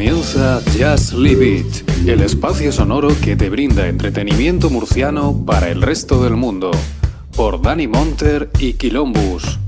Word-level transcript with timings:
comienza 0.00 0.62
Just 0.72 1.12
Leave 1.12 1.44
It, 1.44 2.08
el 2.08 2.22
espacio 2.22 2.72
sonoro 2.72 3.08
que 3.22 3.36
te 3.36 3.50
brinda 3.50 3.86
entretenimiento 3.86 4.70
murciano 4.70 5.34
para 5.44 5.68
el 5.68 5.82
resto 5.82 6.24
del 6.24 6.36
mundo, 6.36 6.70
por 7.36 7.60
Dani 7.60 7.86
Monter 7.86 8.48
y 8.58 8.78
Quilombus. 8.78 9.58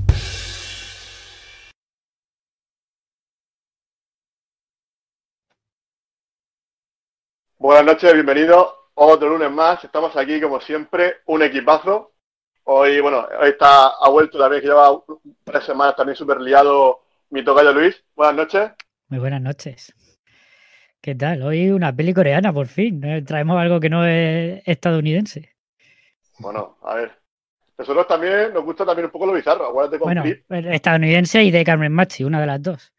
Buenas 7.59 7.85
noches, 7.85 8.11
bienvenidos 8.15 8.73
otro 8.95 9.29
lunes 9.29 9.51
más. 9.51 9.83
Estamos 9.83 10.17
aquí, 10.17 10.41
como 10.41 10.59
siempre, 10.59 11.17
un 11.27 11.43
equipazo. 11.43 12.13
Hoy, 12.63 12.99
bueno, 13.01 13.27
hoy 13.39 13.49
está, 13.49 13.85
ha 13.89 14.09
vuelto 14.09 14.39
también, 14.39 14.63
que 14.63 14.67
lleva 14.67 14.99
tres 15.43 15.63
semanas 15.63 15.95
también 15.95 16.15
súper 16.15 16.41
liado 16.41 17.01
mi 17.29 17.43
tocayo 17.43 17.71
Luis. 17.71 18.03
Buenas 18.15 18.35
noches. 18.35 18.71
Muy 19.09 19.19
buenas 19.19 19.41
noches. 19.43 19.93
¿Qué 21.03 21.15
tal? 21.15 21.43
Hoy 21.43 21.69
una 21.69 21.93
peli 21.93 22.13
coreana, 22.13 22.53
por 22.53 22.67
fin. 22.67 23.25
Traemos 23.25 23.61
algo 23.61 23.77
que 23.77 23.89
no 23.89 24.05
es 24.05 24.61
estadounidense. 24.65 25.53
Bueno, 26.39 26.77
a 26.81 26.95
ver. 26.95 27.11
Nosotros 27.77 28.07
también 28.07 28.53
nos 28.53 28.63
gusta 28.63 28.85
también 28.85 29.07
un 29.07 29.11
poco 29.11 29.25
lo 29.25 29.33
bizarro. 29.33 29.67
Acuérdate 29.67 29.99
con 29.99 30.13
bueno, 30.13 30.23
estadounidense 30.71 31.43
y 31.43 31.51
de 31.51 31.65
Carmen 31.65 31.91
Machi, 31.91 32.23
una 32.23 32.39
de 32.39 32.47
las 32.47 32.61
dos. 32.61 32.93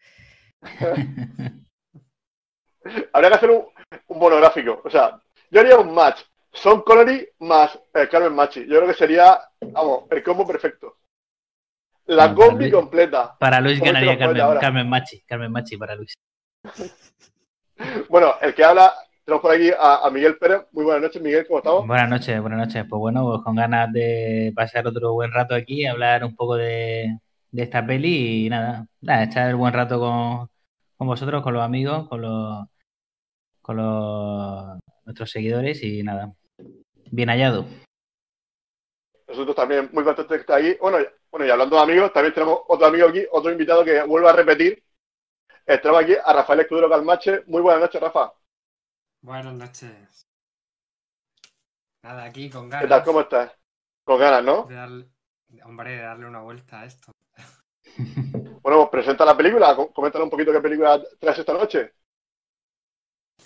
Habría 3.15 3.31
que 3.31 3.37
hacer 3.37 3.51
un, 3.51 3.65
monográfico. 4.11 4.83
O 4.85 4.91
sea, 4.91 5.19
yo 5.51 5.61
haría 5.61 5.79
un 5.79 5.95
match. 5.95 6.21
Son 6.53 6.83
Connery 6.83 7.27
más 7.39 7.81
eh, 7.95 8.07
Carmen 8.11 8.35
Machi. 8.35 8.67
Yo 8.67 8.81
creo 8.81 8.89
que 8.89 8.99
sería, 8.99 9.41
vamos, 9.63 10.05
el 10.11 10.23
combo 10.23 10.47
perfecto. 10.47 10.99
La 12.05 12.35
combi 12.35 12.71
completa. 12.71 13.35
Para 13.39 13.63
Luis 13.63 13.81
ganaría 13.81 14.19
Carmen, 14.19 14.59
Carmen, 14.61 14.91
Machi. 14.91 15.23
Carmen 15.23 15.51
Machi 15.51 15.79
para 15.79 15.95
Luis. 15.95 16.13
bueno, 18.09 18.35
el 18.41 18.55
que 18.55 18.65
habla, 18.65 18.93
tenemos 19.25 19.43
por 19.43 19.55
aquí 19.55 19.71
a, 19.79 20.09
Miguel 20.11 20.37
Pérez. 20.37 20.63
Muy 20.73 20.85
buenas 20.85 21.03
noches, 21.03 21.23
Miguel, 21.23 21.47
¿cómo 21.47 21.59
estamos? 21.59 21.87
Buenas 21.87 22.09
noches, 22.09 22.41
buenas 22.41 22.59
noches. 22.59 22.85
Pues 22.89 23.01
bueno, 23.01 23.25
pues 23.25 23.43
con 23.43 23.57
ganas 23.57 23.93
de 23.93 24.53
pasar 24.55 24.87
otro 24.87 25.13
buen 25.13 25.33
rato 25.33 25.55
aquí, 25.55 25.87
hablar 25.87 26.25
un 26.25 26.37
poco 26.37 26.57
de, 26.57 27.19
esta 27.53 27.87
peli 27.87 28.47
y 28.47 28.51
nada, 28.51 28.87
nada, 29.01 29.25
echar 29.25 29.49
el 29.49 29.57
buen 29.57 29.73
rato 29.73 29.99
con, 29.99 30.49
con 30.97 31.07
vosotros, 31.07 31.43
con 31.43 31.55
los 31.55 31.63
amigos, 31.63 32.09
con 32.09 32.23
los 32.23 32.67
con 33.65 33.79
los, 33.79 34.79
nuestros 35.07 35.31
seguidores 35.31 35.83
y 35.83 36.03
nada, 36.03 36.31
bien 37.11 37.31
hallado. 37.31 37.65
Nosotros 39.27 39.57
también 39.57 39.89
muy 39.91 40.05
contentos 40.05 40.29
de 40.29 40.41
estar 40.41 40.59
ahí. 40.59 40.77
Bueno, 40.79 40.99
bueno, 41.31 41.47
y 41.47 41.51
hablando 41.51 41.77
de 41.77 41.83
amigos, 41.83 42.13
también 42.13 42.35
tenemos 42.35 42.61
otro 42.69 42.87
amigo 42.87 43.09
aquí, 43.09 43.25
otro 43.33 43.51
invitado 43.51 43.83
que 43.83 44.03
vuelve 44.03 44.29
a 44.29 44.35
repetir. 44.35 44.84
Estamos 45.67 46.03
aquí 46.03 46.15
a 46.23 46.33
Rafael 46.33 46.61
Escudero 46.61 46.91
Calmache. 46.91 47.43
Muy 47.47 47.63
buenas 47.63 47.81
noches, 47.81 48.01
Rafa. 48.01 48.33
Buenas 49.23 49.55
noches. 49.55 50.27
Nada, 52.03 52.25
aquí 52.25 52.51
con 52.51 52.69
ganas. 52.69 52.85
¿Qué 52.85 52.89
tal? 52.89 53.05
¿Cómo 53.05 53.21
estás? 53.23 53.53
Con 54.05 54.19
ganas, 54.19 54.45
¿no? 54.45 54.69
hombre, 55.65 55.93
de 55.93 56.03
darle 56.03 56.27
una 56.27 56.43
vuelta 56.43 56.81
a 56.81 56.85
esto. 56.85 57.13
bueno, 58.63 58.79
pues 58.79 58.89
presenta 58.91 59.25
la 59.25 59.37
película. 59.37 59.75
Coméntanos 59.95 60.27
un 60.27 60.31
poquito 60.31 60.53
qué 60.53 60.61
película 60.61 61.03
traes 61.19 61.39
esta 61.39 61.55
noche. 61.55 61.95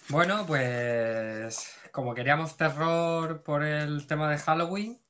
Bueno, 0.08 0.44
pues 0.46 1.78
como 1.92 2.14
queríamos 2.14 2.56
terror 2.56 3.42
por 3.42 3.62
el 3.62 4.06
tema 4.06 4.30
de 4.30 4.38
Halloween, 4.38 5.00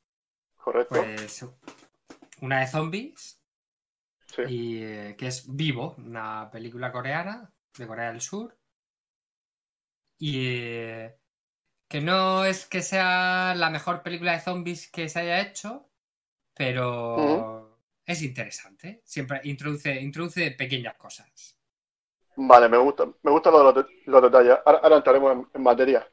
Correcto. 0.56 0.96
pues 0.96 1.46
una 2.42 2.60
de 2.60 2.66
zombies, 2.66 3.37
y, 4.48 4.82
eh, 4.82 5.16
que 5.18 5.26
es 5.26 5.44
Vivo, 5.48 5.94
una 5.98 6.50
película 6.50 6.92
coreana 6.92 7.50
de 7.76 7.86
Corea 7.86 8.10
del 8.12 8.20
Sur. 8.20 8.56
Y 10.18 10.46
eh, 10.46 11.16
que 11.88 12.00
no 12.00 12.44
es 12.44 12.66
que 12.66 12.82
sea 12.82 13.54
la 13.56 13.70
mejor 13.70 14.02
película 14.02 14.32
de 14.32 14.40
zombies 14.40 14.90
que 14.90 15.08
se 15.08 15.20
haya 15.20 15.40
hecho, 15.40 15.88
pero 16.54 17.78
es 18.04 18.22
interesante. 18.22 19.00
Siempre 19.04 19.40
introduce, 19.44 20.00
introduce 20.00 20.50
pequeñas 20.52 20.96
cosas. 20.96 21.56
Vale, 22.36 22.68
me 22.68 22.78
gusta, 22.78 23.06
me 23.22 23.30
gustan 23.30 23.52
los, 23.52 23.86
los, 24.06 24.22
detalles. 24.22 24.58
Ahora, 24.64 24.96
entraremos 24.96 25.46
en, 25.52 25.62
materia. 25.62 26.08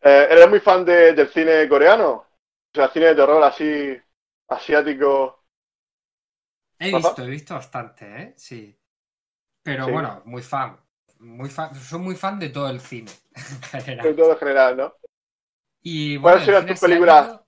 Eh, 0.00 0.28
¿Eres 0.30 0.48
muy 0.48 0.60
fan 0.60 0.84
del 0.84 1.28
cine 1.28 1.68
coreano? 1.68 2.10
O 2.10 2.26
sea, 2.72 2.88
cine 2.88 3.06
de 3.06 3.14
terror 3.16 3.42
así, 3.42 3.96
asiático. 4.48 5.37
He 6.78 6.94
visto, 6.94 7.22
he 7.22 7.30
visto 7.30 7.54
bastante, 7.54 8.22
¿eh? 8.22 8.34
Sí. 8.36 8.76
Pero 9.62 9.88
bueno, 9.88 10.22
muy 10.24 10.42
fan. 10.42 10.78
Muy 11.18 11.48
fan. 11.48 11.74
Soy 11.74 11.98
muy 11.98 12.14
fan 12.14 12.38
de 12.38 12.50
todo 12.50 12.68
el 12.70 12.80
cine, 12.80 13.10
en 13.72 13.82
general. 13.82 14.06
De 14.06 14.14
todo 14.14 14.32
en 14.32 14.38
general, 14.38 14.76
¿no? 14.76 14.94
Y, 15.82 16.16
bueno, 16.16 16.36
¿Cuáles 16.36 16.44
serían 16.44 16.66
tus 16.66 16.80
películas? 16.80 17.40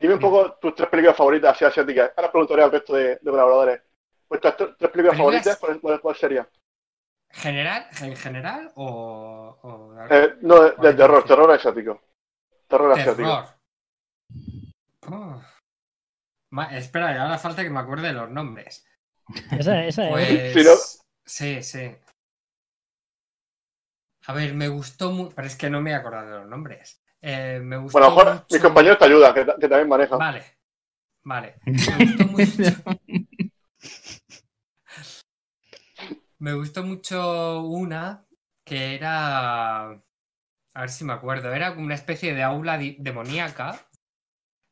Dime 0.00 0.14
un 0.14 0.20
poco 0.20 0.52
tus 0.54 0.74
tres 0.74 0.88
películas 0.88 1.16
favoritas 1.16 1.54
así 1.54 1.64
asiáticas. 1.64 2.12
Ahora 2.16 2.30
preguntaré 2.30 2.62
al 2.62 2.72
resto 2.72 2.94
de, 2.94 3.18
colaboradores. 3.18 3.82
¿Vuestras 4.28 4.56
tres 4.56 4.90
películas 4.90 5.16
favoritas 5.16 5.58
cuál, 5.58 6.00
cuál 6.00 6.16
sería? 6.16 6.48
¿General? 7.30 7.86
¿En 8.00 8.16
general 8.16 8.72
o...? 8.76 9.94
Eh, 10.10 10.36
no, 10.42 10.70
de, 10.70 10.94
terror, 10.94 11.24
terror 11.24 11.50
asiático. 11.50 12.00
Terror 12.66 12.92
asiático. 12.92 13.44
Oh. 15.08 15.40
Espera, 16.72 17.22
ahora 17.22 17.38
falta 17.38 17.62
que 17.62 17.70
me 17.70 17.80
acuerde 17.80 18.08
de 18.08 18.14
los 18.14 18.30
nombres. 18.30 18.86
Esa, 19.50 19.84
esa 19.84 20.08
pues... 20.08 21.00
Sí, 21.24 21.62
sí. 21.62 21.90
A 24.26 24.32
ver, 24.32 24.54
me 24.54 24.68
gustó 24.68 25.10
mucho. 25.10 25.34
Pero 25.34 25.48
es 25.48 25.56
que 25.56 25.70
no 25.70 25.80
me 25.80 25.90
he 25.90 25.94
acordado 25.94 26.30
de 26.30 26.38
los 26.38 26.48
nombres. 26.48 27.02
Eh, 27.20 27.60
me 27.62 27.76
gustó 27.76 27.98
bueno, 27.98 28.14
mejor 28.14 28.46
mis 28.50 28.62
compañeros 28.62 28.98
te 28.98 29.04
ayudan, 29.06 29.34
que, 29.34 29.44
también 29.44 29.88
manejan. 29.88 30.18
Vale, 30.18 30.44
vale. 31.24 31.56
Me 31.64 32.04
gustó 32.04 32.24
mucho. 32.26 32.72
me 36.38 36.52
gustó 36.52 36.82
mucho 36.84 37.62
una 37.62 38.26
que 38.64 38.94
era. 38.94 39.90
A 39.90 40.80
ver 40.80 40.90
si 40.90 41.04
me 41.04 41.14
acuerdo. 41.14 41.52
Era 41.52 41.74
como 41.74 41.86
una 41.86 41.94
especie 41.94 42.34
de 42.34 42.42
aula 42.42 42.78
demoníaca 42.78 43.88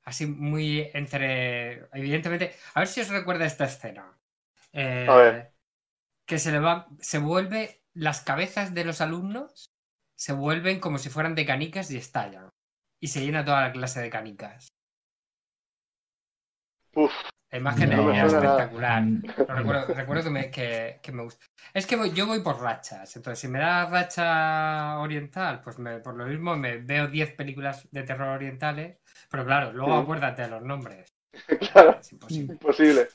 así 0.04 0.26
muy 0.26 0.90
entre. 0.94 1.86
Evidentemente. 1.92 2.54
A 2.74 2.80
ver 2.80 2.88
si 2.88 3.00
os 3.00 3.08
recuerda 3.08 3.46
esta 3.46 3.64
escena. 3.64 4.16
Eh, 4.72 5.06
a 5.08 5.16
ver. 5.16 5.52
Que 6.26 6.38
se 6.38 6.52
le 6.52 6.60
va. 6.60 6.88
Se 7.00 7.18
vuelve. 7.18 7.82
Las 7.92 8.22
cabezas 8.22 8.74
de 8.74 8.84
los 8.84 9.00
alumnos 9.00 9.70
se 10.16 10.32
vuelven 10.32 10.80
como 10.80 10.98
si 10.98 11.10
fueran 11.10 11.34
de 11.34 11.46
canicas 11.46 11.90
y 11.90 11.96
estallan. 11.96 12.50
Y 13.00 13.08
se 13.08 13.20
llena 13.20 13.44
toda 13.44 13.60
la 13.62 13.72
clase 13.72 14.00
de 14.00 14.10
canicas. 14.10 14.73
Uf. 16.94 17.12
La 17.50 17.58
imagen 17.58 17.92
es 17.92 18.32
espectacular. 18.32 19.04
recuerdo, 19.46 20.24
que, 20.24 20.30
me, 20.30 20.50
que, 20.50 21.12
me, 21.12 21.22
gusta. 21.22 21.46
Es 21.72 21.86
que 21.86 21.96
yo 22.12 22.26
voy 22.26 22.40
por 22.40 22.60
rachas. 22.60 23.14
Entonces, 23.14 23.38
si 23.38 23.46
me 23.46 23.60
da 23.60 23.88
racha 23.88 24.98
oriental, 24.98 25.60
pues 25.62 25.76
por 26.02 26.16
lo 26.16 26.26
mismo 26.26 26.56
me 26.56 26.78
veo 26.78 27.06
10 27.06 27.34
películas 27.36 27.86
de 27.92 28.02
terror 28.02 28.28
orientales 28.28 28.98
pero 29.34 29.44
claro, 29.44 29.72
luego 29.72 29.94
acuérdate 29.94 30.42
de 30.42 30.48
los 30.48 30.62
nombres. 30.62 31.12
claro, 31.72 31.98
es 32.00 32.12
imposible. 32.12 33.08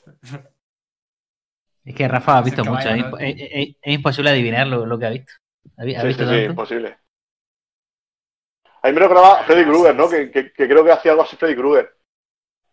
Es 1.82 1.94
que 1.94 2.08
Rafa 2.08 2.36
ha 2.36 2.42
visto 2.42 2.62
mucho, 2.62 2.90
es, 3.18 3.74
imposible 3.84 4.28
adivinar 4.28 4.66
lo, 4.66 4.98
que 4.98 5.06
ha 5.06 5.10
visto. 5.10 5.32
¿Ha, 5.78 5.84
visto 5.84 6.28
sí, 6.28 6.34
sí, 6.34 6.44
imposible. 6.44 6.98
A 8.82 8.88
mí 8.88 8.92
me 8.92 9.00
lo 9.00 9.08
grababa 9.08 9.44
Freddy 9.44 9.64
Krueger, 9.64 9.94
¿no? 9.94 10.10
Que, 10.10 10.30
creo 10.52 10.84
que 10.84 10.92
hacía 10.92 11.12
algo 11.12 11.24
así 11.24 11.36
Freddy 11.36 11.56
Krueger. 11.56 11.96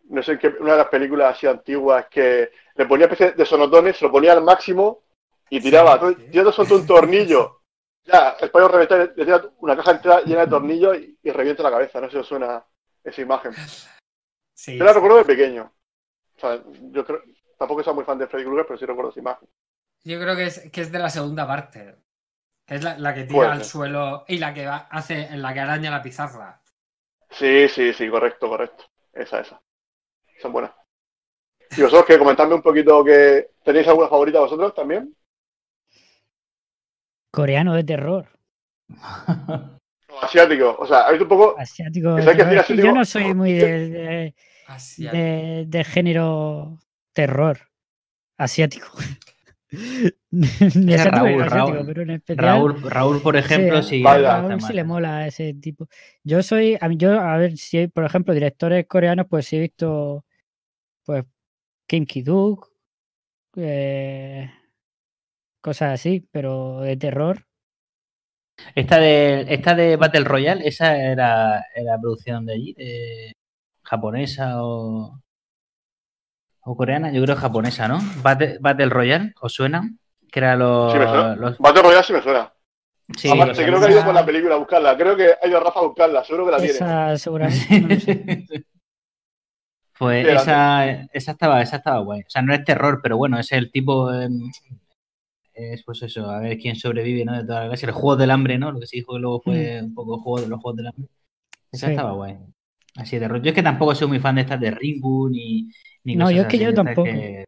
No 0.08 0.22
sé, 0.22 0.38
qué, 0.38 0.48
una 0.60 0.72
de 0.72 0.78
las 0.78 0.88
películas 0.88 1.36
así 1.36 1.46
antiguas 1.46 2.06
que 2.08 2.50
le 2.74 2.86
ponía 2.86 3.06
especie 3.06 3.32
de 3.32 3.44
sonotones, 3.44 3.96
se 3.96 4.04
lo 4.04 4.10
ponía 4.10 4.32
al 4.32 4.42
máximo 4.42 5.02
y 5.50 5.60
tiraba. 5.60 6.00
Yo 6.30 6.44
te 6.44 6.52
suelto 6.52 6.76
un 6.76 6.86
tornillo. 6.86 7.62
Ya, 8.04 8.36
el 8.40 8.50
payo 8.50 8.70
le 8.78 9.08
tira 9.08 9.44
una 9.58 9.76
caja 9.76 9.90
entera 9.92 10.22
llena 10.22 10.40
de 10.40 10.46
tornillos 10.46 10.96
y, 10.96 11.18
y 11.22 11.30
revienta 11.30 11.62
la 11.62 11.70
cabeza. 11.70 12.00
No 12.00 12.06
sé 12.06 12.12
si 12.12 12.18
os 12.18 12.26
suena 12.26 12.64
esa 13.04 13.20
imagen. 13.20 13.52
yo 14.66 14.84
la 14.84 14.92
recuerdo 14.92 15.18
de 15.18 15.24
pequeño. 15.24 15.72
O 16.36 16.40
sea, 16.40 16.62
yo 16.92 17.04
creo, 17.04 17.22
tampoco 17.58 17.82
soy 17.82 17.94
muy 17.94 18.04
fan 18.04 18.18
de 18.18 18.26
Freddy 18.26 18.44
Krueger, 18.44 18.66
pero 18.66 18.78
sí 18.78 18.86
recuerdo 18.86 19.10
esa 19.10 19.20
imagen. 19.20 19.48
Yo 20.04 20.18
creo 20.20 20.36
que 20.36 20.46
es, 20.46 20.70
que 20.70 20.80
es 20.80 20.92
de 20.92 20.98
la 20.98 21.10
segunda 21.10 21.46
parte. 21.46 21.96
Que 22.64 22.76
es 22.76 22.82
la, 22.82 23.14
que 23.14 23.24
tira 23.24 23.52
al 23.52 23.64
suelo 23.64 24.24
y 24.28 24.38
la 24.38 24.52
que 24.52 24.66
hace, 24.66 25.22
en 25.22 25.40
la 25.40 25.54
que 25.54 25.60
araña 25.60 25.90
la 25.90 26.02
pizarra. 26.02 26.60
Sí, 27.30 27.68
sí, 27.68 27.92
sí, 27.94 28.08
correcto, 28.10 28.48
correcto. 28.48 28.84
Esa, 29.12 29.40
esa. 29.40 29.60
Son 30.40 30.52
buenas. 30.52 30.72
Y 31.76 31.82
vosotros 31.82 32.06
que 32.06 32.18
comentadme 32.18 32.54
un 32.54 32.62
poquito 32.62 33.04
que 33.04 33.50
tenéis 33.62 33.88
alguna 33.88 34.08
favorita 34.08 34.40
vosotros 34.40 34.74
también. 34.74 35.14
Coreano 37.30 37.74
de 37.74 37.84
terror. 37.84 38.28
asiático. 40.22 40.76
O 40.78 40.86
sea, 40.86 41.10
visto 41.10 41.24
un 41.24 41.28
poco. 41.28 41.56
Asiático. 41.58 42.18
yo 42.74 42.92
no 42.92 43.04
soy 43.04 43.34
muy 43.34 43.52
de, 43.54 44.34
de, 45.66 45.84
género 45.84 46.78
terror 47.12 47.58
asiático. 48.36 48.88
Raúl, 50.30 51.42
asiático, 51.42 51.44
Raúl. 51.44 51.86
pero 51.86 52.02
en 52.02 52.10
especial. 52.10 52.46
Raúl, 52.46 52.82
Raúl, 52.82 53.20
por 53.20 53.36
ejemplo, 53.36 53.82
sí, 53.82 54.00
sí. 54.00 54.06
a. 54.06 54.40
Raúl 54.40 54.60
sí 54.62 54.72
le 54.72 54.84
mola 54.84 55.26
ese 55.26 55.52
tipo. 55.54 55.88
Yo 56.24 56.42
soy, 56.42 56.78
a 56.80 56.88
mí, 56.88 56.96
yo, 56.96 57.20
a 57.20 57.36
ver, 57.36 57.56
si 57.58 57.78
hay, 57.78 57.88
por 57.88 58.04
ejemplo, 58.04 58.32
directores 58.32 58.86
coreanos, 58.86 59.26
pues 59.28 59.46
sí 59.46 59.56
he 59.56 59.60
visto, 59.60 60.24
pues, 61.08 61.24
Kim 61.86 62.04
Ki-duk, 62.04 62.68
eh, 63.56 64.50
cosas 65.62 65.94
así, 65.94 66.20
pero 66.30 66.80
de 66.80 66.98
terror. 66.98 67.46
Esta 68.74 68.98
de, 68.98 69.46
esta 69.48 69.74
de 69.74 69.96
Battle 69.96 70.24
Royale, 70.24 70.68
esa 70.68 70.94
era, 70.98 71.64
era 71.74 71.98
producción 71.98 72.44
de 72.44 72.52
allí, 72.52 72.74
de 72.74 73.32
japonesa 73.82 74.62
o, 74.62 75.18
o 76.60 76.76
coreana, 76.76 77.10
yo 77.10 77.22
creo 77.22 77.36
japonesa, 77.36 77.88
¿no? 77.88 78.00
Battle, 78.22 78.58
Battle 78.60 78.90
Royale, 78.90 79.32
¿os 79.40 79.54
suena? 79.54 79.88
Que 80.30 80.40
era 80.40 80.56
los... 80.56 80.92
Sí, 80.92 80.98
me 80.98 81.06
suena. 81.08 81.36
los- 81.36 81.58
Battle 81.58 81.82
Royale 81.84 82.04
sí 82.04 82.12
me 82.12 82.20
suena. 82.22 82.52
sí, 83.16 83.30
creo 83.30 83.80
que 83.80 83.86
ha 83.86 83.90
ido 83.92 84.04
por 84.04 84.14
la 84.14 84.26
película 84.26 84.56
a 84.56 84.58
buscarla. 84.58 84.94
Creo 84.94 85.16
que 85.16 85.32
ha 85.42 85.46
ido 85.48 85.58
Rafa 85.58 85.80
a 85.80 85.84
buscarla. 85.84 86.22
Seguro 86.22 86.44
que 86.44 86.50
la 86.52 86.58
tiene. 86.58 86.72
Esa 86.72 87.16
seguramente, 87.16 87.80
no 87.80 87.88
lo 87.88 87.98
sé. 87.98 88.44
Pues 89.98 90.26
Sí, 90.26 90.32
esa, 90.32 90.90
esa 91.12 91.32
estaba, 91.32 91.60
esa 91.62 91.76
estaba 91.76 91.98
guay. 92.00 92.20
O 92.20 92.30
sea, 92.30 92.42
no 92.42 92.54
es 92.54 92.64
terror, 92.64 93.00
pero 93.02 93.16
bueno, 93.16 93.38
es 93.38 93.50
el 93.52 93.70
tipo. 93.72 94.12
eh, 94.12 94.28
es 95.54 95.82
pues 95.84 96.02
eso, 96.02 96.30
a 96.30 96.38
ver 96.40 96.56
quién 96.58 96.76
sobrevive, 96.76 97.24
¿no? 97.24 97.36
De 97.36 97.44
toda 97.44 97.62
la 97.62 97.68
clase. 97.68 97.86
El 97.86 97.92
juego 97.92 98.16
del 98.16 98.30
hambre, 98.30 98.58
¿no? 98.58 98.70
Lo 98.70 98.78
que 98.80 98.86
se 98.86 98.96
dijo 98.98 99.14
que 99.14 99.18
luego 99.20 99.40
fue 99.40 99.80
un 99.82 99.92
poco 99.94 100.18
juego 100.20 100.40
de 100.42 100.48
los 100.48 100.60
juegos 100.60 100.76
del 100.76 100.86
hambre. 100.86 101.08
Esa 101.72 101.86
Sí. 101.86 101.92
estaba 101.92 102.12
guay. 102.12 102.36
Así 102.96 103.16
de 103.16 103.20
terror. 103.22 103.42
Yo 103.42 103.48
es 103.50 103.54
que 103.54 103.62
tampoco 103.62 103.94
soy 103.94 104.08
muy 104.08 104.20
fan 104.20 104.36
de 104.36 104.42
estas 104.42 104.60
de 104.60 104.70
Ringu 104.70 105.28
ni. 105.28 105.68
ni 106.04 106.14
No, 106.16 106.26
cosas 106.26 106.36
yo 106.36 106.42
es 106.42 106.48
que 106.48 106.56
así, 106.56 106.64
yo 106.64 106.74
tampoco. 106.74 107.04
que- 107.04 107.44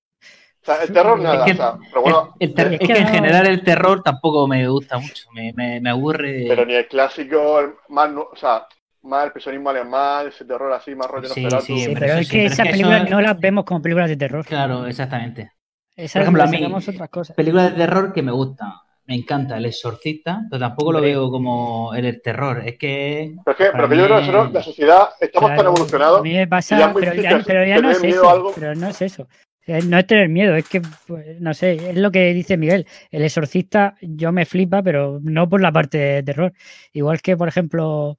O 0.62 0.64
sea, 0.64 0.82
el 0.82 0.92
terror 0.92 1.20
nada. 1.20 1.44
que- 1.44 1.52
o 1.52 1.56
sea, 1.56 1.78
pero 1.88 2.02
bueno, 2.02 2.34
el, 2.38 2.50
el 2.56 2.74
Es 2.74 2.80
es 2.80 2.86
que 2.88 2.92
en 2.98 3.04
no- 3.04 3.10
general 3.10 3.46
el 3.46 3.62
terror 3.64 4.02
tampoco 4.02 4.46
me 4.48 4.68
gusta 4.68 4.98
mucho. 4.98 5.30
Me, 5.32 5.52
me, 5.54 5.80
me 5.80 5.90
aburre. 5.90 6.44
pero 6.48 6.66
ni 6.66 6.74
el 6.74 6.86
clásico, 6.88 7.60
el 7.60 7.70
más, 7.88 8.10
o 8.10 8.36
sea, 8.36 8.66
más 9.02 9.24
el 9.26 9.32
personismo 9.32 9.70
alemán, 9.70 10.28
ese 10.28 10.44
terror 10.44 10.72
así, 10.72 10.94
más 10.94 11.08
rollo 11.08 11.28
Sí, 11.28 11.46
sí, 11.62 11.80
Sí, 11.80 11.90
pero 11.94 12.14
es 12.14 12.28
que 12.30 12.46
esas 12.46 12.68
películas 12.68 13.02
eso- 13.02 13.10
no 13.10 13.20
las 13.20 13.38
vemos 13.40 13.64
como 13.64 13.80
películas 13.82 14.08
de 14.08 14.16
terror. 14.16 14.44
Claro, 14.44 14.86
exactamente. 14.86 15.52
Esas 15.96 16.12
Por 16.14 16.22
ejemplo, 16.22 16.42
a 16.42 16.46
mí- 16.46 16.74
otras 16.88 17.08
cosas. 17.10 17.36
películas 17.36 17.70
de 17.72 17.76
terror 17.78 18.12
que 18.12 18.22
me 18.22 18.32
gustan. 18.32 18.72
Me 19.06 19.16
encanta 19.16 19.56
El 19.56 19.66
Exorcista, 19.66 20.42
pero 20.48 20.60
tampoco 20.60 20.92
lo 20.92 21.00
veo 21.00 21.30
como 21.30 21.92
el 21.94 22.22
terror. 22.22 22.62
Es 22.64 22.78
que. 22.78 23.34
Pero 23.44 23.56
que, 23.56 23.64
pero 23.72 23.88
que 23.88 23.96
yo 23.96 24.04
creo 24.04 24.16
que 24.16 24.22
mí- 24.22 24.28
nosotros, 24.28 24.52
la 24.52 24.62
sociedad, 24.62 25.08
estamos 25.20 25.48
tan 25.50 25.56
Claro, 25.56 25.70
evolucionados. 25.70 26.20
A 26.20 26.22
mí 26.22 26.32
me 26.34 26.46
pasa, 26.46 26.78
ya 26.78 26.92
pero, 26.94 27.14
ya, 27.14 27.42
pero 27.44 27.66
ya 27.66 27.80
no 27.80 27.90
es 27.90 28.04
eso. 28.04 28.52
Pero 28.54 28.74
no 28.76 28.86
es 28.88 29.02
eso. 29.02 29.28
No 29.66 29.98
es 29.98 30.06
tener 30.06 30.28
miedo, 30.28 30.54
es 30.56 30.68
que, 30.68 30.80
pues, 31.06 31.40
no 31.40 31.54
sé, 31.54 31.90
es 31.90 31.96
lo 31.96 32.10
que 32.10 32.32
dice 32.34 32.56
Miguel. 32.56 32.86
El 33.10 33.22
exorcista 33.22 33.94
yo 34.00 34.32
me 34.32 34.44
flipa, 34.46 34.82
pero 34.82 35.18
no 35.22 35.48
por 35.48 35.60
la 35.60 35.70
parte 35.72 35.98
de 35.98 36.22
terror. 36.22 36.52
Igual 36.92 37.20
que, 37.20 37.36
por 37.36 37.48
ejemplo, 37.48 38.18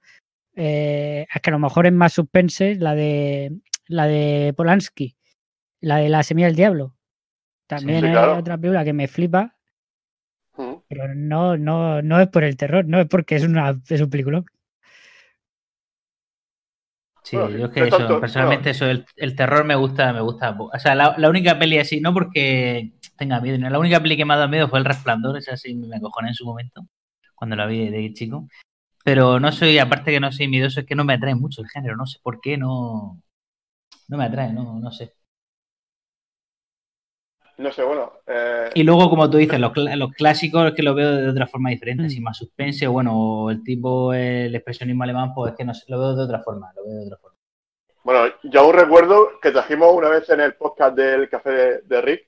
eh, 0.56 1.28
es 1.34 1.42
que 1.42 1.50
a 1.50 1.54
lo 1.54 1.60
mejor 1.60 1.88
es 1.88 1.94
más 1.94 2.14
suspense 2.14 2.76
la 2.76 2.96
de 2.96 3.60
la 3.88 4.08
de 4.08 4.54
Polanski, 4.56 5.16
la 5.82 5.98
de 5.98 6.10
La 6.10 6.24
Semilla 6.24 6.48
del 6.48 6.56
Diablo. 6.58 6.96
También 7.68 8.02
Sí, 8.02 8.06
es 8.08 8.12
claro. 8.12 8.38
otra 8.38 8.58
película 8.58 8.84
que 8.86 8.94
me 8.94 9.08
flipa, 9.08 9.56
Mm. 10.58 10.76
pero 10.88 11.14
no, 11.16 11.58
no, 11.58 12.02
no 12.02 12.20
es 12.20 12.28
por 12.30 12.44
el 12.44 12.58
terror, 12.58 12.86
no 12.86 13.00
es 13.00 13.08
porque 13.08 13.36
es 13.36 13.44
una 13.44 13.80
es 13.90 14.02
un 14.02 14.10
película. 14.10 14.44
Sí, 17.24 17.38
Bueno, 17.38 17.58
yo 17.58 17.66
es 17.68 17.72
que 17.72 17.88
eso, 17.88 17.98
tanto- 18.00 18.20
personalmente 18.20 18.72
eso, 18.72 18.86
el, 18.88 19.06
el 19.16 19.36
terror 19.36 19.64
me 19.64 19.76
gusta, 19.76 20.12
me 20.12 20.22
gusta. 20.22 20.58
O 20.60 20.80
sea, 20.80 20.96
la, 20.96 21.16
la 21.18 21.30
única 21.30 21.58
peli 21.60 21.78
así, 21.78 22.02
no 22.02 22.14
porque 22.14 22.94
tenga 23.16 23.40
miedo, 23.40 23.58
no, 23.60 23.70
la 23.70 23.80
única 23.80 24.02
peli 24.02 24.18
que 24.18 24.26
me 24.26 24.34
ha 24.34 24.38
dado 24.38 24.50
miedo 24.50 24.68
fue 24.68 24.80
El 24.80 24.86
Resplandor, 24.86 25.38
esa 25.38 25.56
sí 25.56 25.76
me 25.76 25.96
acojoné 25.98 26.30
en 26.30 26.34
su 26.34 26.46
momento, 26.46 26.88
cuando 27.36 27.56
la 27.56 27.68
vi 27.68 27.86
de, 27.86 27.92
de 27.92 28.14
chico. 28.14 28.48
Pero 29.04 29.40
no 29.40 29.52
soy, 29.52 29.78
aparte 29.80 30.12
que 30.12 30.20
no 30.20 30.32
soy 30.32 30.48
miedoso, 30.48 30.80
es 30.82 30.86
que 30.86 30.96
no 30.96 31.04
me 31.04 31.14
atrae 31.14 31.36
mucho 31.36 31.62
el 31.62 31.70
género, 31.70 31.96
no 31.96 32.06
sé 32.06 32.20
por 32.22 32.40
qué, 32.42 32.58
no, 32.58 33.22
no 34.10 34.18
me 34.18 34.26
atrae, 34.26 34.54
no, 34.54 34.80
no 34.80 34.92
sé. 34.92 35.14
No 37.58 37.72
sé, 37.72 37.84
bueno. 37.84 38.12
Eh, 38.26 38.70
Y 38.74 38.84
luego, 38.84 39.10
como 39.10 39.30
tú 39.30 39.38
dices, 39.38 39.60
los, 39.60 39.72
cl- 39.72 39.96
los 39.96 40.12
clásicos 40.14 40.66
es 40.68 40.74
que 40.74 40.82
lo 40.84 40.96
veo 40.96 41.16
de 41.16 41.30
otra 41.30 41.46
forma 41.48 41.70
diferente, 41.70 42.04
Mm. 42.04 42.06
así 42.08 42.20
más 42.22 42.38
suspense, 42.38 42.88
o 42.88 42.92
bueno, 42.94 43.12
o 43.16 43.52
el 43.52 43.64
tipo, 43.64 44.14
el 44.14 44.54
expresionismo 44.56 45.04
alemán, 45.04 45.34
pues 45.34 45.52
es 45.52 45.58
que 45.58 45.66
no 45.66 45.74
sé, 45.74 45.84
lo 45.88 46.00
veo 46.00 46.16
de 46.16 46.24
otra 46.24 46.40
forma, 46.42 46.72
lo 46.76 46.84
veo 46.86 46.96
de 47.00 47.06
otra 47.06 47.18
forma. 47.18 47.38
Bueno, 48.04 48.34
yo 48.44 48.62
aún 48.62 48.74
recuerdo 48.74 49.40
que 49.42 49.52
trajimos 49.52 49.94
una 49.94 50.10
vez 50.10 50.28
en 50.30 50.40
el 50.42 50.56
podcast 50.56 50.96
del 50.96 51.30
café 51.30 51.52
de, 51.52 51.82
de 51.84 52.02
Rick, 52.02 52.28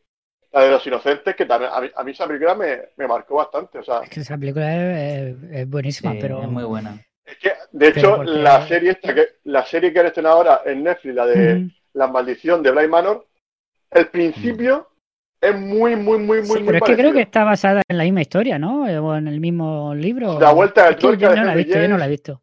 la 0.53 0.61
de 0.61 0.69
los 0.71 0.85
inocentes, 0.87 1.35
que 1.35 1.45
también 1.45 1.71
a 1.73 1.81
mí, 1.81 1.89
a 1.95 2.03
mí 2.03 2.11
esa 2.11 2.27
película 2.27 2.53
me, 2.55 2.79
me 2.95 3.07
marcó 3.07 3.35
bastante. 3.35 3.79
O 3.79 3.83
sea, 3.83 3.99
Es 4.03 4.09
que 4.09 4.19
esa 4.21 4.37
película 4.37 4.73
es, 5.17 5.67
buenísima, 5.67 6.11
Sí, 6.13 6.19
pero 6.21 6.41
es 6.43 6.47
muy 6.47 6.63
buena. 6.63 7.03
es 7.25 7.37
que, 7.37 7.49
de 7.49 7.91
Pero 7.91 7.99
hecho, 7.99 8.15
porque- 8.17 8.31
la 8.31 8.67
serie 8.67 8.91
esta 8.91 9.13
que, 9.15 9.27
la 9.45 9.65
serie 9.65 9.91
que 9.91 9.99
han 9.99 10.05
estrenado 10.05 10.35
ahora 10.37 10.61
en 10.65 10.83
Netflix, 10.83 11.15
la 11.15 11.25
de. 11.25 11.69
La 11.95 12.07
maldición 12.07 12.63
de 12.63 12.71
Blind 12.71 12.89
Manor, 12.89 13.27
el 13.91 14.07
principio 14.07 14.89
es 15.39 15.55
muy, 15.59 15.95
muy, 15.95 16.17
muy, 16.17 16.37
muy, 16.39 16.45
Sí, 16.47 16.53
muy 16.53 16.63
pero 16.65 16.77
es 16.77 16.83
que 16.83 16.95
creo 16.95 17.13
que 17.13 17.21
está 17.21 17.43
basada 17.43 17.83
en 17.87 17.97
la 17.99 18.03
misma 18.03 18.21
historia, 18.21 18.57
¿no? 18.57 18.83
O 18.85 19.15
en 19.15 19.27
el 19.27 19.39
mismo 19.39 19.93
libro. 19.93 20.39
La 20.39 20.51
vuelta 20.53 20.85
de 20.85 20.89
Es 20.91 20.95
que 20.95 21.01
tuerca 21.01 21.29
yo 21.29 21.35
no 21.35 21.43
la 21.43 21.53
he 21.53 21.57
visto, 21.57 21.79
yo 21.79 21.87
no 21.87 21.97
la 21.99 22.05
he 22.07 22.09
visto. 22.09 22.41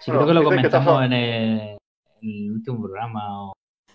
Sí, 0.00 0.10
Bueno, 0.10 0.24
creo 0.24 0.28
que 0.28 0.34
lo 0.34 0.40
que 0.40 0.56
comentamos 0.56 1.04
en 1.06 1.12
el, 1.14 1.60
en 1.60 1.78
el 2.22 2.52
último 2.52 2.82
programa 2.82 3.44
o 3.48 3.52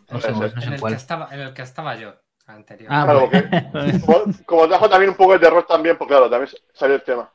no 0.10 0.19
sé, 0.19 0.31
no 0.31 0.45
En 0.45 0.74
el, 0.74 0.81
que 0.81 0.94
estaba, 0.94 1.30
en 1.31 1.39
el 1.42 1.53
que 1.53 1.62
estaba 1.62 1.95
yo, 1.95 2.15
anterior. 2.47 2.94
Ah, 2.94 3.03
Claro, 3.03 3.29
Como, 3.99 4.25
como 4.45 4.67
trajo 4.67 4.89
también 4.89 5.11
un 5.11 5.17
poco 5.17 5.33
de 5.33 5.39
terror 5.39 5.65
también, 5.67 5.97
pues 5.97 6.07
claro, 6.07 6.29
también 6.29 6.51
salió 6.73 6.95
el 6.95 7.03
tema. 7.03 7.31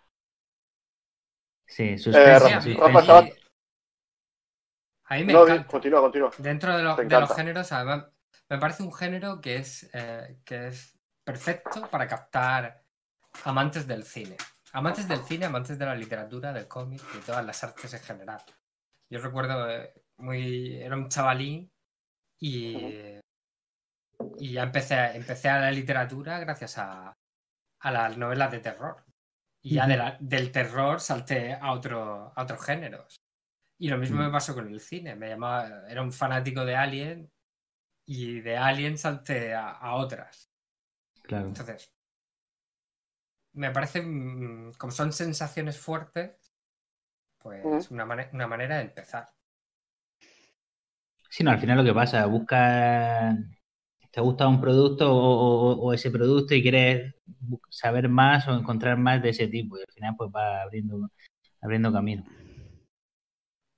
sí, 1.67 1.99
Eh, 2.13 2.39
suspense, 2.39 2.39
Rafa- 2.39 2.61
sí. 2.61 2.77
Rafa, 2.77 3.29
a 5.05 5.17
mí 5.17 5.25
me 5.25 5.33
No, 5.33 5.41
encanta. 5.41 5.71
continúa, 5.73 6.01
continúa. 6.01 6.31
Dentro 6.39 6.77
de, 6.77 6.83
los- 6.83 7.09
de 7.09 7.19
los 7.19 7.33
géneros, 7.35 7.73
además, 7.73 8.07
me 8.49 8.59
parece 8.59 8.83
un 8.83 8.93
género 8.93 9.41
que 9.41 9.57
es, 9.57 9.91
eh, 9.95 10.39
que 10.45 10.69
es 10.69 10.99
perfecto 11.25 11.89
para 11.91 12.09
captar 12.09 12.85
amantes 13.45 13.87
del 13.87 14.05
cine. 14.05 14.37
Amantes 14.73 15.09
del 15.09 15.25
cine, 15.25 15.47
amantes 15.47 15.79
de 15.79 15.87
la 15.87 15.95
literatura, 15.95 16.53
del 16.53 16.69
cómic 16.69 17.03
y 17.15 17.19
de 17.19 17.25
todas 17.25 17.45
las 17.45 17.63
artes 17.65 17.93
en 17.95 18.01
general. 18.01 18.43
Yo 19.11 19.21
recuerdo, 19.21 19.71
eh, 19.71 19.95
muy, 20.19 20.77
era 20.83 20.97
un 20.97 21.09
chavalín 21.09 21.71
y, 22.41 22.95
y 24.39 24.53
ya 24.53 24.65
empecé, 24.65 24.97
empecé 25.17 25.49
a 25.49 25.61
la 25.61 25.71
literatura 25.71 26.39
gracias 26.41 26.79
a, 26.79 27.17
a 27.81 27.91
las 27.93 28.19
novelas 28.19 28.53
de 28.53 28.61
terror. 28.61 29.05
Y 29.63 29.75
ya 29.77 29.87
de 29.89 29.97
la- 29.99 30.19
del 30.21 30.53
terror 30.53 31.01
salté 31.01 31.55
a, 31.55 31.73
otro, 31.73 32.33
a 32.37 32.43
otros 32.43 32.65
géneros. 32.65 33.23
Y 33.79 33.89
lo 33.89 33.99
mismo 33.99 34.19
Mm. 34.19 34.25
me 34.25 34.31
pasó 34.31 34.55
con 34.55 34.69
el 34.69 34.81
cine. 34.81 35.17
Me 35.17 35.31
llamaba, 35.31 35.85
era 35.89 36.03
un 36.03 36.13
fanático 36.13 36.65
de 36.65 36.77
Alien 36.77 37.31
y 38.07 38.41
de 38.41 38.57
Alien 38.59 38.99
salté 38.99 39.55
a, 39.55 39.71
a 39.71 39.95
otras. 39.97 40.51
Claro. 41.23 41.59
Entonces, 41.59 41.93
me 43.55 43.71
parece, 43.71 44.03
mm, 44.03 44.73
como 44.79 44.91
son 44.93 45.13
sensaciones 45.13 45.79
fuertes, 45.79 46.53
pues 47.39 47.91
una, 47.91 48.07
mane- 48.07 48.31
una 48.33 48.47
manera 48.49 48.77
de 48.79 48.85
empezar. 48.85 49.33
Sí, 51.29 51.43
no, 51.45 51.51
al 51.51 51.59
final 51.59 51.79
lo 51.79 51.85
que 51.85 51.95
pasa, 51.95 52.27
buscas, 52.27 53.37
te 54.13 54.21
gusta 54.23 54.49
un 54.49 54.61
producto 54.61 55.13
o, 55.15 55.73
o- 55.75 55.81
o 55.89 55.95
ese 55.95 56.11
producto 56.13 56.55
y 56.55 56.63
quieres 56.63 57.15
saber 57.71 58.09
más 58.11 58.47
o 58.49 58.55
encontrar 58.55 58.99
más 58.99 59.23
de 59.23 59.31
ese 59.31 59.49
tipo 59.49 59.79
y 59.79 59.83
al 59.83 59.93
final 59.95 60.15
pues 60.19 60.31
va 60.35 60.63
abriendo, 60.63 61.11
abriendo 61.63 61.93
camino. 61.93 62.25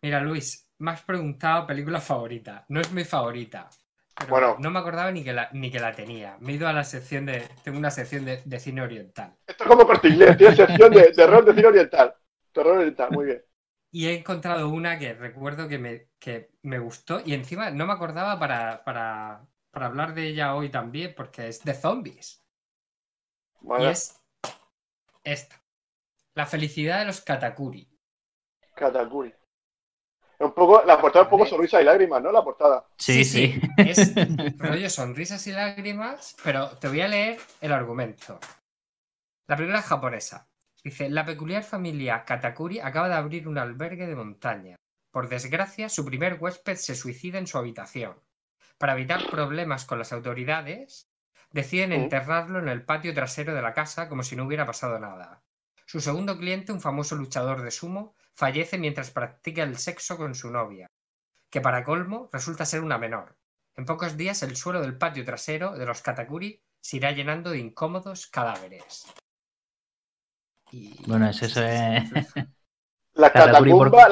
Mira, 0.03 0.21
Luis, 0.21 0.71
me 0.79 0.93
has 0.93 1.03
preguntado 1.03 1.67
película 1.67 2.00
favorita. 2.00 2.64
No 2.69 2.81
es 2.81 2.93
mi 2.93 3.05
favorita. 3.05 3.69
pero 4.17 4.31
Bueno. 4.31 4.57
no 4.57 4.71
me 4.71 4.79
acordaba 4.79 5.11
ni 5.11 5.25
que, 5.25 5.33
la, 5.33 5.50
ni 5.53 5.71
que 5.71 5.81
la 5.81 5.95
tenía. 5.95 6.37
Me 6.41 6.53
he 6.53 6.57
ido 6.57 6.69
a 6.69 6.73
la 6.73 6.85
sección 6.85 7.26
de. 7.26 7.49
Tengo 7.64 7.79
una 7.79 7.91
sección 7.91 8.25
de, 8.25 8.41
de 8.45 8.61
cine 8.61 8.83
oriental. 8.83 9.37
Esto 9.47 9.64
es 9.64 9.71
como 9.71 9.87
corte 9.87 10.09
inglés, 10.09 10.37
tiene 10.37 10.55
sección 10.55 10.93
de 10.93 11.12
terror 11.12 11.43
de 11.47 11.55
cine 11.55 11.67
oriental. 11.69 12.14
Terror 12.53 12.76
oriental, 12.76 13.11
muy 13.12 13.25
bien. 13.26 13.43
Y 13.91 14.07
he 14.09 14.19
encontrado 14.19 14.69
una 14.69 14.99
que 14.99 15.14
recuerdo 15.14 15.69
que 15.69 15.79
me, 15.79 16.09
que 16.19 16.50
me 16.62 16.79
gustó 16.79 17.21
y 17.25 17.33
encima 17.35 17.71
no 17.71 17.87
me 17.87 17.93
acordaba 17.93 18.38
para, 18.38 18.83
para, 18.85 19.47
para 19.75 19.87
hablar 19.87 20.14
de 20.14 20.28
ella 20.28 20.54
hoy 20.54 20.71
también 20.71 21.14
porque 21.14 21.49
es 21.49 21.62
de 21.62 21.75
zombies. 21.75 22.43
Y 23.78 23.85
es 23.85 24.21
esta. 25.23 25.61
La 26.35 26.47
felicidad 26.47 27.00
de 27.00 27.07
los 27.07 27.21
Katakuri. 27.21 27.88
Katakuri. 28.75 29.35
Un 30.40 30.52
poco, 30.52 30.83
la 30.85 31.00
portada 31.00 31.25
es 31.25 31.26
un 31.26 31.38
poco 31.38 31.47
sonrisa 31.47 31.81
y 31.81 31.85
lágrimas, 31.85 32.23
¿no? 32.23 32.33
La 32.33 32.43
portada. 32.43 32.87
Sí, 32.99 33.25
Sí, 33.25 33.54
sí. 33.54 33.61
Es 33.78 34.14
rollo 34.59 34.90
sonrisas 34.90 35.47
y 35.47 35.52
lágrimas, 35.52 36.37
pero 36.43 36.76
te 36.78 36.88
voy 36.88 37.00
a 37.02 37.09
leer 37.09 37.38
el 37.61 37.73
argumento. 37.73 38.38
La 39.47 39.57
película 39.57 39.81
es 39.81 39.87
japonesa. 39.87 40.49
Dice, 40.83 41.09
la 41.09 41.25
peculiar 41.25 41.62
familia 41.62 42.25
Katakuri 42.25 42.81
acaba 42.81 43.09
de 43.09 43.14
abrir 43.14 43.49
un 43.49 43.59
albergue 43.59 44.07
de 44.07 44.16
montaña. 44.16 44.76
Por 45.11 45.28
desgracia, 45.28 45.88
su 45.88 46.04
primer 46.04 46.38
huésped 46.40 46.75
se 46.75 46.95
suicida 46.95 47.38
en 47.38 47.47
su 47.47 47.57
habitación. 47.57 48.21
Para 48.85 48.99
evitar 48.99 49.31
problemas 49.31 49.87
con 49.87 49.99
las 49.99 50.12
autoridades, 50.12 51.09
deciden 51.50 51.91
enterrarlo 51.91 52.59
en 52.59 52.69
el 52.69 52.85
patio 52.85 53.14
trasero 53.14 53.55
de 53.55 53.62
la 53.62 53.73
casa 53.73 54.11
como 54.11 54.23
si 54.23 54.37
no 54.37 54.45
hubiera 54.45 54.67
pasado 54.67 54.99
nada. 54.99 55.43
Su 55.87 56.03
segundo 56.03 56.37
cliente, 56.37 56.71
un 56.71 56.83
famoso 56.83 57.17
luchador 57.17 57.62
de 57.62 57.71
sumo, 57.71 58.14
fallece 58.35 58.76
mientras 58.76 59.11
practica 59.11 59.62
el 59.62 59.79
sexo 59.79 60.19
con 60.19 60.35
su 60.35 60.50
novia, 60.50 60.91
que 61.49 61.62
para 61.62 61.83
colmo 61.83 62.29
resulta 62.31 62.67
ser 62.67 62.83
una 62.83 62.99
menor. 62.99 63.38
En 63.75 63.87
pocos 63.87 64.19
días 64.19 64.43
el 64.43 64.55
suelo 64.55 64.83
del 64.83 64.99
patio 64.99 65.25
trasero 65.25 65.73
de 65.79 65.87
los 65.87 66.03
Katakuri 66.03 66.62
se 66.79 66.99
irá 66.99 67.12
llenando 67.12 67.53
de 67.53 67.61
incómodos 67.61 68.26
cadáveres. 68.26 69.07
Bueno, 71.07 71.31
eso, 71.31 71.47
es... 71.47 71.55
Catacumbas 73.14 74.11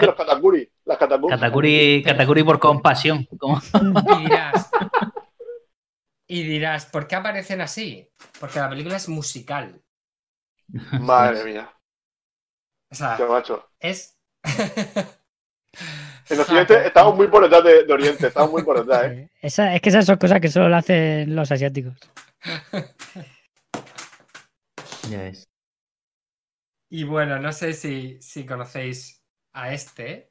de 0.00 0.06
los 0.06 0.14
Katakuri. 0.14 0.72
Las 0.84 0.98
Katakuri, 0.98 2.02
Katakuri 2.04 2.44
por 2.44 2.58
compasión. 2.58 3.26
Y 3.30 4.22
dirás, 4.24 4.70
y 6.26 6.42
dirás, 6.42 6.86
¿por 6.86 7.06
qué 7.06 7.16
aparecen 7.16 7.60
así? 7.60 8.10
Porque 8.38 8.58
la 8.58 8.68
película 8.68 8.96
es 8.96 9.08
musical. 9.08 9.82
Madre 11.00 11.44
mía. 11.44 11.72
O 12.90 12.94
sea, 12.94 13.16
Qué 13.16 13.24
macho. 13.24 13.68
es. 13.80 14.18
En 16.30 16.40
Occidente 16.40 16.86
estamos 16.86 17.16
muy 17.16 17.26
por 17.28 17.42
detrás 17.42 17.64
de, 17.64 17.92
Oriente, 17.92 18.28
estamos 18.28 18.50
muy 18.50 18.62
por 18.62 18.78
detrás, 18.78 19.12
¿eh? 19.12 19.28
Esa, 19.42 19.74
es 19.74 19.82
que 19.82 19.90
esas 19.90 20.06
son 20.06 20.16
cosas 20.16 20.40
que 20.40 20.48
solo 20.48 20.70
lo 20.70 20.76
hacen 20.76 21.34
los 21.34 21.50
asiáticos. 21.52 21.94
Ya 25.10 25.26
es. 25.26 25.46
Y 26.88 27.04
bueno, 27.04 27.38
no 27.38 27.52
sé 27.52 27.74
si, 27.74 28.16
si 28.22 28.46
conocéis 28.46 29.22
a 29.52 29.74
este, 29.74 30.30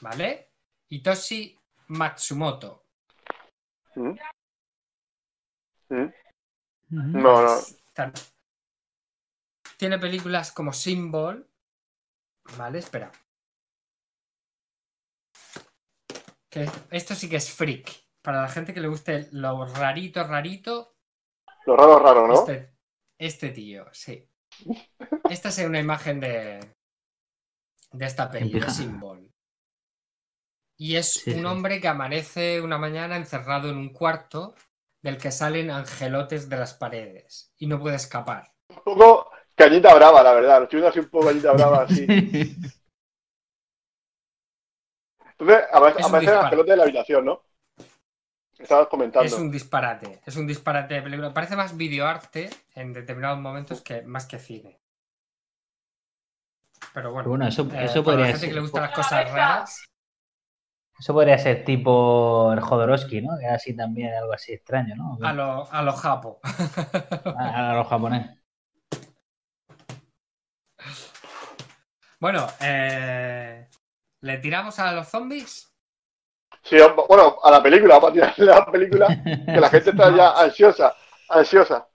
¿vale? 0.00 0.52
Hitoshi 0.88 1.58
Matsumoto. 1.88 2.86
¿Mm? 3.94 4.16
¿Mm? 5.88 6.12
No, 6.90 7.42
no. 7.42 7.60
Tiene 9.76 9.98
películas 9.98 10.52
como 10.52 10.72
Symbol. 10.72 11.48
Vale, 12.56 12.78
espera. 12.78 13.10
Que 16.48 16.68
esto 16.90 17.14
sí 17.14 17.28
que 17.28 17.36
es 17.36 17.50
freak. 17.50 17.90
Para 18.22 18.42
la 18.42 18.48
gente 18.48 18.74
que 18.74 18.80
le 18.80 18.88
guste 18.88 19.28
lo 19.32 19.64
rarito, 19.66 20.22
rarito. 20.24 20.96
Lo 21.66 21.76
raro, 21.76 21.98
raro, 21.98 22.26
¿no? 22.26 22.34
Este, 22.34 22.74
este 23.18 23.50
tío, 23.50 23.86
sí. 23.92 24.28
Esta 25.30 25.48
es 25.48 25.58
una 25.60 25.78
imagen 25.78 26.20
de, 26.20 26.74
de 27.92 28.04
esta 28.06 28.30
película, 28.30 28.66
de 28.66 28.72
Symbol. 28.72 29.29
Y 30.80 30.96
es 30.96 31.26
un 31.26 31.44
hombre 31.44 31.78
que 31.78 31.88
amanece 31.88 32.58
una 32.62 32.78
mañana 32.78 33.14
encerrado 33.16 33.68
en 33.68 33.76
un 33.76 33.90
cuarto 33.90 34.54
del 35.02 35.18
que 35.18 35.30
salen 35.30 35.70
angelotes 35.70 36.48
de 36.48 36.56
las 36.56 36.72
paredes 36.72 37.52
y 37.58 37.66
no 37.66 37.78
puede 37.78 37.96
escapar. 37.96 38.54
Un 38.70 38.76
poco 38.82 39.30
cañita 39.54 39.94
brava, 39.94 40.22
la 40.22 40.32
verdad. 40.32 40.56
Lo 40.56 40.64
estoy 40.64 40.78
viendo 40.78 40.88
así 40.88 41.00
un 41.00 41.10
poco 41.10 41.26
cañita 41.26 41.52
brava, 41.52 41.82
así. 41.82 42.06
Entonces, 45.38 45.66
aparece 45.70 46.30
el 46.30 46.38
angelote 46.38 46.70
de 46.70 46.76
la 46.78 46.82
habitación, 46.84 47.26
¿no? 47.26 47.42
Estabas 48.58 48.88
comentando. 48.88 49.26
Es 49.26 49.34
un 49.34 49.50
disparate, 49.50 50.22
es 50.24 50.36
un 50.36 50.46
disparate 50.46 50.94
de 50.94 51.02
película. 51.02 51.34
Parece 51.34 51.56
más 51.56 51.76
videoarte 51.76 52.48
en 52.74 52.94
determinados 52.94 53.38
momentos 53.38 53.82
que 53.82 54.00
más 54.00 54.24
que 54.24 54.38
cine. 54.38 54.80
Pero 56.94 57.12
bueno, 57.12 57.46
eso, 57.46 57.64
eh, 57.64 57.84
eso 57.84 58.02
para 58.02 58.16
podría 58.16 58.20
la 58.20 58.26
gente 58.28 58.38
ser. 58.38 58.48
que 58.48 58.54
le 58.54 58.60
gustan 58.62 58.82
las 58.84 58.92
cosas 58.92 59.30
raras. 59.30 59.89
Eso 61.00 61.14
podría 61.14 61.38
ser 61.38 61.64
tipo 61.64 62.52
el 62.52 62.60
Jodorowsky, 62.60 63.22
¿no? 63.22 63.38
Que 63.38 63.46
es 63.46 63.52
así 63.52 63.74
también, 63.74 64.12
algo 64.12 64.34
así 64.34 64.52
extraño, 64.52 64.94
¿no? 64.96 65.18
A 65.22 65.32
lo, 65.32 65.72
a 65.72 65.82
lo 65.82 65.92
japo. 65.94 66.40
A, 67.38 67.70
a 67.70 67.74
los 67.74 67.88
japonés. 67.88 68.38
Bueno, 72.20 72.46
eh, 72.60 73.66
¿le 74.20 74.38
tiramos 74.38 74.78
a 74.78 74.92
los 74.92 75.08
zombies? 75.08 75.74
Sí, 76.62 76.76
bueno, 77.08 77.38
a 77.42 77.50
la 77.50 77.62
película, 77.62 77.94
vamos 77.94 78.10
a 78.10 78.12
tirarle 78.12 78.52
a 78.52 78.58
la 78.58 78.66
película, 78.70 79.06
que 79.24 79.58
la 79.58 79.70
gente 79.70 79.90
está 79.90 80.14
ya 80.14 80.30
ansiosa, 80.38 80.94
ansiosa. 81.30 81.88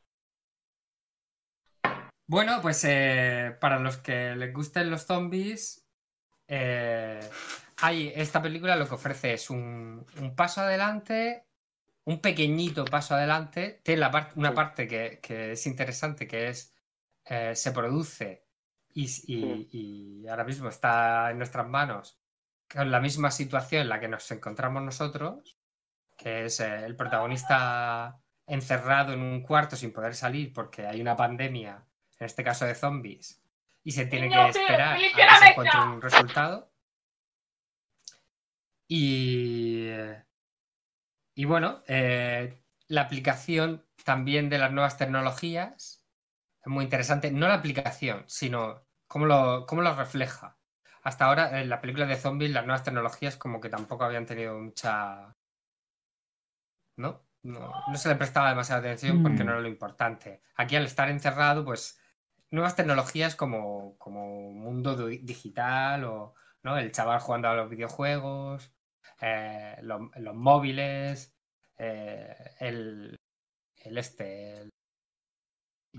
Bueno, 2.28 2.60
pues 2.60 2.84
eh, 2.86 3.56
para 3.62 3.78
los 3.78 3.98
que 3.98 4.36
les 4.36 4.52
gusten 4.52 4.90
los 4.90 5.04
zombies, 5.04 5.88
eh, 6.48 7.20
hay, 7.78 8.12
esta 8.16 8.42
película 8.42 8.76
lo 8.76 8.88
que 8.88 8.96
ofrece 8.96 9.34
es 9.34 9.50
un, 9.50 10.06
un 10.20 10.36
paso 10.36 10.62
adelante, 10.62 11.46
un 12.06 12.22
pequeñito 12.22 12.86
paso 12.86 13.16
adelante. 13.16 13.82
Tiene 13.84 14.02
la 14.02 14.12
parte 14.12 14.34
una 14.40 14.54
parte 14.54 14.88
que, 14.88 15.20
que, 15.22 15.54
es 15.54 15.66
interesante, 15.68 16.28
que 16.28 16.50
es 16.50 16.74
eh, 17.26 17.56
se 17.56 17.72
produce 17.72 18.46
y, 18.94 19.06
y, 19.28 19.70
y, 20.24 20.28
ahora 20.28 20.44
mismo 20.44 20.70
está 20.70 21.32
en 21.32 21.38
nuestras 21.38 21.68
manos 21.68 22.20
con 22.72 22.92
la 22.92 23.00
misma 23.00 23.32
situación 23.32 23.84
en 23.84 23.90
la 23.90 24.00
que 24.00 24.08
nos 24.08 24.30
encontramos 24.32 24.82
nosotros, 24.84 25.58
que 26.18 26.46
es 26.46 26.60
eh, 26.60 26.86
el 26.86 26.96
protagonista 26.96 28.22
encerrado 28.48 29.14
en 29.14 29.22
un 29.22 29.42
cuarto 29.42 29.76
sin 29.76 29.92
poder 29.92 30.16
salir 30.16 30.54
porque 30.54 30.86
hay 30.86 31.02
una 31.02 31.16
pandemia, 31.16 31.84
en 32.20 32.26
este 32.26 32.44
caso 32.44 32.66
de 32.66 32.76
zombies, 32.76 33.42
y 33.84 33.92
se 33.92 34.06
tiene 34.06 34.30
que 34.30 34.50
esperar 34.50 34.96
a 34.96 34.98
que 34.98 35.40
se 35.40 35.48
encuentre 35.48 35.80
un 35.82 36.02
resultado. 36.02 36.72
Y, 38.88 39.90
y 41.36 41.46
bueno, 41.46 41.84
eh, 41.88 42.64
la 42.88 43.02
aplicación 43.02 43.86
también 44.04 44.50
de 44.50 44.60
las 44.60 44.72
nuevas 44.72 44.98
tecnologías 44.98 46.06
es 46.62 46.68
muy 46.68 46.84
interesante. 46.84 47.32
No 47.32 47.48
la 47.48 47.56
aplicación, 47.56 48.24
sino 48.28 48.86
cómo 49.08 49.26
lo, 49.26 49.66
cómo 49.66 49.82
lo 49.82 49.96
refleja. 49.96 50.58
Hasta 51.04 51.26
ahora, 51.26 51.62
en 51.62 51.70
la 51.70 51.82
película 51.82 52.06
de 52.06 52.16
zombies, 52.16 52.52
las 52.52 52.66
nuevas 52.66 52.84
tecnologías 52.84 53.38
como 53.38 53.62
que 53.62 53.70
tampoco 53.70 54.04
habían 54.04 54.26
tenido 54.26 54.58
mucha... 54.60 55.36
¿No? 56.98 57.26
No, 57.44 57.72
no 57.88 57.98
se 57.98 58.10
le 58.10 58.16
prestaba 58.16 58.50
demasiada 58.50 58.80
atención 58.82 59.22
porque 59.22 59.44
no 59.44 59.52
era 59.52 59.62
lo 59.62 59.68
importante. 59.68 60.42
Aquí 60.56 60.76
al 60.76 60.86
estar 60.86 61.10
encerrado, 61.10 61.64
pues 61.64 62.00
nuevas 62.50 62.76
tecnologías 62.76 63.36
como, 63.36 63.98
como 64.00 64.52
mundo 64.52 64.96
digital 65.08 66.06
o 66.06 66.34
¿no? 66.64 66.78
el 66.78 66.92
chaval 66.92 67.20
jugando 67.20 67.50
a 67.50 67.56
los 67.56 67.70
videojuegos, 67.70 68.75
eh, 69.22 69.78
lo, 69.82 70.12
los 70.18 70.36
móviles, 70.36 71.34
eh, 71.78 72.36
el, 72.60 73.16
el 73.78 73.98
este. 73.98 74.58
El, 74.62 74.70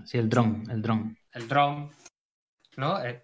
sí, 0.05 0.17
el 0.17 0.29
dron, 0.29 0.63
el 0.69 0.81
dron. 0.81 1.17
El 1.33 1.47
dron, 1.47 1.91
¿no? 2.77 3.03
Eh, 3.03 3.23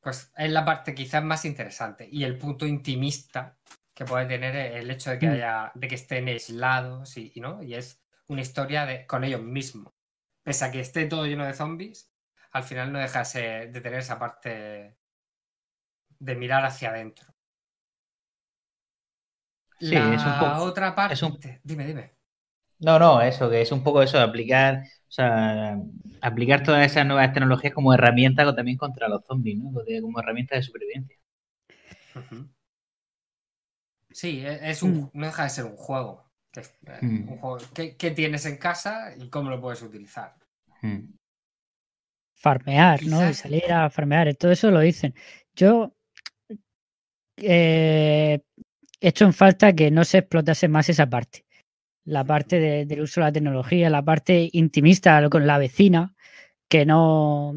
pues 0.00 0.32
es 0.36 0.50
la 0.50 0.64
parte 0.64 0.94
quizás 0.94 1.22
más 1.22 1.44
interesante 1.44 2.08
y 2.10 2.24
el 2.24 2.38
punto 2.38 2.66
intimista 2.66 3.58
que 3.94 4.04
puede 4.04 4.26
tener 4.26 4.56
el 4.56 4.90
hecho 4.90 5.10
de 5.10 5.18
que 5.18 5.28
haya, 5.28 5.72
de 5.74 5.88
que 5.88 5.94
estén 5.96 6.28
aislados 6.28 7.16
y, 7.18 7.32
¿no? 7.36 7.62
y 7.62 7.74
es 7.74 8.02
una 8.28 8.40
historia 8.40 8.86
de, 8.86 9.06
con 9.06 9.24
ellos 9.24 9.42
mismos. 9.42 9.92
Pese 10.42 10.64
a 10.64 10.70
que 10.70 10.80
esté 10.80 11.06
todo 11.06 11.26
lleno 11.26 11.44
de 11.44 11.52
zombies, 11.54 12.10
al 12.52 12.62
final 12.62 12.92
no 12.92 12.98
dejase 12.98 13.68
de 13.68 13.80
tener 13.80 14.00
esa 14.00 14.18
parte 14.18 14.96
de 16.18 16.34
mirar 16.36 16.64
hacia 16.64 16.90
adentro. 16.90 17.29
Sí, 19.80 19.94
la 19.94 20.14
es 20.14 20.24
un 20.24 20.38
poco, 20.38 20.62
otra 20.62 20.94
parte. 20.94 21.14
es 21.14 21.22
un... 21.22 21.38
Dime, 21.64 21.86
dime. 21.86 22.12
No, 22.80 22.98
no, 22.98 23.20
eso, 23.20 23.48
que 23.48 23.62
es 23.62 23.72
un 23.72 23.82
poco 23.82 24.02
eso 24.02 24.18
de 24.18 24.24
aplicar, 24.24 24.82
o 24.84 25.10
sea, 25.10 25.78
aplicar 26.20 26.62
todas 26.62 26.84
esas 26.84 27.06
nuevas 27.06 27.32
tecnologías 27.32 27.74
como 27.74 27.92
herramienta 27.92 28.54
también 28.54 28.76
contra 28.76 29.08
los 29.08 29.24
zombies, 29.26 29.58
¿no? 29.58 29.72
Como 30.02 30.20
herramienta 30.20 30.56
de 30.56 30.62
supervivencia. 30.62 31.16
Uh 32.14 32.18
-huh. 32.18 32.48
Sí, 34.10 34.42
es 34.44 34.82
un, 34.82 35.02
mm. 35.02 35.10
no 35.14 35.26
deja 35.26 35.44
de 35.44 35.50
ser 35.50 35.64
un 35.64 35.76
juego. 35.76 36.30
Mm. 37.00 37.28
Un 37.28 37.38
juego 37.38 37.58
¿Qué, 37.74 37.96
¿Qué, 37.96 38.10
tienes 38.10 38.44
en 38.46 38.56
casa 38.56 39.14
y 39.16 39.28
cómo 39.28 39.50
lo 39.50 39.60
puedes 39.60 39.82
utilizar? 39.82 40.34
Mm. 40.82 41.14
Farmear, 42.34 43.02
¿no? 43.04 43.28
Y 43.28 43.34
salir 43.34 43.70
a 43.72 43.90
farmear, 43.90 44.34
todo 44.34 44.50
eso 44.50 44.70
lo 44.70 44.80
dicen. 44.80 45.14
Yo 45.54 45.94
eh, 47.36 48.40
hecho 49.00 49.24
en 49.24 49.32
falta 49.32 49.74
que 49.74 49.90
no 49.90 50.04
se 50.04 50.18
explotase 50.18 50.68
más 50.68 50.88
esa 50.88 51.08
parte. 51.08 51.44
La 52.04 52.24
parte 52.24 52.58
de, 52.58 52.86
del 52.86 53.02
uso 53.02 53.20
de 53.20 53.26
la 53.26 53.32
tecnología, 53.32 53.90
la 53.90 54.04
parte 54.04 54.48
intimista 54.52 55.28
con 55.28 55.46
la 55.46 55.58
vecina, 55.58 56.14
que 56.68 56.86
no. 56.86 57.54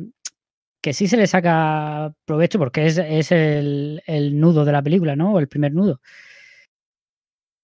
que 0.81 0.93
sí 0.93 1.07
se 1.07 1.17
le 1.17 1.27
saca 1.27 2.13
provecho 2.25 2.59
porque 2.59 2.85
es, 2.85 2.97
es 2.97 3.31
el, 3.31 4.01
el, 4.05 4.39
nudo 4.39 4.65
de 4.65 4.71
la 4.71 4.81
película, 4.81 5.15
¿no? 5.15 5.33
O 5.33 5.39
el 5.39 5.47
primer 5.47 5.73
nudo. 5.73 6.01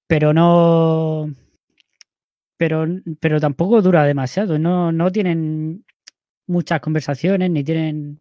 Pero 0.08 0.34
no. 0.34 1.34
Pero, 2.58 2.86
pero 3.20 3.40
tampoco 3.40 3.82
dura 3.82 4.04
demasiado. 4.06 4.58
No, 4.60 4.92
no 4.92 5.12
tienen 5.12 5.86
muchas 6.48 6.80
conversaciones, 6.82 7.50
ni 7.52 7.64
tienen. 7.64 8.20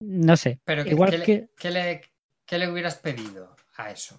No 0.00 0.36
sé. 0.36 0.60
Pero 0.64 0.84
igual 0.86 1.10
¿qué, 1.10 1.22
que. 1.22 1.48
¿qué 1.56 1.70
le, 1.70 2.00
¿Qué 2.46 2.58
le 2.58 2.70
hubieras 2.70 2.96
pedido 2.96 3.56
a 3.76 3.90
eso? 3.90 4.18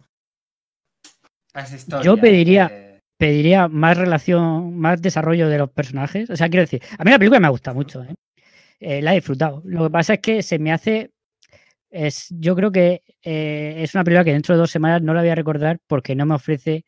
Yo 2.04 2.18
pediría. 2.18 3.00
pediría 3.18 3.68
más 3.68 3.98
relación, 3.98 4.78
más 4.78 5.02
desarrollo 5.02 5.48
de 5.50 5.58
los 5.58 5.72
personajes. 5.72 6.30
O 6.30 6.36
sea, 6.36 6.50
quiero 6.50 6.62
decir, 6.62 6.82
a 6.98 7.04
mí 7.04 7.12
la 7.12 7.18
película 7.20 7.40
me 7.40 7.50
gusta 7.50 7.74
mucho, 7.74 8.04
¿eh? 8.04 8.14
Eh, 8.80 9.02
la 9.02 9.14
he 9.14 9.16
disfrutado. 9.16 9.62
Lo 9.66 9.86
que 9.86 9.90
pasa 9.90 10.14
es 10.16 10.20
que 10.20 10.44
se 10.44 10.60
me 10.60 10.72
hace. 10.72 11.12
Es, 11.90 12.28
yo 12.30 12.56
creo 12.56 12.72
que 12.72 13.02
eh, 13.24 13.76
es 13.78 13.96
una 13.96 14.04
película 14.04 14.26
que 14.26 14.34
dentro 14.34 14.54
de 14.54 14.60
dos 14.60 14.72
semanas 14.72 15.02
no 15.02 15.14
la 15.14 15.22
voy 15.22 15.30
a 15.30 15.36
recordar 15.36 15.80
porque 15.88 16.14
no 16.14 16.26
me 16.26 16.36
ofrece 16.36 16.84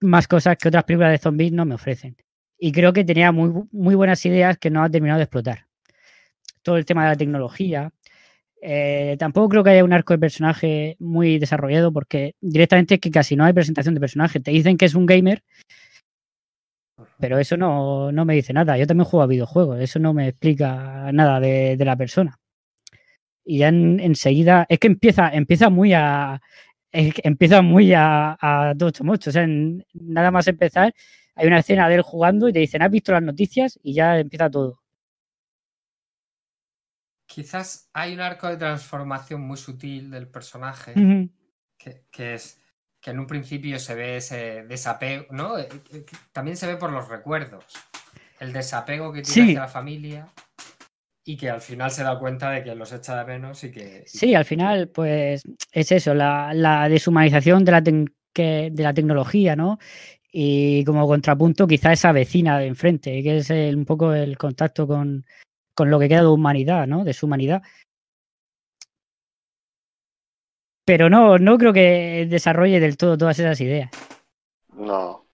más 0.00 0.26
cosas 0.26 0.56
que 0.56 0.68
otras 0.68 0.84
películas 0.84 1.12
de 1.12 1.18
zombies 1.18 1.52
no 1.52 1.64
me 1.64 1.74
ofrecen. 1.74 2.16
Y 2.58 2.72
creo 2.72 2.92
que 2.92 3.04
tenía 3.04 3.32
muy, 3.32 3.52
muy 3.70 3.94
buenas 3.94 4.24
ideas 4.24 4.56
que 4.58 4.70
no 4.70 4.82
ha 4.82 4.90
terminado 4.90 5.18
de 5.18 5.24
explotar. 5.24 5.66
Todo 6.62 6.76
el 6.76 6.86
tema 6.86 7.04
de 7.04 7.10
la 7.10 7.16
tecnología, 7.16 7.90
eh, 8.64 9.16
tampoco 9.18 9.48
creo 9.48 9.64
que 9.64 9.70
haya 9.70 9.84
un 9.84 9.92
arco 9.92 10.14
de 10.14 10.20
personaje 10.20 10.96
muy 11.00 11.38
desarrollado 11.40 11.92
porque 11.92 12.36
directamente 12.40 12.94
es 12.94 13.00
que 13.00 13.10
casi 13.10 13.34
no 13.34 13.44
hay 13.44 13.52
presentación 13.52 13.94
de 13.94 14.00
personaje. 14.00 14.38
Te 14.38 14.52
dicen 14.52 14.76
que 14.78 14.84
es 14.84 14.94
un 14.94 15.04
gamer, 15.06 15.42
pero 17.18 17.38
eso 17.38 17.56
no, 17.56 18.12
me 18.24 18.34
dice 18.34 18.52
nada. 18.52 18.78
Yo 18.78 18.86
también 18.86 19.06
juego 19.06 19.22
a 19.24 19.26
videojuegos, 19.26 19.80
eso 19.80 19.98
no 19.98 20.14
me 20.14 20.28
explica 20.28 21.10
nada 21.12 21.40
de, 21.40 21.76
la 21.84 21.96
persona. 21.96 22.38
Y 23.44 23.58
ya 23.58 23.68
enseguida, 23.68 24.66
es 24.68 24.78
que 24.78 24.86
empieza, 24.88 25.30
empieza 25.30 25.68
muy 25.70 25.92
a. 25.94 26.40
empieza 26.92 27.62
muy 27.62 27.92
a, 27.94 28.36
a 28.40 28.74
mucho. 29.02 29.30
O 29.30 29.32
sea, 29.32 29.46
nada 29.94 30.30
más 30.30 30.46
empezar, 30.48 30.94
hay 31.34 31.46
una 31.48 31.58
escena 31.60 31.88
de 31.88 31.96
él 31.96 32.02
jugando 32.02 32.48
y 32.48 32.52
te 32.52 32.60
dicen, 32.60 32.82
¿has 32.82 32.90
visto 32.90 33.12
las 33.12 33.22
noticias? 33.22 33.78
Y 33.82 33.94
ya 33.94 34.18
empieza 34.18 34.50
todo 34.50 34.81
quizás 37.32 37.88
hay 37.94 38.12
un 38.12 38.20
arco 38.20 38.46
de 38.46 38.58
transformación 38.58 39.40
muy 39.40 39.56
sutil 39.56 40.10
del 40.10 40.28
personaje, 40.28 40.92
que, 41.78 42.34
es 42.34 42.60
que 43.00 43.10
en 43.10 43.20
un 43.20 43.26
principio 43.26 43.78
se 43.78 43.94
ve 43.94 44.18
ese 44.18 44.64
desapego, 44.64 45.24
¿no? 45.30 45.58
Eh, 45.58 45.66
eh, 45.94 46.04
también 46.32 46.58
se 46.58 46.66
ve 46.66 46.76
por 46.76 46.92
los 46.92 47.08
recuerdos, 47.08 47.64
el 48.38 48.52
desapego 48.52 49.12
que 49.14 49.22
tiene 49.22 49.52
hacia 49.52 49.60
la 49.60 49.68
familia 49.68 50.28
y 51.24 51.38
que 51.38 51.48
al 51.48 51.62
final 51.62 51.90
se 51.90 52.02
da 52.02 52.18
cuenta 52.18 52.50
de 52.50 52.64
que 52.64 52.74
los 52.74 52.92
echa 52.92 53.16
de 53.16 53.24
menos 53.24 53.64
y 53.64 53.70
que... 53.70 54.02
sí, 54.06 54.34
al 54.34 54.44
final, 54.44 54.88
pues 54.88 55.42
es 55.72 55.92
eso, 55.92 56.12
la, 56.12 56.86
deshumanización 56.90 57.64
de 57.64 57.72
la, 57.72 57.80
de 57.80 58.70
la 58.82 58.92
tecnología, 58.92 59.56
¿no? 59.56 59.78
Y 60.30 60.84
como 60.84 61.06
contrapunto, 61.06 61.66
quizá 61.66 61.92
esa 61.92 62.12
vecina 62.12 62.58
de 62.58 62.66
enfrente, 62.66 63.22
que 63.22 63.38
es 63.38 63.48
un 63.48 63.86
poco 63.86 64.12
el 64.12 64.36
contacto 64.36 64.86
con, 64.86 65.24
con 65.74 65.90
lo 65.90 65.98
que 65.98 66.08
queda 66.08 66.22
de 66.22 66.28
humanidad, 66.28 66.86
¿no? 66.86 67.04
De 67.04 67.12
su 67.12 67.26
humanidad. 67.26 67.62
Pero 70.84 71.08
no, 71.08 71.38
no 71.38 71.58
creo 71.58 71.72
que 71.72 72.26
desarrolle 72.28 72.80
del 72.80 72.96
todo 72.96 73.16
todas 73.16 73.38
esas 73.38 73.60
ideas. 73.60 73.90
No. 74.74 75.26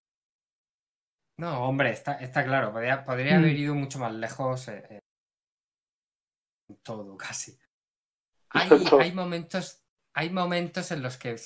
No, 1.39 1.65
hombre, 1.69 1.91
está, 1.91 2.15
está 2.15 2.45
claro. 2.45 2.73
Podría, 2.73 3.05
podría 3.05 3.39
haber 3.39 3.55
mm. 3.55 3.59
ido 3.59 3.75
mucho 3.75 3.99
más 3.99 4.13
lejos 4.13 4.69
eh, 4.69 4.85
eh, 4.91 5.01
en 6.69 6.77
todo, 6.83 7.17
casi. 7.17 7.59
Hay, 8.51 8.67
hay, 8.99 9.13
momentos, 9.13 9.85
hay 10.15 10.31
momentos 10.31 10.91
en 10.91 11.03
los 11.03 11.19
que, 11.19 11.37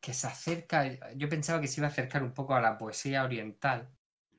que, 0.00 0.14
se 0.14 0.26
acerca. 0.26 1.12
Yo 1.14 1.28
pensaba 1.28 1.60
que 1.60 1.66
se 1.66 1.80
iba 1.80 1.88
a 1.88 1.90
acercar 1.90 2.22
un 2.22 2.32
poco 2.32 2.54
a 2.54 2.62
la 2.62 2.78
poesía 2.78 3.24
oriental. 3.24 3.90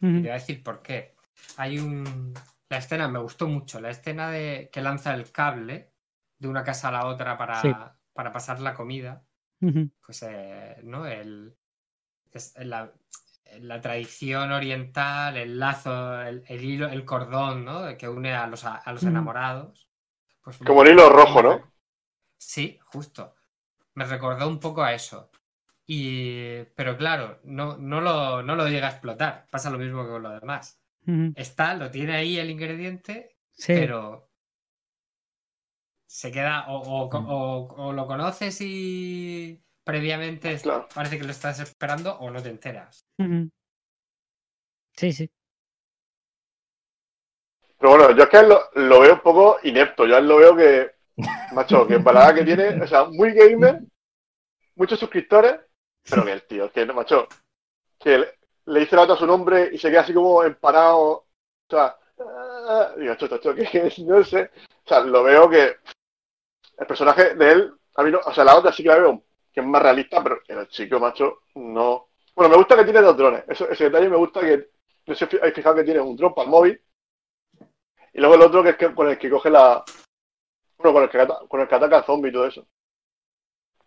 Y 0.01 0.21
voy 0.21 0.29
a 0.29 0.33
decir 0.33 0.63
por 0.63 0.81
qué. 0.81 1.15
Hay 1.57 1.77
un, 1.77 2.33
la 2.69 2.77
escena 2.77 3.07
me 3.07 3.19
gustó 3.19 3.47
mucho, 3.47 3.79
la 3.79 3.89
escena 3.89 4.29
de 4.29 4.69
que 4.71 4.81
lanza 4.81 5.13
el 5.13 5.31
cable 5.31 5.93
de 6.37 6.47
una 6.47 6.63
casa 6.63 6.89
a 6.89 6.91
la 6.91 7.05
otra 7.07 7.37
para, 7.37 7.97
para 8.13 8.31
pasar 8.31 8.59
la 8.59 8.73
comida. 8.73 9.23
Pues, 10.05 10.23
eh, 10.23 10.79
¿no? 10.83 11.07
El, 11.07 11.57
la, 12.57 12.93
la, 13.59 13.81
tradición 13.81 14.51
oriental, 14.51 15.37
el 15.37 15.57
lazo, 15.57 16.21
el, 16.21 16.43
hilo, 16.63 16.87
el 16.89 17.05
cordón, 17.05 17.65
¿no? 17.65 17.97
Que 17.97 18.07
une 18.07 18.33
a 18.33 18.45
los, 18.47 18.65
a, 18.65 18.83
los 18.91 19.03
enamorados. 19.03 19.89
Pues 20.43 20.59
Como 20.59 20.83
el 20.83 20.91
hilo 20.91 21.09
rojo, 21.09 21.41
¿no? 21.41 21.73
Sí, 22.37 22.79
justo. 22.85 23.35
Me 23.95 24.05
recordó 24.05 24.47
un 24.47 24.59
poco 24.59 24.83
a 24.83 24.93
eso. 24.93 25.31
Y, 25.87 26.63
pero 26.75 26.97
claro, 26.97 27.39
no, 27.45 27.77
no, 27.77 28.01
lo, 28.01 28.43
no 28.43 28.55
lo 28.55 28.67
llega 28.67 28.87
a 28.87 28.91
explotar. 28.91 29.47
Pasa 29.49 29.71
lo 29.71 29.79
mismo 29.79 30.03
que 30.03 30.11
con 30.11 30.23
lo 30.23 30.29
demás. 30.29 30.79
Está, 31.35 31.73
lo 31.75 31.89
tiene 31.89 32.15
ahí 32.15 32.37
el 32.37 32.49
ingrediente, 32.49 33.37
pero 33.65 34.29
se 36.05 36.31
queda 36.31 36.65
o, 36.67 37.93
lo 37.93 38.07
conoces 38.07 38.59
y 38.59 39.63
previamente 39.83 40.59
parece 40.93 41.17
que 41.17 41.23
lo 41.23 41.31
estás 41.31 41.59
esperando 41.59 42.17
o 42.19 42.29
no 42.29 42.43
te 42.43 42.49
enteras. 42.49 43.05
Sí, 44.97 45.13
sí. 45.13 45.31
Pero 47.79 47.91
bueno, 47.91 48.11
yo 48.11 48.23
es 48.23 48.29
que 48.29 48.41
lo, 48.41 48.59
lo 48.73 48.99
veo 49.01 49.13
un 49.13 49.21
poco 49.21 49.59
inepto. 49.63 50.05
Yo 50.07 50.19
lo 50.19 50.37
veo 50.37 50.55
que, 50.55 50.91
macho, 51.53 51.87
que 51.87 51.95
en 51.95 52.03
palabra 52.03 52.33
que 52.33 52.43
tiene, 52.43 52.81
o 52.81 52.87
sea, 52.87 53.05
muy 53.05 53.33
gamer, 53.33 53.81
muchos 54.75 54.99
suscriptores, 54.99 55.59
pero 56.09 56.25
que 56.25 56.31
el 56.31 56.43
tío, 56.43 56.71
que 56.71 56.85
macho, 56.87 57.27
que 57.99 58.36
le 58.67 58.81
dice 58.81 58.95
la 58.95 59.03
otra 59.03 59.15
su 59.15 59.25
nombre 59.25 59.69
y 59.71 59.77
se 59.77 59.89
queda 59.89 60.01
así 60.01 60.13
como 60.13 60.43
emparado. 60.43 60.99
O 60.99 61.25
sea, 61.69 61.97
ah, 62.19 62.93
digo, 62.97 63.15
que 63.17 63.93
no 64.05 64.23
sé. 64.23 64.51
O 64.85 64.87
sea, 64.87 65.01
lo 65.01 65.23
veo 65.23 65.49
que 65.49 65.77
el 66.77 66.87
personaje 66.87 67.35
de 67.35 67.51
él, 67.51 67.73
a 67.95 68.03
mí 68.03 68.11
no, 68.11 68.19
o 68.25 68.33
sea, 68.33 68.43
la 68.43 68.55
otra 68.57 68.71
sí 68.71 68.83
que 68.83 68.89
la 68.89 68.97
veo 68.97 69.23
que 69.51 69.61
es 69.61 69.65
más 69.65 69.81
realista, 69.81 70.21
pero 70.21 70.41
el 70.47 70.67
chico 70.67 70.99
macho 70.99 71.39
no. 71.55 72.09
Bueno, 72.35 72.51
me 72.51 72.57
gusta 72.57 72.75
que 72.75 72.83
tiene 72.83 73.01
dos 73.01 73.17
drones. 73.17 73.43
ese 73.47 73.85
detalle 73.85 74.09
me 74.09 74.17
gusta 74.17 74.41
que, 74.41 74.69
no 75.07 75.15
sé 75.15 75.27
si 75.27 75.37
habéis 75.37 75.55
fijado 75.55 75.75
que 75.77 75.83
tiene 75.83 75.99
un 75.99 76.15
drone 76.15 76.35
para 76.35 76.45
el 76.45 76.51
móvil. 76.51 76.81
Y 78.13 78.19
luego 78.19 78.35
el 78.35 78.41
otro 78.41 78.63
que 78.63 78.69
es 78.69 78.77
que, 78.77 78.93
con 78.93 79.09
el 79.09 79.17
que 79.17 79.29
coge 79.29 79.49
la. 79.49 79.83
Bueno, 80.77 80.93
con 80.93 81.03
el 81.03 81.09
que, 81.09 81.47
con 81.47 81.61
el 81.61 81.67
que 81.67 81.75
ataca 81.75 81.97
al 81.97 82.05
zombie 82.05 82.29
y 82.29 82.33
todo 82.33 82.45
eso. 82.45 82.67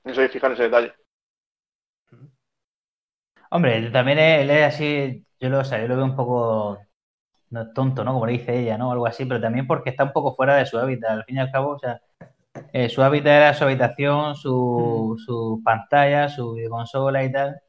No 0.05 0.15
sé 0.15 0.27
si 0.27 0.33
fijan 0.33 0.53
ese 0.53 0.65
detalle. 0.65 0.95
Hombre, 3.51 3.91
también 3.91 4.19
él 4.19 4.51
es 4.51 4.75
así, 4.75 5.25
yo 5.41 5.49
lo, 5.49 5.65
sé, 5.65 5.81
yo 5.81 5.89
lo 5.89 5.97
veo 5.97 6.05
un 6.05 6.17
poco 6.17 6.79
no, 7.51 7.73
tonto, 7.73 8.05
¿no? 8.05 8.13
Como 8.13 8.27
le 8.27 8.33
dice 8.33 8.59
ella, 8.59 8.79
¿no? 8.79 8.93
Algo 8.93 9.07
así, 9.07 9.25
pero 9.27 9.41
también 9.41 9.67
porque 9.67 9.91
está 9.91 10.05
un 10.05 10.13
poco 10.13 10.35
fuera 10.37 10.57
de 10.57 10.67
su 10.67 10.79
hábitat. 10.79 11.11
Al 11.11 11.25
fin 11.25 11.37
y 11.37 11.41
al 11.41 11.51
cabo, 11.51 11.73
o 11.73 11.79
sea, 11.79 12.01
eh, 12.73 12.89
su 12.89 13.03
hábitat 13.03 13.29
era 13.29 13.55
su 13.55 13.65
habitación, 13.65 14.37
su, 14.37 15.17
mm. 15.19 15.25
su 15.25 15.63
pantalla, 15.65 16.29
su 16.29 16.55
videoconsola 16.55 17.25
y 17.25 17.33
tal. 17.33 17.61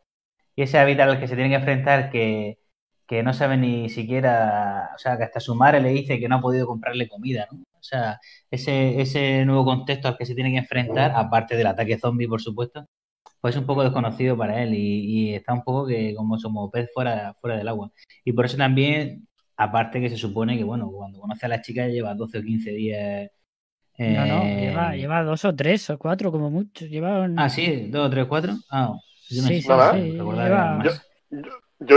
Y 0.55 0.63
ese 0.63 0.79
hábitat 0.79 1.09
al 1.09 1.19
que 1.19 1.27
se 1.27 1.35
tiene 1.35 1.49
que 1.49 1.55
enfrentar 1.57 2.11
que, 2.11 2.59
que 3.07 3.23
no 3.23 3.33
sabe 3.33 3.57
ni 3.57 3.89
siquiera, 3.89 4.91
o 4.95 4.99
sea, 4.99 5.17
que 5.17 5.23
hasta 5.23 5.39
su 5.39 5.55
madre 5.55 5.81
le 5.81 5.89
dice 5.89 6.19
que 6.19 6.29
no 6.29 6.37
ha 6.37 6.41
podido 6.41 6.67
comprarle 6.67 7.09
comida, 7.09 7.47
¿no? 7.51 7.59
O 7.79 7.83
sea, 7.83 8.19
ese, 8.51 9.01
ese 9.01 9.45
nuevo 9.45 9.65
contexto 9.65 10.07
al 10.07 10.17
que 10.17 10.25
se 10.25 10.35
tiene 10.35 10.51
que 10.51 10.59
enfrentar, 10.59 11.13
aparte 11.15 11.55
del 11.57 11.67
ataque 11.67 11.97
zombie, 11.99 12.27
por 12.27 12.41
supuesto, 12.41 12.87
pues 13.41 13.55
es 13.55 13.59
un 13.59 13.65
poco 13.65 13.83
desconocido 13.83 14.37
para 14.37 14.61
él 14.61 14.75
y, 14.75 15.33
está 15.33 15.53
un 15.53 15.63
poco 15.63 15.87
que 15.87 16.13
como 16.15 16.37
somos 16.37 16.69
pez 16.71 16.91
fuera, 16.93 17.33
fuera 17.33 17.57
del 17.57 17.67
agua. 17.67 17.91
Y 18.23 18.33
por 18.33 18.45
eso 18.45 18.55
también, 18.55 19.27
aparte 19.57 19.99
que 19.99 20.09
se 20.09 20.17
supone 20.17 20.57
que, 20.57 20.63
bueno, 20.63 20.91
cuando 20.91 21.19
conoce 21.19 21.47
a 21.47 21.49
la 21.49 21.61
chica 21.61 21.87
lleva 21.87 22.13
12 22.13 22.37
o 22.37 22.43
15 22.43 22.71
días. 22.71 23.31
No, 23.97 24.25
no, 24.25 24.43
lleva, 24.45 24.95
eh, 24.95 24.99
lleva 24.99 25.23
dos 25.23 25.43
o 25.45 25.55
tres 25.55 25.89
o 25.89 25.97
cuatro 25.97 26.31
como 26.31 26.49
mucho. 26.49 26.85
Lleva 26.85 27.27
Ah, 27.37 27.49
sí, 27.49 27.87
dos 27.89 28.07
o 28.07 28.09
tres, 28.09 28.25
cuatro. 28.25 28.53
Ah, 28.71 28.93
yo 29.29 29.41
sí, 29.43 29.61
sí, 29.61 29.67
yo, 29.67 29.77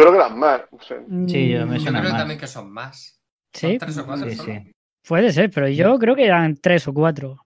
creo 0.01 0.13
que 0.13 0.19
las 0.19 0.35
más. 0.35 0.63
Sí, 0.81 1.51
yo 1.51 1.67
me 1.67 1.79
yo 1.79 1.93
creo 1.93 2.11
también 2.11 2.39
que 2.39 2.47
son 2.47 2.71
más. 2.71 3.21
Sí, 3.53 3.79
tres 3.79 3.99
o 3.99 4.07
cuatro. 4.07 4.29
Sí, 4.29 4.37
sí. 4.37 4.73
Puede 5.07 5.33
ser, 5.33 5.51
pero 5.51 5.69
yo 5.69 5.99
creo 5.99 6.17
que 6.17 6.25
eran 6.25 6.57
tres 6.57 6.89
o 6.89 6.95
cuatro. 6.95 7.44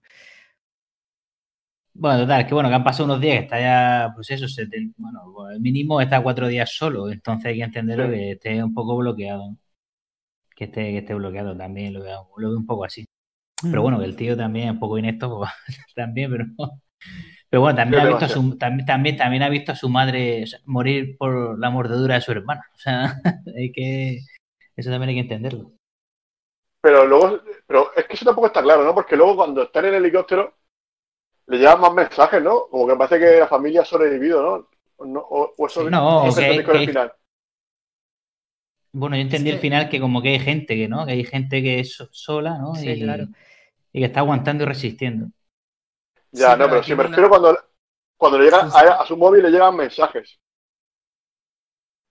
Bueno, 2.00 2.20
total, 2.20 2.46
que 2.46 2.54
bueno, 2.54 2.68
que 2.68 2.76
han 2.76 2.84
pasado 2.84 3.06
unos 3.06 3.20
días 3.20 3.38
que 3.38 3.42
está 3.42 3.60
ya, 3.60 4.12
pues 4.14 4.30
eso, 4.30 4.46
bueno, 4.98 5.32
pues 5.34 5.56
el 5.56 5.60
mínimo 5.60 6.00
está 6.00 6.22
cuatro 6.22 6.46
días 6.46 6.70
solo, 6.72 7.10
entonces 7.10 7.46
hay 7.46 7.56
que 7.56 7.64
entenderlo 7.64 8.08
que 8.08 8.32
esté 8.32 8.62
un 8.62 8.72
poco 8.72 8.96
bloqueado. 8.96 9.56
Que 10.54 10.64
esté, 10.64 10.92
que 10.92 10.98
esté 10.98 11.14
bloqueado 11.14 11.56
también, 11.56 11.94
lo 11.94 12.02
veo, 12.02 12.28
lo 12.36 12.50
veo 12.50 12.58
un 12.58 12.66
poco 12.66 12.84
así. 12.84 13.04
Pero 13.60 13.82
bueno, 13.82 13.98
que 13.98 14.04
el 14.04 14.14
tío 14.14 14.36
también 14.36 14.68
es 14.68 14.72
un 14.74 14.78
poco 14.78 14.96
inepto, 14.96 15.38
pues, 15.38 15.50
también, 15.96 16.30
pero 16.30 16.44
Pero 17.50 17.62
bueno, 17.62 17.76
también 17.76 18.02
ha, 18.02 18.06
visto 18.06 18.24
a 18.26 18.28
su, 18.28 18.56
también, 18.56 19.16
también, 19.16 19.42
ha 19.42 19.48
visto 19.48 19.72
a 19.72 19.76
su 19.76 19.88
madre 19.88 20.44
morir 20.66 21.16
por 21.18 21.58
la 21.58 21.70
mordedura 21.70 22.14
de 22.14 22.20
su 22.20 22.30
hermana. 22.30 22.62
O 22.74 22.78
sea, 22.78 23.16
hay 23.56 23.72
que. 23.72 24.20
Eso 24.76 24.90
también 24.90 25.08
hay 25.08 25.14
que 25.16 25.22
entenderlo. 25.22 25.72
Pero 26.80 27.06
luego, 27.06 27.40
pero 27.66 27.92
es 27.96 28.06
que 28.06 28.14
eso 28.14 28.24
tampoco 28.24 28.46
está 28.46 28.62
claro, 28.62 28.84
¿no? 28.84 28.94
Porque 28.94 29.16
luego 29.16 29.34
cuando 29.34 29.64
está 29.64 29.80
en 29.80 29.86
el 29.86 29.94
helicóptero, 29.94 30.57
le 31.48 31.58
llevan 31.58 31.80
más 31.80 31.94
mensajes, 31.94 32.42
¿no? 32.42 32.68
Como 32.68 32.86
que 32.86 32.96
parece 32.96 33.18
que 33.18 33.40
la 33.40 33.48
familia 33.48 33.80
ha 33.80 33.84
sobrevivido, 33.84 34.68
¿no? 34.98 35.20
O, 35.20 35.66
eso 35.66 35.88
no, 35.88 36.26
el 36.26 36.86
final. 36.86 37.12
Bueno, 38.92 39.16
yo 39.16 39.22
entendí 39.22 39.50
el 39.50 39.58
final 39.58 39.88
que 39.88 40.00
como 40.00 40.20
que 40.20 40.30
hay 40.30 40.40
gente 40.40 40.74
que, 40.74 40.88
¿no? 40.88 41.06
Que 41.06 41.12
hay 41.12 41.24
gente 41.24 41.62
que 41.62 41.80
es 41.80 41.96
sola, 42.10 42.58
¿no? 42.58 42.74
Sí, 42.74 43.00
claro. 43.00 43.28
Y 43.92 44.00
que 44.00 44.06
está 44.06 44.20
aguantando 44.20 44.64
y 44.64 44.66
resistiendo. 44.66 45.28
Ya, 46.32 46.56
no, 46.56 46.68
pero, 46.68 46.82
si 46.82 46.94
me 46.94 47.04
refiero 47.04 47.28
cuando, 47.28 47.56
cuando 48.16 48.38
le 48.38 48.44
llegan 48.44 48.68
a, 48.74 49.06
su 49.06 49.16
móvil 49.16 49.42
le 49.42 49.50
llegan 49.50 49.76
mensajes. 49.76 50.38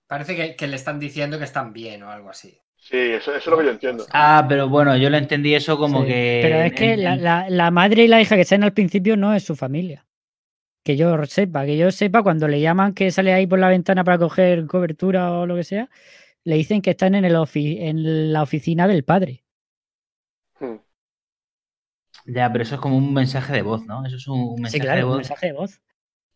Parece 0.08 0.56
que, 0.56 0.68
le 0.68 0.76
están 0.76 1.00
diciendo 1.00 1.38
que 1.38 1.44
están 1.44 1.74
bien 1.74 2.02
o 2.04 2.10
algo 2.10 2.30
así. 2.30 2.60
Sí, 2.90 2.96
eso, 2.98 3.36
es 3.36 3.46
lo 3.46 3.58
que 3.58 3.66
yo 3.66 3.72
entiendo. 3.72 4.06
Ah, 4.14 4.46
pero 4.48 4.70
bueno, 4.70 4.96
yo 4.96 5.10
lo 5.10 5.18
entendí 5.18 5.54
eso 5.54 5.78
como 5.78 6.06
que. 6.06 6.40
Pero 6.42 6.62
es 6.62 6.72
que 6.74 6.96
la, 6.96 7.70
madre 7.70 8.06
y 8.06 8.08
la 8.08 8.22
hija 8.22 8.36
que 8.36 8.44
están 8.44 8.64
al 8.64 8.72
principio 8.72 9.18
no 9.18 9.34
es 9.34 9.44
su 9.44 9.58
familia. 9.58 10.06
Que 10.86 10.96
yo 10.96 11.22
sepa, 11.26 11.66
que 11.66 11.76
yo 11.76 11.92
sepa, 11.92 12.24
cuando 12.24 12.48
le 12.48 12.62
llaman 12.62 12.94
que 12.94 13.12
sale 13.12 13.34
ahí 13.34 13.46
por 13.46 13.60
la 13.60 13.68
ventana 13.68 14.06
para 14.06 14.18
coger 14.18 14.68
cobertura 14.68 15.34
o 15.34 15.46
lo 15.46 15.58
que 15.58 15.66
sea, 15.66 15.90
le 16.46 16.56
dicen 16.56 16.82
que 16.82 16.92
están 16.92 17.14
en, 17.14 17.26
el 17.26 17.36
en 17.36 18.32
la 18.32 18.42
oficina 18.42 18.88
del 18.88 19.04
padre. 19.04 19.44
Hmm. 20.58 20.78
Ya, 22.26 22.50
pero 22.50 22.64
eso 22.64 22.76
es 22.76 22.82
como 22.82 22.96
un 22.96 23.14
mensaje 23.14 23.52
de 23.52 23.64
voz, 23.64 23.86
¿no? 23.86 24.06
Eso 24.06 24.16
es 24.16 24.28
un, 24.30 24.62
mensaje 24.62 24.96
de 24.96 25.04
voz. 25.04 25.12
Un 25.12 25.18
mensaje 25.18 25.48
de 25.48 25.54
voz. 25.54 25.82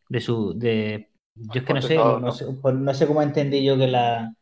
De 0.10 0.20
su. 0.20 0.54
De... 0.54 1.08
Yo 1.34 1.62
es 1.62 1.64
que 1.64 1.74
no 1.74 1.82
sé, 1.82 1.96
no 1.96 2.32
sé, 2.34 2.46
pues 2.62 2.76
no 2.76 2.94
sé 2.94 3.08
cómo 3.08 3.22
entendí 3.22 3.64
yo 3.64 3.78
que 3.78 3.88
la 3.88 4.36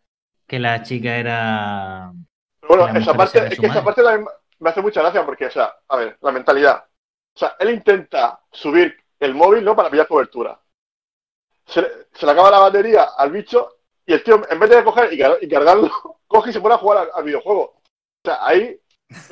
que 0.50 0.60
la 0.60 0.82
chica 0.82 1.16
era. 1.16 2.12
Bueno, 2.68 2.88
esa 2.88 3.14
parte, 3.14 3.48
es 3.48 3.60
que 3.60 3.68
esa 3.68 3.84
parte 3.84 4.02
me 4.60 4.70
hace 4.70 4.82
mucha 4.82 5.02
gracia 5.02 5.26
porque, 5.26 5.46
o 5.46 5.52
sea, 5.52 5.74
a 5.88 5.96
ver, 5.96 6.18
la 6.22 6.32
mentalidad. 6.32 6.84
O 7.36 7.40
sea, 7.40 7.56
él 7.60 7.70
intenta 7.70 8.42
subir 8.52 8.98
el 9.20 9.34
móvil, 9.34 9.64
¿no? 9.64 9.76
Para 9.76 9.90
pillar 9.90 10.08
cobertura. 10.08 10.60
Se, 11.66 11.82
le 11.82 12.32
acaba 12.32 12.50
la 12.50 12.60
batería 12.60 13.04
al 13.16 13.32
bicho 13.32 13.78
y 14.06 14.14
el 14.14 14.24
tío, 14.24 14.42
en 14.50 14.60
vez 14.60 14.70
de 14.72 14.84
coger 14.84 15.14
y, 15.14 15.48
cargarlo, 15.48 15.92
coge 16.28 16.50
y 16.50 16.54
se 16.54 16.62
pone 16.62 16.76
a 16.76 16.80
jugar 16.80 17.10
al, 17.14 17.24
videojuego. 17.24 17.62
O 17.62 17.82
sea, 18.26 18.40
ahí, 18.42 18.78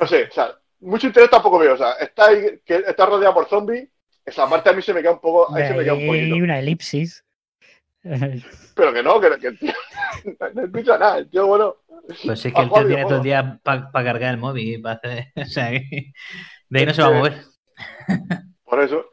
no 0.00 0.06
sé, 0.06 0.24
o 0.24 0.32
sea, 0.32 0.56
mucho 0.80 1.08
interés 1.08 1.30
tampoco 1.30 1.58
veo. 1.58 1.74
O 1.74 1.78
sea, 1.78 1.92
está 1.94 2.26
ahí, 2.26 2.60
que 2.64 2.76
está 2.76 3.06
rodeado 3.06 3.34
por 3.34 3.48
zombies. 3.48 3.88
Esa 4.24 4.48
parte 4.48 4.70
a 4.70 4.72
mí 4.72 4.82
se 4.82 4.94
me 4.94 5.00
queda 5.00 5.12
un 5.12 5.20
poco. 5.20 5.52
Ahí 5.54 5.66
se 5.66 5.74
me 5.74 5.82
queda 5.82 5.94
un 5.94 6.06
poquito. 6.06 6.36
Y 6.36 6.42
una 6.42 6.58
elipsis. 6.60 7.24
Pero 8.74 8.92
que 8.92 9.02
no, 9.02 9.20
que, 9.20 9.26
el 9.26 9.58
tío 9.58 9.72
no 10.54 10.64
escucha 10.64 10.98
nada, 10.98 11.18
el 11.18 11.28
tío 11.28 11.46
bueno. 11.46 11.76
Pues 12.24 12.44
es 12.44 12.52
que 12.52 12.60
el 12.60 12.70
tío 12.70 12.86
tiene 12.86 13.02
todo 13.04 13.16
el 13.16 13.22
día 13.22 13.60
para 13.62 13.90
cargar 13.92 14.34
el 14.34 14.38
móvil 14.38 14.80
para 14.80 14.94
hacer. 14.94 15.26
O 15.36 15.44
sea, 15.44 15.70
de 15.70 16.78
ahí 16.78 16.86
no 16.86 16.94
se 16.94 17.02
va 17.02 17.08
a 17.08 17.12
mover. 17.12 17.42
Por 18.64 18.80
eso. 18.80 19.04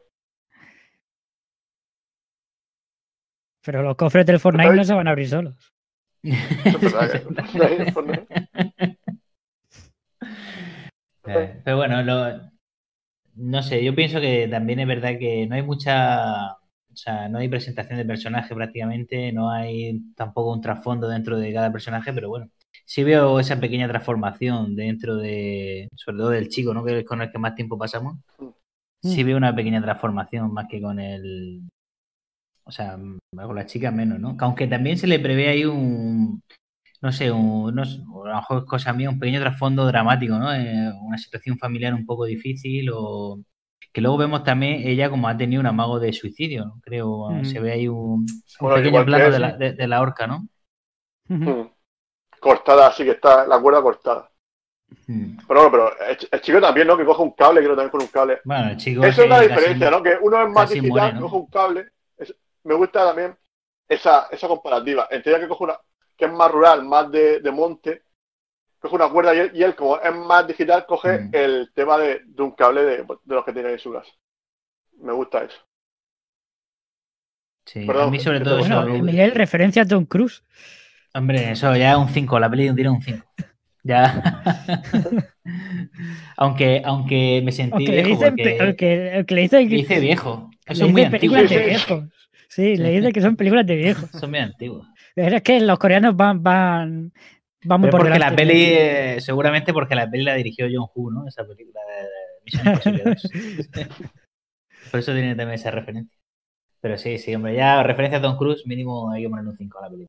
Pero 3.62 3.82
los 3.82 3.96
cofres 3.96 4.24
del 4.24 4.38
Fortnite 4.38 4.74
no 4.74 4.84
se 4.84 4.94
van 4.94 5.08
a 5.08 5.10
abrir 5.10 5.28
solos. 5.28 5.72
Eh, 11.28 11.60
pero 11.64 11.76
bueno, 11.76 12.04
lo, 12.04 12.40
no 13.34 13.62
sé, 13.62 13.82
yo 13.84 13.94
pienso 13.94 14.20
que 14.20 14.46
también 14.48 14.78
es 14.80 14.86
verdad 14.86 15.18
que 15.18 15.46
no 15.46 15.56
hay 15.56 15.62
mucha 15.62 16.56
o 16.96 16.98
sea, 16.98 17.28
no 17.28 17.38
hay 17.38 17.48
presentación 17.50 17.98
de 17.98 18.06
personaje 18.06 18.54
prácticamente, 18.54 19.30
no 19.30 19.50
hay 19.50 20.00
tampoco 20.14 20.54
un 20.54 20.62
trasfondo 20.62 21.06
dentro 21.08 21.38
de 21.38 21.52
cada 21.52 21.70
personaje, 21.70 22.10
pero 22.14 22.30
bueno, 22.30 22.48
sí 22.86 23.04
veo 23.04 23.38
esa 23.38 23.60
pequeña 23.60 23.86
transformación 23.86 24.74
dentro 24.74 25.16
de, 25.16 25.90
sobre 25.94 26.16
todo 26.16 26.30
del 26.30 26.48
chico, 26.48 26.72
¿no? 26.72 26.82
Que 26.82 27.00
es 27.00 27.04
con 27.04 27.20
el 27.20 27.30
que 27.30 27.36
más 27.38 27.54
tiempo 27.54 27.76
pasamos. 27.76 28.16
Sí 29.02 29.22
veo 29.24 29.36
una 29.36 29.54
pequeña 29.54 29.82
transformación 29.82 30.54
más 30.54 30.68
que 30.70 30.80
con 30.80 30.98
el, 30.98 31.60
o 32.64 32.70
sea, 32.70 32.98
con 33.30 33.56
la 33.56 33.66
chica 33.66 33.90
menos, 33.90 34.18
¿no? 34.18 34.34
Aunque 34.40 34.66
también 34.66 34.96
se 34.96 35.06
le 35.06 35.20
prevé 35.20 35.48
ahí 35.50 35.66
un, 35.66 36.42
no 37.02 37.12
sé, 37.12 37.30
un, 37.30 37.74
no, 37.74 37.82
a 37.82 38.28
lo 38.28 38.36
mejor 38.36 38.58
es 38.60 38.64
cosa 38.64 38.94
mía, 38.94 39.10
un 39.10 39.18
pequeño 39.18 39.40
trasfondo 39.40 39.84
dramático, 39.84 40.38
¿no? 40.38 40.50
Eh, 40.54 40.90
una 41.02 41.18
situación 41.18 41.58
familiar 41.58 41.92
un 41.92 42.06
poco 42.06 42.24
difícil 42.24 42.88
o 42.90 43.38
que 43.96 44.02
luego 44.02 44.18
vemos 44.18 44.44
también 44.44 44.86
ella 44.86 45.08
como 45.08 45.26
ha 45.26 45.38
tenido 45.38 45.58
un 45.58 45.66
amago 45.66 45.98
de 45.98 46.12
suicidio, 46.12 46.74
creo. 46.82 47.30
Mm. 47.30 47.46
Se 47.46 47.60
ve 47.60 47.72
ahí 47.72 47.88
un, 47.88 48.26
pequeño 48.60 49.06
plano 49.06 49.30
de 49.30 49.38
la, 49.38 49.52
de, 49.56 49.88
la, 49.88 50.02
horca, 50.02 50.26
¿no? 50.26 50.46
Mm. 51.28 51.62
Cortada, 52.38 52.88
así 52.88 53.04
que 53.04 53.12
está 53.12 53.46
la 53.46 53.58
cuerda 53.58 53.80
cortada. 53.80 54.30
Mm. 55.06 55.38
Pero 55.48 55.70
bueno, 55.70 55.70
pero 55.70 56.28
el, 56.30 56.40
chico 56.42 56.60
también, 56.60 56.86
¿no? 56.88 56.98
Que 56.98 57.06
coge 57.06 57.22
un 57.22 57.30
cable, 57.30 57.62
creo 57.62 57.74
también 57.74 57.90
con 57.90 58.02
un 58.02 58.08
cable. 58.08 58.40
Bueno, 58.44 58.68
el 58.68 58.76
chico. 58.76 59.02
Eso 59.02 59.22
es 59.22 59.30
la 59.30 59.40
diferencia, 59.40 59.90
¿no? 59.90 60.02
Que 60.02 60.18
uno 60.20 60.42
es 60.42 60.50
más 60.50 60.68
digital, 60.68 61.18
coge 61.18 61.36
un 61.36 61.46
cable. 61.46 61.88
me 62.64 62.74
gusta 62.74 63.02
también 63.02 63.34
esa, 63.88 64.28
esa 64.30 64.46
comparativa. 64.46 65.08
Entiendo 65.10 65.40
que 65.40 65.48
coge 65.48 65.64
una, 65.64 65.78
que 66.14 66.26
es 66.26 66.32
más 66.32 66.50
rural, 66.50 66.84
más 66.84 67.10
de, 67.10 67.40
de 67.40 67.50
monte, 67.50 68.02
coge 68.88 69.02
una 69.02 69.12
cuerda 69.12 69.34
y 69.34 69.62
él, 69.62 69.74
como 69.74 70.00
es 70.00 70.14
más 70.14 70.46
digital, 70.46 70.86
coge 70.86 71.18
mm. 71.18 71.30
el 71.32 71.70
tema 71.74 71.98
de, 71.98 72.22
un 72.38 72.52
cable 72.52 72.84
de, 72.84 73.04
los 73.26 73.44
que 73.44 73.52
tiene 73.52 73.72
en 73.72 73.78
su 73.78 73.92
casa. 73.92 74.10
Me 75.00 75.12
gusta 75.12 75.44
eso. 75.44 75.58
Sí, 77.66 77.86
a 77.88 78.06
mí 78.06 78.20
sobre 78.20 78.40
todo 78.40 78.60
bueno, 78.60 78.86
Miguel, 79.02 79.32
referencia 79.32 79.82
a 79.82 79.86
Tom 79.86 80.04
Cruise. 80.04 80.44
Hombre, 81.14 81.50
eso 81.50 81.74
ya 81.74 81.92
es 81.92 81.98
un 81.98 82.08
5, 82.08 82.38
la 82.38 82.48
peli 82.48 82.70
de 82.70 82.88
un 82.88 82.96
un 82.96 83.02
5. 83.02 83.26
Ya. 83.82 84.42
aunque, 86.36 86.82
aunque 86.84 87.40
me 87.44 87.52
sentí 87.52 87.86
viejo. 87.90 88.20
porque... 88.20 89.24
le 89.28 89.40
dice, 89.42 90.00
viejo. 90.00 90.50
Son 90.72 90.92
muy 90.92 91.06
películas 91.06 91.48
de 91.48 91.58
viejos. 91.58 92.04
Sí, 92.48 92.76
le 92.76 92.90
dice 92.90 93.12
que 93.12 93.20
son 93.20 93.36
películas 93.36 93.66
de 93.66 93.76
viejos. 93.76 94.10
Son 94.10 94.30
muy 94.30 94.38
antiguos. 94.40 94.86
Pero 95.14 95.36
es 95.36 95.42
que 95.42 95.60
los 95.60 95.78
coreanos 95.78 96.16
van, 96.16 96.42
van, 96.42 97.12
Vamos 97.66 97.90
por 97.90 98.00
porque 98.00 98.18
la 98.18 98.34
peli, 98.34 98.64
eh, 98.64 99.16
seguramente 99.20 99.72
porque 99.72 99.94
la 99.94 100.10
peli 100.10 100.24
la 100.24 100.34
dirigió 100.34 100.66
John 100.72 100.88
Woo, 100.94 101.10
¿no? 101.10 101.26
Esa 101.26 101.44
película 101.46 101.80
de, 101.80 102.06
Misión 102.44 103.16
por 104.90 105.00
eso 105.00 105.12
tiene 105.12 105.34
también 105.34 105.54
esa 105.54 105.70
referencia. 105.70 106.16
Pero 106.80 106.96
sí, 106.98 107.18
sí, 107.18 107.34
hombre, 107.34 107.56
ya 107.56 107.82
referencia 107.82 108.18
a 108.18 108.22
Tom 108.22 108.36
Cruise, 108.36 108.66
mínimo 108.66 109.10
hay 109.10 109.22
que 109.22 109.28
poner 109.28 109.46
un 109.46 109.56
5 109.56 109.78
a 109.78 109.82
la 109.82 109.88
película. 109.88 110.06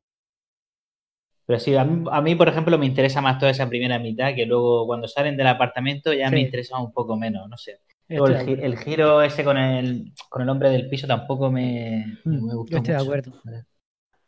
Pero 1.46 1.58
sí, 1.58 1.74
a 1.74 1.84
mí, 1.84 2.34
por 2.34 2.48
ejemplo, 2.48 2.76
me 2.76 2.84
interesa 2.84 3.22
más 3.22 3.38
toda 3.38 3.50
esa 3.50 3.68
primera 3.68 3.98
mitad, 3.98 4.34
que 4.34 4.44
luego 4.44 4.86
cuando 4.86 5.08
salen 5.08 5.36
del 5.36 5.46
apartamento 5.46 6.12
ya 6.12 6.30
me 6.30 6.40
interesa 6.40 6.78
un 6.78 6.92
poco 6.92 7.16
menos, 7.16 7.48
no 7.48 7.56
sé. 7.56 7.80
El, 8.06 8.78
giro 8.78 9.22
ese 9.22 9.44
con 9.44 9.56
el, 9.56 10.12
con 10.28 10.42
el 10.42 10.48
hombre 10.48 10.70
del 10.70 10.88
piso 10.88 11.06
tampoco 11.06 11.50
me, 11.50 12.18
mm, 12.24 12.46
me 12.46 12.54
gustó. 12.54 12.76
estoy 12.76 12.94
de 12.94 13.00
acuerdo. 13.00 13.32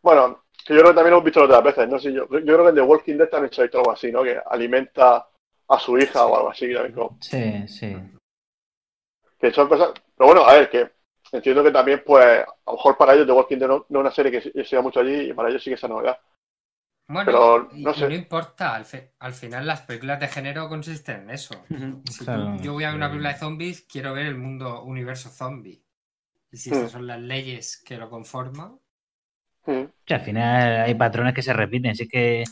Bueno, 0.02 0.44
que 0.64 0.74
yo 0.74 0.80
creo 0.80 0.92
que 0.92 0.96
también 0.96 1.10
lo 1.10 1.16
hemos 1.16 1.24
visto 1.24 1.42
otras 1.42 1.62
veces, 1.62 1.88
no 1.88 1.98
sé, 1.98 2.12
yo, 2.12 2.26
yo 2.28 2.40
creo 2.40 2.62
que 2.64 2.68
en 2.68 2.74
The 2.74 2.82
Walking 2.82 3.16
Dead 3.16 3.28
también 3.28 3.52
se 3.52 3.60
ha 3.60 3.64
visto 3.64 3.78
algo 3.78 3.92
así, 3.92 4.12
¿no? 4.12 4.22
Que 4.22 4.40
alimenta 4.46 5.26
a 5.68 5.78
su 5.78 5.98
hija 5.98 6.26
o 6.26 6.36
algo 6.36 6.50
así. 6.50 6.72
Sí, 7.20 7.68
sí. 7.68 7.96
Que 9.38 9.52
son 9.52 9.68
cosas... 9.68 9.92
Pero 10.16 10.26
bueno, 10.26 10.44
a 10.44 10.54
ver, 10.54 10.68
que 10.68 10.90
entiendo 11.32 11.62
que 11.62 11.70
también, 11.70 12.02
pues, 12.04 12.24
a 12.24 12.46
lo 12.66 12.72
mejor 12.72 12.96
para 12.96 13.14
ellos 13.14 13.26
The 13.26 13.32
Walking 13.32 13.58
Dead 13.58 13.68
no, 13.68 13.86
es 13.88 13.96
una 13.96 14.10
serie 14.10 14.32
que 14.32 14.64
se 14.64 14.80
mucho 14.80 15.00
allí 15.00 15.30
y 15.30 15.32
para 15.32 15.48
ellos 15.48 15.62
sí 15.62 15.70
que 15.70 15.74
es 15.74 15.80
esa 15.80 15.88
novedad. 15.88 16.18
Bueno, 17.08 17.26
pero 17.26 17.68
no, 17.72 17.92
sé. 17.92 18.08
no 18.08 18.14
importa, 18.14 18.76
al, 18.76 18.84
final 19.34 19.66
las 19.66 19.82
películas 19.82 20.20
de 20.20 20.28
género 20.28 20.68
consisten 20.68 21.22
en 21.22 21.30
eso. 21.30 21.54
Si 22.08 22.24
yo 22.62 22.72
voy 22.72 22.84
a 22.84 22.88
ver 22.88 22.96
una 22.96 23.08
película 23.08 23.32
de 23.32 23.38
zombies, 23.38 23.82
quiero 23.82 24.14
ver 24.14 24.26
el 24.26 24.36
mundo 24.36 24.84
universo 24.84 25.28
zombie. 25.28 25.82
Y 26.52 26.56
si 26.56 26.70
estas 26.70 26.90
mm. 26.90 26.92
son 26.92 27.06
las 27.08 27.20
leyes 27.20 27.82
que 27.84 27.96
lo 27.96 28.08
conforman, 28.10 28.78
al 29.66 30.20
final 30.20 30.80
hay 30.82 30.94
patrones 30.94 31.34
que 31.34 31.42
se 31.42 31.52
repiten, 31.52 31.92
así 31.92 32.08
que 32.08 32.44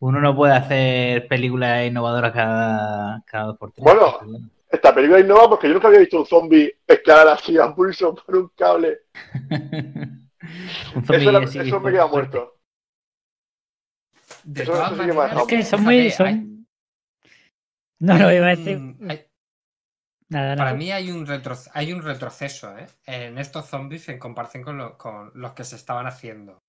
uno 0.00 0.20
no 0.20 0.34
puede 0.34 0.54
hacer 0.54 1.28
películas 1.28 1.86
innovadoras 1.86 2.32
cada, 2.32 3.22
cada 3.26 3.44
dos 3.44 3.58
por 3.58 3.72
tres. 3.72 3.84
Bueno, 3.84 4.18
esta 4.70 4.94
película 4.94 5.20
innova 5.20 5.48
porque 5.48 5.68
yo 5.68 5.74
nunca 5.74 5.88
había 5.88 6.00
visto 6.00 6.18
un 6.18 6.26
zombie 6.26 6.78
escalar 6.86 7.28
así 7.28 7.58
a 7.58 7.74
pulso 7.74 8.14
por 8.14 8.36
un 8.36 8.48
cable. 8.56 8.98
un 10.94 11.04
eso, 11.14 11.60
eso 11.62 11.80
me 11.80 11.92
queda 11.92 12.06
muerto. 12.06 12.56
De 14.44 14.62
eso, 14.62 14.72
es 14.74 15.46
que 15.46 15.62
son 15.62 15.84
muy... 15.84 16.12
No 18.00 18.16
lo 18.16 18.32
iba 18.32 18.46
a 18.46 18.56
decir. 18.56 19.27
Para 20.30 20.74
mí 20.74 20.92
hay 20.92 21.10
un, 21.10 21.26
hay 21.72 21.92
un 21.92 22.02
retroceso 22.02 22.76
¿eh? 22.76 22.86
en 23.06 23.38
estos 23.38 23.66
zombies 23.66 24.08
en 24.10 24.18
comparación 24.18 24.62
con, 24.62 25.32
los 25.34 25.52
que 25.52 25.64
se 25.64 25.76
estaban 25.76 26.06
haciendo. 26.06 26.62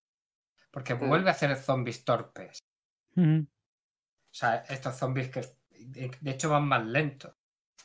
Porque 0.71 0.95
mm. 0.95 1.07
vuelve 1.07 1.29
a 1.29 1.33
hacer 1.33 1.55
zombies 1.57 2.05
torpes. 2.05 2.59
O 3.17 3.45
sea, 4.31 4.63
estos 4.69 4.95
zombies 4.95 5.29
que 5.29 5.41
de 5.71 6.31
hecho 6.31 6.49
van 6.49 6.67
más 6.67 6.85
lentos. 6.85 7.35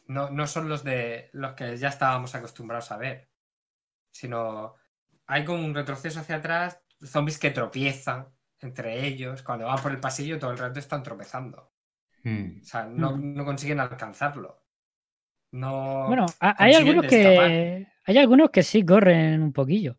No, 0.06 0.30
no 0.30 0.46
son 0.46 0.68
los 0.68 0.84
de 0.84 1.30
los 1.32 1.54
que 1.54 1.76
ya 1.76 1.88
estábamos 1.88 2.34
acostumbrados 2.34 2.92
a 2.92 2.98
ver. 2.98 3.30
Sino 4.12 4.74
hay 5.26 5.44
como 5.44 5.64
un 5.64 5.74
retroceso 5.74 6.20
hacia 6.20 6.36
atrás, 6.36 6.80
zombies 7.02 7.38
que 7.38 7.50
tropiezan 7.50 8.28
entre 8.60 9.06
ellos. 9.06 9.42
Cuando 9.42 9.66
van 9.66 9.82
por 9.82 9.90
el 9.90 10.00
pasillo 10.00 10.38
todo 10.38 10.52
el 10.52 10.58
rato 10.58 10.78
están 10.78 11.02
tropezando. 11.02 11.72
Mm. 12.22 12.60
O 12.60 12.64
sea, 12.64 12.84
no, 12.84 13.16
mm. 13.16 13.34
no 13.34 13.44
consiguen 13.44 13.80
alcanzarlo. 13.80 14.63
No 15.54 16.08
bueno, 16.08 16.26
hay 16.40 16.74
algunos 16.74 17.06
que 17.06 17.86
hay 18.06 18.18
algunos 18.18 18.50
que 18.50 18.64
sí 18.64 18.84
corren 18.84 19.40
un 19.40 19.52
poquillo. 19.52 19.96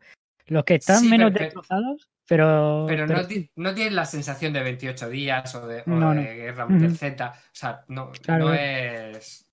Los 0.47 0.65
que 0.65 0.75
están 0.75 1.09
menos 1.09 1.33
destrozados, 1.33 2.09
pero. 2.27 2.85
Pero, 2.89 3.07
No, 3.55 3.73
tienen 3.73 3.95
la 3.95 4.03
sensación 4.03 4.51
de 4.51 4.61
28 4.61 5.09
días 5.09 5.55
o 5.55 5.65
de, 5.65 5.83
Guerra 5.85 6.65
Mundial 6.65 6.97
Z. 6.97 7.31
O 7.31 7.35
sea, 7.53 7.85
no, 7.87 8.11
no 8.27 8.53
es 8.53 9.49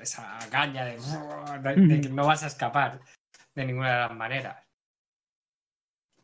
esa 0.00 0.38
caña 0.50 0.84
de, 0.84 0.96
que 2.00 2.08
no 2.08 2.26
vas 2.26 2.42
a 2.42 2.48
escapar 2.48 3.00
de 3.54 3.64
ninguna 3.64 3.92
de 3.92 4.08
las 4.08 4.16
maneras. 4.16 4.66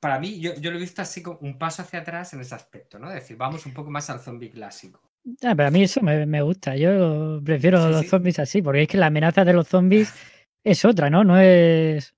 para 0.01 0.19
mí, 0.19 0.41
yo, 0.41 0.55
lo 0.57 0.77
he 0.77 0.81
visto 0.81 1.03
así 1.03 1.23
como 1.23 1.39
un 1.39 1.57
paso 1.57 1.83
hacia 1.83 2.01
atrás 2.01 2.35
en 2.35 2.41
ese 2.41 2.57
aspecto, 2.57 2.99
¿no? 2.99 3.09
Es 3.09 3.15
decir, 3.15 3.37
vamos 3.37 3.65
un 3.65 3.75
poco 3.75 3.93
más 3.93 4.11
al 4.11 4.19
zombie 4.19 4.51
clásico. 4.51 5.01
Ah, 5.43 5.55
pero 5.57 5.69
a 5.69 5.71
mí 5.71 5.83
eso 5.83 6.01
me, 6.03 6.43
gusta. 6.43 6.77
Yo 6.77 7.41
prefiero 7.43 7.89
los 7.89 8.07
zombies 8.07 8.39
así, 8.39 8.61
porque 8.63 8.83
es 8.83 8.89
que 8.89 8.99
la 8.99 9.07
amenaza 9.07 9.45
de 9.45 9.55
los 9.55 9.69
zombies 9.69 10.13
es 10.63 10.85
otra, 10.85 11.09
¿no? 11.11 11.25
No 11.25 11.39
es, 11.39 12.15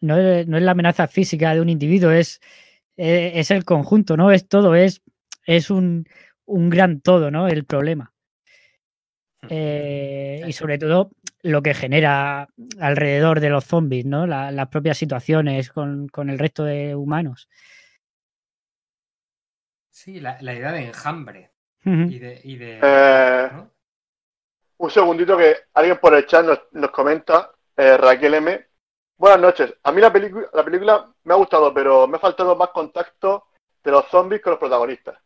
no 0.00 0.16
es, 0.18 0.46
la 0.46 0.72
amenaza 0.72 1.08
física 1.08 1.54
de 1.54 1.60
un 1.60 1.68
individuo, 1.68 2.10
es, 2.10 2.40
es, 2.96 3.50
el 3.50 3.64
conjunto, 3.64 4.16
¿no? 4.16 4.30
Es 4.30 4.48
todo, 4.48 4.74
es, 4.74 5.02
es 5.46 5.70
un, 5.70 6.06
un 6.44 6.68
gran 6.70 7.00
todo, 7.00 7.30
¿no? 7.30 7.48
El 7.48 7.64
problema. 7.64 8.12
Eh, 9.48 10.42
y 10.46 10.52
sobre 10.52 10.78
todo 10.78 11.10
lo 11.42 11.62
que 11.62 11.74
genera 11.74 12.48
alrededor 12.80 13.40
de 13.40 13.50
los 13.50 13.64
zombies, 13.64 14.04
¿no? 14.04 14.26
las 14.26 14.68
propias 14.68 14.98
situaciones 14.98 15.70
con, 15.70 16.08
el 16.28 16.38
resto 16.38 16.64
de 16.64 16.94
humanos. 16.94 17.48
Sí, 19.90 20.20
la, 20.20 20.38
idea 20.40 20.72
de 20.72 20.86
enjambre. 20.86 21.47
Y 21.84 22.18
de, 22.18 22.80
eh, 22.82 23.50
Un 24.78 24.90
segundito 24.90 25.36
que 25.36 25.56
alguien 25.74 25.98
por 25.98 26.14
el 26.14 26.26
chat 26.26 26.44
nos, 26.72 26.90
comenta, 26.90 27.50
eh, 27.76 27.96
Raquel 27.96 28.34
M. 28.34 28.66
Buenas 29.16 29.40
noches. 29.40 29.74
A 29.82 29.92
mí 29.92 30.00
la, 30.00 30.12
la 30.52 30.64
película 30.64 31.12
me 31.24 31.34
ha 31.34 31.36
gustado, 31.36 31.72
pero 31.74 32.06
me 32.06 32.16
ha 32.16 32.20
faltado 32.20 32.54
más 32.56 32.68
contacto 32.70 33.48
de 33.82 33.90
los 33.90 34.06
zombies 34.06 34.40
con 34.40 34.52
los 34.52 34.60
protagonistas. 34.60 35.16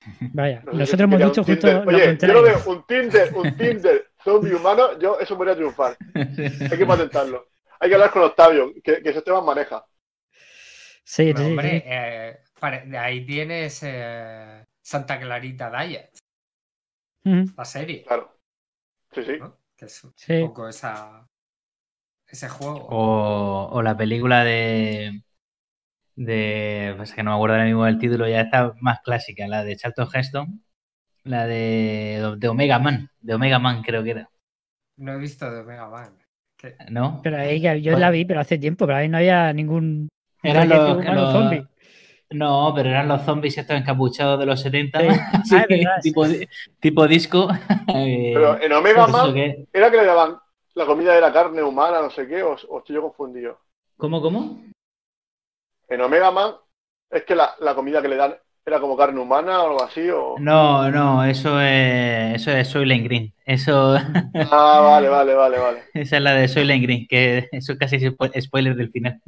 Vaya, 0.32 0.62
nosotros 0.72 1.00
hemos 1.00 1.20
dicho 1.20 1.44
justo. 1.44 1.82
Oye, 1.86 2.18
yo 2.18 2.32
lo 2.32 2.42
veo 2.42 2.62
un 2.66 2.84
Tinder, 2.86 3.32
un 3.34 3.56
Tinder 3.56 4.10
zombie 4.22 4.54
humano, 4.54 4.98
yo 4.98 5.18
eso 5.18 5.36
podría 5.36 5.54
triunfar. 5.54 5.96
Hay 6.14 6.78
que 6.78 6.86
patentarlo. 6.86 7.48
Hay 7.80 7.88
que 7.88 7.94
hablar 7.94 8.10
con 8.10 8.22
Octavio, 8.22 8.72
que, 8.82 9.02
que 9.02 9.10
ese 9.10 9.22
tema 9.22 9.40
maneja. 9.40 9.84
Sí, 11.04 11.32
sí, 11.36 11.42
hombre, 11.42 11.82
eh, 11.84 12.38
de 12.86 12.98
ahí 12.98 13.26
tienes 13.26 13.82
eh, 13.82 14.64
Santa 14.82 15.18
Clarita 15.18 15.70
Diet. 15.70 16.10
La 17.24 17.64
serie. 17.64 18.02
Claro. 18.04 18.36
Sí, 19.12 19.22
sí. 19.22 19.38
Que 19.76 19.84
es 19.86 20.04
un 20.04 20.12
poco 20.48 20.68
esa, 20.68 21.26
ese 22.26 22.48
juego. 22.48 22.86
O, 22.88 23.68
o 23.72 23.82
la 23.82 23.96
película 23.96 24.44
de 24.44 25.22
de, 26.16 26.94
pues 26.96 27.12
que 27.14 27.22
no 27.22 27.30
me 27.30 27.36
acuerdo 27.36 27.54
ahora 27.54 27.66
mismo 27.66 27.84
del 27.84 27.98
título, 27.98 28.28
ya 28.28 28.42
está 28.42 28.74
más 28.80 29.00
clásica, 29.00 29.46
la 29.46 29.64
de 29.64 29.76
Charlton 29.76 30.08
Heston, 30.12 30.62
la 31.24 31.46
de, 31.46 32.34
de 32.36 32.48
Omega 32.48 32.78
Man, 32.78 33.10
de 33.20 33.34
Omega 33.34 33.58
Man 33.58 33.82
creo 33.82 34.02
que 34.02 34.10
era. 34.10 34.30
No 34.96 35.14
he 35.14 35.18
visto 35.18 35.50
de 35.50 35.60
Omega 35.60 35.88
Man. 35.88 36.18
¿No? 36.90 37.20
Pero 37.24 37.38
ahí, 37.38 37.60
yo 37.82 37.98
la 37.98 38.10
vi, 38.10 38.24
pero 38.24 38.38
hace 38.38 38.56
tiempo, 38.56 38.86
pero 38.86 38.98
ahí 38.98 39.08
no 39.08 39.16
había 39.16 39.52
ningún... 39.52 40.08
Eran 40.44 40.68
los, 40.68 41.32
zombies. 41.32 41.64
No, 42.34 42.72
pero 42.74 42.88
eran 42.88 43.08
los 43.08 43.22
zombies 43.22 43.58
estos 43.58 43.76
encapuchados 43.76 44.38
de 44.38 44.46
los 44.46 44.60
70, 44.60 44.98
ah, 44.98 45.42
tipo, 46.02 46.24
tipo, 46.80 47.08
disco. 47.08 47.48
pero 47.86 48.60
en 48.60 48.72
Omega 48.72 49.06
pues 49.06 49.12
Man 49.12 49.66
era 49.72 49.90
que 49.90 49.96
le 49.96 50.04
daban 50.04 50.38
la 50.74 50.86
comida 50.86 51.14
de 51.14 51.20
la 51.20 51.32
carne 51.32 51.62
humana, 51.62 52.00
no 52.00 52.10
sé 52.10 52.26
qué, 52.26 52.42
o, 52.42 52.56
o 52.68 52.78
estoy 52.78 52.94
yo 52.94 53.02
confundido. 53.02 53.58
¿Cómo, 53.96 54.20
cómo? 54.20 54.60
En 55.88 56.00
Omega 56.00 56.30
Man 56.30 56.54
es 57.10 57.24
que 57.24 57.34
la, 57.34 57.54
comida 57.74 58.00
que 58.00 58.08
le 58.08 58.16
dan 58.16 58.34
era 58.64 58.80
como 58.80 58.96
carne 58.96 59.20
humana 59.20 59.62
o 59.62 59.66
algo 59.68 59.82
así. 59.82 60.08
O... 60.08 60.36
No, 60.38 60.90
no, 60.90 61.24
eso 61.24 61.60
es, 61.60 62.36
eso 62.36 62.50
es 62.50 62.68
Soylent 62.68 63.04
Green. 63.04 63.34
Eso. 63.44 63.96
Ah, 64.50 64.80
vale, 64.82 65.08
vale, 65.08 65.34
vale, 65.34 65.58
vale. 65.58 65.82
Esa 65.94 66.16
es 66.16 66.22
la 66.22 66.34
de 66.34 66.48
Soylent 66.48 66.82
Green, 66.82 67.06
que 67.06 67.48
eso 67.52 67.76
casi 67.78 67.96
es 67.96 68.44
spoiler 68.44 68.74
del 68.74 68.90
final. 68.90 69.20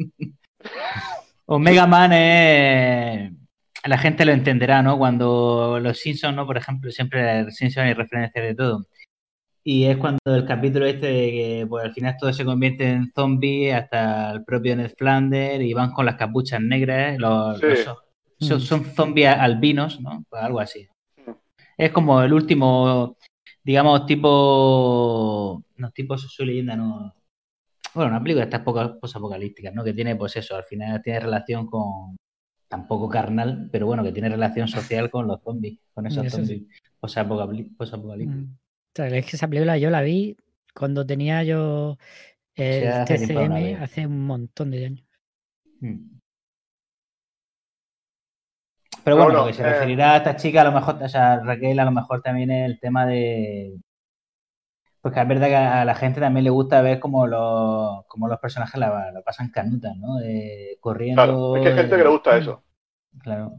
Omega 1.46 1.87
Man 1.87 2.12
es. 2.12 3.33
La 3.85 3.98
gente 3.98 4.24
lo 4.24 4.33
entenderá, 4.33 4.83
¿no? 4.83 4.96
Cuando 4.96 5.78
los 5.80 5.98
Simpsons, 5.98 6.35
¿no? 6.35 6.46
Por 6.46 6.57
ejemplo, 6.57 6.90
siempre 6.90 7.50
Simpsons 7.50 7.87
hay 7.87 7.94
referencias 7.94 8.44
de 8.44 8.54
todo. 8.54 8.87
Y 9.62 9.85
es 9.85 9.96
cuando 9.96 10.20
el 10.26 10.44
capítulo 10.46 10.87
este 10.87 11.07
de 11.07 11.30
que 11.30 11.66
pues, 11.68 11.85
al 11.85 11.92
final 11.92 12.16
todo 12.18 12.33
se 12.33 12.44
convierte 12.44 12.90
en 12.90 13.11
zombie 13.12 13.72
hasta 13.72 14.33
el 14.33 14.44
propio 14.44 14.76
Ned 14.76 14.92
Flanders 14.96 15.64
y 15.64 15.72
van 15.72 15.92
con 15.92 16.07
las 16.07 16.16
capuchas 16.16 16.61
negras. 16.61 17.18
Los, 17.18 17.61
son, 18.38 18.61
son, 18.61 18.85
zombies 18.85 19.28
albinos, 19.28 20.00
¿no? 20.00 20.24
Pues 20.28 20.42
algo 20.42 20.61
así. 20.61 20.87
Es 21.76 21.90
como 21.92 22.22
el 22.22 22.33
último, 22.33 23.16
digamos, 23.62 24.07
tipo. 24.07 25.62
No, 25.76 25.90
tipo 25.90 26.16
su 26.18 26.44
leyenda, 26.44 26.76
no. 26.76 27.14
Bueno, 27.94 28.11
una 28.11 28.22
película 28.22 28.44
de 28.44 28.50
estas 28.50 28.62
pocas 28.62 29.14
apocalípticas, 29.14 29.72
¿no? 29.74 29.85
Que 29.85 29.92
tiene, 29.92 30.16
pues 30.16 30.37
eso, 30.37 30.57
al 30.57 30.64
final 30.64 31.00
tiene 31.02 31.20
relación 31.20 31.66
con. 31.66 32.16
Tampoco 32.66 33.09
carnal, 33.09 33.68
pero 33.70 33.87
bueno, 33.87 34.02
que 34.02 34.11
tiene 34.11 34.28
relación 34.28 34.66
social 34.66 35.09
con 35.09 35.28
los 35.28 35.40
zombies, 35.42 35.78
con 35.92 36.07
esos 36.07 36.28
zombies 36.33 36.62
posapocalípticos. 36.98 37.78
Mm. 37.78 39.14
Es 39.14 39.26
que 39.26 39.37
esa 39.37 39.46
película 39.46 39.78
yo 39.78 39.90
la 39.90 40.02
vi 40.02 40.37
cuando 40.74 41.07
tenía 41.07 41.44
yo 41.44 41.98
el 42.57 43.04
TCM 43.04 43.80
hace 43.80 44.07
un 44.07 44.26
montón 44.26 44.70
de 44.70 44.87
años. 44.87 45.04
Mm. 45.80 46.18
Pero 49.04 49.16
bueno, 49.16 49.33
lo 49.33 49.46
que 49.46 49.52
se 49.52 49.62
eh, 49.62 49.66
referirá 49.66 50.14
a 50.14 50.16
esta 50.16 50.37
chica, 50.37 50.62
a 50.62 50.64
lo 50.64 50.72
mejor, 50.72 51.02
o 51.02 51.09
sea, 51.09 51.40
Raquel, 51.40 51.78
a 51.78 51.85
lo 51.85 51.90
mejor 51.90 52.22
también 52.22 52.50
es 52.50 52.70
el 52.70 52.80
tema 52.80 53.07
de. 53.07 53.78
Porque 55.04 55.20
es 55.20 55.28
verdad 55.28 55.48
que 55.48 55.56
a 55.56 55.84
la 55.84 55.94
gente 55.94 56.18
también 56.18 56.44
le 56.44 56.50
gusta 56.50 56.80
ver 56.80 56.98
cómo 56.98 57.26
los, 57.26 58.06
como 58.06 58.26
los 58.26 58.38
personajes 58.38 58.80
la, 58.80 59.12
pasan 59.22 59.50
canutas, 59.50 59.94
¿no? 59.98 60.16
corriendo. 60.80 61.22
Claro, 61.22 61.56
es 61.56 61.62
que 61.62 61.68
hay 61.68 61.74
gente 61.74 61.96
que 61.98 62.04
le 62.04 62.08
gusta 62.08 62.38
eso. 62.38 62.64
Claro. 63.20 63.52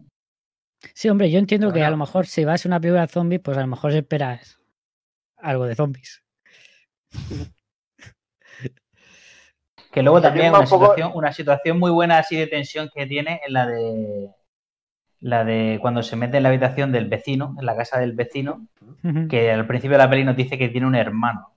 Sí, 0.95 1.07
hombre, 1.07 1.29
yo 1.29 1.37
entiendo 1.37 1.71
que 1.71 1.83
a 1.83 1.91
lo 1.91 1.97
mejor 1.97 2.25
si 2.25 2.45
vas 2.45 2.65
a 2.65 2.67
una 2.69 2.79
película 2.79 3.01
de 3.01 3.09
zombies, 3.09 3.41
pues 3.43 3.59
a 3.59 3.61
lo 3.61 3.67
mejor 3.67 3.91
esperas 3.91 4.59
algo 5.37 5.67
de 5.67 5.75
zombies. 5.75 6.23
Que 9.91 10.01
luego 10.01 10.19
también 10.21 10.51
una, 10.51 10.65
situación, 10.65 11.11
una 11.13 11.31
situación 11.31 11.77
muy 11.77 11.91
buena 11.91 12.17
así 12.17 12.35
de 12.35 12.47
tensión 12.47 12.89
que 12.91 13.05
tiene 13.05 13.39
es 13.45 13.51
la 13.51 13.67
de 13.67 14.31
la 15.25 15.43
de 15.43 15.79
cuando 15.81 16.03
se 16.03 16.15
mete 16.15 16.37
en 16.37 16.43
la 16.43 16.49
habitación 16.49 16.91
del 16.91 17.07
vecino, 17.07 17.55
en 17.57 17.65
la 17.65 17.75
casa 17.75 17.99
del 17.99 18.11
vecino, 18.11 18.67
que 19.27 19.51
al 19.51 19.65
principio 19.65 19.97
de 19.97 20.03
la 20.03 20.09
peli 20.09 20.23
nos 20.23 20.37
dice 20.37 20.55
que 20.55 20.69
tiene 20.69 20.85
un 20.85 20.93
hermano. 20.93 21.55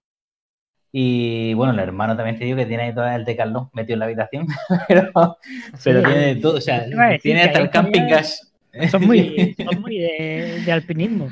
Y 0.91 1.53
bueno, 1.53 1.75
el 1.75 1.79
hermano 1.79 2.17
también 2.17 2.39
te 2.39 2.47
digo 2.47 2.57
que 2.57 2.65
tiene 2.65 2.85
ahí 2.85 2.95
todo 2.95 3.07
el 3.07 3.27
decalón 3.27 3.69
metido 3.75 3.97
en 3.97 3.99
la 3.99 4.05
habitación, 4.07 4.47
pero, 4.89 5.37
tiene 5.85 6.37
todo, 6.37 6.57
o 6.57 6.61
sea, 6.63 6.87
tiene 7.21 7.43
hasta 7.43 7.59
el 7.59 7.69
camping 7.69 8.09
gas. 8.09 8.55
Son 8.91 9.05
muy, 9.05 9.55
muy 9.81 9.99
de, 9.99 10.73
alpinismo. 10.73 11.29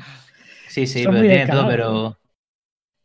Sí, 0.67 0.85
sí, 0.85 1.05
pero 1.05 1.19
tiene 1.19 1.47
todo, 1.47 1.67
pero, 1.67 2.17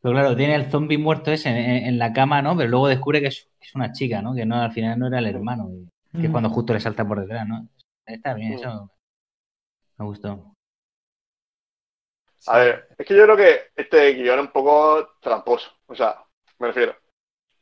pero 0.02 0.12
claro, 0.12 0.36
tiene 0.36 0.56
el 0.56 0.66
zombie 0.66 0.98
muerto 0.98 1.32
ese 1.32 1.48
en, 1.48 1.98
la 1.98 2.12
cama, 2.12 2.42
¿no? 2.42 2.54
Pero 2.54 2.68
luego 2.68 2.88
descubre 2.88 3.22
que 3.22 3.28
es, 3.28 3.48
una 3.74 3.92
chica, 3.92 4.20
¿no? 4.20 4.34
Que 4.34 4.44
no 4.44 4.60
al 4.60 4.72
final 4.72 4.98
no 4.98 5.06
era 5.06 5.20
el 5.20 5.26
hermano, 5.26 5.70
que 6.12 6.26
es 6.26 6.30
cuando 6.30 6.50
justo 6.50 6.74
le 6.74 6.80
salta 6.80 7.08
por 7.08 7.18
detrás, 7.18 7.48
¿no? 7.48 7.66
Está 8.04 8.34
bien, 8.34 8.52
eso 8.52 8.90
me 10.02 10.08
gustó. 10.08 10.54
A 12.46 12.58
ver, 12.58 12.88
es 12.98 13.06
que 13.06 13.14
yo 13.14 13.24
creo 13.24 13.36
que 13.36 13.70
este 13.76 14.14
guion 14.14 14.40
es 14.40 14.46
un 14.46 14.52
poco 14.52 15.16
tramposo. 15.20 15.70
O 15.86 15.94
sea, 15.94 16.22
me 16.58 16.68
refiero. 16.68 16.96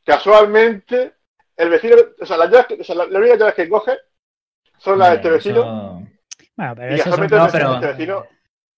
Casualmente, 0.03 1.15
el 1.55 1.69
vecino, 1.69 1.95
o 2.19 2.25
sea, 2.25 2.37
las 2.37 2.49
llaves, 2.49 2.79
o 2.79 2.83
sea, 2.83 2.95
las 2.95 3.07
únicas 3.07 3.37
llaves 3.37 3.53
que 3.53 3.69
coge 3.69 3.97
son 4.79 4.97
las 4.97 5.11
de 5.11 5.15
este 5.17 5.29
vecino. 5.29 6.07
Bueno, 6.55 6.75
pero 6.75 6.95
y 6.95 6.97
casualmente 6.97 7.35
no, 7.35 7.47
pero... 7.51 7.73
este 7.75 7.87
vecino 7.87 8.25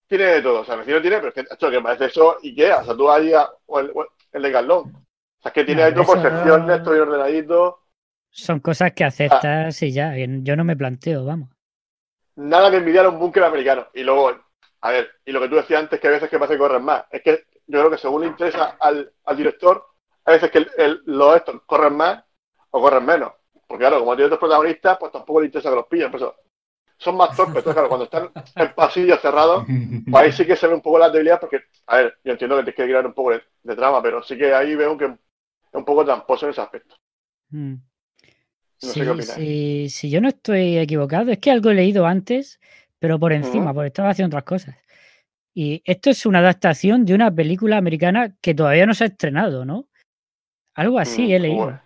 tiene 0.07 0.23
de 0.25 0.41
todo. 0.41 0.59
O 0.61 0.65
sea, 0.65 0.73
el 0.73 0.79
vecino 0.81 1.01
tiene, 1.01 1.17
pero 1.17 1.29
es 1.29 1.33
que, 1.33 1.53
hecho, 1.53 1.71
que 1.71 1.81
parece 1.81 2.05
eso 2.05 2.37
Ikea. 2.43 2.79
O 2.79 2.85
sea, 2.85 2.95
tú 2.95 3.09
ahí, 3.09 3.31
o 3.65 3.79
el, 3.79 3.93
el 4.33 4.41
de 4.41 4.51
Carlón. 4.51 4.93
O 4.93 5.41
sea, 5.41 5.49
es 5.49 5.53
que 5.53 5.63
tiene 5.63 5.83
ahí 5.83 5.93
por 5.93 6.21
secciones, 6.21 6.77
estoy 6.77 6.99
ordenadito. 6.99 7.79
Son 8.29 8.59
cosas 8.59 8.91
que 8.91 9.05
aceptas 9.05 9.81
y 9.83 9.93
ya. 9.93 10.13
Yo 10.17 10.55
no 10.57 10.65
me 10.65 10.75
planteo, 10.75 11.23
vamos. 11.23 11.52
Nada 12.35 12.71
que 12.71 12.77
envidiar 12.77 13.05
a 13.05 13.09
un 13.09 13.19
búnker 13.19 13.43
americano. 13.43 13.87
Y 13.93 14.03
luego, 14.03 14.31
a 14.81 14.91
ver, 14.91 15.11
y 15.25 15.31
lo 15.31 15.39
que 15.39 15.49
tú 15.49 15.55
decías 15.55 15.81
antes, 15.81 15.99
que 15.99 16.07
a 16.07 16.11
veces 16.11 16.29
que 16.29 16.39
pasa 16.39 16.53
que 16.53 16.59
corren 16.59 16.83
más. 16.83 17.05
Es 17.11 17.21
que 17.21 17.45
yo 17.67 17.79
creo 17.79 17.91
que 17.91 17.97
según 17.97 18.21
le 18.21 18.27
interesa 18.27 18.77
al, 18.79 19.11
al 19.25 19.37
director, 19.37 19.85
a 20.25 20.31
veces 20.31 20.51
que 20.51 20.65
el, 20.77 21.01
los 21.05 21.35
estos 21.35 21.61
corren 21.65 21.95
más 21.95 22.23
o 22.71 22.81
corren 22.81 23.05
menos. 23.05 23.33
Porque 23.67 23.83
claro, 23.83 23.99
como 23.99 24.15
tiene 24.15 24.25
otros 24.25 24.39
protagonistas, 24.39 24.97
pues 24.97 25.11
tampoco 25.11 25.39
le 25.39 25.47
interesa 25.47 25.69
que 25.69 25.75
los 25.75 25.87
pillen. 25.87 26.11
Por 26.11 26.19
eso 26.19 26.35
son 26.97 27.17
más 27.17 27.35
torpes. 27.35 27.57
Entonces, 27.57 27.73
claro, 27.73 27.89
cuando 27.89 28.05
están 28.05 28.31
en 28.55 28.73
pasillos 28.73 29.19
cerrados, 29.19 29.65
pues 30.09 30.23
ahí 30.23 30.31
sí 30.31 30.45
que 30.45 30.55
se 30.55 30.67
ve 30.67 30.73
un 30.73 30.81
poco 30.81 30.99
la 30.99 31.09
debilidad, 31.09 31.39
porque, 31.39 31.63
a 31.87 31.97
ver, 31.97 32.17
yo 32.23 32.31
entiendo 32.31 32.55
que 32.55 32.63
tienes 32.63 32.75
que 32.75 32.83
crear 32.83 33.05
un 33.05 33.13
poco 33.13 33.31
de, 33.31 33.75
trama, 33.75 34.01
pero 34.01 34.23
sí 34.23 34.37
que 34.37 34.53
ahí 34.53 34.75
veo 34.75 34.97
que 34.97 35.05
es 35.05 35.11
un 35.73 35.85
poco 35.85 36.05
tramposo 36.05 36.45
en 36.45 36.51
ese 36.51 36.61
aspecto. 36.61 36.95
Mm. 37.49 37.75
No 38.83 38.89
sé 38.89 39.01
qué 39.01 39.09
opinas. 39.09 39.93
Si, 39.93 40.09
yo 40.09 40.21
no 40.21 40.29
estoy 40.29 40.77
equivocado, 40.77 41.31
es 41.31 41.39
que 41.39 41.51
algo 41.51 41.69
he 41.69 41.75
leído 41.75 42.05
antes, 42.05 42.59
pero 42.99 43.19
por 43.19 43.33
encima, 43.33 43.73
porque 43.73 43.87
estaba 43.87 44.09
haciendo 44.09 44.35
otras 44.35 44.43
cosas. 44.43 44.75
Y 45.53 45.81
esto 45.85 46.09
es 46.09 46.25
una 46.25 46.39
adaptación 46.39 47.05
de 47.05 47.13
una 47.13 47.33
película 47.33 47.77
americana 47.77 48.35
que 48.41 48.55
todavía 48.55 48.85
no 48.85 48.93
se 48.93 49.03
ha 49.03 49.07
estrenado, 49.07 49.65
¿no? 49.65 49.87
Algo 50.73 50.99
así 50.99 51.27
mm, 51.27 51.31
he 51.31 51.39
leído. 51.39 51.81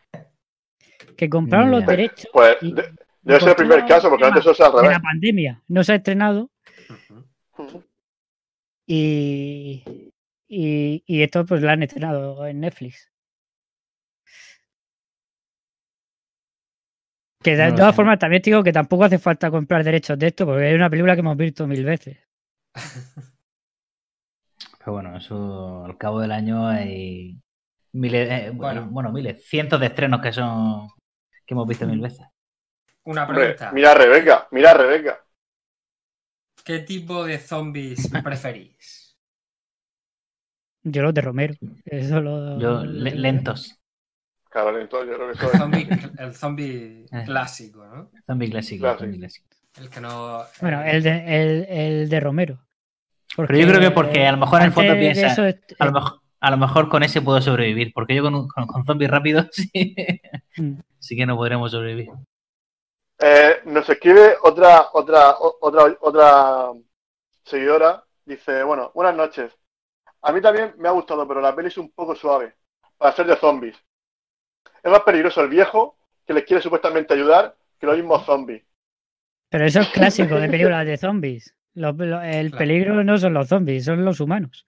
Que 1.18 1.30
compraron 1.30 1.72
los 1.72 1.86
derechos. 1.86 2.30
Pues, 2.32 2.58
Debe 3.28 3.42
ser 3.42 3.50
el 3.50 3.56
primer 3.56 3.86
caso, 3.86 4.10
porque 4.10 4.24
antes 4.24 4.42
eso 4.42 4.54
se 4.54 4.64
revés. 4.64 4.92
la 4.92 5.02
pandemia 5.02 5.62
no 5.68 5.84
se 5.84 5.92
ha 5.92 5.96
estrenado. 5.96 6.50
y, 8.88 9.84
y, 10.48 11.04
y, 11.06 11.22
esto 11.24 11.46
pues 11.46 11.62
lo 11.62 11.70
han 11.70 11.84
estrenado 11.84 12.48
en 12.48 12.62
Netflix. 12.62 13.12
Que 17.44 17.56
de 17.56 17.72
todas 17.72 17.96
formas 17.96 18.20
también 18.20 18.42
digo 18.42 18.64
que 18.64 18.74
tampoco 18.74 19.04
hace 19.04 19.20
falta 19.20 19.52
comprar 19.52 19.84
derechos 19.84 20.18
de 20.18 20.28
esto, 20.28 20.46
porque 20.46 20.70
es 20.70 20.76
una 20.76 20.90
película 20.90 21.14
que 21.16 21.20
hemos 21.20 21.38
visto 21.38 21.68
mil 21.68 21.84
veces. 21.84 22.18
Pero 24.80 24.94
bueno, 24.94 25.18
eso 25.18 25.86
al 25.86 25.98
cabo 25.98 26.22
del 26.22 26.32
año 26.32 26.68
hay 26.68 27.40
miles, 27.94 28.30
eh, 28.32 28.52
bueno. 28.54 29.12
miles, 29.12 29.46
cientos 29.46 29.80
de 29.80 29.88
estrenos 29.88 30.22
que 30.22 30.32
son 30.32 30.88
que 31.46 31.54
hemos 31.54 31.68
visto 31.68 31.86
mil 31.86 32.00
veces. 32.00 32.26
Una 33.04 33.28
pregunta. 33.28 33.72
mira 33.72 33.92
a 33.92 33.96
Rebeca, 33.96 34.48
mira 34.52 34.72
a 34.72 34.74
Rebeca. 34.74 35.24
¿Qué 36.64 36.80
tipo 36.80 37.24
de 37.24 37.38
zombies 37.38 38.10
preferís? 38.24 39.18
Yo 40.84 41.02
los 41.02 41.14
de 41.14 41.22
Romero. 41.22 41.54
Eso 41.86 42.22
lo... 42.22 42.60
Yo, 42.60 42.84
lentos. 42.84 43.77
Claro, 44.58 44.72
lento, 44.72 45.06
yo 45.06 45.14
creo 45.14 45.28
que 45.28 45.46
el 45.46 45.60
zombie, 45.60 45.88
el 46.18 46.34
zombie 46.34 47.06
eh. 47.12 47.24
clásico, 47.26 47.86
¿no? 47.86 48.10
Zombie 48.26 48.50
clásico, 48.50 48.88
El 49.80 49.90
que 49.92 50.02
no. 50.02 50.42
Bueno, 50.60 50.82
el 50.82 51.04
de, 51.04 51.12
el, 51.28 51.66
el 51.70 52.10
de 52.10 52.20
Romero. 52.20 52.58
Pero 53.36 53.56
yo 53.56 53.68
creo 53.68 53.80
que 53.80 53.92
porque 53.92 54.26
a 54.26 54.32
lo 54.32 54.40
mejor 54.40 54.62
en 54.62 54.66
el 54.66 54.72
fondo 54.72 54.96
piensa. 54.96 55.28
a, 55.78 55.86
lo 55.86 55.92
mejor, 55.92 56.22
a 56.40 56.50
lo 56.50 56.58
mejor 56.58 56.90
con 56.90 57.04
ese 57.04 57.22
puedo 57.22 57.40
sobrevivir, 57.40 57.92
porque 57.94 58.16
yo 58.16 58.24
con, 58.24 58.48
con, 58.48 58.84
zombies 58.84 59.12
rápidos 59.12 59.46
sí, 59.52 59.96
mm. 60.58 60.80
sí 60.98 61.16
que 61.16 61.28
no 61.28 61.36
podremos 61.36 61.70
sobrevivir. 61.70 62.10
Eh, 63.20 63.62
nos 63.66 63.88
escribe 63.88 64.38
otra, 64.42 64.88
otra, 64.92 65.36
otra, 65.40 65.96
otra 66.02 66.72
seguidora. 67.44 68.04
Dice, 68.26 68.64
bueno, 68.64 68.92
buenas 68.96 69.16
noches. 69.16 69.56
A 70.24 70.32
mí 70.32 70.42
también 70.42 70.74
me 70.80 70.88
ha 70.88 70.94
gustado, 70.94 71.28
pero 71.28 71.42
la 71.42 71.56
peli 71.56 71.68
es 71.68 71.78
un 71.78 71.92
poco 71.92 72.16
suave 72.16 72.56
para 72.98 73.16
ser 73.16 73.28
de 73.28 73.36
zombies. 73.36 73.78
Es 74.88 74.92
más 74.92 75.02
peligroso 75.02 75.42
el 75.42 75.50
viejo 75.50 75.98
que 76.26 76.34
les 76.34 76.46
quiere 76.46 76.64
supuestamente 76.64 77.14
ayudar 77.14 77.54
que 77.78 77.86
los 77.86 77.98
mismos 77.98 78.26
zombies. 78.26 78.64
Pero 79.50 79.66
eso 79.66 79.82
es 79.82 79.90
clásico 79.90 80.36
de 80.36 80.48
películas 80.50 80.86
de 80.86 80.96
zombies. 80.96 81.54
el 81.76 82.52
peligro 82.52 83.04
no 83.04 83.18
son 83.18 83.34
los 83.34 83.50
zombies, 83.50 83.84
son 83.84 84.06
los 84.06 84.22
humanos. 84.22 84.66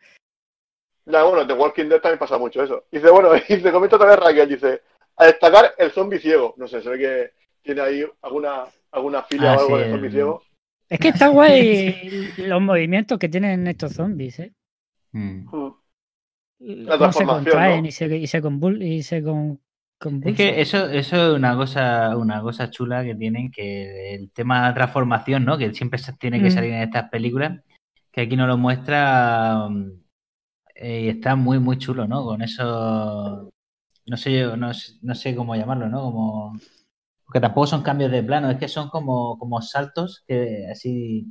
Ya, 1.06 1.24
bueno, 1.24 1.46
de 1.46 1.54
Walking 1.54 1.86
Dead 1.86 2.02
también 2.02 2.20
pasa 2.20 2.38
mucho 2.38 2.62
eso. 2.62 2.84
Dice, 2.92 3.10
bueno, 3.10 3.30
y 3.48 3.62
te 3.62 3.72
comento 3.72 3.96
otra 3.96 4.10
vez 4.10 4.20
Raquel, 4.20 4.50
dice, 4.50 4.82
a 5.16 5.28
destacar 5.28 5.74
el 5.78 5.90
zombie 5.92 6.20
ciego. 6.20 6.54
No 6.58 6.68
sé, 6.68 6.82
se 6.82 6.90
ve 6.90 7.00
que 7.00 7.32
tiene 7.62 7.80
ahí 7.80 8.06
alguna, 8.22 8.66
alguna 8.92 9.24
fila 9.24 9.56
o 9.56 9.60
algo 9.62 9.78
de 9.78 9.90
zombie 9.90 10.12
ciego. 10.12 10.44
Es 10.90 11.00
que 11.00 11.08
está 11.08 11.30
guay 11.30 12.34
los 12.40 12.62
movimientos 12.62 13.18
que 13.18 13.30
tienen 13.30 13.66
estos 13.68 13.94
zombies, 13.94 14.38
¿eh? 14.40 14.52
Mm. 15.14 15.46
mm. 15.50 15.76
La 16.60 17.14
se 17.14 17.24
contraen 17.24 17.86
y 17.86 17.94
se, 17.94 18.06
y 18.18 18.28
se, 18.28 18.42
y 18.82 19.02
se 19.02 19.24
con, 19.24 19.62
es 20.24 20.36
que 20.36 20.62
eso, 20.62 20.90
eso 20.90 21.32
es 21.32 21.36
una 21.36 21.56
cosa, 21.56 22.16
una 22.16 22.42
cosa 22.42 22.70
chula 22.70 23.04
que 23.04 23.16
tienen, 23.16 23.52
que 23.52 24.16
el 24.16 24.32
tema 24.32 24.68
de 24.68 24.74
transformación, 24.74 25.44
¿no? 25.44 25.58
Que 25.58 25.74
siempre 25.74 26.00
tiene 26.18 26.42
que 26.42 26.50
mm. 26.50 26.52
salir 26.52 26.72
en 26.72 26.84
estas 26.84 27.10
películas, 27.10 27.62
que 28.12 28.22
aquí 28.22 28.38
nos 28.38 28.48
lo 28.48 28.58
muestra 28.58 29.68
mm, 29.70 29.92
eh, 30.76 31.02
y 31.02 31.10
está 31.10 31.36
muy, 31.36 31.60
muy 31.60 31.78
chulo, 31.78 32.08
¿no? 32.08 32.24
Con 32.24 32.42
eso, 32.42 33.52
no 34.06 34.18
sé, 34.18 34.44
no, 34.56 34.72
no 35.02 35.16
sé 35.16 35.36
cómo 35.36 35.56
llamarlo, 35.56 35.90
¿no? 35.90 36.02
Como 36.02 36.54
porque 37.30 37.42
tampoco 37.42 37.68
son 37.68 37.84
cambios 37.84 38.10
de 38.10 38.24
plano, 38.24 38.50
es 38.50 38.58
que 38.58 38.68
son 38.68 38.90
como, 38.90 39.38
como 39.38 39.62
saltos 39.62 40.24
que 40.28 40.66
así. 40.72 41.28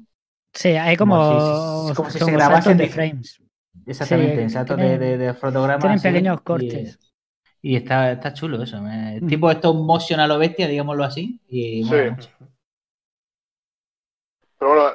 Sí, 0.54 0.68
hay 0.68 0.96
como, 0.96 1.92
como 1.92 2.08
si, 2.08 2.20
se 2.20 2.30
grabasen 2.30 2.76
de 2.76 2.86
frames. 2.86 3.42
Exactamente, 3.84 4.42
en 4.42 4.50
saltos 4.50 4.76
de, 4.76 5.18
de, 5.18 5.34
fotogramas. 5.34 5.80
Tienen 5.80 6.00
pequeños 6.00 6.40
cortes. 6.42 7.00
Y 7.02 7.07
está, 7.62 8.12
está 8.12 8.32
chulo 8.32 8.62
eso. 8.62 8.78
Mm. 8.80 9.26
Tipo 9.26 9.50
esto 9.50 9.74
motion 9.74 10.20
a 10.20 10.26
lo 10.26 10.38
bestia, 10.38 10.68
digámoslo 10.68 11.04
así. 11.04 11.40
Y, 11.48 11.84
sí. 11.84 11.90
Pero 14.58 14.74
bueno, 14.74 14.90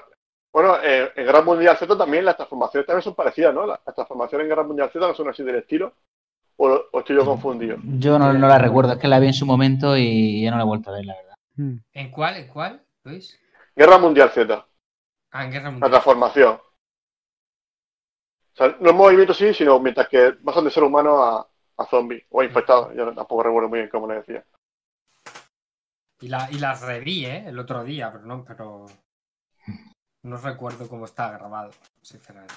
bueno 0.51 0.75
eh, 0.83 1.11
en 1.15 1.25
Guerra 1.25 1.41
Mundial 1.41 1.77
Z 1.77 1.97
también 1.97 2.25
las 2.25 2.35
transformaciones 2.35 2.87
también 2.87 3.03
son 3.03 3.15
parecidas, 3.15 3.53
¿no? 3.53 3.65
Las, 3.65 3.83
transformaciones 3.83 4.45
en 4.45 4.49
Guerra 4.49 4.63
Mundial 4.63 4.89
Z 4.91 5.07
no 5.07 5.13
son 5.13 5.29
así 5.29 5.43
del 5.43 5.57
estilo. 5.57 5.93
¿O, 6.55 6.99
estoy 6.99 7.15
yo 7.15 7.25
confundido? 7.25 7.77
Yo 7.97 8.19
no, 8.19 8.31
no, 8.31 8.47
la 8.47 8.59
recuerdo, 8.59 8.93
es 8.93 8.99
que 8.99 9.07
la 9.07 9.19
vi 9.19 9.27
en 9.27 9.33
su 9.33 9.45
momento 9.45 9.97
y 9.97 10.43
ya 10.43 10.51
no 10.51 10.57
la 10.57 10.63
he 10.63 10.67
vuelto 10.67 10.91
a 10.91 10.93
ver, 10.93 11.05
la 11.05 11.15
verdad. 11.15 11.35
Mm. 11.55 11.77
¿En 11.93 12.11
cuál? 12.11 12.37
¿En 12.37 12.47
cuál, 12.47 12.85
Luis? 13.03 13.39
Guerra 13.75 13.97
Mundial 13.97 14.29
Z. 14.29 14.65
Ah, 15.31 15.45
en 15.45 15.51
Guerra 15.51 15.71
Mundial. 15.71 15.89
La 15.89 15.97
transformación. 15.97 16.59
O 18.53 18.55
sea, 18.55 18.77
no 18.79 18.89
es 18.91 18.95
movimiento 18.95 19.33
sí, 19.33 19.51
sino 19.53 19.79
mientras 19.79 20.07
que 20.07 20.33
pasan 20.43 20.65
de 20.65 20.69
ser 20.69 20.83
humano 20.83 21.23
a, 21.23 21.47
a 21.77 21.85
zombie 21.85 22.25
o 22.29 22.41
a 22.41 22.45
infectado. 22.45 22.93
Yo 22.93 23.13
tampoco 23.13 23.43
recuerdo 23.43 23.69
muy 23.69 23.79
bien 23.79 23.89
cómo 23.89 24.07
le 24.07 24.15
decía. 24.15 24.43
Y, 26.21 26.27
la, 26.27 26.47
y 26.51 26.59
las 26.59 26.81
reví, 26.81 27.25
¿eh? 27.25 27.43
El 27.47 27.59
otro 27.59 27.83
día, 27.83 28.11
pero 28.11 28.25
no, 28.25 28.45
pero 28.45 28.85
no 30.23 30.37
recuerdo 30.37 30.87
cómo 30.87 31.05
está 31.05 31.31
grabado, 31.31 31.71
sinceramente. 32.01 32.53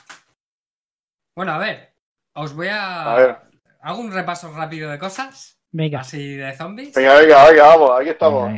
Bueno, 1.36 1.52
a 1.52 1.58
ver, 1.58 1.92
os 2.34 2.54
voy 2.54 2.68
a... 2.68 3.12
A 3.12 3.16
ver. 3.16 3.38
Hago 3.80 4.00
un 4.00 4.12
repaso 4.12 4.52
rápido 4.52 4.90
de 4.90 4.98
cosas. 4.98 5.58
Venga. 5.72 6.00
Así 6.00 6.36
de 6.36 6.56
zombies. 6.56 6.94
Venga, 6.94 7.18
venga, 7.18 7.50
venga, 7.50 7.66
vamos, 7.66 8.00
aquí 8.00 8.10
estamos. 8.10 8.50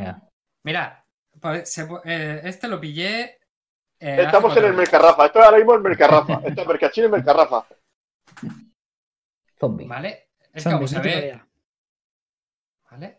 Mira, 0.65 1.05
pues, 1.41 1.79
eh, 2.05 2.41
este 2.45 2.69
lo 2.69 2.81
pillé. 2.81 3.39
Eh, 4.01 4.23
estamos 4.23 4.57
en 4.57 4.65
el 4.67 4.75
Mercarrafa. 4.75 5.27
Esto 5.27 5.41
es 5.41 5.45
ahora 5.45 5.57
mismo 5.57 5.75
el 5.75 5.81
Mercarrafa. 5.81 6.41
Esto 6.45 6.61
es 6.61 6.67
Mercachín 6.67 7.05
el 7.05 7.11
Mercarrafa. 7.11 7.67
Zombie. 9.59 9.89
¿Vale? 9.89 10.28
Es 10.59 10.65
que 10.65 10.71
vamos 10.71 10.95
a 10.95 11.01
ver. 11.01 11.41
¿Vale? 12.91 13.19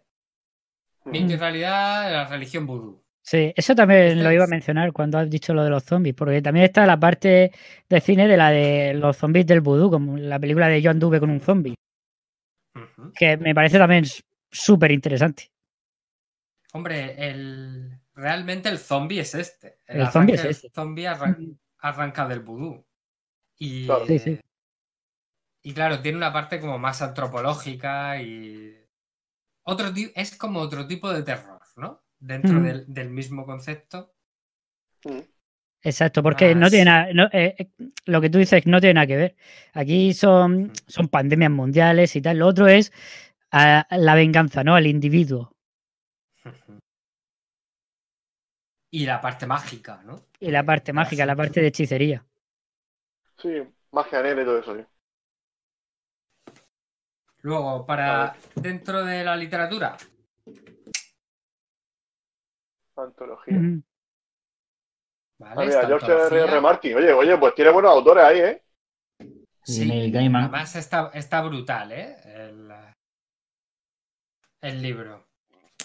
Mito 1.06 1.34
y 1.34 1.38
realidad, 1.38 2.12
la 2.12 2.26
religión 2.26 2.66
vudú. 2.66 3.04
Sí, 3.22 3.54
eso 3.56 3.76
también 3.76 4.24
lo 4.24 4.32
iba 4.32 4.46
a 4.46 4.48
mencionar 4.48 4.92
cuando 4.92 5.20
has 5.20 5.30
dicho 5.30 5.54
lo 5.54 5.64
de 5.64 5.70
los 5.70 5.84
zombies, 5.84 6.16
porque 6.16 6.42
también 6.42 6.66
está 6.66 6.86
la 6.86 7.00
parte 7.00 7.52
de 7.88 8.02
cine 8.02 8.28
de 8.28 8.38
la 8.38 8.50
de 8.50 8.94
los 8.96 9.18
zombies 9.18 9.46
del 9.46 9.62
vudú, 9.62 9.92
como 9.92 10.18
la 10.18 10.40
película 10.40 10.68
de 10.68 10.82
John 10.84 11.00
Dube 11.00 11.20
con 11.20 11.30
un 11.30 11.40
zombie. 11.40 11.76
Que 13.16 13.38
me 13.38 13.54
parece 13.54 13.78
también 13.78 14.06
súper 14.52 14.92
interesante. 14.92 15.52
Hombre, 16.74 17.16
el... 17.18 18.00
realmente 18.16 18.70
el 18.70 18.80
zombie 18.80 19.20
es 19.20 19.36
este. 19.36 19.78
El, 19.86 20.08
zombie 20.08 20.36
es 20.36 20.46
este. 20.46 20.68
El 20.68 20.74
zombie 20.74 21.08
arranca 21.08 22.28
del 22.28 22.40
vudú. 22.40 22.84
Y, 23.58 23.88
sí, 24.08 24.20
sí. 24.20 24.40
Y 25.62 25.74
claro, 25.74 26.02
tiene 26.02 26.18
una 26.18 26.32
parte 26.32 26.60
como 26.60 26.80
más 26.80 27.02
antropológica 27.02 28.22
y. 28.22 28.76
Otro 29.64 29.92
es 30.16 30.36
como 30.36 30.60
otro 30.62 30.88
tipo 30.88 31.12
de 31.12 31.24
terror, 31.24 31.62
¿no? 31.76 32.02
Dentro 32.18 32.60
del, 32.62 33.10
mismo 33.10 33.46
concepto. 33.46 34.14
Exacto, 35.82 36.24
porque 36.24 36.56
no 36.56 36.70
tiene 36.70 36.86
nada, 36.86 37.30
eh, 37.32 37.56
eh, 37.58 37.70
lo 38.06 38.20
que 38.20 38.30
tú 38.30 38.40
dices 38.40 38.66
no 38.66 38.82
tiene 38.82 38.96
nada 38.96 39.08
que 39.08 39.16
ver. 39.16 39.36
Aquí 39.74 40.14
son, 40.14 40.72
son 40.88 41.08
pandemias 41.08 41.52
mundiales 41.52 42.16
y 42.16 42.22
tal. 42.22 42.40
Lo 42.40 42.48
otro 42.48 42.68
es 42.68 42.92
la 43.52 44.16
venganza, 44.16 44.64
¿no? 44.64 44.76
Al 44.76 44.88
individuo. 44.88 45.56
Y 48.92 49.06
la 49.06 49.22
parte 49.22 49.46
mágica, 49.46 50.02
¿no? 50.04 50.26
Y 50.40 50.50
la 50.50 50.66
parte 50.66 50.94
mágica, 50.94 51.24
la 51.24 51.36
parte 51.36 51.62
de 51.62 51.68
hechicería. 51.68 52.26
Sí, 53.38 53.62
magia 53.92 54.24
negra 54.24 54.42
y 54.42 54.46
todo 54.46 54.58
eso, 54.58 54.76
sí. 54.76 54.84
Luego, 57.42 57.86
para 57.86 58.36
dentro 58.56 59.04
de 59.04 59.24
la 59.24 59.36
literatura. 59.36 59.98
Antología. 62.96 63.58
Vale, 65.38 65.76
ah, 65.76 65.88
George 65.88 66.12
R. 66.12 66.60
Martin. 66.60 66.96
Oye, 66.98 67.14
oye, 67.14 67.38
pues 67.38 67.56
tiene 67.56 67.72
buenos 67.72 67.92
autores 67.92 68.24
ahí, 68.26 68.40
¿eh? 68.40 68.64
Sí, 69.64 70.12
además 70.14 70.76
está, 70.76 71.12
está 71.14 71.42
brutal, 71.42 71.92
¿eh? 71.94 72.18
El, 72.26 72.72
el 74.62 74.82
libro. 74.82 75.28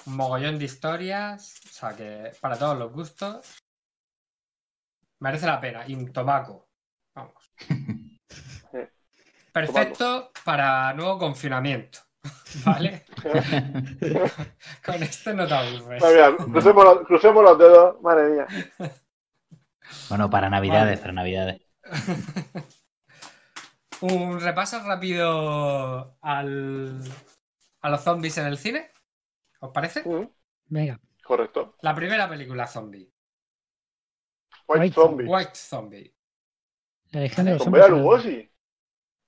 Un 0.06 0.16
mogollón 0.16 0.58
de 0.58 0.64
historias, 0.64 1.60
o 1.66 1.68
sea 1.68 1.96
que 1.96 2.32
para 2.40 2.58
todos 2.58 2.76
los 2.76 2.92
gustos. 2.92 3.62
Merece 5.20 5.46
la 5.46 5.60
pena. 5.60 5.86
Y 5.86 5.94
un 5.94 6.12
tomaco. 6.12 6.68
Vamos. 7.14 7.54
Perfecto 9.54 10.32
para 10.44 10.92
nuevo 10.94 11.16
confinamiento. 11.16 12.00
¿Vale? 12.66 13.04
Con 14.84 15.00
esto 15.00 15.32
no 15.32 15.46
te 15.46 15.54
aburres. 15.54 16.02
crucemos, 17.06 17.44
los, 17.44 17.58
dedos, 17.58 18.02
madre 18.02 18.30
mía. 18.30 18.46
Bueno, 20.08 20.28
para 20.30 20.48
Navidades, 20.48 20.98
para 20.98 21.12
Navidades. 21.12 21.60
Un 24.00 24.40
repaso 24.40 24.80
rápido 24.82 26.16
al, 26.22 27.00
a 27.82 27.90
los 27.90 28.00
zombies 28.00 28.38
en 28.38 28.46
el 28.46 28.58
cine. 28.58 28.90
¿Os 29.60 29.70
parece? 29.72 30.02
Venga. 30.66 30.98
Correcto. 31.22 31.76
La 31.82 31.94
primera 31.94 32.28
película 32.28 32.66
zombie. 32.66 33.12
White, 34.66 34.80
White 34.80 34.94
Zombie. 34.94 35.24
White 35.26 35.54
Zombie. 35.54 36.14
La 37.10 37.20
de 37.20 37.88
los. 37.90 38.24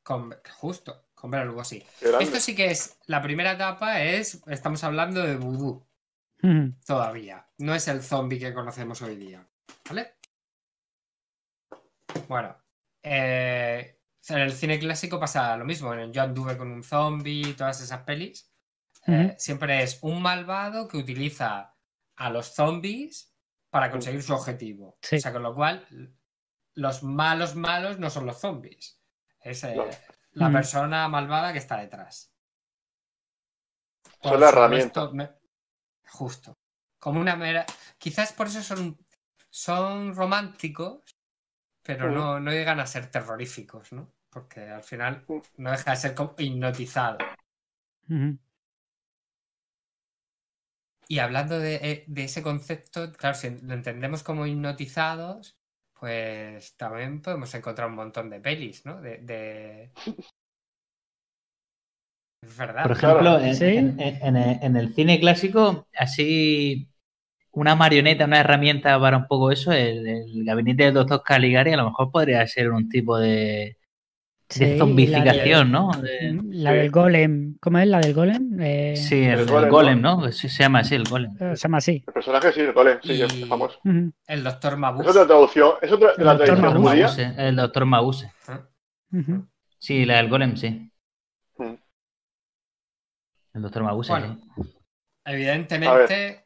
Con, 0.07 0.33
justo, 0.61 1.09
con 1.17 1.33
Bela 1.33 1.45
Lugosi. 1.45 1.85
Qué 1.99 2.07
grande. 2.07 2.25
Esto 2.27 2.39
sí 2.39 2.55
que 2.55 2.67
es, 2.67 2.97
la 3.07 3.21
primera 3.21 3.51
etapa 3.51 4.05
es, 4.05 4.41
estamos 4.47 4.85
hablando 4.85 5.21
de 5.21 5.35
vudú 5.35 5.85
todavía. 6.87 7.45
No 7.59 7.75
es 7.75 7.89
el 7.89 8.01
zombie 8.05 8.39
que 8.39 8.55
conocemos 8.55 9.03
hoy 9.03 9.17
día. 9.17 9.45
¿Vale? 9.89 10.15
Bueno, 12.29 12.57
eh, 13.03 13.99
en 14.29 14.39
el 14.39 14.53
cine 14.53 14.79
clásico 14.79 15.19
pasa 15.19 15.57
lo 15.57 15.65
mismo. 15.65 15.93
En 15.93 15.99
el 15.99 16.13
Yo 16.13 16.23
anduve 16.23 16.57
con 16.57 16.71
un 16.71 16.85
zombie, 16.85 17.55
todas 17.55 17.81
esas 17.81 18.03
pelis. 18.03 18.49
eh, 19.09 19.35
siempre 19.39 19.83
es 19.83 19.99
un 20.03 20.23
malvado 20.23 20.87
que 20.87 20.99
utiliza 20.99 21.75
a 22.15 22.31
los 22.31 22.55
zombies 22.55 23.35
para 23.71 23.91
conseguir 23.91 24.23
su 24.23 24.35
objetivo. 24.35 24.99
Sí. 25.03 25.17
O 25.17 25.21
sea, 25.21 25.33
con 25.33 25.43
lo 25.43 25.53
cual, 25.53 26.15
los 26.75 27.03
malos 27.03 27.57
malos 27.57 27.99
no 27.99 28.09
son 28.09 28.27
los 28.27 28.39
zombies. 28.39 29.03
Es 29.53 29.65
eh, 29.65 29.77
la 30.33 30.47
Ujú. 30.47 30.53
persona 30.53 31.09
malvada 31.09 31.53
que 31.53 31.59
está 31.59 31.77
detrás. 31.79 32.33
Son 34.23 34.39
la 34.41 34.49
herramienta. 34.51 35.11
me- 35.13 35.31
Justo. 36.09 36.59
Como 36.99 37.21
una 37.21 37.37
mera. 37.37 37.67
Quizás 37.99 38.33
por 38.33 38.49
eso 38.49 38.63
son, 38.63 38.99
son 39.51 40.15
románticos, 40.17 41.03
pero 41.83 42.11
no, 42.11 42.41
no 42.41 42.53
llegan 42.53 42.81
a 42.81 42.87
ser 42.87 43.11
terroríficos, 43.11 43.93
¿no? 43.93 44.13
Porque 44.31 44.61
al 44.69 44.83
final 44.85 45.27
no 45.59 45.71
deja 45.73 45.93
de 45.93 45.97
ser 45.99 46.15
como 46.15 46.35
hipnotizado. 46.39 47.19
Ujú. 48.11 48.39
Y 51.09 51.19
hablando 51.19 51.59
de, 51.59 51.75
eh, 51.77 52.05
de 52.07 52.25
ese 52.25 52.43
concepto, 52.45 53.13
claro, 53.13 53.37
si 53.37 53.51
lo 53.51 53.75
entendemos 53.75 54.23
como 54.23 54.47
hipnotizados, 54.47 55.57
pues 56.01 56.77
también 56.77 57.23
podemos 57.23 57.55
encontrar 57.55 57.89
un 57.89 57.95
montón 57.97 58.31
de 58.31 58.41
pelis, 58.41 58.85
¿no? 58.87 59.01
De. 59.01 59.19
de- 59.19 59.93
Es 62.43 62.57
verdad. 62.57 62.83
Por 62.83 62.93
ejemplo, 62.93 63.39
Claro. 63.39 63.41
en, 63.41 63.55
Sí. 63.55 63.65
en- 63.65 64.01
en 64.01 64.37
el, 64.37 64.59
en 64.63 64.77
el 64.77 64.95
cine 64.95 65.19
clásico, 65.21 65.87
así 65.97 66.89
una 67.53 67.75
marioneta, 67.77 68.27
una 68.27 68.41
herramienta 68.41 69.01
para 69.01 69.19
un 69.19 69.27
poco 69.29 69.53
eso, 69.53 69.73
el, 69.73 70.07
el 70.09 70.45
gabinete 70.45 70.85
del 70.85 70.95
doctor 70.95 71.23
Caligari 71.25 71.73
a 71.75 71.79
lo 71.79 71.87
mejor 71.87 72.11
podría 72.13 72.47
ser 72.49 72.71
un 72.73 72.89
tipo 72.91 73.19
de, 73.19 73.79
Sí, 74.49 74.61
de 74.61 74.67
y 74.67 74.69
la, 74.69 74.73
de- 74.75 74.79
zombificación, 74.79 75.73
¿no? 75.73 75.91
De- 76.01 76.41
la 76.51 76.71
Sí. 76.71 76.77
del 76.79 76.91
golem. 76.93 77.57
¿Cómo 77.61 77.79
es 77.79 77.89
la 77.89 77.99
del 78.01 78.15
golem? 78.15 78.57
Eh, 78.61 78.95
sí, 78.97 79.25
el, 79.25 79.45
golem, 79.47 79.71
golem, 79.71 80.01
¿no? 80.01 80.31
Sí, 80.31 80.49
se 80.49 80.63
llama 80.63 80.79
así, 80.81 80.95
el 80.95 81.05
golem. 81.05 81.33
eh, 81.41 81.57
Se 81.57 81.63
llama 81.65 81.79
así. 81.79 82.05
El 82.07 82.13
personaje 82.13 82.53
sí, 82.53 82.61
el 82.61 82.73
golem, 82.73 82.99
sí, 83.03 83.13
Y- 83.15 83.23
es 83.23 83.49
famoso. 83.49 83.81
El 84.27 84.45
doctor 84.45 84.77
Mabuse. 84.77 85.05
Es 85.05 85.11
otra 85.17 85.27
traducción, 85.27 85.73
es 85.83 85.91
otra 85.93 86.13
de 86.17 86.25
la 86.25 86.37
tradición 86.37 86.77
judía. 86.83 87.07
Mabuse, 87.07 87.35
el 87.39 87.57
doctor 87.57 87.85
Mabuse. 87.87 88.27
¿eh? 88.49 89.19
Ujú. 89.19 89.47
Sí, 89.79 90.05
la 90.05 90.17
del 90.19 90.29
golem, 90.29 90.57
sí. 90.57 90.91
Mm. 91.59 91.75
El 93.55 93.63
doctor 93.63 93.83
Mabuse, 93.83 94.11
Bueno. 94.13 94.39
sí. 94.57 94.63
Evidentemente, 95.25 96.45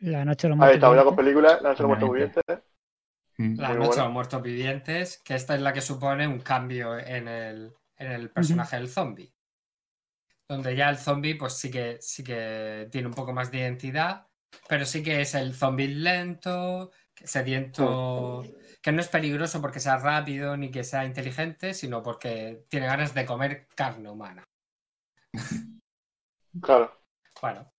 La 0.00 0.24
noche 0.24 0.48
de 0.48 0.54
los 0.54 0.56
Ahí 0.56 0.58
muertos 0.60 0.74
está, 0.76 0.90
una 0.90 1.04
con 1.04 1.16
película, 1.16 1.48
La 1.60 1.68
noche 1.70 1.82
de 1.82 1.82
los 1.82 1.86
muertos 1.88 2.10
vivientes. 2.10 2.42
Mm. 3.40 3.58
La 3.58 3.70
Muy 3.70 3.78
Noche 3.78 3.96
de 3.96 4.04
los 4.04 4.12
Muertos 4.12 4.42
Vivientes, 4.42 5.22
que 5.24 5.34
esta 5.34 5.54
es 5.54 5.62
la 5.62 5.72
que 5.72 5.80
supone 5.80 6.28
un 6.28 6.40
cambio 6.40 6.98
en 6.98 7.26
el, 7.26 7.74
en 7.96 8.12
el 8.12 8.30
personaje 8.30 8.76
del 8.76 8.90
zombie. 8.90 9.32
Donde 10.46 10.76
ya 10.76 10.90
el 10.90 10.98
zombie, 10.98 11.36
pues 11.36 11.54
sí 11.54 11.70
que, 11.70 11.96
sí 12.02 12.22
que 12.22 12.88
tiene 12.92 13.08
un 13.08 13.14
poco 13.14 13.32
más 13.32 13.50
de 13.50 13.58
identidad, 13.60 14.26
pero 14.68 14.84
sí 14.84 15.02
que 15.02 15.22
es 15.22 15.34
el 15.34 15.54
zombie 15.54 15.88
lento, 15.88 16.90
sediento, 17.14 18.44
que 18.82 18.92
no 18.92 19.00
es 19.00 19.08
peligroso 19.08 19.62
porque 19.62 19.80
sea 19.80 19.96
rápido 19.96 20.58
ni 20.58 20.70
que 20.70 20.84
sea 20.84 21.06
inteligente, 21.06 21.72
sino 21.72 22.02
porque 22.02 22.66
tiene 22.68 22.88
ganas 22.88 23.14
de 23.14 23.24
comer 23.24 23.68
carne 23.74 24.10
humana. 24.10 24.44
Claro. 26.60 27.00
Bueno, 27.40 27.72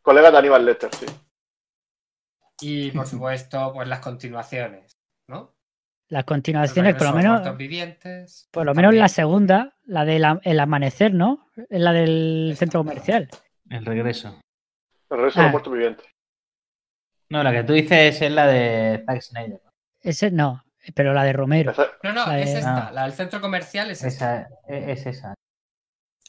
Colega 0.00 0.30
de 0.30 0.38
Aníbal 0.38 0.64
Lecter, 0.64 0.94
sí. 0.94 1.04
Y 2.60 2.90
por 2.90 3.06
supuesto, 3.06 3.72
pues 3.74 3.88
las 3.88 4.00
continuaciones, 4.00 4.92
¿no? 5.28 5.54
Las 6.08 6.24
continuaciones, 6.24 6.94
por 6.94 7.02
lo 7.06 7.12
regreso 7.12 7.16
menos, 7.28 7.40
muertos 7.40 7.58
vivientes. 7.58 8.48
por 8.52 8.64
lo 8.64 8.74
menos 8.74 8.94
la 8.94 9.08
segunda, 9.08 9.74
la 9.84 10.04
del 10.04 10.24
amanecer, 10.60 11.12
¿no? 11.12 11.48
Es 11.68 11.80
la 11.80 11.92
del 11.92 12.54
centro 12.56 12.80
comercial. 12.80 13.28
El 13.68 13.84
regreso. 13.84 14.40
El 15.10 15.18
resto 15.20 15.40
de 15.40 15.42
Ah. 15.42 15.46
los 15.48 15.52
muertos 15.52 15.72
vivientes. 15.72 16.06
No, 17.28 17.42
la 17.42 17.50
que 17.52 17.64
tú 17.64 17.72
dices 17.72 18.22
es 18.22 18.30
la 18.30 18.46
de 18.46 19.02
Zack 19.04 19.20
Snyder. 19.20 19.60
Ese 20.00 20.30
no, 20.30 20.64
pero 20.94 21.12
la 21.12 21.24
de 21.24 21.32
Romero. 21.32 21.72
Esa- 21.72 21.88
No, 22.04 22.12
no, 22.12 22.26
La 22.26 22.38
es 22.38 22.52
de- 22.52 22.58
esta. 22.60 22.86
Ah. 22.88 22.92
La 22.92 23.02
del 23.02 23.12
centro 23.12 23.40
comercial 23.40 23.90
es 23.90 24.04
esta. 24.04 24.42
Esa, 24.42 24.48
es, 24.68 25.00
es 25.00 25.06
esa. 25.06 25.34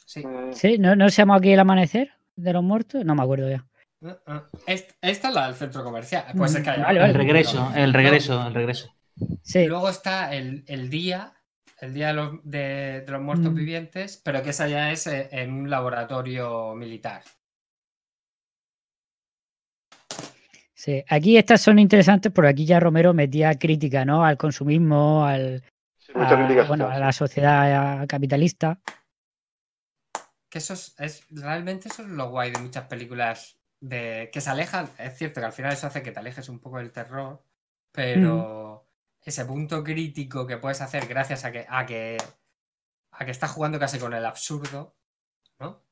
Sí. 0.04 0.26
mm, 0.26 0.52
¿Sí? 0.54 0.78
¿No, 0.78 0.96
¿No 0.96 1.08
se 1.10 1.16
llama 1.22 1.36
aquí 1.36 1.52
el 1.52 1.60
amanecer 1.60 2.10
de 2.34 2.52
los 2.52 2.64
muertos? 2.64 3.04
No 3.04 3.14
me 3.14 3.22
acuerdo 3.22 3.48
ya. 3.48 3.64
Uh, 4.00 4.08
uh. 4.10 4.40
Est- 4.66 4.92
Esta 5.00 5.28
es 5.28 5.34
la 5.34 5.46
del 5.46 5.54
centro 5.56 5.82
comercial. 5.82 6.24
Pues 6.36 6.54
es 6.54 6.62
que 6.62 6.70
hay 6.70 6.78
Mm, 6.78 6.82
Vale, 6.82 7.04
El 7.04 7.14
regreso, 7.14 7.72
el 7.74 7.92
regreso, 7.92 8.46
el 8.46 8.54
regreso. 8.54 8.94
Sí, 9.42 9.66
Luego 9.66 9.88
está 9.88 10.32
el, 10.34 10.64
el 10.68 10.88
día, 10.88 11.32
el 11.80 11.92
día 11.94 12.08
de 12.08 12.14
los, 12.14 12.32
de- 12.44 13.02
de 13.04 13.12
los 13.12 13.20
muertos 13.20 13.50
Mm. 13.50 13.54
vivientes, 13.56 14.20
pero 14.24 14.42
que 14.42 14.50
esa 14.50 14.68
ya 14.68 14.92
es 14.92 15.06
eh, 15.08 15.28
en 15.32 15.52
un 15.52 15.70
laboratorio 15.70 16.74
militar. 16.74 17.22
sí. 20.74 21.02
Aquí 21.08 21.36
estas 21.36 21.60
son 21.60 21.80
interesantes 21.80 22.30
porque 22.32 22.50
aquí 22.50 22.64
ya 22.64 22.78
Romero 22.78 23.12
metía 23.12 23.58
crítica, 23.58 24.04
¿no? 24.04 24.24
Al 24.24 24.36
consumismo, 24.36 25.24
al, 25.26 25.64
sí, 25.98 26.12
a, 26.14 26.28
Ah, 26.30 26.64
bueno, 26.68 26.88
a 26.88 26.98
la 27.00 27.10
sociedad 27.12 28.06
capitalista. 28.06 28.80
Que 30.48 30.58
eso 30.58 30.74
es, 30.74 30.94
es- 31.00 31.26
realmente 31.30 31.88
eso 31.88 32.02
es 32.02 32.08
lo 32.08 32.30
guay 32.30 32.52
de 32.52 32.60
muchas 32.60 32.84
películas 32.86 33.57
de 33.80 34.30
que 34.32 34.40
se 34.40 34.50
alejan. 34.50 34.88
Es 34.98 35.16
cierto 35.18 35.40
que 35.40 35.46
al 35.46 35.52
final 35.52 35.72
eso 35.72 35.86
hace 35.86 36.02
que 36.02 36.12
te 36.12 36.18
alejes 36.20 36.48
un 36.48 36.60
poco 36.60 36.78
del 36.78 36.92
terror, 36.92 37.42
pero 37.92 38.86
ese 39.22 39.44
punto 39.44 39.82
crítico 39.84 40.46
que 40.46 40.58
puedes 40.58 40.80
hacer 40.80 41.06
gracias 41.06 41.44
a 41.44 41.52
que, 41.52 41.66
a 41.68 41.86
que, 41.86 42.16
a 43.12 43.24
que 43.24 43.30
estás 43.30 43.50
jugando 43.52 43.78
casi 43.78 43.98
con 43.98 44.14
el 44.14 44.24
absurdo, 44.26 44.96
¿no? 45.60 45.84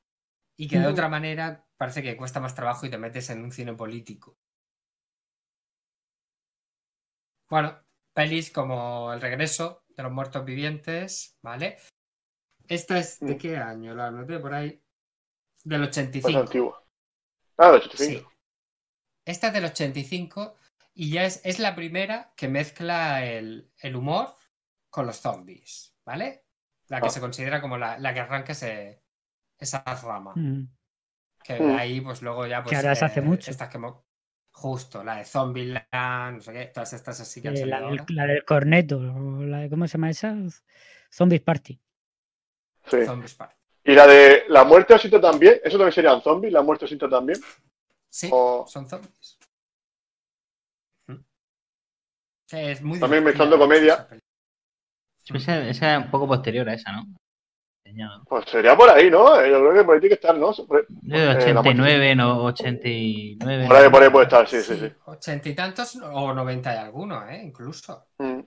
Y 0.57 0.67
que 0.67 0.79
de 0.79 0.87
Mm. 0.87 0.91
otra 0.91 1.09
manera 1.09 1.65
parece 1.77 2.01
que 2.03 2.17
cuesta 2.17 2.39
más 2.39 2.55
trabajo 2.55 2.85
y 2.85 2.89
te 2.89 2.97
metes 2.97 3.29
en 3.29 3.43
un 3.43 3.51
cine 3.51 3.73
político. 3.75 4.37
Bueno, 7.49 7.79
pelis 8.13 8.51
como 8.51 9.13
El 9.13 9.21
regreso 9.21 9.83
de 9.95 10.03
los 10.03 10.11
muertos 10.11 10.43
vivientes, 10.45 11.37
¿vale? 11.41 11.77
Esta 12.67 12.97
es 12.99 13.19
de 13.19 13.35
Mm. 13.35 13.37
qué 13.37 13.57
año, 13.57 13.95
la 13.95 14.07
anoté 14.07 14.39
por 14.39 14.53
ahí. 14.53 14.81
Del 15.63 15.81
más 15.81 15.89
85. 15.89 16.39
antigua. 16.41 16.86
Ah, 17.57 17.71
de 17.71 17.77
85. 17.77 18.29
Sí. 18.29 18.37
Esta 19.25 19.47
es 19.47 19.53
del 19.53 19.65
85 19.65 20.55
y 20.93 21.11
ya 21.11 21.25
es, 21.25 21.41
es 21.43 21.59
la 21.59 21.75
primera 21.75 22.33
que 22.35 22.47
mezcla 22.47 23.25
el, 23.25 23.71
el 23.81 23.95
humor 23.95 24.35
con 24.89 25.05
los 25.05 25.17
zombies, 25.17 25.95
¿vale? 26.05 26.45
La 26.87 27.01
que 27.01 27.07
Ah. 27.07 27.11
se 27.11 27.19
considera 27.19 27.61
como 27.61 27.77
la, 27.77 27.97
la 27.99 28.13
que 28.13 28.21
arranca 28.21 28.53
ese, 28.53 29.03
esa 29.59 29.83
rama. 29.83 30.33
Mm. 30.35 30.67
Que 31.43 31.59
Mm. 31.59 31.75
ahí, 31.77 32.01
pues 32.01 32.21
luego 32.21 32.45
ya, 32.47 32.63
pues. 32.63 32.75
ahora 32.75 32.95
se 32.95 33.05
hace 33.05 33.21
mucho. 33.21 33.51
Estas 33.51 33.69
que 33.69 33.79
Justo, 34.51 35.03
la 35.03 35.17
de 35.17 35.25
Zombieland, 35.25 36.37
no 36.37 36.41
sé 36.41 36.51
qué, 36.51 36.65
todas 36.65 36.91
estas 36.93 37.19
así 37.21 37.41
que 37.43 37.49
han 37.49 37.53
Eh, 37.53 37.57
salido 37.59 37.79
la, 37.79 37.85
del, 37.89 37.99
ahora. 37.99 38.05
la 38.09 38.25
del 38.25 38.43
corneto, 38.43 38.99
la 38.99 39.57
de- 39.59 39.69
¿cómo 39.69 39.87
se 39.87 39.93
llama 39.97 40.09
esa? 40.09 40.35
Zombies 41.13 41.41
Party. 41.41 41.79
Sí. 42.87 43.05
Zombies 43.05 43.35
Party. 43.35 43.55
Y 43.87 43.95
la 43.95 44.05
de 44.05 44.43
la 44.49 44.65
muerte 44.65 44.93
osito 44.93 45.19
también, 45.21 45.61
eso 45.63 45.77
también 45.77 45.93
serían 45.93 46.21
zombies, 46.21 46.51
la 46.51 46.61
muerte 46.61 46.83
osito 46.85 47.07
también. 47.09 47.39
Sí, 48.09 48.29
O- 48.33 48.65
son 48.67 48.87
zombies. 48.87 49.37
Mm. 51.07 51.13
Sí, 52.47 52.57
Es 52.57 52.81
muy 52.81 52.99
También 52.99 53.23
mezclando 53.23 53.57
comedia. 53.57 54.07
esa. 55.23 55.37
Esa, 55.37 55.69
es 55.69 55.81
un 56.05 56.11
poco 56.11 56.27
posterior 56.27 56.67
a 56.67 56.73
esa, 56.73 56.91
¿no? 56.91 57.05
Pues 58.27 58.45
sería 58.49 58.75
por 58.75 58.89
ahí, 58.89 59.09
¿no? 59.09 59.39
Eh, 59.39 59.49
Yo 59.49 59.59
creo 59.61 59.73
que 59.73 59.83
por 59.85 59.95
ahí 59.95 60.01
tiene 60.01 60.15
que 60.17 60.21
estar, 60.21 60.37
¿no? 60.37 60.51
Por 60.53 60.85
De 60.89 61.25
la 61.25 61.31
89, 61.31 62.15
no, 62.15 62.43
89. 62.43 63.67
por 63.67 63.75
ahí, 63.77 63.89
por 63.89 64.03
ahí 64.03 64.09
puede 64.09 64.25
estar, 64.25 64.47
sí, 64.47 64.61
sí, 64.61 64.77
sí. 64.77 64.91
Ochenta 65.05 65.47
y 65.47 65.55
tantos 65.55 65.95
o 65.95 66.33
noventa 66.33 66.73
y 66.75 66.77
algunos, 66.77 67.23
¿eh? 67.29 67.41
Incluso. 67.43 68.07
Mm, 68.17 68.41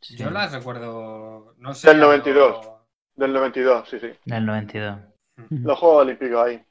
Sí, 0.00 0.16
Yo 0.16 0.30
las 0.30 0.52
recuerdo, 0.52 1.54
no 1.58 1.74
sé. 1.74 1.88
Del 1.88 1.98
92. 2.00 2.56
algo- 2.58 2.77
Del 3.18 3.32
92, 3.32 3.88
sí, 3.88 3.98
sí. 4.00 4.10
Del 4.24 4.46
92. 4.46 4.98
Los 5.50 5.78
Juegos 5.78 6.02
Olímpicos 6.02 6.46
ahí. 6.46 6.64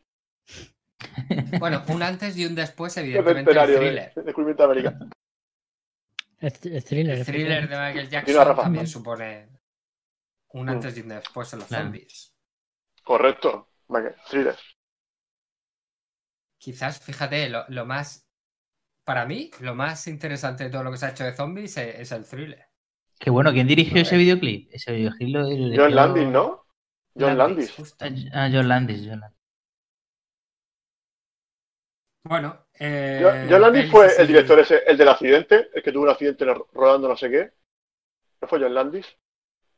Bueno, 1.60 1.84
un 1.90 2.02
antes 2.02 2.36
y 2.38 2.46
un 2.46 2.56
después, 2.56 2.96
evidentemente, 2.98 3.52
el 3.52 3.58
thriller. 3.78 4.14
de 4.16 4.22
descubrimiento 4.24 4.64
de 4.68 4.72
América. 4.72 5.00
El, 6.40 6.54
th- 6.54 6.76
el 6.76 6.84
thriller. 6.84 7.18
El 7.20 7.26
thriller 7.26 7.70
de 7.70 7.76
Michael 7.78 8.10
Jackson 8.10 8.46
Rafa. 8.48 8.64
también 8.64 8.88
supone 8.88 9.50
un 10.54 10.66
Mm. 10.66 10.70
antes 10.70 10.98
y 10.98 11.02
un 11.02 11.10
después 11.10 11.52
en 11.54 11.60
los 11.60 11.68
Claro. 11.68 11.84
zombies. 11.86 12.34
Correcto. 13.04 13.70
Thriller. 14.30 14.56
quizás, 16.60 17.00
fíjate, 17.00 17.50
lo, 17.50 17.86
más, 17.86 18.28
para 19.06 19.26
mí, 19.26 19.52
lo 19.62 19.76
más 19.76 20.08
interesante 20.08 20.66
de 20.66 20.70
todo 20.70 20.84
lo 20.84 20.92
que 20.92 20.98
se 20.98 21.06
ha 21.06 21.10
hecho 21.12 21.24
de 21.24 21.34
zombies 21.36 21.78
es, 21.78 22.12
el 22.12 22.26
thriller. 22.26 22.67
Qué 23.20 23.30
bueno, 23.30 23.52
¿quién 23.52 23.68
dirigió 23.68 24.02
ese 24.02 24.18
videoclip? 24.18 24.70
Ese 24.72 24.94
videoclip 24.94 25.30
lo 25.30 25.44
John 25.76 25.96
Landis, 25.96 26.28
¿no? 26.28 26.66
John 27.18 27.38
Landis. 27.38 27.96
Ah, 28.34 28.50
John 28.52 28.68
Landis, 28.68 29.06
John 29.08 29.20
Landis. 29.20 29.38
Bueno, 32.24 32.66
eh, 32.78 33.48
John 33.50 33.62
Landis 33.62 33.90
fue 33.90 34.10
el 34.18 34.28
director 34.28 34.60
ese, 34.60 34.84
el 34.86 34.98
del 34.98 35.08
accidente, 35.08 35.70
el 35.74 35.82
que 35.82 35.92
tuvo 35.92 36.04
un 36.04 36.10
accidente 36.10 36.46
rodando 36.74 37.08
no 37.08 37.16
sé 37.16 37.30
qué. 37.30 37.52
¿No 38.42 38.48
fue 38.48 38.60
John 38.60 38.74
Landis? 38.74 39.08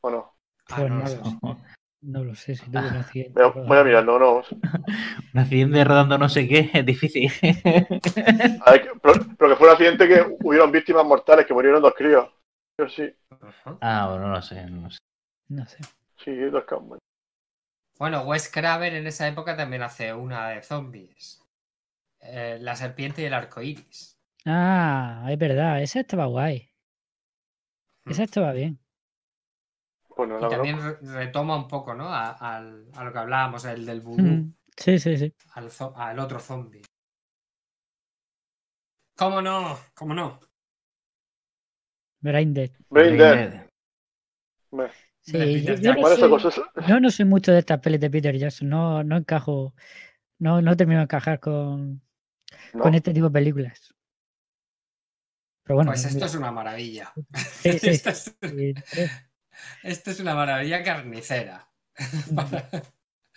¿O 0.00 0.10
no? 0.10 0.34
Ah, 0.68 0.82
no, 0.82 1.60
no 2.02 2.24
lo 2.24 2.34
sé 2.34 2.56
si 2.56 2.70
tuvo 2.70 2.80
un 2.80 2.96
accidente. 2.96 3.42
voy 3.42 3.78
a 3.78 3.84
mirar, 3.84 4.04
no, 4.04 4.18
no. 4.18 4.42
un 5.34 5.40
accidente 5.40 5.84
rodando 5.84 6.18
no 6.18 6.28
sé 6.28 6.48
qué, 6.48 6.70
es 6.74 6.86
difícil. 6.86 7.30
pero, 7.42 9.48
que 9.48 9.56
fue 9.56 9.66
un 9.66 9.72
accidente 9.72 10.08
que 10.08 10.36
hubieron 10.42 10.72
víctimas 10.72 11.04
mortales, 11.04 11.46
que 11.46 11.54
murieron 11.54 11.82
dos 11.82 11.94
críos. 11.94 12.28
Yo 12.80 12.88
sí. 12.88 13.14
Ah, 13.82 14.08
bueno, 14.08 14.28
no 14.28 14.32
lo 14.32 14.40
sé, 14.40 14.64
no 14.70 14.82
lo 14.82 14.90
sé. 14.90 14.98
No 15.48 15.66
sé. 15.66 15.78
Sí, 16.16 16.34
dos 16.34 16.64
campos. 16.64 16.98
Bueno, 17.98 18.22
Wes 18.22 18.50
Craven 18.50 18.94
en 18.94 19.06
esa 19.06 19.28
época 19.28 19.54
también 19.54 19.82
hace 19.82 20.14
una 20.14 20.48
de 20.48 20.62
zombies. 20.62 21.44
Eh, 22.20 22.56
la 22.58 22.74
serpiente 22.76 23.20
y 23.20 23.26
el 23.26 23.34
arco 23.34 23.60
iris. 23.60 24.18
Ah, 24.46 25.26
es 25.28 25.36
verdad, 25.36 25.82
esa 25.82 26.00
estaba 26.00 26.24
guay. 26.24 26.70
Esa 28.06 28.22
hmm. 28.22 28.24
estaba 28.24 28.52
bien. 28.52 28.80
y 30.16 30.48
también 30.48 30.78
retoma 31.02 31.56
un 31.56 31.68
poco, 31.68 31.92
¿no? 31.92 32.06
A, 32.08 32.60
lo 32.62 33.12
que 33.12 33.18
hablábamos, 33.18 33.66
el 33.66 33.84
del 33.84 34.00
vudú. 34.00 34.22
Hmm. 34.22 34.54
Sí, 34.74 34.98
sí, 34.98 35.18
sí. 35.18 35.34
Al, 35.52 36.18
otro 36.18 36.40
zombie. 36.40 36.80
¿Cómo 39.18 39.42
no? 39.42 39.78
¿Cómo 39.92 40.14
no? 40.14 40.40
Brain 42.20 42.54
Dead. 42.54 42.70
Brain 42.88 43.16
Dead. 43.16 43.66
Sí, 45.20 45.64
yo, 45.64 45.94
no 47.00 47.10
soy, 47.10 47.24
mucho 47.24 47.52
de 47.52 47.58
estas 47.58 47.80
pelis 47.80 48.00
de 48.00 48.10
Peter 48.10 48.36
Jackson. 48.36 48.68
No, 48.68 49.04
no 49.04 49.16
encajo. 49.16 49.74
No, 50.38 50.62
no 50.62 50.76
termino 50.76 51.00
de 51.00 51.04
encajar 51.04 51.40
con, 51.40 52.00
con 52.72 52.94
este 52.94 53.12
tipo 53.12 53.26
de 53.26 53.32
películas. 53.32 53.94
Pero 55.64 55.76
bueno, 55.76 55.90
pues 55.92 56.04
esto 56.06 56.26
es 56.26 56.34
una 56.34 56.50
maravilla. 56.50 57.12
esto, 59.82 60.10
es, 60.10 60.20
una 60.20 60.34
maravilla 60.34 60.82
carnicera. 60.82 61.70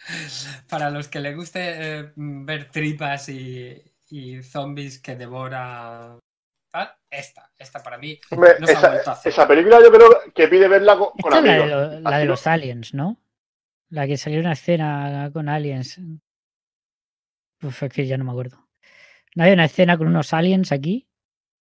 para, 0.69 0.89
los 0.89 1.07
que 1.07 1.19
les 1.19 1.35
guste 1.35 1.99
eh, 1.99 2.11
ver 2.15 2.71
tripas 2.71 3.29
y, 3.29 3.83
zombies 4.41 4.99
que 4.99 5.15
devora. 5.15 6.17
Esta, 7.09 7.51
esta 7.59 7.83
para 7.83 7.99
mí. 7.99 8.19
esa, 9.25 9.47
película 9.47 9.79
yo 9.79 9.91
creo 9.91 10.09
que 10.33 10.47
pide 10.47 10.67
verla 10.67 10.97
con, 10.97 11.31
la, 11.31 11.41
de, 11.41 12.01
la 12.01 12.17
de 12.17 12.25
los 12.25 12.47
aliens, 12.47 12.95
¿no? 12.95 13.21
La 13.89 14.07
que 14.07 14.17
salió 14.17 14.39
una 14.39 14.53
escena 14.53 15.29
con 15.31 15.47
aliens. 15.47 15.99
Uf, 17.61 17.83
es 17.83 17.93
que 17.93 18.07
ya 18.07 18.17
no 18.17 18.23
me 18.23 18.31
acuerdo. 18.31 18.67
¿No 19.35 19.43
hay 19.43 19.51
una 19.51 19.65
escena 19.65 19.97
con 19.97 20.07
unos 20.07 20.33
aliens 20.33 20.71
aquí? 20.71 21.07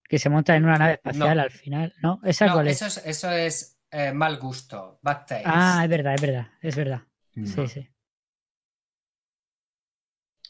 Que 0.07 0.19
se 0.19 0.29
montan 0.29 0.57
en 0.57 0.65
una 0.65 0.77
nave 0.77 0.93
espacial 0.93 1.39
al 1.39 1.51
final. 1.51 1.93
¿No? 2.01 2.21
¿Esa 2.23 2.47
no, 2.47 2.61
Eso 2.61 2.85
es, 2.85 3.05
eso 3.05 3.29
es 3.29 3.81
eh, 3.91 4.13
mal 4.13 4.39
gusto. 4.39 4.99
Bad 5.01 5.25
taste. 5.25 5.43
Ah, 5.45 5.81
es 5.83 5.89
verdad, 5.89 6.13
es 6.15 6.21
verdad. 6.21 6.47
Es 6.61 6.75
verdad. 6.77 7.01
Mm. 7.35 7.45
Sí, 7.45 7.67
sí. 7.67 7.89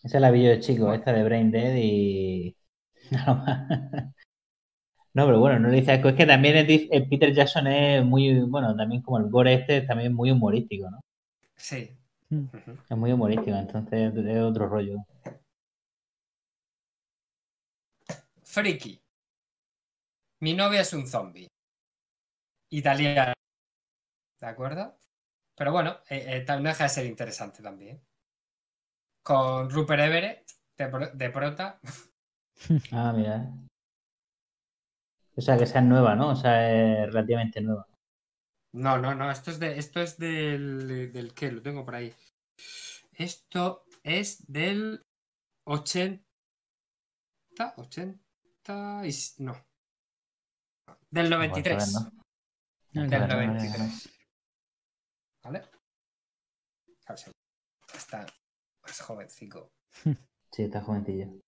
Esa 0.04 0.20
la 0.20 0.30
vi 0.30 0.43
yo 0.43 0.49
de 0.49 0.60
chico, 0.60 0.93
esta 0.93 1.12
de 1.14 1.24
Brain 1.24 1.49
Dead 1.49 1.76
y. 1.76 2.56
No, 3.12 3.45
pero 5.14 5.39
bueno, 5.39 5.59
no 5.59 5.70
le 5.70 5.80
dice 5.80 5.93
es 5.93 6.16
que 6.16 6.26
también 6.26 6.57
el, 6.57 7.07
Peter 7.07 7.34
Jackson 7.34 7.68
es 7.68 8.03
muy, 8.03 8.39
bueno, 8.41 8.76
también 8.76 9.01
como 9.01 9.20
el 9.20 9.30
gore 9.30 9.53
este, 9.53 9.82
también 9.82 10.14
muy 10.14 10.32
humorístico, 10.32 10.89
¿no? 10.89 10.99
Sí. 11.55 11.95
Mm. 12.30 12.45
Es 12.89 12.97
muy 12.97 13.11
humorístico, 13.14 13.55
entonces 13.55 14.14
es 14.16 14.41
otro 14.41 14.68
rollo. 14.68 14.97
Friki. 18.43 19.01
Mi 20.41 20.53
novia 20.53 20.82
es 20.82 20.93
un 20.93 21.07
zombie. 21.07 21.47
Italiano. 22.70 23.34
¿De 24.39 24.47
acuerdo? 24.47 24.97
Pero 25.55 25.72
bueno, 25.72 25.99
eh, 26.09 26.43
eh, 26.47 26.57
no 26.59 26.70
deja 26.70 26.84
de 26.86 26.89
ser 26.89 27.05
interesante 27.05 27.61
también. 27.61 28.01
Con 29.24 29.70
Rupert 29.70 30.01
Everett 30.01 30.49
de, 30.78 31.30
prota. 31.30 31.80
Ah, 32.91 33.11
mira. 33.16 33.51
O 35.36 35.41
sea, 35.41 35.57
que 35.57 35.65
sea 35.65 35.81
nueva, 35.81 36.15
¿no? 36.15 36.29
O 36.29 36.36
sea, 36.36 37.03
es 37.03 37.07
relativamente 37.07 37.61
nueva. 37.61 37.88
No, 38.73 38.97
no, 38.97 39.15
no. 39.15 39.31
Esto 39.31 39.51
es 39.51 39.59
de, 39.59 39.77
esto 39.77 40.01
es 40.01 40.17
del, 40.17 41.11
del 41.11 41.34
qué, 41.34 41.51
lo 41.51 41.61
tengo 41.61 41.86
por 41.86 41.95
ahí. 41.95 42.13
Esto 43.13 43.86
es 44.03 44.45
del 44.51 45.03
80. 45.65 46.23
80 47.77 48.19
no. 49.39 49.65
Del 51.11 51.29
93. 51.29 51.93
Del 52.91 53.09
93. 53.09 54.09
¿Vale? 55.43 55.61
Está 57.93 58.25
más 58.84 59.01
jovencico. 59.01 59.71
Sí, 60.51 60.63
está 60.63 60.81
jovencillo. 60.81 61.43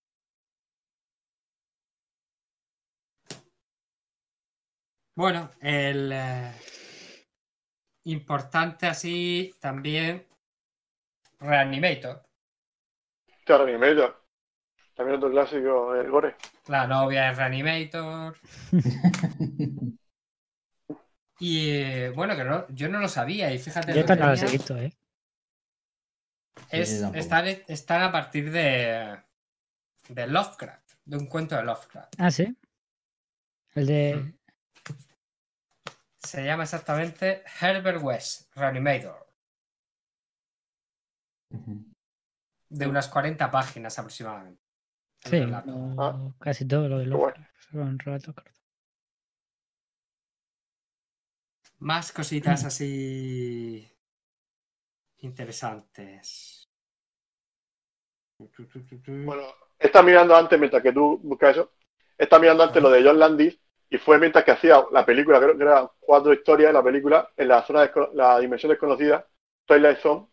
Bueno, 5.15 5.49
el 5.61 6.11
eh, 6.11 6.51
importante 8.03 8.85
así 8.85 9.55
también 9.61 10.27
Reanimator. 11.39 12.21
Reanimator. 13.45 14.21
También 14.93 15.17
otro 15.17 15.31
clásico, 15.31 15.95
el 15.95 16.11
gore. 16.11 16.35
La 16.67 16.85
novia 16.85 17.31
es 17.31 17.37
Reanimator. 17.37 18.35
y 21.39 21.69
eh, 21.69 22.09
bueno, 22.09 22.35
que 22.35 22.43
no, 22.43 22.67
yo 22.69 22.89
no 22.89 22.99
lo 22.99 23.07
sabía 23.07 23.53
y 23.53 23.59
fíjate. 23.59 23.93
Yo 23.93 24.03
no 24.15 24.27
lo 24.27 24.33
he 24.33 24.51
visto, 24.51 24.77
¿eh? 24.77 24.93
Es, 26.69 27.01
están, 27.67 28.01
a 28.01 28.11
partir 28.11 28.51
de, 28.51 29.17
de 30.09 30.27
Lovecraft, 30.27 30.91
de 31.05 31.17
un 31.17 31.27
cuento 31.27 31.55
de 31.55 31.63
Lovecraft. 31.63 32.15
Ah, 32.17 32.31
sí. 32.31 32.53
El 33.75 33.85
de. 33.85 34.15
Mm. 34.15 34.44
Se 36.25 36.43
llama 36.43 36.63
exactamente 36.63 37.43
Herbert 37.61 38.01
West, 38.01 38.51
Reanimator. 38.55 39.27
De 42.69 42.87
unas 42.87 43.07
40 43.07 43.51
páginas 43.51 43.97
aproximadamente. 43.99 44.61
Sí, 45.23 45.39
ah. 45.53 46.31
casi 46.39 46.67
todo 46.67 46.89
lo 46.89 46.97
de 46.97 47.05
los 47.05 47.33
un 47.73 47.99
relato 47.99 48.33
corto. 48.33 48.51
Más 51.79 52.11
cositas 52.11 52.63
así 52.63 53.87
interesantes. 55.19 56.67
Bueno, 59.05 59.43
está 59.77 60.01
mirando 60.01 60.35
antes, 60.35 60.59
mientras 60.59 60.81
que 60.81 60.91
tú 60.91 61.19
buscas 61.23 61.51
eso, 61.51 61.71
está 62.17 62.39
mirando 62.39 62.63
antes 62.63 62.81
lo 62.81 62.89
de 62.89 63.03
John 63.03 63.19
Landis 63.19 63.59
y 63.89 63.97
fue 63.97 64.19
mientras 64.19 64.43
que 64.43 64.51
hacía 64.51 64.83
la 64.91 65.05
película, 65.05 65.39
creo 65.39 65.57
que 65.57 65.63
eran 65.63 65.89
cuatro 65.99 66.33
historias 66.33 66.69
de 66.69 66.73
la 66.73 66.83
película 66.83 67.29
en 67.37 67.47
la 67.47 67.63
zona 67.63 67.81
de 67.81 67.91
la 68.13 68.39
dimensión 68.39 68.71
desconocida, 68.71 69.25
Twilight 69.65 69.99
Zone, 69.99 70.27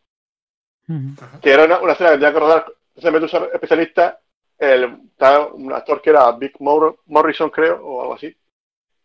que 1.41 1.51
era 1.51 1.65
una, 1.65 1.81
una 1.81 1.93
escena 1.93 2.11
que 2.11 2.17
tenía 2.17 2.33
que 2.33 2.41
rodar, 2.41 2.67
entonces 2.95 3.13
me 3.13 3.25
usar 3.25 3.51
especialistas 3.53 4.17
el, 4.63 4.85
un 5.55 5.73
actor 5.73 6.01
que 6.01 6.11
era 6.11 6.31
Big 6.33 6.55
Morrison, 6.61 7.51
creo, 7.51 7.85
o 7.85 8.03
algo 8.03 8.15
así. 8.15 8.35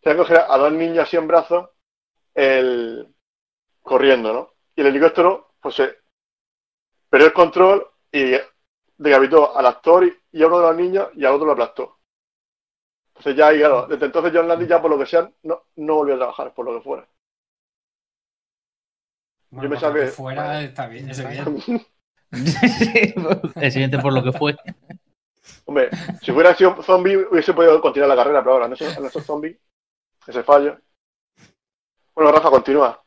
Se 0.02 0.10
que 0.10 0.16
coger 0.16 0.44
a 0.48 0.56
dos 0.56 0.72
niños 0.72 1.00
así 1.00 1.16
en 1.16 1.26
brazos, 1.26 1.70
el, 2.34 3.08
corriendo, 3.82 4.32
¿no? 4.32 4.54
Y 4.76 4.82
el 4.82 4.88
helicóptero, 4.88 5.54
pues 5.60 5.74
se 5.74 5.96
perdió 7.10 7.26
el 7.26 7.32
control 7.32 7.88
y 8.12 8.34
decapitó 8.96 9.56
al 9.56 9.66
actor 9.66 10.04
y, 10.30 10.42
a 10.42 10.46
uno 10.46 10.60
de 10.60 10.66
los 10.68 10.76
niños 10.76 11.08
y 11.14 11.24
al 11.24 11.34
otro 11.34 11.46
lo 11.46 11.52
aplastó. 11.52 11.97
Entonces 13.18 13.36
ya, 13.36 13.52
y 13.52 13.58
claro, 13.58 13.86
desde 13.88 14.06
entonces 14.06 14.32
John 14.32 14.46
Landis 14.46 14.68
ya 14.68 14.80
por 14.80 14.90
lo 14.92 14.98
que 14.98 15.06
sea 15.06 15.28
no, 15.42 15.64
no 15.76 15.94
volvió 15.96 16.14
a 16.14 16.18
trabajar, 16.18 16.54
por 16.54 16.64
lo 16.64 16.78
que 16.78 16.84
fuera. 16.84 17.08
Yo 19.50 19.68
me 19.68 19.76
que 19.76 20.06
fuera 20.06 20.62
está 20.62 20.86
bien, 20.86 21.10
es 21.10 21.26
bien. 21.26 21.84
es 22.30 23.74
evidente 23.74 23.98
por 23.98 24.12
lo 24.12 24.22
que 24.22 24.32
fue. 24.32 24.56
Hombre, 25.64 25.90
si 26.22 26.30
hubiera 26.30 26.54
sido 26.54 26.80
zombie, 26.82 27.16
hubiese 27.16 27.54
podido 27.54 27.80
continuar 27.80 28.10
la 28.10 28.16
carrera, 28.16 28.40
pero 28.40 28.52
ahora 28.52 28.68
no 28.68 28.74
es 28.74 29.24
zombie. 29.24 29.58
Ese 30.26 30.42
fallo. 30.44 30.78
Bueno, 32.14 32.30
Rafa, 32.30 32.50
continúa. 32.50 33.02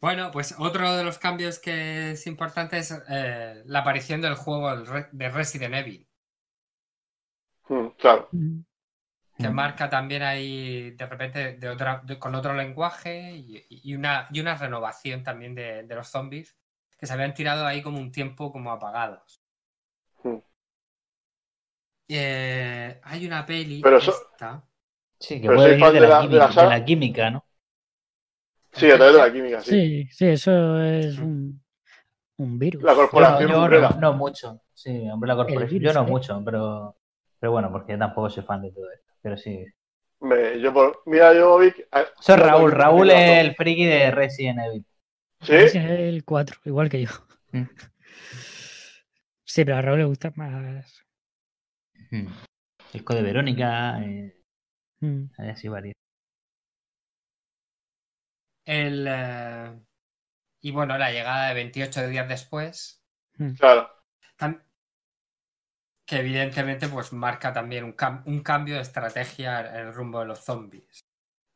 Bueno, 0.00 0.30
pues 0.32 0.56
otro 0.58 0.96
de 0.96 1.04
los 1.04 1.18
cambios 1.18 1.60
que 1.60 2.10
es 2.10 2.26
importante 2.26 2.76
es 2.76 2.92
eh, 3.08 3.62
la 3.66 3.80
aparición 3.80 4.20
del 4.20 4.34
juego 4.34 4.68
de 5.12 5.28
Resident 5.30 5.74
Evil. 5.76 6.08
Mm, 7.68 7.86
claro. 7.98 8.28
Que 9.42 9.50
marca 9.50 9.90
también 9.90 10.22
ahí 10.22 10.92
de 10.92 11.06
repente 11.06 11.56
de 11.56 11.68
otra, 11.68 12.02
con 12.18 12.34
otro 12.34 12.54
lenguaje 12.54 13.32
y, 13.68 13.94
una, 13.94 14.28
y 14.32 14.40
una 14.40 14.56
renovación 14.56 15.22
también 15.22 15.54
de, 15.54 15.86
los 15.88 16.08
zombies 16.08 16.56
que 16.98 17.06
se 17.06 17.12
habían 17.12 17.34
tirado 17.34 17.66
ahí 17.66 17.82
como 17.82 17.98
un 17.98 18.12
tiempo 18.12 18.52
como 18.52 18.70
apagados. 18.70 19.42
Eh, 22.08 23.00
hay 23.02 23.26
una 23.26 23.44
peli. 23.44 23.80
Pero 23.82 23.98
Sí, 25.22 25.40
que 25.40 25.48
puede 25.48 25.76
venir 25.76 25.92
de 25.92 26.00
la, 26.00 26.84
química, 26.84 27.30
¿no? 27.30 27.44
Sí, 28.72 28.90
a 28.90 28.96
través 28.96 29.14
de 29.14 29.20
la 29.20 29.32
química, 29.32 29.60
sí. 29.60 29.70
Sí, 29.70 30.08
sí, 30.10 30.26
eso 30.26 30.82
es 30.82 31.16
un, 31.18 31.62
un 32.38 32.58
virus. 32.58 32.82
La 32.82 32.94
corporación. 32.94 33.50
Yo, 33.50 33.90
no, 34.00 34.12
mucho. 34.14 34.60
Sí, 34.74 35.08
hombre, 35.08 35.28
la 35.28 35.36
corporación. 35.36 35.80
yo 35.80 35.92
no 35.92 36.04
mucho, 36.04 36.42
pero, 36.44 36.96
pero 37.42 37.50
bueno, 37.50 37.72
porque 37.72 37.96
tampoco 37.96 38.30
soy 38.30 38.44
fan 38.44 38.62
de 38.62 38.70
todo 38.70 38.88
esto. 38.92 39.12
Pero 39.20 39.36
sí. 39.36 39.66
yo 40.60 40.72
por, 40.72 41.02
mira, 41.06 41.34
yo 41.34 41.60
es 41.60 41.74
Raúl. 42.28 42.70
Raúl 42.70 43.10
es 43.10 43.40
el 43.40 43.56
friki 43.56 43.84
de 43.84 44.12
Resident 44.12 44.60
Evil. 44.60 44.86
¿Sí? 45.40 45.50
Resident 45.50 45.90
Evil 45.90 46.24
4, 46.24 46.60
igual 46.66 46.88
que 46.88 47.02
yo. 47.02 47.10
Mm. 47.50 47.64
Sí, 49.44 49.64
pero 49.64 49.76
a 49.76 49.82
Raúl 49.82 49.98
le 49.98 50.04
gusta 50.04 50.32
más. 50.36 51.04
Mm. 52.12 52.28
El 52.94 53.04
code 53.04 53.22
Verónica. 53.22 54.00
Eh... 54.04 54.40
Mm. 55.00 55.24
Así 55.50 55.66
varios. 55.66 55.96
El, 58.64 59.04
eh, 59.08 59.80
y 60.60 60.70
bueno, 60.70 60.96
la 60.96 61.10
llegada 61.10 61.48
de 61.48 61.54
28 61.54 62.06
días 62.06 62.28
después. 62.28 63.04
Hmm. 63.36 63.54
Claro. 63.54 63.90
Que 66.12 66.18
evidentemente 66.18 66.88
pues 66.88 67.14
marca 67.14 67.54
también 67.54 67.84
un, 67.84 67.96
un, 68.26 68.42
cambio 68.42 68.74
de 68.74 68.82
estrategia 68.82 69.60
en 69.60 69.86
el 69.86 69.94
rumbo 69.94 70.20
de 70.20 70.26
los 70.26 70.40
zombies. 70.40 71.00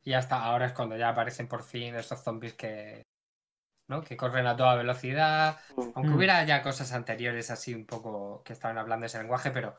Y 0.02 0.14
hasta 0.14 0.42
ahora 0.42 0.64
es 0.64 0.72
cuando 0.72 0.96
ya 0.96 1.10
aparecen 1.10 1.46
por 1.46 1.62
fin 1.62 1.94
estos 1.94 2.24
zombies 2.24 2.54
que, 2.54 3.02
¿no? 3.90 4.00
que 4.02 4.16
corren 4.16 4.46
a 4.46 4.56
toda 4.56 4.76
velocidad. 4.76 5.60
Aunque 5.76 6.08
hubiera 6.08 6.42
ya 6.44 6.62
cosas 6.62 6.90
anteriores 6.92 7.50
así 7.50 7.74
un 7.74 7.84
poco 7.84 8.42
que 8.44 8.54
estaban 8.54 8.78
hablando 8.78 9.02
de 9.02 9.08
ese 9.08 9.18
lenguaje, 9.18 9.50
pero 9.50 9.76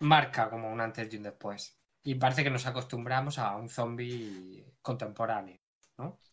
marca 0.00 0.50
como 0.50 0.68
un 0.68 0.80
antes 0.80 1.14
y 1.14 1.18
un 1.18 1.22
después. 1.22 1.78
Y 2.02 2.16
parece 2.16 2.42
que 2.42 2.50
nos 2.50 2.66
acostumbramos 2.66 3.38
a 3.38 3.54
un 3.54 3.68
zombie 3.68 4.66
contemporáneo. 4.82 5.60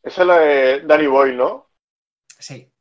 Esa 0.01 0.21
es 0.21 0.27
la 0.27 0.39
de 0.39 0.81
Danny 0.87 1.05
Boyle, 1.05 1.37
¿no? 1.37 1.69
Sí. 2.39 2.73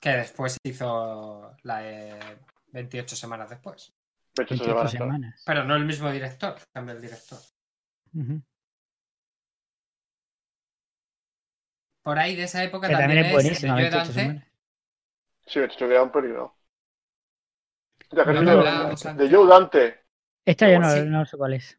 Que 0.00 0.10
después 0.10 0.56
hizo 0.64 1.54
la 1.62 1.78
de 1.78 2.18
28 2.72 3.16
semanas 3.16 3.50
después. 3.50 3.92
28, 4.36 4.88
semanas. 4.88 5.42
Pero 5.44 5.64
no 5.64 5.76
el 5.76 5.84
mismo 5.84 6.10
director, 6.10 6.56
cambia 6.72 6.94
el 6.94 7.00
director. 7.00 7.38
Por 12.02 12.18
ahí 12.18 12.36
de 12.36 12.44
esa 12.44 12.64
época 12.64 12.88
también, 12.88 13.26
es, 13.26 13.32
buenísima, 13.32 13.76
de 13.76 13.90
Dante. 13.90 14.46
Sí, 15.46 15.58
me 15.58 15.68
que 15.68 15.84
era 15.84 16.02
un 16.02 16.12
peligro. 16.12 16.56
de 18.10 19.28
Joe 19.30 19.48
Dante. 19.48 20.00
Esta 20.44 20.70
yo 20.70 20.78
no, 20.78 21.04
no 21.04 21.26
sé 21.26 21.36
cuál 21.36 21.54
es. 21.54 21.78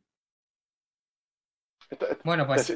Bueno, 2.24 2.48
pues. 2.48 2.70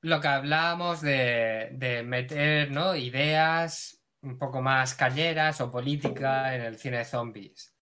Lo 0.00 0.20
que 0.20 0.28
hablábamos 0.28 1.00
de, 1.00 2.02
meter 2.04 2.70
¿no? 2.70 2.96
ideas 2.96 4.03
un 4.24 4.38
poco 4.38 4.60
más 4.60 4.94
cañeras 4.94 5.60
o 5.60 5.70
política 5.70 6.54
en 6.54 6.62
el 6.62 6.78
cine 6.78 6.98
de 6.98 7.04
zombies. 7.04 7.74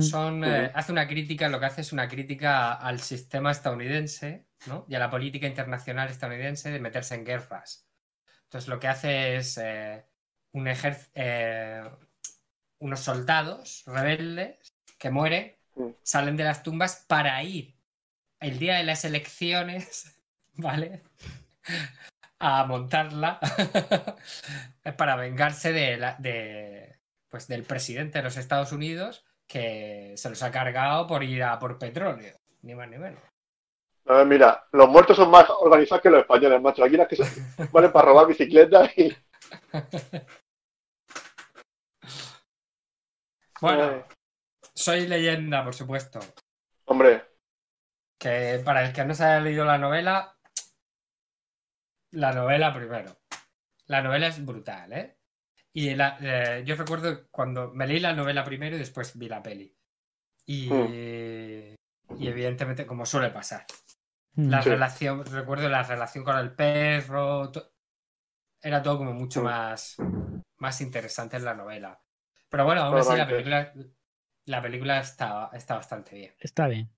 Son, 0.00 0.44
eh, 0.44 0.72
hace 0.74 0.90
una 0.90 1.06
crítica, 1.06 1.48
lo 1.48 1.60
que 1.60 1.66
hace 1.66 1.80
es 1.82 1.92
una 1.92 2.08
crítica 2.08 2.72
al 2.72 2.98
sistema 2.98 3.52
estadounidense 3.52 4.44
¿no? 4.66 4.84
y 4.88 4.96
a 4.96 4.98
la 4.98 5.08
política 5.08 5.46
internacional 5.46 6.08
estadounidense 6.08 6.70
de 6.70 6.80
meterse 6.80 7.14
en 7.14 7.24
guerras. 7.24 7.88
Entonces 8.44 8.68
lo 8.68 8.80
que 8.80 8.88
hace 8.88 9.36
es 9.36 9.58
eh, 9.58 10.04
un 10.52 10.66
eh, 11.14 11.84
unos 12.78 13.00
soldados 13.00 13.84
rebeldes 13.86 14.74
que 14.98 15.10
mueren, 15.10 15.56
salen 16.02 16.36
de 16.36 16.44
las 16.44 16.64
tumbas 16.64 17.04
para 17.06 17.40
ir 17.44 17.76
el 18.40 18.58
día 18.58 18.76
de 18.76 18.84
las 18.84 19.04
elecciones, 19.04 20.18
¿vale? 20.54 21.02
A 22.38 22.64
montarla 22.64 23.40
para 24.98 25.16
vengarse 25.16 25.72
de, 25.72 25.96
la, 25.96 26.16
de 26.18 26.98
pues 27.28 27.48
del 27.48 27.62
presidente 27.62 28.18
de 28.18 28.24
los 28.24 28.36
Estados 28.36 28.72
Unidos 28.72 29.24
que 29.46 30.14
se 30.16 30.28
los 30.28 30.42
ha 30.42 30.50
cargado 30.50 31.06
por 31.06 31.22
ir 31.22 31.42
a 31.42 31.58
por 31.58 31.78
petróleo, 31.78 32.36
ni 32.62 32.74
más 32.74 32.88
ni 32.88 32.98
menos. 32.98 33.22
mira, 34.26 34.66
los 34.72 34.88
muertos 34.88 35.16
son 35.16 35.30
más 35.30 35.48
organizados 35.48 36.02
que 36.02 36.10
los 36.10 36.20
españoles, 36.20 36.60
macho. 36.60 36.84
Aquí 36.84 36.96
las 36.96 37.08
que 37.08 37.16
se 37.16 37.24
valen 37.72 37.92
para 37.92 38.06
robar 38.06 38.26
bicicletas 38.26 38.96
y. 38.98 39.16
Bueno, 43.58 44.04
soy 44.74 45.06
leyenda, 45.06 45.64
por 45.64 45.74
supuesto. 45.74 46.20
Hombre, 46.84 47.24
que 48.18 48.60
para 48.62 48.84
el 48.84 48.92
que 48.92 49.02
no 49.04 49.14
se 49.14 49.24
haya 49.24 49.40
leído 49.40 49.64
la 49.64 49.78
novela, 49.78 50.35
la 52.16 52.32
novela 52.32 52.72
primero. 52.72 53.18
La 53.86 54.02
novela 54.02 54.28
es 54.28 54.44
brutal, 54.44 54.92
¿eh? 54.92 55.18
Y 55.72 55.90
eh, 55.90 56.62
yo 56.64 56.74
recuerdo 56.74 57.28
cuando 57.30 57.72
me 57.72 57.86
leí 57.86 58.00
la 58.00 58.14
novela 58.14 58.42
primero 58.42 58.74
y 58.74 58.78
después 58.78 59.16
vi 59.18 59.28
la 59.28 59.42
peli. 59.42 59.76
Y, 60.46 60.68
hmm. 60.70 62.18
y 62.18 62.28
evidentemente, 62.28 62.86
como 62.86 63.04
suele 63.04 63.30
pasar. 63.30 63.66
Hmm. 64.32 64.48
La 64.48 64.62
relación, 64.62 65.24
recuerdo 65.26 65.68
la 65.68 65.82
relación 65.82 66.24
con 66.24 66.38
el 66.38 66.54
perro, 66.54 67.52
era 68.62 68.82
todo 68.82 68.98
como 68.98 69.12
mucho 69.12 69.42
hmm. 69.42 69.44
más, 69.44 69.96
más 70.56 70.80
interesante 70.80 71.36
en 71.36 71.44
la 71.44 71.54
novela. 71.54 72.00
Pero 72.48 72.64
bueno, 72.64 72.82
aún 72.82 72.98
así 72.98 73.14
la 73.14 73.28
película, 73.28 73.72
la 74.46 74.62
película 74.62 75.00
está, 75.00 75.50
está 75.52 75.74
bastante 75.74 76.16
bien. 76.16 76.34
Está 76.38 76.66
bien. 76.68 76.90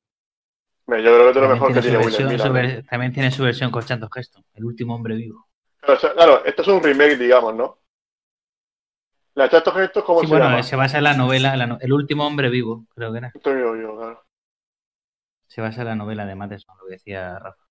Yo 0.88 0.94
creo 0.94 1.24
que 1.24 1.30
es 1.30 1.36
lo 1.36 1.48
mejor 1.48 1.74
que 1.74 1.80
tiene 1.82 1.98
William 1.98 2.84
También 2.88 3.12
tiene 3.12 3.30
su 3.30 3.42
versión 3.42 3.70
con 3.70 3.84
Chantos 3.84 4.08
Gesto, 4.12 4.42
el 4.54 4.64
último 4.64 4.94
hombre 4.94 5.16
vivo. 5.16 5.46
Claro, 5.80 6.44
esto 6.44 6.62
es 6.62 6.68
un 6.68 6.82
remake, 6.82 7.18
digamos, 7.18 7.54
¿no? 7.54 7.78
La 9.34 9.50
Chantos 9.50 9.74
Gesto, 9.74 10.02
¿cómo 10.02 10.20
se 10.20 10.26
bueno, 10.26 10.46
llama? 10.46 10.62
se 10.62 10.76
basa 10.76 10.98
en 10.98 11.04
la 11.04 11.14
novela, 11.14 11.78
el 11.80 11.92
último 11.92 12.26
hombre 12.26 12.48
vivo, 12.48 12.86
creo 12.94 13.12
que 13.12 13.18
era. 13.18 13.32
Estoy 13.34 13.56
vivo, 13.56 13.76
yo, 13.76 13.96
claro. 13.96 14.24
Se 15.46 15.60
basa 15.60 15.82
en 15.82 15.88
la 15.88 15.94
novela 15.94 16.24
de 16.24 16.34
Matheson, 16.34 16.76
lo 16.78 16.86
que 16.86 16.92
decía 16.92 17.38
Rafa. 17.38 17.62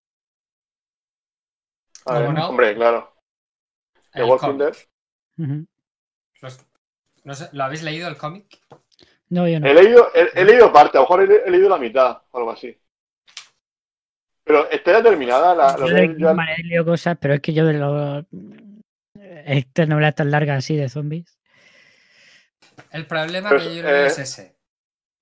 A 2.06 2.20
ver, 2.20 2.40
hombre, 2.40 2.76
claro. 2.76 3.14
¿The 4.14 4.24
Walking 4.24 4.58
Dead? 4.58 4.76
¿Lo 7.52 7.64
habéis 7.64 7.84
leído 7.84 8.08
el 8.08 8.18
cómic? 8.18 8.46
No, 9.30 9.48
yo 9.48 9.60
no. 9.60 9.68
He 9.68 9.74
leído, 9.74 10.08
he, 10.14 10.46
leído 10.46 10.72
parte, 10.72 10.98
a 10.98 11.02
lo 11.02 11.06
mejor 11.06 11.24
he, 11.24 11.52
leído 11.52 11.68
la 11.68 11.78
mitad 11.78 12.22
o 12.32 12.38
algo 12.38 12.52
así. 12.52 12.80
Pero 14.48 14.70
está 14.72 14.94
ya 14.94 15.04
terminada 15.04 15.54
la. 15.54 15.76
Yo 16.70 16.86
cosas, 16.86 17.18
pero 17.20 17.34
es 17.34 17.42
que 17.42 17.54
yo 17.54 17.66
de 17.66 17.74
los. 17.74 18.26
Estas 19.46 19.88
novelas 19.88 20.16
tan 20.16 20.32
largas 20.32 20.60
así 20.60 20.78
de 20.78 20.88
zombies. 20.88 21.38
El 22.92 23.06
problema 23.06 23.50
que 23.50 23.76
yo 23.76 23.82
creo 23.82 24.06
es 24.06 24.18
ese. 24.18 24.58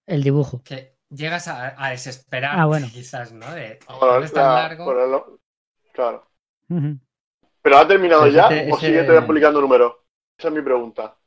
El 0.05 0.21
dibujo. 0.21 0.61
Que 0.63 0.97
llegas 1.09 1.47
a, 1.47 1.89
desesperar, 1.89 2.59
ah, 2.59 2.65
bueno. 2.65 2.87
quizás, 2.91 3.31
¿no? 3.33 3.51
De, 3.53 3.79
ah, 3.87 4.19
es 4.23 4.31
tan 4.31 4.53
largo. 4.53 5.39
claro. 5.91 6.29
¿Pero 7.61 7.77
ha 7.77 7.87
terminado 7.87 8.27
ya 8.27 8.47
o 8.71 8.77
sigue 8.77 9.03
todavía 9.03 9.25
publicando 9.25 9.59
números? 9.59 9.93
Esa 10.37 10.49
es 10.49 10.53
mi 10.53 10.61
pregunta. 10.61 11.17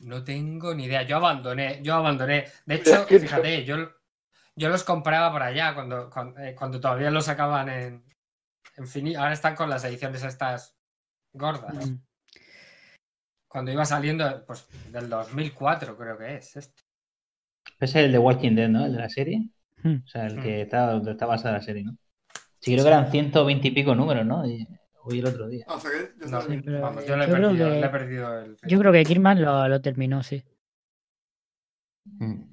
No 0.00 0.22
tengo 0.22 0.74
ni 0.74 0.84
idea. 0.84 1.02
Yo 1.02 1.16
abandoné, 1.16 1.80
yo 1.82 1.94
abandoné. 1.94 2.46
De 2.66 2.74
hecho, 2.74 3.06
fíjate, 3.06 3.64
yo 3.64 3.76
yo 4.56 4.68
los 4.68 4.84
compraba 4.84 5.32
por 5.32 5.42
allá 5.42 5.74
cuando, 5.74 6.10
eh, 6.38 6.54
cuando, 6.56 6.80
todavía 6.80 7.10
los 7.10 7.24
sacaban 7.24 7.68
en, 7.68 8.04
en 8.76 8.86
fin, 8.86 9.16
ahora 9.16 9.32
están 9.32 9.54
con 9.54 9.70
las 9.70 9.84
ediciones 9.84 10.22
estas 10.24 10.76
gordas. 11.32 11.90
Mm. 11.90 11.98
Cuando 13.48 13.72
iba 13.72 13.84
saliendo, 13.84 14.44
pues 14.46 14.66
del 14.92 15.08
2004 15.08 15.96
creo 15.96 16.18
que 16.18 16.36
es 16.36 16.56
este. 16.56 16.82
Es 17.80 17.94
el 17.94 18.12
de 18.12 18.18
Walking 18.18 18.54
Dead, 18.54 18.68
¿no? 18.68 18.86
El 18.86 18.92
de 18.92 18.98
la 18.98 19.08
serie. 19.08 19.48
Mm. 19.82 19.96
O 20.04 20.06
sea, 20.06 20.26
el 20.26 20.40
que 20.40 20.58
mm. 20.58 20.60
está 20.62 20.92
donde 20.92 21.12
está 21.12 21.26
basada 21.26 21.56
la 21.56 21.62
serie, 21.62 21.84
¿no? 21.84 21.96
Sí, 22.60 22.72
creo 22.72 22.84
que 22.84 22.90
eran 22.90 23.10
120 23.10 23.68
y 23.68 23.70
pico 23.70 23.94
números, 23.94 24.26
¿no? 24.26 24.42
hoy 25.02 25.18
el 25.18 25.26
otro 25.26 25.48
día. 25.48 25.64
Ah, 25.66 25.78
yo, 27.06 27.16
le, 27.16 27.24
he 27.24 27.88
perdido, 27.88 28.38
el... 28.38 28.56
Yo 28.66 28.78
creo 28.78 28.92
que 28.92 29.04
Kirman 29.04 29.40
lo, 29.40 29.66
lo 29.66 29.80
terminó, 29.80 30.22
sí. 30.22 30.44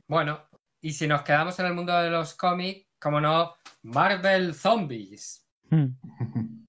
Bueno, 0.07 0.47
y 0.81 0.93
si 0.93 1.07
nos 1.07 1.23
quedamos 1.23 1.57
en 1.59 1.65
el 1.67 1.73
mundo 1.73 1.93
de 1.97 2.09
los 2.09 2.35
cómics, 2.35 2.87
como 2.99 3.21
no, 3.21 3.55
Marvel 3.83 4.53
Zombies. 4.53 5.45
Hmm. 5.69 5.87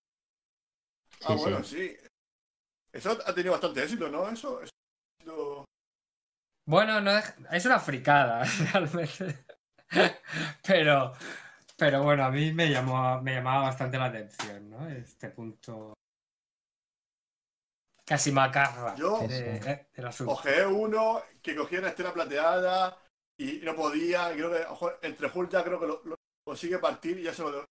ah, 1.25 1.35
bueno, 1.35 1.63
sí. 1.63 1.97
Eso 2.93 3.19
ha 3.25 3.35
tenido 3.35 3.53
bastante 3.53 3.83
éxito, 3.83 4.09
¿no? 4.09 4.29
Eso, 4.29 4.61
Bueno, 6.67 7.01
no 7.01 7.11
es, 7.51 7.67
una 7.67 7.79
fricada, 7.79 8.45
realmente. 8.73 9.45
pero, 10.67 11.13
pero 11.77 12.03
bueno, 12.03 12.25
a 12.25 12.31
mí 12.31 12.53
me 12.53 12.71
llamó, 12.71 13.21
me 13.23 13.35
llamaba 13.35 13.65
bastante 13.65 13.99
la 13.99 14.07
atención, 14.07 14.71
¿no? 14.71 14.89
Este 14.89 15.31
punto 15.31 15.95
casi 18.09 18.33
macarra. 18.33 18.95
Yo 18.97 19.21
de, 19.29 20.67
uno 20.67 21.23
que 21.43 21.55
cogía 21.55 21.81
una 21.81 21.89
estela 21.89 22.13
plateada 22.13 22.97
y 23.39 23.61
no 23.63 23.75
podía. 23.75 24.33
creo 24.33 24.51
que 24.51 24.65
ojo, 24.67 24.93
entre 25.03 25.31
Hulk 25.33 25.51
ya 25.51 25.65
creo 25.65 25.81
que 25.81 25.87
lo, 25.87 26.19
consigue 26.45 26.79
partir 26.79 27.19
y 27.19 27.23
ya 27.23 27.33
se 27.33 27.43
lo. 27.43 27.65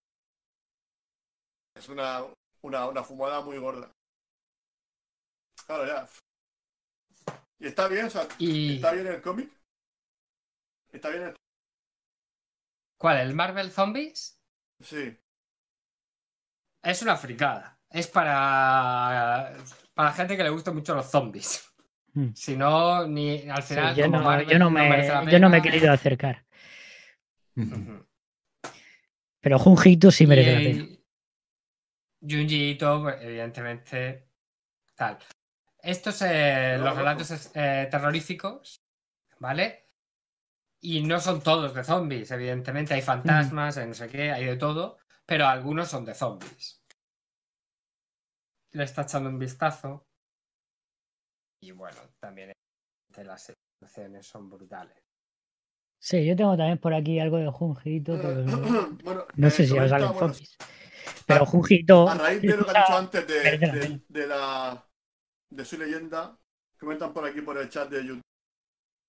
Es 1.75 1.89
una, 1.89 2.25
una, 2.61 2.87
una 2.87 3.03
fumada 3.03 3.41
muy 3.41 3.57
gorda. 3.57 3.91
Claro, 5.67 5.85
ya. 5.85 6.07
¿Y 7.59 7.67
está 7.67 7.87
bien? 7.87 8.05
¿Está 8.07 8.91
bien 8.93 9.07
el 9.07 9.21
cómic? 9.21 9.51
¿Está 10.91 11.09
bien 11.09 11.23
el 11.23 11.35
¿Cuál? 12.97 13.17
¿El 13.17 13.35
Marvel 13.35 13.71
Zombies? 13.71 14.39
Sí. 14.81 15.15
Es 16.81 17.01
una 17.01 17.15
fricada. 17.17 17.79
Es 17.89 18.07
para, 18.07 19.55
para 19.93 20.13
gente 20.13 20.35
que 20.35 20.43
le 20.43 20.49
gusta 20.49 20.71
mucho 20.71 20.95
los 20.95 21.09
zombies. 21.09 21.66
Hmm. 22.17 22.33
Si 22.33 22.57
no, 22.57 23.05
ni 23.05 23.47
al 23.47 23.61
final. 23.61 23.95
yo, 23.95 24.07
no, 24.07 24.27
me, 24.27 24.43
yo, 24.47 24.57
no, 24.57 24.71
me, 24.71 25.57
he 25.57 25.61
querido 25.61 25.91
acercar. 25.91 26.43
Pero 29.39 29.59
Junjito 29.59 30.09
sí 30.09 30.25
merece 30.25 30.51
la 30.51 30.57
pena. 30.57 30.97
Junjito, 32.19 33.03
pues, 33.03 33.21
evidentemente, 33.21 34.29
tal. 34.95 35.19
Estos, 35.77 36.23
eh, 36.23 36.79
los 36.79 36.95
relatos 36.95 37.51
eh, 37.53 37.87
terroríficos, 37.91 38.83
¿vale? 39.37 39.85
Y 40.81 41.03
no 41.03 41.19
son 41.19 41.43
todos 41.43 41.75
de 41.75 41.83
zombies, 41.83 42.31
evidentemente. 42.31 42.95
Hay 42.95 43.03
fantasmas, 43.03 43.77
no 43.77 43.93
sé 43.93 44.09
qué, 44.09 44.31
hay 44.31 44.45
de 44.45 44.57
todo, 44.57 44.97
pero 45.23 45.45
algunos 45.45 45.87
son 45.87 46.03
de 46.03 46.15
zombies. 46.15 46.83
Le 48.71 48.85
está 48.85 49.03
echando 49.03 49.29
un 49.29 49.37
vistazo. 49.37 50.06
Y 51.61 51.71
bueno, 51.71 51.97
también 52.19 52.51
las 53.15 53.51
situaciones 53.79 54.25
son 54.25 54.49
brutales. 54.49 54.97
Sí, 55.99 56.25
yo 56.25 56.35
tengo 56.35 56.55
también 56.55 56.77
por 56.77 56.93
aquí 56.93 57.19
algo 57.19 57.37
de 57.37 57.49
Junjito, 57.49 58.19
pero 58.21 58.43
no, 59.35 59.49
sé 59.49 59.65
si 59.65 59.77
os 59.77 59.89
salen 59.89 60.13
zombies. 60.13 60.55
Pero 61.25 61.45
Junjito. 61.45 62.07
A 62.07 62.15
raíz 62.15 62.41
de 62.41 62.55
lo 62.55 62.65
que 62.65 62.71
has 62.71 62.87
dicho 62.87 62.97
antes 62.97 63.27
de, 63.27 64.01
de, 64.07 64.27
la 64.27 64.87
de 65.49 65.65
su 65.65 65.77
leyenda, 65.77 66.37
comentan 66.79 67.13
por 67.13 67.25
aquí 67.25 67.41
por 67.41 67.57
el 67.57 67.69
chat 67.69 67.89
de 67.89 68.05
YouTube. 68.05 68.21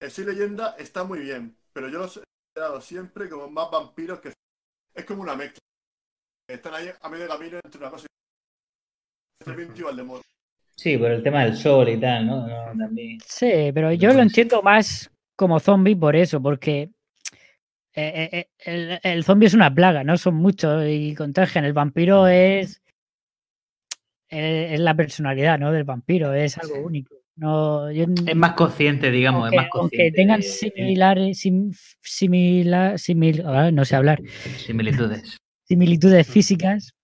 El 0.00 0.10
Soy 0.10 0.24
Leyenda 0.24 0.76
está 0.78 1.02
muy 1.02 1.18
bien, 1.18 1.56
pero 1.72 1.88
yo 1.88 1.98
los 1.98 2.18
he 2.18 2.22
dado 2.54 2.80
siempre 2.80 3.28
como 3.28 3.50
más 3.50 3.68
vampiros 3.70 4.20
que 4.20 4.32
es 4.94 5.04
como 5.04 5.22
una 5.22 5.34
mezcla. 5.34 5.58
Están 6.48 6.74
ahí 6.74 6.88
a 7.00 7.08
medio 7.08 7.28
camino 7.28 7.58
entre 7.62 7.80
una 7.80 7.90
cosa 7.90 8.06
y 9.44 9.50
el 9.50 10.04
modo. 10.04 10.22
Sí, 10.78 10.96
por 10.96 11.10
el 11.10 11.24
tema 11.24 11.44
del 11.44 11.56
sol 11.56 11.88
y 11.88 11.96
tal, 11.98 12.24
¿no? 12.24 12.46
También... 12.78 13.18
Sí, 13.26 13.72
pero 13.74 13.92
yo 13.92 14.12
lo 14.12 14.22
entiendo 14.22 14.62
más 14.62 15.10
como 15.34 15.58
zombie 15.58 15.96
por 15.96 16.14
eso, 16.14 16.40
porque 16.40 16.90
eh, 17.94 18.28
eh, 18.32 18.48
eh, 18.64 19.00
el, 19.02 19.24
zombie 19.24 19.48
es 19.48 19.54
una 19.54 19.74
plaga, 19.74 20.04
no 20.04 20.16
son 20.16 20.36
muchos 20.36 20.84
y 20.86 21.16
contagian. 21.16 21.64
El 21.64 21.72
vampiro 21.72 22.28
es, 22.28 22.80
es, 24.28 24.78
la 24.78 24.94
personalidad 24.94 25.58
¿no? 25.58 25.72
del 25.72 25.82
vampiro, 25.82 26.32
es 26.32 26.56
algo 26.58 26.78
único. 26.78 27.16
No, 27.34 27.88
es 27.88 28.36
más 28.36 28.52
consciente, 28.52 29.10
digamos, 29.10 29.50
es 29.50 29.56
más 29.56 29.68
consciente. 29.68 30.04
Aunque 30.04 30.16
tengan 30.16 30.42
similares, 30.44 31.40
similar, 32.02 32.98
simil, 33.00 33.42
no 33.72 33.84
sé 33.84 33.96
hablar. 33.96 34.20
Similitudes. 34.58 35.38
Similitudes 35.64 36.24
físicas, 36.24 36.94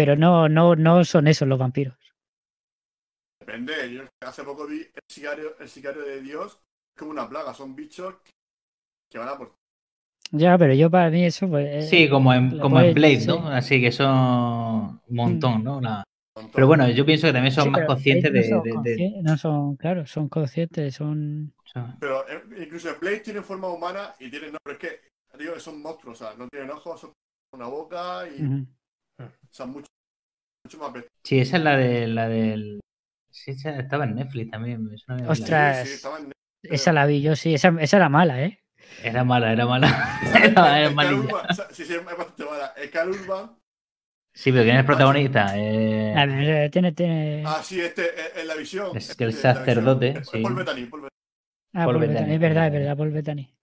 pero 0.00 0.16
no, 0.16 0.48
no, 0.48 0.76
no 0.76 1.04
son 1.04 1.28
esos 1.28 1.46
los 1.46 1.58
vampiros. 1.58 1.94
Depende, 3.38 3.92
yo 3.92 4.04
hace 4.26 4.42
poco 4.42 4.66
vi 4.66 4.78
el 4.78 5.02
sicario, 5.06 5.58
el 5.60 5.68
sicario 5.68 6.02
de 6.02 6.22
Dios 6.22 6.58
como 6.98 7.10
una 7.10 7.28
plaga, 7.28 7.52
son 7.52 7.76
bichos 7.76 8.14
que 9.12 9.18
van 9.18 9.28
a 9.28 9.36
por 9.36 9.52
ya, 10.32 10.56
pero 10.56 10.72
yo 10.72 10.90
para 10.90 11.10
mí 11.10 11.26
eso 11.26 11.50
pues... 11.50 11.90
Sí, 11.90 12.08
como 12.08 12.32
en, 12.32 12.58
como 12.58 12.80
en 12.80 12.94
Blade, 12.94 13.26
¿no? 13.26 13.46
Así 13.48 13.78
que 13.78 13.92
son 13.92 15.02
un 15.06 15.16
montón, 15.16 15.64
¿no? 15.64 15.82
Pero 16.54 16.66
bueno, 16.66 16.88
yo 16.88 17.04
pienso 17.04 17.26
que 17.26 17.34
también 17.34 17.52
son 17.52 17.70
más 17.70 17.84
conscientes 17.84 18.32
de, 18.32 19.20
no 19.22 19.36
son, 19.36 19.76
claro, 19.76 20.06
son 20.06 20.30
conscientes, 20.30 20.94
son... 20.94 21.52
Pero 21.98 22.26
eh, 22.26 22.42
incluso 22.62 22.88
en 22.88 23.00
Blade 23.00 23.20
tienen 23.20 23.44
forma 23.44 23.68
humana 23.68 24.14
y 24.18 24.30
tienen... 24.30 24.52
No, 24.52 24.58
pero 24.64 24.78
es 24.78 24.80
que, 24.80 25.00
digo 25.36 25.52
que 25.52 25.60
son 25.60 25.82
monstruos, 25.82 26.22
o 26.22 26.24
sea, 26.24 26.34
no 26.38 26.48
tienen 26.48 26.70
ojos, 26.70 26.98
son 26.98 27.12
una 27.52 27.66
boca 27.66 28.26
y... 28.26 28.66
Son 29.50 29.70
mucho, 29.70 29.88
mucho 30.64 30.78
más 30.78 31.04
Sí, 31.24 31.40
esa 31.40 31.56
es 31.56 31.62
la 31.62 31.76
de 31.76 32.06
la 32.06 32.28
del... 32.28 32.80
Sí, 33.30 33.52
estaba 33.52 34.04
en 34.04 34.16
Netflix 34.16 34.50
también. 34.50 34.88
Ostras, 35.28 35.88
sí, 35.88 35.94
estaba 35.94 36.18
en 36.18 36.24
Netflix. 36.24 36.80
esa 36.80 36.92
la 36.92 37.06
vi 37.06 37.22
yo, 37.22 37.36
sí, 37.36 37.54
esa, 37.54 37.74
esa 37.80 37.96
era 37.96 38.08
mala, 38.08 38.42
¿eh? 38.42 38.60
Era 39.02 39.24
mala, 39.24 39.52
era 39.52 39.66
mala. 39.66 40.20
era, 40.44 40.80
era 40.80 41.54
Sí, 41.70 41.84
sí, 41.84 41.94
es 41.94 42.04
bastante 42.04 42.44
mala. 42.44 42.74
El 42.76 43.08
Urban 43.10 43.56
Sí, 44.32 44.52
pero 44.52 44.62
¿quién 44.62 44.76
es 44.76 44.80
el 44.80 44.86
protagonista? 44.86 45.58
Eh... 45.58 46.14
A 46.16 46.24
ver, 46.24 46.70
tiene, 46.70 46.92
tiene... 46.92 47.42
Ah, 47.46 47.62
sí, 47.62 47.80
este, 47.80 48.06
eh, 48.06 48.32
en 48.36 48.46
la 48.46 48.54
visión. 48.54 48.96
Es 48.96 49.14
que 49.14 49.24
el 49.24 49.32
sacerdote. 49.32 50.22
Sí. 50.24 50.40
Paul 50.40 50.54
Bettany, 50.54 50.86
Paul 50.86 51.02
Bettany. 51.02 51.10
Ah, 51.72 51.84
Paul, 51.84 51.98
Bettany, 51.98 52.34
es 52.34 52.40
verdad, 52.40 52.66
es 52.66 52.72
verdad, 52.72 52.96
Paul 52.96 53.10
Bettany. 53.10 53.54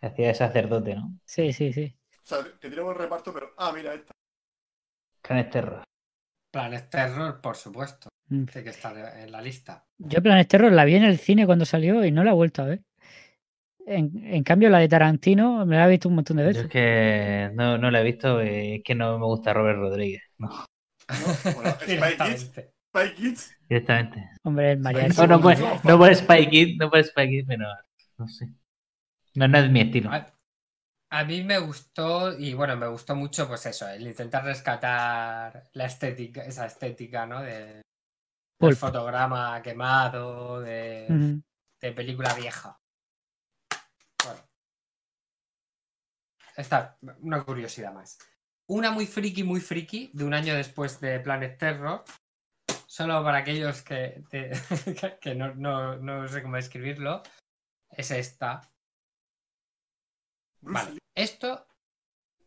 hacía 0.00 0.28
de 0.28 0.34
sacerdote, 0.34 0.94
¿no? 0.94 1.18
Sí, 1.24 1.52
sí, 1.52 1.72
sí. 1.72 1.96
O 2.22 2.26
sea, 2.26 2.38
que 2.60 2.68
tiene 2.68 2.82
buen 2.82 2.96
reparto, 2.96 3.32
pero. 3.32 3.52
Ah, 3.56 3.72
mira, 3.74 3.94
esta. 3.94 4.12
Planet 5.26 5.50
Terror. 5.50 5.82
Planet 6.52 6.90
Terror, 6.90 7.40
por 7.40 7.56
supuesto. 7.56 8.08
Mm. 8.28 8.44
Tiene 8.44 8.64
que 8.64 8.70
estar 8.70 8.96
en 9.18 9.32
la 9.32 9.40
lista. 9.40 9.84
Yo 9.98 10.22
Planet 10.22 10.48
Terror 10.48 10.72
la 10.72 10.84
vi 10.84 10.96
en 10.96 11.04
el 11.04 11.18
cine 11.18 11.46
cuando 11.46 11.64
salió 11.64 12.04
y 12.04 12.10
no 12.10 12.24
la 12.24 12.30
he 12.30 12.34
vuelto 12.34 12.62
a 12.62 12.66
ver. 12.66 12.82
En, 13.86 14.42
cambio, 14.44 14.70
la 14.70 14.78
de 14.78 14.88
Tarantino 14.88 15.66
me 15.66 15.76
la 15.76 15.86
he 15.86 15.90
visto 15.90 16.08
un 16.08 16.14
montón 16.14 16.38
de 16.38 16.44
veces. 16.44 16.64
es 16.64 16.70
que 16.70 17.50
no, 17.54 17.76
no 17.76 17.90
la 17.90 18.00
he 18.00 18.04
visto, 18.04 18.40
es 18.40 18.82
que 18.82 18.94
no 18.94 19.18
me 19.18 19.26
gusta 19.26 19.52
Robert 19.52 19.78
Rodríguez. 19.78 20.22
No. 20.38 20.48
Spy 21.82 22.16
Kids. 22.16 22.52
Spy 22.88 23.14
Kids. 23.14 23.56
Directamente. 23.68 24.30
Hombre, 24.42 24.72
el 24.72 24.78
mariachi. 24.78 25.16
No, 25.18 25.26
no, 25.26 25.40
por, 25.40 25.56
no 25.84 25.98
por 25.98 26.14
Spy 26.14 26.48
Kids, 26.48 26.78
no 26.78 26.90
por 26.90 27.04
Spy 27.04 27.28
Kids, 27.28 27.46
pero 27.46 27.66
no 28.16 28.28
sé. 28.28 28.48
No, 29.34 29.48
no 29.48 29.58
es 29.58 29.70
mi 29.70 29.80
estilo. 29.82 30.10
A, 31.18 31.24
mí 31.24 31.42
me 31.42 31.58
gustó, 31.58 32.38
y 32.38 32.54
bueno, 32.54 32.76
me 32.76 32.88
gustó 32.88 33.14
mucho, 33.14 33.46
pues 33.46 33.66
eso, 33.66 33.88
el 33.88 34.06
intentar 34.06 34.44
rescatar 34.44 35.64
la 35.72 35.86
estética, 35.86 36.42
esa 36.42 36.66
estética, 36.66 37.26
¿no? 37.26 37.42
De, 37.42 37.82
del 38.58 38.76
fotograma 38.76 39.60
quemado, 39.62 40.60
de, 40.60 41.40
de 41.80 41.92
película 41.92 42.34
vieja. 42.34 42.78
esta, 46.56 46.98
una 47.20 47.44
curiosidad 47.44 47.92
más. 47.92 48.18
Una 48.66 48.90
muy 48.90 49.06
friki, 49.06 49.44
muy 49.44 49.60
friki, 49.60 50.10
de 50.14 50.24
un 50.24 50.34
año 50.34 50.54
después 50.54 51.00
de 51.00 51.20
Planet 51.20 51.58
Terror, 51.58 52.04
solo 52.86 53.22
para 53.22 53.38
aquellos 53.38 53.82
que, 53.82 54.22
que 55.20 55.34
no, 55.34 55.54
no, 55.54 56.28
sé 56.28 56.42
cómo 56.42 56.56
escribirlo, 56.56 57.22
es 57.90 58.10
esta. 58.10 58.72
Vale, 60.64 60.98
esto 61.14 61.66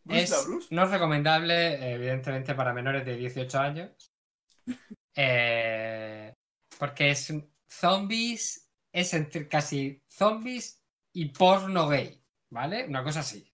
es, 0.10 0.48
no 0.72 0.84
es 0.84 0.92
recomendable, 0.92 1.94
evidentemente, 1.94 2.56
para 2.56 2.74
menores 2.74 3.06
de 3.06 3.16
18 3.16 3.60
años. 3.60 4.14
Eh, 5.20 6.32
porque 6.78 7.10
es 7.10 7.34
zombies, 7.68 8.70
es 8.92 9.16
entre 9.16 9.48
casi 9.48 10.00
zombies 10.08 10.84
y 11.12 11.30
porno 11.30 11.88
gay, 11.88 12.24
¿vale? 12.52 12.86
Una 12.86 13.04
cosa 13.04 13.22
así. 13.22 13.52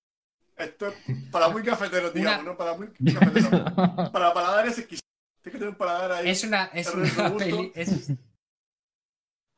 Esto 0.57 0.89
es 0.89 0.95
para 1.31 1.47
muy 1.47 1.63
cafetero, 1.63 2.11
digamos, 2.11 2.43
¿no? 2.43 2.57
Para 2.57 2.75
muy 2.75 2.91
cafetero. 3.13 3.63
para 4.11 4.33
paladares 4.33 4.77
exquisitos. 4.77 5.09
Tienes 5.41 5.53
que 5.53 5.59
tener 5.59 5.69
un 5.69 5.75
paladar 5.75 6.11
ahí. 6.11 6.29
Es 6.29 6.43
una, 6.43 6.65
es 6.65 6.93
una 6.93 7.37
peli. 7.37 7.71
Es, 7.75 8.11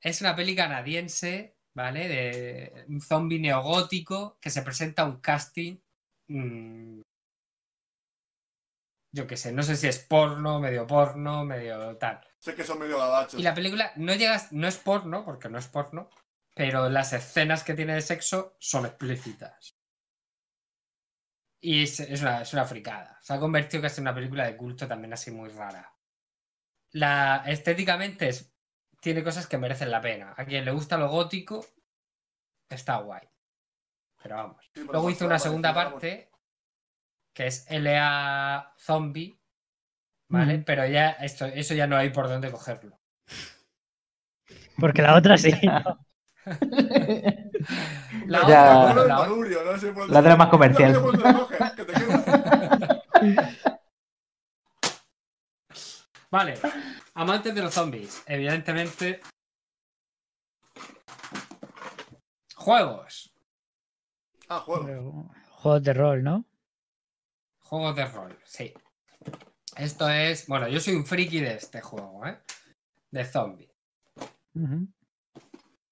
es, 0.01 0.21
una 0.21 0.35
peli 0.35 0.55
canadiense, 0.55 1.54
¿vale? 1.75 2.07
De 2.07 2.85
un 2.87 3.01
zombie 3.01 3.39
neogótico 3.39 4.37
que 4.41 4.49
se 4.49 4.63
presenta 4.63 5.03
a 5.03 5.05
un 5.05 5.19
casting. 5.19 5.77
Mmm, 6.27 7.01
yo 9.15 9.27
qué 9.27 9.37
sé, 9.37 9.53
no 9.53 9.63
sé 9.63 9.77
si 9.77 9.87
es 9.87 9.99
porno, 9.99 10.59
medio 10.59 10.85
porno, 10.85 11.45
medio 11.45 11.95
tal. 11.97 12.19
Sé 12.39 12.53
que 12.53 12.65
son 12.65 12.79
medio 12.79 12.97
gabachos. 12.97 13.39
Y 13.39 13.43
la 13.43 13.53
película 13.53 13.93
no 13.95 14.13
llega, 14.13 14.41
no 14.51 14.67
es 14.67 14.77
porno, 14.77 15.23
porque 15.23 15.47
no 15.47 15.57
es 15.57 15.67
porno, 15.67 16.09
pero 16.53 16.89
las 16.89 17.13
escenas 17.13 17.63
que 17.63 17.75
tiene 17.75 17.93
de 17.93 18.01
sexo 18.01 18.57
son 18.59 18.85
explícitas. 18.85 19.77
Y 21.61 21.83
es, 21.83 21.99
una, 22.21 22.41
es 22.41 22.53
una 22.53 22.65
fricada. 22.65 23.17
Se 23.21 23.33
ha 23.33 23.39
convertido 23.39 23.83
casi 23.83 24.01
en 24.01 24.03
una 24.03 24.15
película 24.15 24.45
de 24.45 24.57
culto 24.57 24.85
también 24.85 25.13
así 25.13 25.31
muy 25.31 25.49
rara. 25.49 25.95
La, 26.91 27.43
estéticamente 27.47 28.27
es, 28.27 28.53
tiene 29.05 29.23
cosas 29.23 29.45
que 29.45 29.59
merecen 29.59 29.91
la 29.91 30.01
pena. 30.01 30.33
A 30.35 30.45
quien 30.45 30.65
le 30.65 30.71
gusta 30.71 30.97
lo 30.97 31.09
gótico, 31.09 31.63
está 32.67 32.97
guay. 32.97 33.21
Pero 34.23 34.37
vamos. 34.37 34.71
Luego 34.73 35.11
hizo 35.11 35.27
una 35.27 35.37
segunda 35.37 35.75
parte 35.75 36.31
que 37.31 37.45
es 37.45 37.67
LA 37.69 38.73
Zombie, 38.79 39.39
¿vale? 40.27 40.63
Pero 40.65 40.87
ya 40.87 41.11
esto, 41.11 41.45
eso 41.45 41.75
ya 41.75 41.85
no 41.85 41.95
hay 41.95 42.09
por 42.09 42.27
dónde 42.27 42.51
cogerlo. 42.51 42.99
Porque 44.79 45.03
la 45.03 45.15
otra 45.15 45.37
sí. 45.37 45.51
la, 48.25 48.41
otra, 48.41 49.05
la, 49.05 50.19
otra 50.19 50.35
más 50.35 50.49
comercial. 50.49 50.99
vale, 56.35 56.59
amantes 57.13 57.55
de 57.55 57.61
los 57.61 57.73
zombies, 57.73 58.21
evidentemente. 58.25 59.21
Juegos. 62.55 63.33
Ah, 64.49 64.59
juegos. 64.59 65.31
Juegos 65.49 65.83
de 65.83 65.93
rol, 65.93 66.23
¿no? 66.23 66.45
Juegos 67.59 67.95
de 67.95 68.05
rol, 68.07 68.37
sí. 68.43 68.73
Esto 69.77 70.09
es. 70.09 70.45
Bueno, 70.47 70.67
yo 70.67 70.81
soy 70.81 70.95
un 70.95 71.05
friki 71.05 71.39
de 71.39 71.55
este 71.55 71.81
juego, 71.81 72.25
¿eh? 72.25 72.37
De 73.11 73.23
zombie. 73.23 73.71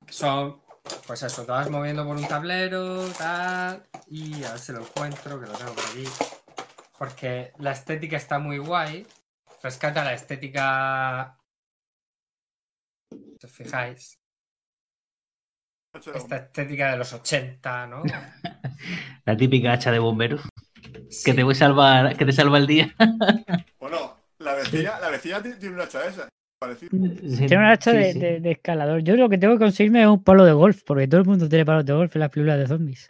Son. 0.09 0.61
Pues 1.07 1.23
eso, 1.23 1.45
te 1.45 1.51
vas 1.51 1.69
moviendo 1.69 2.05
por 2.05 2.17
un 2.17 2.27
tablero, 2.27 3.07
tal. 3.17 3.87
Y 4.07 4.43
a 4.43 4.51
ver 4.51 4.59
si 4.59 4.73
lo 4.73 4.81
encuentro, 4.81 5.39
que 5.39 5.47
lo 5.47 5.53
tengo 5.53 5.73
por 5.73 5.85
aquí. 5.85 6.03
Porque 6.97 7.53
la 7.59 7.71
estética 7.71 8.17
está 8.17 8.39
muy 8.39 8.57
guay. 8.57 9.07
Rescata 9.63 10.03
la 10.03 10.13
estética. 10.13 11.39
Si 13.09 13.45
os 13.45 13.51
fijáis. 13.51 14.19
Esta 15.93 16.37
estética 16.37 16.91
de 16.91 16.97
los 16.97 17.13
80, 17.13 17.87
¿no? 17.87 18.03
La 19.25 19.37
típica 19.37 19.71
hacha 19.71 19.91
de 19.91 19.99
bombero. 19.99 20.39
Que 21.23 21.33
te 21.33 21.43
voy 21.43 21.53
a 21.53 21.55
salvar, 21.55 22.17
que 22.17 22.25
te 22.25 22.33
salva 22.33 22.57
el 22.57 22.67
día. 22.67 22.93
bueno, 23.79 24.17
la 24.39 24.55
vecina, 24.55 24.99
la 24.99 25.09
vecina 25.09 25.41
tiene 25.41 25.75
una 25.75 25.83
hacha 25.83 26.07
esa. 26.07 26.27
tiene 26.79 27.57
una 27.57 27.71
hacha 27.71 27.93
de, 27.93 28.41
escalador. 28.43 29.01
Yo 29.01 29.15
lo 29.15 29.29
que 29.29 29.37
tengo 29.37 29.53
que 29.53 29.65
conseguirme 29.65 30.01
es 30.01 30.07
un 30.07 30.23
palo 30.23 30.43
de 30.43 30.51
golf, 30.51 30.81
porque 30.85 31.07
todo 31.07 31.21
el 31.21 31.27
mundo 31.27 31.47
tiene 31.47 31.65
palos 31.65 31.85
de 31.85 31.93
golf 31.93 32.13
en 32.15 32.19
las 32.19 32.29
películas 32.31 32.59
de 32.59 32.67
zombies. 32.67 33.09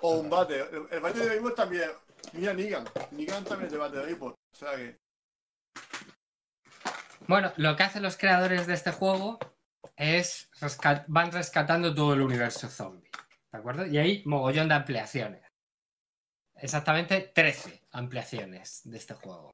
o 0.00 0.20
un 0.20 0.30
bate. 0.30 0.60
El, 0.92 1.00
bate 1.00 1.18
de 1.18 1.28
béisbol 1.30 1.54
también. 1.54 1.90
Mira 2.34 2.52
Nigan. 2.52 2.84
Nigan 3.12 3.44
también 3.44 3.72
es 3.72 3.72
de 3.72 3.90
de 3.90 4.06
béisbol. 4.06 4.32
O 4.32 4.56
sea 4.56 4.76
que. 4.76 4.98
Bueno, 7.26 7.52
lo 7.56 7.74
que 7.76 7.82
hacen 7.82 8.02
los 8.02 8.16
creadores 8.16 8.66
de 8.66 8.74
este 8.74 8.92
juego 8.92 9.38
es 9.96 10.50
van 11.08 11.32
rescatando 11.32 11.94
todo 11.94 12.14
el 12.14 12.20
universo 12.20 12.68
zombie. 12.68 13.10
¿De 13.52 13.58
acuerdo? 13.58 13.86
Y 13.86 13.98
hay 13.98 14.22
mogollón 14.26 14.68
de 14.68 14.74
ampliaciones 14.74 15.44
exactamente 16.56 17.32
13 17.34 17.82
ampliaciones 17.92 18.80
de 18.84 18.96
este 18.96 19.14
juego. 19.14 19.50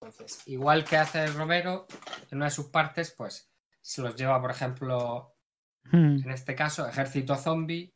Entonces, 0.00 0.46
igual 0.46 0.84
que 0.84 0.96
hace 0.96 1.26
Romero, 1.28 1.86
en 2.30 2.38
una 2.38 2.46
de 2.46 2.50
sus 2.50 2.66
partes, 2.66 3.12
pues 3.16 3.50
se 3.80 4.02
los 4.02 4.16
lleva, 4.16 4.40
por 4.40 4.50
ejemplo, 4.50 5.36
hmm. 5.84 6.24
en 6.24 6.30
este 6.30 6.54
caso, 6.54 6.88
Ejército 6.88 7.36
Zombie. 7.36 7.92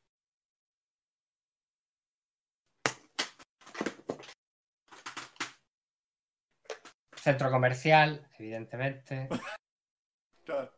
Centro 7.23 7.51
comercial, 7.51 8.29
evidentemente. 8.39 9.29
Claro. 10.43 10.73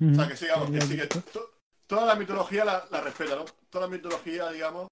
O 0.00 0.14
sea, 0.14 0.28
que 0.28 0.36
sigamos, 0.36 0.70
que 0.70 0.80
sigue. 0.82 1.08
Toda 1.86 2.06
la 2.06 2.14
mitología 2.14 2.64
la, 2.64 2.86
la 2.92 3.00
respeta, 3.00 3.34
¿no? 3.34 3.44
Toda 3.68 3.88
la 3.88 3.90
mitología, 3.90 4.50
digamos, 4.50 4.86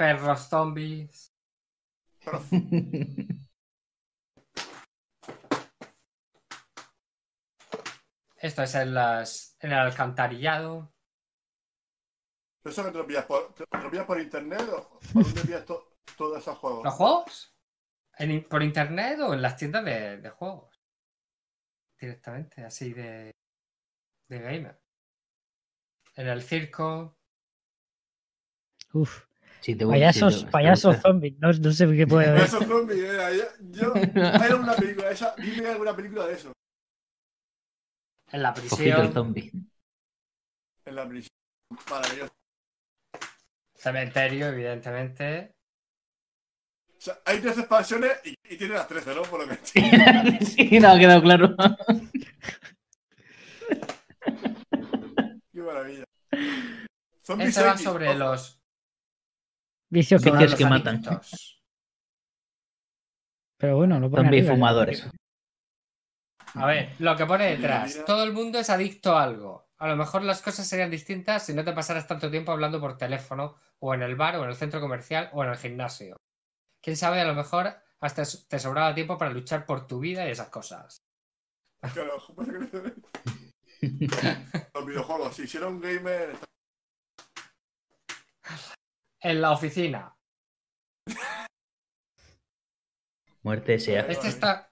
Perros 0.00 0.48
zombies. 0.48 1.34
Esto 8.36 8.62
es 8.62 8.74
en, 8.74 8.94
las, 8.94 9.58
en 9.60 9.72
el 9.72 9.78
alcantarillado. 9.78 10.94
¿Eso 12.64 12.82
que 12.82 12.92
te 12.92 12.96
lo 12.96 13.06
pillas 13.06 13.26
por, 13.26 13.54
por 14.06 14.18
internet 14.18 14.62
o 14.72 14.98
por 15.12 15.22
dónde 15.22 15.42
pillas 15.42 15.66
todos 15.66 16.38
esos 16.38 16.56
juegos? 16.56 16.82
¿Los 16.82 16.94
juegos? 16.94 17.54
¿Por 18.48 18.62
internet 18.62 19.18
o 19.20 19.34
en 19.34 19.42
las 19.42 19.56
tiendas 19.56 19.84
de, 19.84 20.18
de 20.18 20.30
juegos? 20.30 20.80
Directamente, 21.98 22.64
así 22.64 22.92
de, 22.92 23.34
de 24.28 24.38
gamer. 24.38 24.80
En 26.16 26.28
el 26.28 26.42
circo. 26.42 27.16
Uf 28.92 29.30
payasos, 29.88 30.44
payasos 30.44 30.96
zombies, 31.00 31.38
no, 31.38 31.52
no, 31.52 31.72
sé 31.72 31.86
qué 31.96 32.06
puede 32.06 32.28
haber. 32.28 32.40
Payasos 32.40 32.66
zombies, 32.66 32.98
eh, 32.98 33.48
yo, 33.70 33.92
hay 34.14 34.50
alguna 34.50 34.74
película, 34.74 35.10
esa, 35.10 35.34
dime 35.36 35.68
alguna 35.68 35.94
película 35.94 36.26
de 36.26 36.34
eso. 36.34 36.52
En 38.32 38.42
la 38.42 38.54
prisión. 38.54 39.12
zombie. 39.12 39.50
En 40.84 40.94
la 40.94 41.08
prisión. 41.08 41.30
Maravilloso. 41.90 42.32
Cementerio, 43.74 44.48
evidentemente. 44.48 45.52
O 47.00 47.02
sea, 47.02 47.18
hay 47.24 47.40
tres 47.40 47.56
expansiones 47.56 48.12
y, 48.26 48.34
y 48.44 48.58
tiene 48.58 48.74
las 48.74 48.86
13, 48.86 49.14
¿no? 49.14 49.22
Por 49.22 49.40
lo 49.40 49.48
que 49.48 49.58
sí, 50.44 50.78
no, 50.78 50.90
ha 50.90 50.98
quedado 50.98 51.22
claro. 51.22 51.56
Qué 55.50 55.62
maravilla. 55.62 56.04
Este 57.38 57.62
va 57.62 57.78
sobre 57.78 58.14
los 58.14 58.60
Vicios 59.88 60.22
que, 60.22 60.30
que 60.30 60.66
matan. 60.66 61.02
Pero 63.56 63.76
bueno, 63.78 63.98
lo 63.98 64.10
pone 64.10 64.24
También 64.24 64.46
fumadores. 64.46 65.08
A 66.52 66.66
ver, 66.66 66.90
lo 66.98 67.16
que 67.16 67.24
pone 67.24 67.46
detrás. 67.56 68.04
Todo 68.04 68.24
el 68.24 68.34
mundo 68.34 68.58
es 68.58 68.68
adicto 68.68 69.16
a 69.16 69.22
algo. 69.22 69.70
A 69.78 69.88
lo 69.88 69.96
mejor 69.96 70.22
las 70.22 70.42
cosas 70.42 70.66
serían 70.66 70.90
distintas 70.90 71.46
si 71.46 71.54
no 71.54 71.64
te 71.64 71.72
pasaras 71.72 72.06
tanto 72.06 72.30
tiempo 72.30 72.52
hablando 72.52 72.78
por 72.78 72.98
teléfono, 72.98 73.56
o 73.78 73.94
en 73.94 74.02
el 74.02 74.16
bar, 74.16 74.36
o 74.36 74.44
en 74.44 74.50
el 74.50 74.56
centro 74.56 74.82
comercial, 74.82 75.30
o 75.32 75.42
en 75.42 75.50
el 75.50 75.56
gimnasio. 75.56 76.18
Quién 76.80 76.96
sabe, 76.96 77.20
a 77.20 77.24
lo 77.24 77.34
mejor 77.34 77.74
hasta 78.00 78.22
te 78.48 78.58
sobraba 78.58 78.94
tiempo 78.94 79.18
para 79.18 79.30
luchar 79.30 79.66
por 79.66 79.86
tu 79.86 80.00
vida 80.00 80.26
y 80.26 80.30
esas 80.30 80.48
cosas. 80.48 81.04
Claro, 81.92 82.22
los 84.74 84.86
videojuegos, 84.86 85.34
si 85.34 85.42
hicieron 85.42 85.80
gamer. 85.80 86.36
en 89.20 89.40
la 89.40 89.52
oficina. 89.52 90.16
Muerte 93.42 93.78
sea. 93.78 94.02
Este 94.02 94.28
está, 94.28 94.70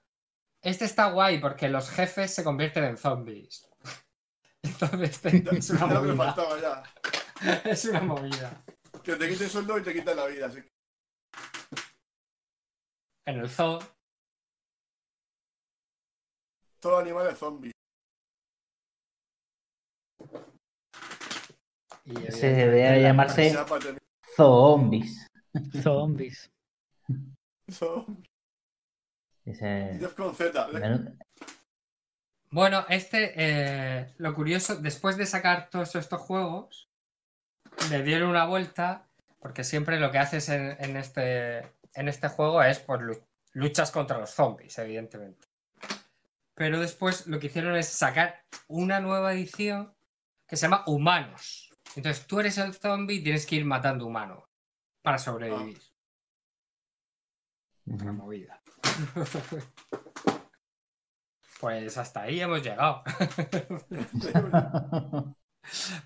este 0.63 0.85
está 0.85 1.11
guay 1.11 1.39
porque 1.41 1.69
los 1.69 1.91
jefes 1.91 2.35
se 2.35 2.45
convierten 2.45 2.85
en 2.85 2.97
zombies. 2.97 3.69
Entonces 4.63 5.25
es 5.53 5.71
una 5.71 5.87
movida. 5.87 6.83
Es 7.65 7.85
una 7.87 8.01
movida. 8.01 8.65
Que 9.03 9.17
te 9.17 9.29
quiten 9.29 9.49
sueldo 9.49 9.79
y 9.79 9.83
te 9.83 9.95
quiten 9.95 10.17
la 10.17 10.27
vida. 10.27 10.51
En 13.29 13.41
el 13.41 13.51
zoo. 13.51 13.79
Todo 16.81 16.97
animal 16.97 17.27
es 17.27 17.39
zombie. 17.39 17.73
Se 22.31 22.47
debe 22.47 23.03
llamarse 23.03 23.55
Zombies. 24.35 25.27
Zombies. 25.83 26.51
con 30.17 30.35
Z. 30.35 30.69
Bueno, 32.51 32.87
este, 32.89 33.35
eh, 33.37 34.15
lo 34.17 34.35
curioso, 34.35 34.77
después 34.77 35.19
de 35.19 35.27
sacar 35.27 35.69
todos 35.69 35.95
estos 35.97 36.23
juegos, 36.23 36.89
le 37.91 38.03
dieron 38.03 38.31
una 38.31 38.47
vuelta, 38.47 39.07
porque 39.39 39.65
siempre 39.65 40.01
lo 40.01 40.11
que 40.11 40.19
haces 40.19 40.49
en, 40.49 40.97
este, 40.97 41.78
en 41.95 42.09
este 42.09 42.29
juego 42.29 42.63
es 42.63 42.81
pues, 42.81 43.01
luchas 43.53 43.91
contra 43.91 44.19
los 44.19 44.31
zombies, 44.31 44.79
evidentemente. 44.79 45.47
Pero 46.55 46.81
después 46.81 47.27
lo 47.27 47.39
que 47.39 47.47
hicieron 47.47 47.77
es 47.77 47.89
sacar 47.89 48.45
una 48.67 49.01
nueva 49.01 49.33
edición 49.33 49.95
que 50.47 50.57
se 50.57 50.63
llama 50.63 50.85
Humanos. 50.87 51.73
Entonces 51.95 52.27
tú 52.27 52.41
eres 52.41 52.59
el 52.59 52.75
zombie 52.75 53.17
y 53.17 53.23
tienes 53.23 53.47
que 53.47 53.57
ir 53.57 53.65
matando 53.65 54.07
humanos 54.07 54.45
para 55.03 55.19
sobrevivir. 55.19 55.81
Una 57.87 58.13
movida. 58.13 58.61
pues 61.61 61.97
hasta 61.97 62.23
ahí 62.23 62.41
hemos 62.41 62.63
llegado. 62.63 63.03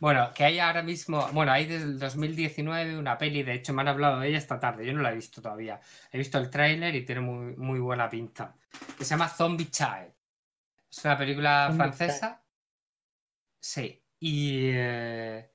Bueno, 0.01 0.33
que 0.35 0.45
hay 0.45 0.59
ahora 0.59 0.83
mismo, 0.83 1.29
bueno, 1.33 1.53
hay 1.53 1.67
desde 1.67 1.85
el 1.85 1.99
2019 1.99 2.99
una 2.99 3.17
peli, 3.19 3.43
de 3.43 3.55
hecho 3.55 3.73
me 3.73 3.83
han 3.83 3.89
hablado 3.89 4.21
de 4.21 4.29
ella 4.29 4.39
esta 4.39 4.59
tarde, 4.59 4.87
yo 4.87 4.93
no 4.93 5.03
la 5.03 5.13
he 5.13 5.15
visto 5.15 5.41
todavía. 5.41 5.81
He 6.11 6.19
visto 6.19 6.39
el 6.39 6.51
tráiler 6.51 6.95
y 6.95 7.05
tiene 7.05 7.21
muy, 7.21 7.57
muy 7.57 7.79
buena 7.79 8.09
pinta. 8.09 8.57
Que 8.99 9.05
se 9.05 9.11
llama 9.11 9.29
Zombie 9.29 9.71
Child. 9.71 10.13
Es 10.91 11.05
una 11.05 11.17
película 11.17 11.73
francesa. 11.75 12.43
Sí. 13.61 14.03
Y 14.19 14.71
eh, 14.73 15.51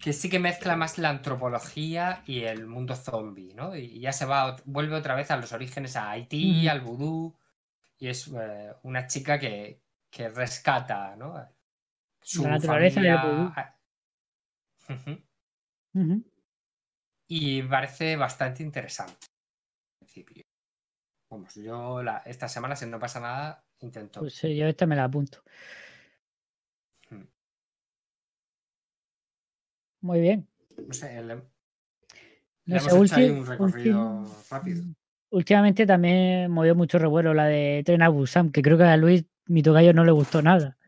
que 0.00 0.12
sí 0.12 0.28
que 0.28 0.38
mezcla 0.38 0.76
más 0.76 0.98
la 0.98 1.10
antropología 1.10 2.22
y 2.26 2.42
el 2.42 2.66
mundo 2.66 2.94
zombie, 2.94 3.54
¿no? 3.54 3.74
Y 3.76 4.00
ya 4.00 4.12
se 4.12 4.24
va, 4.24 4.56
vuelve 4.64 4.96
otra 4.96 5.14
vez 5.14 5.30
a 5.30 5.36
los 5.36 5.52
orígenes, 5.52 5.96
a 5.96 6.10
Haití, 6.10 6.68
al 6.68 6.80
vudú. 6.80 7.36
Y 7.98 8.08
es 8.08 8.28
eh, 8.28 8.74
una 8.82 9.06
chica 9.06 9.38
que, 9.38 9.82
que 10.10 10.28
rescata, 10.28 11.16
¿no? 11.16 11.34
La 12.34 12.50
naturaleza 12.50 13.00
del 13.00 13.16
Y 17.28 17.62
parece 17.62 18.16
bastante 18.16 18.62
interesante. 18.62 19.26
En 20.00 20.06
principio. 20.06 20.44
Vamos, 21.30 21.54
yo 21.54 22.02
la, 22.02 22.18
esta 22.18 22.48
semana, 22.48 22.76
si 22.76 22.86
no 22.86 22.98
pasa 22.98 23.20
nada, 23.20 23.64
intento. 23.80 24.20
Pues 24.20 24.34
sí, 24.34 24.56
yo 24.56 24.66
esta 24.66 24.86
me 24.86 24.96
la 24.96 25.04
apunto. 25.04 25.42
Muy 30.00 30.20
bien. 30.20 30.48
No 30.86 30.94
sé, 30.94 31.20
le, 31.22 31.42
hemos 32.66 33.12
hecho 33.12 33.32
un 33.32 33.46
recorrido 33.46 34.24
rápido. 34.50 34.84
Últimamente 35.30 35.84
también 35.84 36.50
movió 36.50 36.76
mucho 36.76 36.98
revuelo 36.98 37.34
la 37.34 37.46
de 37.46 37.82
Tren 37.84 38.02
a 38.02 38.08
Busan, 38.08 38.52
que 38.52 38.62
creo 38.62 38.78
que 38.78 38.84
a 38.84 38.96
Luis, 38.96 39.24
mi 39.46 39.62
tocayo, 39.62 39.92
no 39.92 40.04
le 40.04 40.12
gustó 40.12 40.42
nada. 40.42 40.78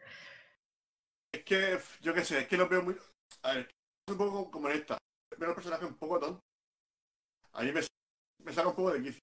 Que, 1.49 1.81
yo 2.03 2.13
qué 2.13 2.25
sé, 2.25 2.41
es 2.41 2.49
que 2.49 2.59
lo 2.59 2.69
veo 2.69 2.83
muy. 2.83 2.95
A 3.43 3.55
ver, 3.55 3.71
es 4.07 4.13
un 4.13 4.19
poco 4.19 4.51
como 4.51 4.69
en 4.69 4.77
esta. 4.77 4.99
Veo 5.39 5.49
un 5.49 5.55
personaje 5.55 5.87
un 5.87 5.95
poco 5.95 6.21
tonto. 6.21 6.41
A 7.53 7.63
mí 7.63 7.73
me, 7.73 7.81
me 8.45 8.53
saca 8.53 8.69
un 8.69 8.77
poco 8.77 8.93
de 8.93 9.03
quicio. 9.03 9.21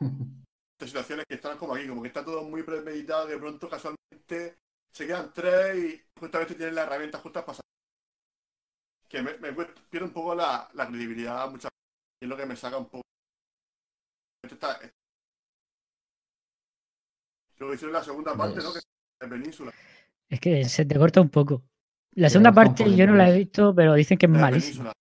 Estas 0.72 0.88
situaciones 0.90 1.24
que 1.28 1.36
están 1.36 1.56
como 1.56 1.74
aquí, 1.74 1.88
como 1.88 2.02
que 2.02 2.08
está 2.08 2.24
todo 2.24 2.42
muy 2.42 2.64
premeditado, 2.64 3.26
de 3.26 3.38
pronto 3.38 3.68
casualmente 3.68 4.58
se 4.92 5.06
quedan 5.06 5.32
tres 5.32 5.76
y 5.76 6.04
justamente 6.18 6.54
tienen 6.54 6.74
las 6.74 6.86
herramientas 6.86 7.20
justas 7.20 7.44
para 7.44 7.58
que 9.08 9.22
me, 9.22 9.38
me 9.38 9.52
pierde 9.52 10.06
un 10.06 10.12
poco 10.12 10.34
la, 10.34 10.68
la 10.74 10.86
credibilidad 10.86 11.48
muchas 11.50 11.70
veces. 11.70 12.20
Y 12.20 12.24
es 12.24 12.28
lo 12.28 12.36
que 12.36 12.46
me 12.46 12.56
saca 12.56 12.76
un 12.76 12.88
poco. 12.88 13.02
Está, 14.42 14.80
lo 17.58 17.68
que 17.68 17.74
hicieron 17.74 17.94
en 17.94 18.00
la 18.00 18.04
segunda 18.04 18.36
parte, 18.36 18.60
¿no? 18.62 18.72
Que 18.72 18.78
es 18.78 19.28
Península. 19.28 19.72
Es 20.28 20.40
que 20.40 20.64
se 20.64 20.84
te 20.84 20.98
corta 20.98 21.20
un 21.20 21.30
poco. 21.30 21.64
La 22.12 22.28
segunda 22.28 22.52
parte 22.52 22.94
yo 22.94 23.06
no 23.06 23.14
la 23.14 23.30
he 23.30 23.38
visto, 23.38 23.74
pero 23.74 23.94
dicen 23.94 24.18
que 24.18 24.26
es 24.26 24.32
malísima. 24.32 24.92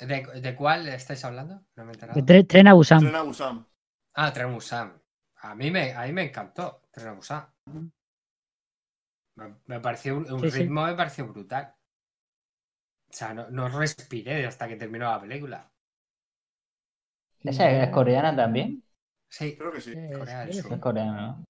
¿De, 0.00 0.40
¿De, 0.40 0.54
cuál 0.56 0.88
estáis 0.88 1.24
hablando? 1.24 1.64
No 1.76 1.84
me 1.84 1.92
he 1.92 2.22
de 2.22 2.44
Tren 2.44 2.66
a 2.66 2.74
Busan. 2.74 3.00
Tren 3.00 3.14
a 3.14 3.22
Busan. 3.22 3.66
Ah, 4.14 4.32
Tren 4.32 4.48
a 4.48 4.52
Busan. 4.52 5.02
A 5.36 5.54
mí 5.54 5.70
me, 5.70 5.92
a 5.92 6.02
mí 6.02 6.12
me 6.12 6.24
encantó 6.24 6.82
Tren 6.90 7.08
a 7.08 7.12
Busan. 7.12 7.46
Me, 9.66 9.80
pareció 9.80 10.16
un, 10.16 10.42
ritmo, 10.42 10.84
me 10.84 10.94
pareció 10.94 11.26
brutal. 11.26 11.74
O 13.08 13.12
sea, 13.12 13.32
no, 13.32 13.48
no 13.50 13.68
respiré 13.68 14.44
hasta 14.46 14.66
que 14.66 14.76
terminó 14.76 15.08
la 15.08 15.20
película. 15.20 15.72
¿Esa 17.40 17.70
es 17.70 17.90
coreana 17.90 18.34
también? 18.34 18.82
Sí, 19.28 19.56
creo 19.56 19.70
que 19.70 19.80
sí. 19.80 19.94
Es 19.96 20.66
coreana, 20.80 21.20
¿no? 21.20 21.44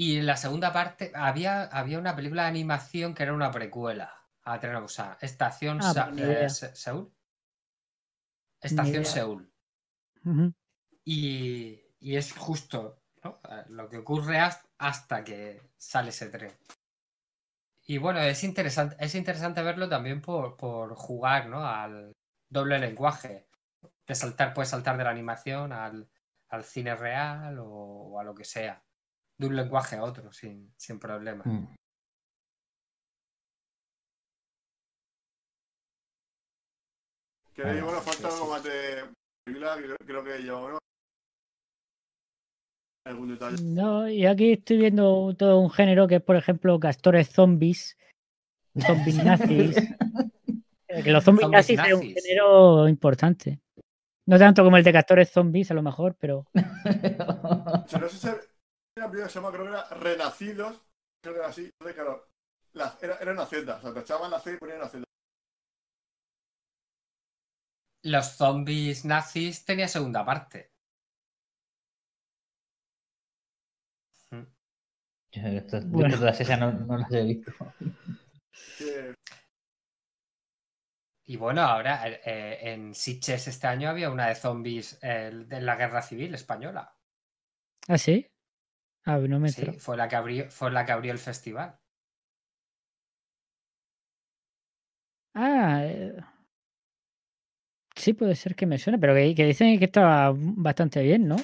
Y 0.00 0.18
en 0.18 0.26
la 0.26 0.36
segunda 0.36 0.72
parte 0.72 1.10
había, 1.12 1.64
había 1.64 1.98
una 1.98 2.14
película 2.14 2.42
de 2.42 2.50
animación 2.50 3.14
que 3.14 3.24
era 3.24 3.32
una 3.32 3.50
precuela 3.50 4.14
a 4.44 4.60
Tren 4.60 4.76
Estación 5.20 5.80
ah, 5.82 6.12
pues 6.16 6.62
eh, 6.62 6.70
Seúl. 6.72 7.12
Estación 8.60 9.04
Seúl. 9.04 9.52
y, 11.04 11.82
y, 11.98 12.16
es 12.16 12.32
justo 12.32 13.02
eh, 13.24 13.64
lo 13.70 13.88
que 13.88 13.98
ocurre 13.98 14.38
hasta 14.78 15.24
que 15.24 15.68
sale 15.76 16.10
ese 16.10 16.28
tren. 16.28 16.52
Y 17.84 17.98
bueno, 17.98 18.20
es 18.20 18.44
interesante, 18.44 18.94
es 19.00 19.16
interesante 19.16 19.62
verlo 19.62 19.88
también 19.88 20.22
por, 20.22 20.56
por 20.56 20.94
jugar 20.94 21.48
¿no? 21.48 21.66
al 21.66 22.14
doble 22.48 22.78
lenguaje. 22.78 23.48
De 24.06 24.14
saltar, 24.14 24.54
puedes 24.54 24.70
saltar 24.70 24.96
de 24.96 25.02
la 25.02 25.10
animación 25.10 25.72
al, 25.72 26.08
al 26.50 26.62
cine 26.62 26.94
real 26.94 27.58
o 27.60 28.20
a 28.20 28.22
lo 28.22 28.32
que 28.32 28.44
sea 28.44 28.80
de 29.38 29.46
un 29.46 29.56
lenguaje 29.56 29.96
a 29.96 30.02
otro 30.02 30.32
sin, 30.32 30.72
sin 30.76 30.98
problema. 30.98 31.44
Mm. 31.44 31.74
Que 37.54 37.62
bueno, 37.62 38.00
falta 38.00 38.28
algo 38.28 38.50
más 38.50 38.62
de 38.62 39.04
creo 40.06 40.24
que 40.24 40.42
yo 40.44 40.78
algún 43.04 43.30
detalle. 43.30 43.62
No, 43.62 44.08
y 44.08 44.26
aquí 44.26 44.52
estoy 44.52 44.76
viendo 44.76 45.34
todo 45.36 45.58
un 45.58 45.70
género 45.70 46.06
que 46.06 46.16
es, 46.16 46.22
por 46.22 46.36
ejemplo, 46.36 46.78
castores 46.78 47.30
zombies, 47.30 47.96
zombies 48.78 49.16
nazis. 49.24 49.76
Eh, 50.88 51.02
que 51.02 51.10
los 51.10 51.24
zombies, 51.24 51.48
nazis, 51.48 51.80
es 51.80 51.94
un 51.94 52.02
género 52.02 52.88
importante. 52.88 53.60
No 54.26 54.38
tanto 54.38 54.62
como 54.62 54.76
el 54.76 54.84
de 54.84 54.92
castores 54.92 55.30
zombies, 55.30 55.70
a 55.70 55.74
lo 55.74 55.82
mejor, 55.82 56.16
pero. 56.20 56.46
no 56.54 58.08
sé 58.08 58.47
una 58.98 59.10
película 59.10 59.26
que 59.26 59.32
se 59.32 59.40
llama, 59.40 59.52
creo 59.52 59.64
que 59.64 59.70
era 59.70 59.84
Renacidos, 59.88 60.80
creo 61.22 61.34
que 61.34 61.40
era 61.40 61.48
así, 61.48 61.64
entonces 61.64 61.94
claro, 61.94 62.28
la, 62.72 62.98
era, 63.00 63.16
era, 63.16 63.32
una 63.32 63.46
celda, 63.46 63.76
o 63.76 63.80
sea, 63.80 63.94
te 63.94 64.00
echaban 64.00 64.30
la 64.30 64.40
C 64.40 64.52
y 64.52 64.56
ponían 64.56 64.78
una 64.78 64.88
celda. 64.88 65.04
Los 68.04 68.26
zombies 68.36 69.04
nazis 69.04 69.64
tenía 69.64 69.88
segunda 69.88 70.24
parte. 70.24 70.72
Yo, 75.30 75.42
esto, 75.42 75.80
bueno. 75.84 76.16
todas 76.16 76.40
esas 76.40 76.58
no, 76.58 76.72
no, 76.72 76.96
las 76.96 77.12
he 77.12 77.22
visto. 77.22 77.52
Y 81.30 81.36
bueno, 81.36 81.60
ahora 81.60 82.08
eh, 82.08 82.72
en 82.72 82.94
Sitges 82.94 83.48
este 83.48 83.66
año 83.66 83.90
había 83.90 84.10
una 84.10 84.28
de 84.28 84.34
zombies 84.34 84.98
eh, 85.02 85.30
de 85.46 85.60
la 85.60 85.76
guerra 85.76 86.00
civil 86.00 86.34
española. 86.34 86.96
¿Ah, 87.86 87.98
sí? 87.98 88.26
Ah, 89.10 89.18
sí, 89.46 89.72
fue 89.78 89.96
la, 89.96 90.06
que 90.06 90.16
abrió, 90.16 90.50
fue 90.50 90.70
la 90.70 90.84
que 90.84 90.92
abrió 90.92 91.12
el 91.12 91.18
festival. 91.18 91.78
Ah, 95.34 95.80
eh, 95.82 96.14
sí, 97.96 98.12
puede 98.12 98.34
ser 98.34 98.54
que 98.54 98.66
me 98.66 98.76
suene, 98.76 98.98
pero 98.98 99.14
que, 99.14 99.46
dicen 99.46 99.78
que 99.78 99.86
estaba 99.86 100.34
bastante 100.36 101.02
bien, 101.02 101.26
¿no? 101.26 101.36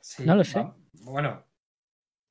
Sí, 0.00 0.24
no 0.26 0.34
lo 0.34 0.42
sé. 0.42 0.66
bueno. 1.04 1.44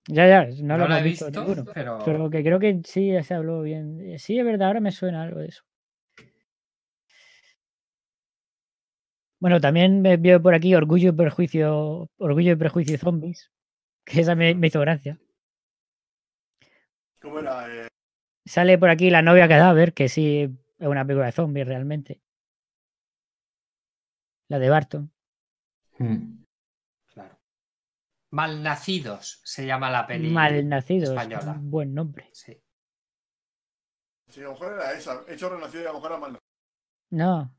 Ya, 0.09 0.28
ya, 0.28 0.45
no, 0.61 0.78
lo 0.78 0.93
he 0.93 1.03
visto, 1.03 1.30
pero... 1.73 2.01
pero... 2.03 2.30
que 2.30 2.43
creo 2.43 2.59
que 2.59 2.82
sí 2.84 3.11
se 3.23 3.34
habló 3.34 3.61
bien. 3.61 4.19
Sí, 4.19 4.38
es 4.38 4.43
verdad, 4.43 4.67
ahora 4.67 4.82
me 4.82 4.91
suena 4.91 5.23
algo 5.23 5.39
de 5.39 5.47
eso. 5.47 5.63
Bueno, 9.39 9.61
también 9.61 10.01
me 10.01 10.17
vio 10.17 10.41
por 10.41 10.53
aquí 10.53 10.75
Orgullo 10.75 11.09
y 11.09 11.13
Prejuicio, 11.13 12.09
Orgullo 12.17 12.51
y 12.51 12.55
Prejuicio 12.57 12.97
Zombies. 12.97 13.51
Que 14.07 14.21
esa 14.21 14.35
me, 14.35 14.51
hizo 14.51 14.79
gracia. 14.79 15.19
¿Cómo 17.21 17.39
era? 17.39 17.67
Eh? 17.67 17.87
Sale 18.45 18.77
por 18.77 18.89
aquí 18.89 19.09
la 19.09 19.21
novia 19.21 19.49
cadáver, 19.49 19.93
que 19.93 20.07
sí 20.07 20.43
es 20.79 20.87
una 20.87 21.05
película 21.05 21.25
de 21.25 21.33
zombies 21.33 21.67
realmente. 21.67 22.21
La 24.47 24.59
de 24.59 24.69
Barton. 24.69 25.11
Hmm. 25.99 26.45
Claro. 27.13 27.37
Malnacidos 28.31 29.41
se 29.43 29.65
llama 29.65 29.89
la 29.89 30.07
película. 30.07 30.41
Malnacidos. 30.41 31.09
Española. 31.09 31.57
buen 31.59 31.93
nombre. 31.93 32.29
Sí. 32.31 32.57
Sí, 34.29 34.39
a 34.39 34.43
lo 34.43 34.51
mejor 34.51 34.73
era 34.73 34.93
esa. 34.93 35.25
Hecho 35.27 35.49
renacido 35.49 35.83
y 35.83 35.85
a 35.85 35.89
lo 35.89 35.95
mejor 35.95 36.11
era 36.11 36.19
malnacido. 36.21 36.47
No. 37.09 37.53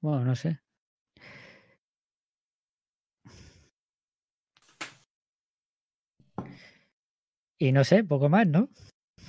Bueno, 0.00 0.24
no 0.24 0.36
sé. 0.36 0.60
Y 7.58 7.72
no 7.72 7.82
sé, 7.84 8.04
poco 8.04 8.28
más, 8.28 8.46
¿no? 8.46 8.68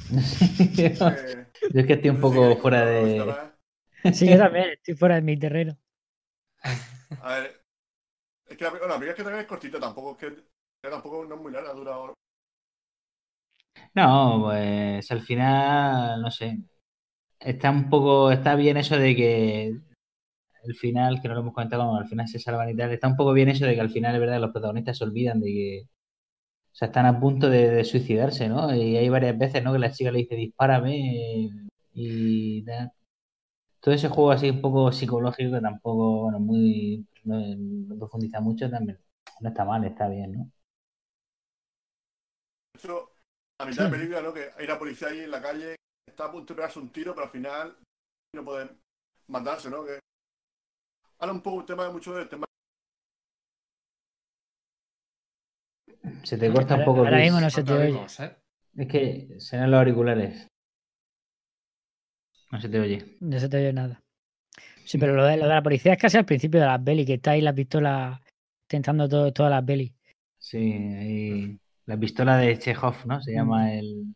yo 0.75 0.86
es 0.86 1.86
que 1.86 1.93
estoy 1.93 2.09
un 2.09 2.21
poco 2.21 2.55
fuera 2.57 2.86
de. 2.86 3.36
Sí, 4.13 4.30
yo 4.30 4.38
también 4.38 4.69
estoy 4.71 4.95
fuera 4.95 5.15
de 5.15 5.21
mi 5.21 5.38
terreno. 5.38 5.77
A 7.21 7.39
ver. 7.39 7.61
Es 8.47 8.57
que 8.57 8.63
la, 8.63 8.69
bueno, 8.71 8.88
la 8.88 9.05
es 9.05 9.15
que 9.15 9.23
también 9.23 9.41
es 9.41 9.47
cortita, 9.47 9.80
tampoco 9.80 10.11
es 10.11 10.17
que. 10.17 10.43
Tampoco 10.82 11.25
no 11.25 11.36
es 11.36 11.41
muy 11.41 11.51
larga, 11.51 11.73
dura 11.73 11.93
ahora. 11.93 12.13
No, 13.93 14.41
pues 14.45 15.11
al 15.11 15.21
final, 15.21 16.21
no 16.21 16.32
sé. 16.32 16.59
Está 17.39 17.71
un 17.71 17.89
poco. 17.89 18.32
Está 18.32 18.55
bien 18.55 18.77
eso 18.77 18.97
de 18.97 19.15
que. 19.15 19.75
El 20.63 20.75
final, 20.75 21.21
que 21.21 21.27
no 21.27 21.36
lo 21.36 21.41
hemos 21.41 21.53
comentado, 21.53 21.95
al 21.95 22.07
final 22.07 22.27
se 22.27 22.39
salvan 22.39 22.69
y 22.69 22.75
tal. 22.75 22.91
Está 22.91 23.07
un 23.07 23.15
poco 23.15 23.34
bien 23.34 23.49
eso 23.49 23.65
de 23.65 23.75
que 23.75 23.82
al 23.82 23.89
final 23.89 24.13
es 24.13 24.21
verdad 24.21 24.36
que 24.36 24.41
los 24.41 24.51
protagonistas 24.51 24.97
se 24.97 25.03
olvidan 25.03 25.39
de 25.39 25.47
que 25.47 25.88
sea, 26.80 26.88
están 26.88 27.05
a 27.05 27.19
punto 27.19 27.49
de, 27.49 27.84
suicidarse, 27.84 28.47
¿no? 28.47 28.73
Y 28.75 28.97
hay 28.97 29.09
varias 29.09 29.38
veces, 29.38 29.63
¿no? 29.63 29.73
Que 29.73 29.80
la 29.80 29.91
chica 29.91 30.11
le 30.11 30.19
dice, 30.19 30.36
dispárame 30.36 31.49
y 31.93 32.63
todo 33.80 33.93
ese 33.93 34.09
juego 34.09 34.32
así 34.32 34.49
un 34.49 34.61
poco 34.61 34.91
psicológico 34.91 35.53
que 35.53 35.61
tampoco, 35.61 36.23
bueno, 36.23 36.39
muy, 36.39 37.05
no, 37.23 37.97
profundiza 37.97 38.39
mucho, 38.41 38.69
también 38.69 38.99
no 39.41 39.49
está 39.49 39.65
mal, 39.65 39.84
está 39.86 40.07
bien, 40.07 40.34
¿no? 40.34 40.51
Eso, 42.75 43.11
a 43.59 43.65
mitad 43.65 43.86
de 43.86 43.97
película, 43.97 44.21
¿no? 44.21 44.34
Que 44.34 44.49
hay 44.57 44.65
una 44.65 44.80
policía 44.80 45.09
ahí 45.09 45.19
en 45.19 45.32
la 45.32 45.41
calle, 45.41 45.75
está 46.07 46.25
a 46.25 46.32
punto 46.32 46.53
de 46.53 46.57
pegarse 46.57 46.80
un 46.80 46.89
tiro, 46.89 47.13
pero 47.13 47.25
al 47.25 47.32
final 47.32 47.77
no 48.36 48.45
pueden 48.45 48.69
mandarse, 49.27 49.69
¿no? 49.69 49.84
Que 49.84 49.99
habla 51.19 51.34
un 51.34 51.41
poco 51.41 51.57
un 51.57 51.65
tema 51.65 51.86
de 51.86 51.91
mucho 51.91 52.13
del 52.15 52.30
tema. 52.30 52.48
Se 56.23 56.37
te 56.37 56.51
corta 56.51 56.75
un 56.75 56.85
poco. 56.85 56.99
Ahora 56.99 57.17
mismo 57.17 57.39
no 57.39 57.49
se 57.49 57.63
te 57.63 57.73
oye. 57.73 57.99
¿eh? 58.19 58.35
Es 58.77 58.87
que 58.87 59.39
serán 59.39 59.71
los 59.71 59.79
auriculares. 59.79 60.47
No 62.51 62.59
se 62.59 62.69
te 62.69 62.79
oye. 62.79 63.17
No 63.19 63.39
se 63.39 63.49
te 63.49 63.57
oye 63.57 63.73
nada. 63.73 64.01
Sí, 64.85 64.97
pero 64.97 65.13
lo 65.13 65.25
de, 65.25 65.37
la 65.37 65.61
policía 65.61 65.93
es 65.93 65.99
casi 65.99 66.17
al 66.17 66.25
principio 66.25 66.59
de 66.59 66.65
las 66.65 66.81
pelis, 66.81 67.05
que 67.05 67.15
está 67.15 67.31
ahí 67.31 67.41
la 67.41 67.53
pistola 67.53 68.21
tentando 68.67 69.07
todo, 69.07 69.31
todas 69.31 69.51
las 69.51 69.63
pelis. 69.63 69.93
Sí, 70.39 70.57
ahí, 70.57 71.59
la 71.85 71.97
pistola 71.97 72.37
de 72.37 72.57
Chekhov, 72.57 73.05
¿no? 73.05 73.21
Se 73.21 73.33
llama 73.33 73.65
mm. 73.65 73.69
el, 73.69 74.15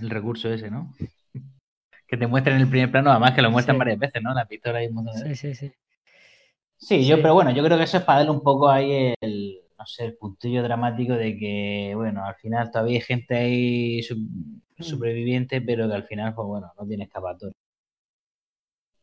el 0.00 0.10
recurso 0.10 0.52
ese, 0.52 0.70
¿no? 0.70 0.94
que 2.06 2.16
te 2.16 2.26
muestran 2.26 2.56
en 2.56 2.62
el 2.62 2.68
primer 2.68 2.90
plano, 2.90 3.10
además 3.10 3.32
que 3.32 3.42
lo 3.42 3.50
muestran 3.50 3.78
varias 3.78 3.98
veces, 3.98 4.22
¿no? 4.22 4.34
La 4.34 4.44
pistola 4.44 4.78
ahí 4.78 4.88
un 4.88 4.94
montón 4.94 5.14
de 5.16 5.34
Sí, 5.34 5.54
sí, 5.54 5.54
sí. 5.54 5.72
Sí, 6.76 7.06
yo, 7.06 7.22
pero 7.22 7.32
bueno, 7.32 7.52
yo 7.52 7.64
creo 7.64 7.78
que 7.78 7.84
eso 7.84 7.96
es 7.96 8.04
para 8.04 8.18
darle 8.18 8.32
un 8.32 8.42
poco 8.42 8.68
ahí 8.68 9.14
el, 9.20 9.61
no 9.82 9.86
sé, 9.86 10.04
el 10.04 10.16
puntillo 10.16 10.62
dramático 10.62 11.14
de 11.14 11.36
que, 11.36 11.92
bueno, 11.96 12.24
al 12.24 12.36
final 12.36 12.70
todavía 12.70 12.98
hay 12.98 13.00
gente 13.02 13.34
ahí 13.36 14.00
sobreviviente, 14.78 15.60
pero 15.60 15.88
que 15.88 15.94
al 15.94 16.04
final, 16.04 16.34
pues 16.34 16.46
bueno, 16.46 16.72
no 16.78 16.86
tiene 16.86 17.04
escapatoria 17.04 17.56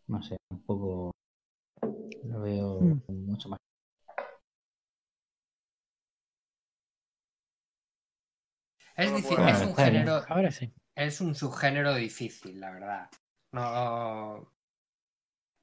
no 0.07 0.21
sé, 0.23 0.37
un 0.49 0.63
poco 0.63 1.11
lo 2.23 2.41
veo 2.41 2.79
mm. 2.81 3.01
mucho 3.27 3.49
más. 3.49 3.59
Es, 8.95 9.15
difícil, 9.15 9.47
es 9.47 9.61
un 9.61 9.75
género. 9.75 10.21
Ahora 10.27 10.51
sí. 10.51 10.73
Es 10.95 11.21
un 11.21 11.33
subgénero 11.33 11.95
difícil, 11.95 12.59
la 12.59 12.71
verdad. 12.71 13.09
No. 13.53 14.51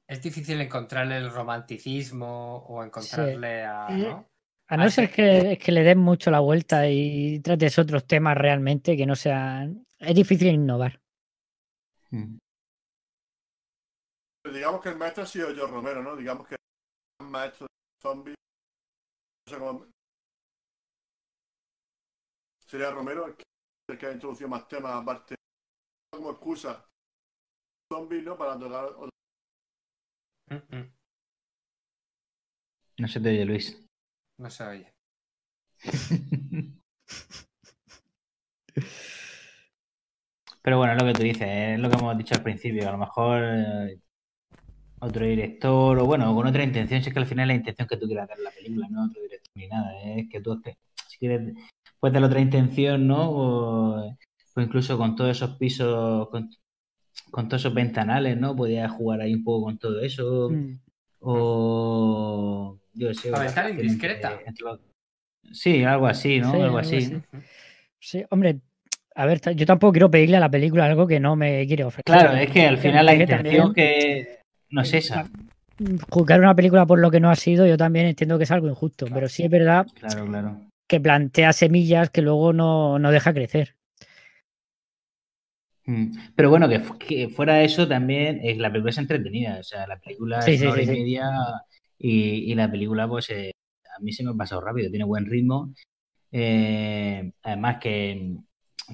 Es 0.07 0.21
difícil 0.23 0.59
encontrarle 0.61 1.17
el 1.17 1.29
romanticismo 1.29 2.65
o 2.67 2.83
encontrarle 2.83 3.63
a. 3.63 3.87
Eh, 3.91 4.25
a 4.67 4.77
no 4.77 4.89
ser 4.89 5.11
que, 5.11 5.57
que, 5.63 5.71
le 5.71 5.83
den 5.83 5.99
mucho 5.99 6.29
la 6.29 6.39
vuelta 6.39 6.89
y 6.89 7.39
trates 7.39 7.79
otros 7.79 8.05
temas 8.05 8.37
realmente 8.37 8.97
que 8.97 9.05
no 9.05 9.15
sean. 9.15 9.85
Es 9.99 10.15
difícil 10.15 10.49
innovar. 10.49 10.99
Mm 12.11 12.37
digamos 14.51 14.81
que 14.81 14.89
el 14.89 14.97
maestro 14.97 15.23
ha 15.23 15.27
sido 15.27 15.53
George 15.53 15.73
Romero, 15.73 16.03
¿no? 16.03 16.15
Digamos 16.15 16.47
que 16.47 16.55
el 17.19 17.27
maestro 17.27 17.67
de 17.67 18.01
zombies. 18.01 18.35
No 19.45 19.53
sé 19.53 19.59
cómo... 19.59 19.85
Sería 22.65 22.91
Romero 22.91 23.27
el 23.27 23.35
que, 23.97 24.05
ha 24.05 24.11
introducido 24.11 24.49
más 24.49 24.67
temas 24.67 24.93
aparte 24.93 25.35
como 26.11 26.31
excusa 26.31 26.85
zombies, 27.91 28.23
¿no? 28.23 28.37
Para 28.37 28.59
tocar 28.59 28.93
No 32.97 33.07
se 33.07 33.21
te 33.21 33.29
oye, 33.29 33.45
Luis. 33.45 33.86
No 34.37 34.49
se 34.49 34.63
oye. 34.63 34.93
Pero 40.61 40.77
bueno, 40.77 40.93
es 40.93 41.01
lo 41.01 41.07
que 41.07 41.13
tú 41.13 41.23
dices, 41.23 41.47
es 41.47 41.79
lo 41.79 41.89
que 41.89 41.95
hemos 41.97 42.17
dicho 42.17 42.35
al 42.35 42.43
principio. 42.43 42.87
A 42.89 42.91
lo 42.91 42.97
mejor 42.97 43.41
eh, 43.41 43.99
otro 44.99 45.25
director, 45.25 45.97
o 45.99 46.05
bueno, 46.05 46.33
con 46.35 46.45
otra 46.45 46.63
intención, 46.63 47.01
si 47.01 47.09
es 47.09 47.13
que 47.13 47.19
al 47.19 47.25
final 47.25 47.47
la 47.47 47.55
intención 47.55 47.87
que 47.87 47.97
tú 47.97 48.05
quieras 48.07 48.27
dar 48.27 48.39
la 48.39 48.51
película, 48.51 48.87
no 48.89 49.05
otro 49.05 49.21
director 49.21 49.51
ni 49.55 49.67
nada, 49.67 49.91
es 50.03 50.29
que 50.29 50.41
tú, 50.41 50.61
si 51.07 51.17
quieres, 51.17 51.55
puedes 51.99 52.13
dar 52.13 52.23
otra 52.23 52.41
intención, 52.41 53.07
¿no? 53.07 53.29
O, 53.31 54.17
incluso 54.57 54.97
con 54.97 55.15
todos 55.15 55.31
esos 55.37 55.55
pisos, 55.57 56.29
con, 56.29 56.49
todos 57.47 57.61
esos 57.61 57.73
ventanales, 57.73 58.37
¿no? 58.37 58.55
Podías 58.55 58.91
jugar 58.91 59.21
ahí 59.21 59.33
un 59.35 59.43
poco 59.43 59.65
con 59.65 59.77
todo 59.77 60.01
eso, 60.01 60.49
mm. 60.51 60.79
o 61.21 62.77
yo 62.97 63.13
sé. 63.13 63.29
Para 63.29 63.45
estar 63.45 63.69
indiscreta. 63.69 64.39
Sí, 65.51 65.83
algo 65.83 66.07
así, 66.07 66.39
¿no? 66.39 66.51
algo, 66.51 66.77
así. 66.77 67.21
Sí, 67.99 68.23
hombre, 68.29 68.59
a 69.15 69.25
ver, 69.25 69.39
yo 69.55 69.65
tampoco 69.65 69.93
quiero 69.93 70.11
pedirle 70.11 70.37
a 70.37 70.41
la 70.41 70.51
película 70.51 70.85
algo 70.85 71.07
que 71.07 71.19
no 71.19 71.35
me 71.35 71.65
quiere 71.65 71.83
ofrecer. 71.83 72.05
Claro, 72.05 72.37
es 72.37 72.51
que 72.51 72.67
al 72.67 72.77
final 72.77 73.05
la 73.05 73.15
intención 73.15 73.73
que, 73.73 74.39
no 74.69 74.81
es 74.81 74.93
esa. 74.93 75.29
Juzgar 76.09 76.39
una 76.39 76.55
película 76.55 76.85
por 76.85 76.99
lo 76.99 77.11
que 77.11 77.19
no 77.19 77.29
ha 77.29 77.35
sido, 77.35 77.65
yo 77.65 77.77
también 77.77 78.07
entiendo 78.07 78.37
que 78.37 78.43
es 78.43 78.51
algo 78.51 78.67
injusto, 78.67 79.05
pero 79.13 79.29
sí 79.29 79.43
es 79.43 79.49
verdad 79.49 79.87
que 80.87 80.99
plantea 80.99 81.53
semillas 81.53 82.09
que 82.09 82.21
luego 82.21 82.53
no, 82.53 83.11
deja 83.11 83.33
crecer. 83.33 83.75
Mm. 85.85 86.17
Pero 86.35 86.49
bueno, 86.49 86.67
que, 86.69 87.29
fuera 87.29 87.61
eso 87.61 87.87
también, 87.87 88.39
es, 88.43 88.57
la 88.57 88.69
película 88.69 88.91
es 88.91 88.97
entretenida, 88.97 89.57
o 89.59 89.63
sea, 89.63 89.87
la 89.87 89.99
película 89.99 90.39
es 90.39 90.61
una 90.61 90.71
hora 90.71 90.81
y 90.81 90.87
media 90.87 91.29
y, 91.99 92.53
la 92.55 92.69
película 92.71 93.07
pues 93.07 93.29
eh, 93.29 93.51
a 93.97 94.01
mí 94.01 94.11
se 94.13 94.23
me 94.23 94.31
ha 94.31 94.33
pasado 94.33 94.61
rápido, 94.61 94.89
tiene 94.89 95.05
buen 95.05 95.25
ritmo. 95.25 95.73
Eh, 96.31 97.31
además 97.43 97.77
que 97.81 98.37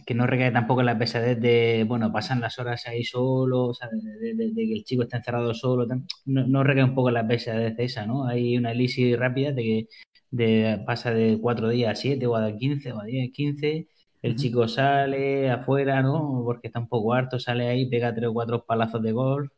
que 0.06 0.14
no 0.16 0.26
recae 0.28 0.52
tampoco 0.52 0.82
en 0.82 0.88
la 0.88 0.98
pesadez 0.98 1.40
de, 1.40 1.86
bueno, 1.88 2.12
pasan 2.12 2.42
las 2.42 2.58
horas 2.60 2.88
ahí 2.88 3.04
solo, 3.04 3.66
o 3.68 3.74
sea, 3.74 3.90
de, 3.92 4.54
que 4.56 4.74
el 4.74 4.84
chico 4.84 5.04
está 5.04 5.18
encerrado 5.18 5.54
solo, 5.54 5.86
no, 6.26 6.48
no, 6.48 6.64
recae 6.64 6.84
un 6.84 6.96
poco 6.96 7.10
en 7.10 7.16
la 7.16 7.28
pesadez 7.28 7.76
esa, 7.78 8.06
¿no? 8.06 8.28
Hay 8.28 8.58
una 8.58 8.72
elixir 8.72 9.20
rápida 9.20 9.52
de 9.52 9.64
que 9.64 9.88
de, 10.32 10.84
pasa 10.86 11.12
de 11.14 11.38
cuatro 11.42 11.70
días 11.70 11.92
a 11.92 11.96
siete 11.96 12.26
o 12.28 12.36
a 12.36 12.56
quince 12.56 12.92
o 12.92 13.00
a 13.02 13.06
diez, 13.06 13.32
quince, 13.32 13.88
el 14.22 14.36
chico 14.36 14.68
sale 14.68 15.50
afuera, 15.52 16.02
¿no? 16.02 16.42
Porque 16.46 16.68
está 16.68 16.80
un 16.80 16.88
poco 16.88 17.14
harto, 17.14 17.40
sale 17.40 17.68
ahí, 17.68 17.90
pega 17.90 18.14
tres 18.16 18.30
o 18.30 18.34
cuatro 18.34 18.66
palazos 18.66 19.02
de 19.04 19.12
golf. 19.12 19.52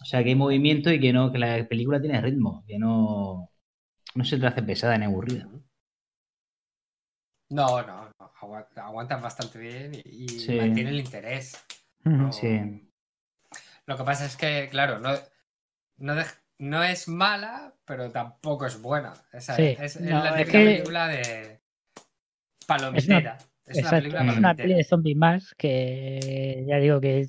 O 0.00 0.04
sea, 0.04 0.22
que 0.22 0.30
hay 0.30 0.34
movimiento 0.34 0.90
y 0.90 1.00
que 1.00 1.12
no, 1.12 1.30
que 1.32 1.38
la 1.38 1.66
película 1.68 2.00
tiene 2.00 2.20
ritmo, 2.20 2.64
que 2.66 2.78
no, 2.78 3.50
no 4.14 4.24
se 4.24 4.38
te 4.38 4.46
hace 4.46 4.62
pesada 4.62 4.98
ni 4.98 5.04
aburrida. 5.04 5.48
No, 7.50 7.82
no, 7.82 8.10
aguantan 8.76 9.22
bastante 9.22 9.58
bien 9.58 9.92
y, 9.94 10.26
mantiene 10.56 10.90
el 10.90 11.00
interés. 11.00 11.62
Sí. 12.30 12.88
Lo 13.86 13.96
que 13.96 14.04
pasa 14.04 14.24
es 14.24 14.36
que, 14.36 14.68
claro, 14.70 14.98
no, 14.98 15.12
no, 16.58 16.82
es 16.82 17.08
mala, 17.08 17.74
pero 17.84 18.10
tampoco 18.10 18.66
es 18.66 18.80
buena. 18.80 19.12
es, 19.32 20.00
la 20.00 20.34
película 20.34 21.08
de 21.08 21.60
palomitera. 22.66 23.38
Es 23.66 23.78
una, 23.78 23.90
película 23.90 24.32
es 24.32 24.38
una 24.38 24.54
de 24.54 24.84
zombies 24.84 25.16
más 25.16 25.54
que 25.56 26.64
ya 26.66 26.78
digo 26.78 27.00
que 27.00 27.28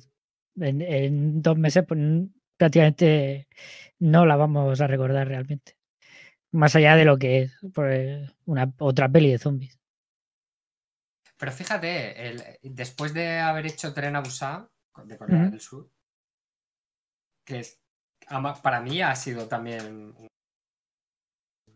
en, 0.56 1.42
dos 1.42 1.56
meses 1.56 1.84
pues, 1.86 2.00
prácticamente 2.56 3.48
no 3.98 4.26
la 4.26 4.36
vamos 4.36 4.80
a 4.80 4.86
recordar 4.86 5.28
realmente. 5.28 5.76
Más 6.52 6.76
allá 6.76 6.96
de 6.96 7.04
lo 7.04 7.18
que 7.18 7.42
es 7.42 7.56
pues, 7.72 8.30
una 8.44 8.72
otra 8.78 9.08
peli 9.08 9.30
de 9.32 9.38
zombies. 9.38 9.78
Pero 11.36 11.52
fíjate, 11.52 12.58
después 12.62 13.12
de 13.12 13.40
haber 13.40 13.66
hecho 13.66 13.92
Tren 13.92 14.16
a 14.16 14.20
Busan 14.20 14.68
de 15.04 15.18
Corea 15.18 15.48
del 15.48 15.60
Sur, 15.60 15.90
que 17.44 17.58
es, 17.60 17.80
para 18.62 18.80
mí 18.80 19.02
ha 19.02 19.14
sido 19.16 19.48
también, 19.48 20.14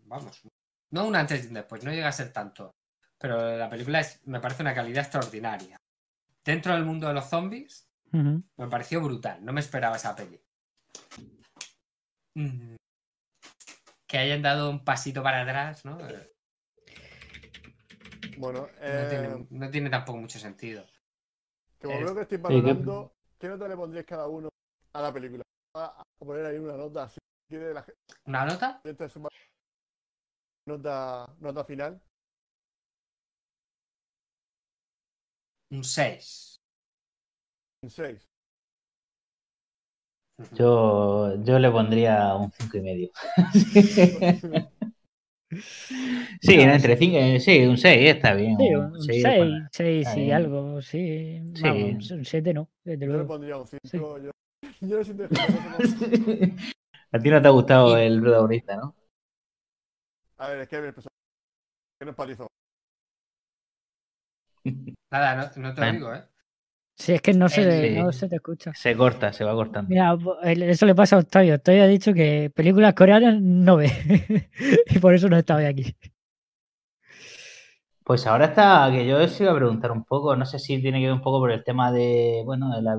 vamos, 0.04 0.42
no 0.90 1.06
un 1.06 1.16
antes 1.16 1.44
y 1.44 1.48
un 1.48 1.54
después, 1.54 1.82
no 1.82 1.90
llega 1.90 2.08
a 2.08 2.12
ser 2.12 2.32
tanto, 2.32 2.70
pero 3.18 3.58
la 3.58 3.68
película 3.68 4.00
es, 4.00 4.24
me 4.26 4.40
parece 4.40 4.62
una 4.62 4.74
calidad 4.74 5.02
extraordinaria. 5.02 5.76
Dentro 6.44 6.72
del 6.72 6.84
mundo 6.84 7.08
de 7.08 7.14
los 7.14 7.28
zombies, 7.28 7.90
me 8.12 8.68
pareció 8.70 9.02
brutal, 9.02 9.44
no 9.44 9.52
me 9.52 9.60
esperaba 9.60 9.96
esa 9.96 10.14
peli. 10.14 10.40
Mm. 12.34 12.76
Que 14.06 14.18
hayan 14.18 14.42
dado 14.42 14.70
un 14.70 14.84
pasito 14.84 15.22
para 15.22 15.42
atrás, 15.42 15.84
¿no? 15.84 15.98
Bueno, 18.38 18.68
eh... 18.80 19.46
no, 19.50 19.70
tiene, 19.70 19.90
tampoco 19.90 20.18
mucho 20.18 20.38
sentido. 20.38 20.86
Como 21.82 21.98
veo 21.98 22.14
que 22.14 22.22
estoy 22.22 22.38
valorando, 22.38 23.12
¿qué 23.38 23.48
nota 23.48 23.68
le 23.68 23.76
pondríais 23.76 24.06
cada 24.06 24.28
uno 24.28 24.48
a 24.92 25.02
la 25.02 25.12
película? 25.12 25.42
A, 25.74 26.02
poner 26.18 26.46
ahí 26.46 26.58
una 26.58 26.76
nota 26.76 27.04
así. 27.04 27.18
La... 27.50 27.84
¿Una 28.24 28.44
nota? 28.46 28.80
Nota, 30.66 31.34
nota 31.40 31.64
final. 31.64 32.00
Un 35.70 35.84
6. 35.84 36.56
Un 37.82 37.90
6. 37.90 38.28
Yo, 40.54 41.34
yo 41.42 41.58
le 41.58 41.70
pondría 41.70 42.34
un 42.34 42.52
cinco 42.52 42.78
y 42.78 42.80
medio. 42.80 43.10
Sí, 45.50 46.60
entre 46.60 46.96
5, 46.96 47.40
sí, 47.40 47.64
un 47.64 47.78
6 47.78 48.10
está 48.10 48.34
bien. 48.34 48.56
Sí, 48.58 48.74
un 48.74 49.02
6, 49.02 49.26
6 49.72 50.16
y 50.16 50.30
algo, 50.30 50.82
sí. 50.82 51.40
sí. 51.54 51.62
Vamos, 51.62 52.10
un 52.10 52.24
7 52.24 52.52
no, 52.52 52.68
desde 52.84 53.06
luego. 53.06 53.20
Yo 53.20 53.22
le 53.22 53.28
pondría 53.28 53.56
un 53.56 53.66
5, 53.66 53.80
sí. 53.84 53.98
yo, 53.98 54.30
yo 54.80 55.04
siento 55.04 55.24
A 57.12 57.18
ti 57.18 57.30
no 57.30 57.40
te 57.40 57.48
ha 57.48 57.50
gustado 57.50 57.96
el 57.96 58.20
protagonista, 58.20 58.76
¿no? 58.76 58.94
A 60.36 60.48
ver, 60.50 60.60
es 60.60 60.68
que 60.68 60.76
el 60.76 60.92
personaje 60.92 61.16
que 61.98 62.04
no 62.04 62.10
empatizo. 62.10 62.46
Nada, 65.10 65.34
no, 65.34 65.62
no 65.62 65.74
te 65.74 65.80
lo 65.80 65.92
digo, 65.92 66.14
¿eh? 66.14 66.24
Sí, 66.98 67.12
es 67.12 67.22
que 67.22 67.32
no 67.32 67.48
se, 67.48 67.92
no 67.92 68.12
se 68.12 68.28
te 68.28 68.36
escucha. 68.36 68.72
Se 68.74 68.96
corta, 68.96 69.32
se 69.32 69.44
va 69.44 69.54
cortando. 69.54 69.88
Mira, 69.88 70.18
eso 70.42 70.84
le 70.84 70.96
pasa 70.96 71.14
a 71.14 71.20
Octavio. 71.20 71.54
Octavio 71.54 71.84
ha 71.84 71.86
dicho 71.86 72.12
que 72.12 72.50
películas 72.52 72.94
coreanas 72.94 73.40
no 73.40 73.76
ve. 73.76 74.50
y 74.90 74.98
por 74.98 75.14
eso 75.14 75.28
no 75.28 75.36
está 75.36 75.54
hoy 75.56 75.66
aquí. 75.66 75.96
Pues 78.02 78.26
ahora 78.26 78.46
está, 78.46 78.88
que 78.90 79.06
yo 79.06 79.22
os 79.22 79.40
iba 79.40 79.52
a 79.52 79.54
preguntar 79.54 79.92
un 79.92 80.04
poco, 80.04 80.34
no 80.34 80.44
sé 80.44 80.58
si 80.58 80.80
tiene 80.82 80.98
que 80.98 81.06
ver 81.06 81.14
un 81.14 81.20
poco 81.20 81.38
por 81.38 81.52
el 81.52 81.62
tema 81.62 81.92
de, 81.92 82.42
bueno, 82.44 82.74
de 82.74 82.82
la... 82.82 82.96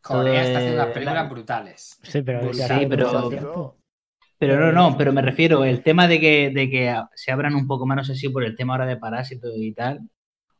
Corea 0.00 0.42
está 0.42 0.58
haciendo 0.58 0.78
las 0.78 0.92
películas 0.92 1.30
brutales. 1.30 2.00
Sí, 2.02 2.22
pero... 2.22 2.52
Sí, 2.52 2.86
pero... 2.88 3.76
Pero 4.38 4.58
no, 4.58 4.72
no, 4.72 4.96
pero 4.96 5.12
me 5.12 5.20
refiero, 5.20 5.64
el 5.64 5.82
tema 5.82 6.08
de 6.08 6.18
que, 6.18 6.50
de 6.50 6.70
que 6.70 6.96
se 7.14 7.30
abran 7.30 7.54
un 7.54 7.66
poco 7.66 7.86
más, 7.86 7.96
no 7.98 8.04
sé 8.04 8.14
si 8.14 8.30
por 8.30 8.42
el 8.42 8.56
tema 8.56 8.72
ahora 8.72 8.86
de 8.86 8.96
parásitos 8.96 9.52
y 9.54 9.74
tal, 9.74 10.00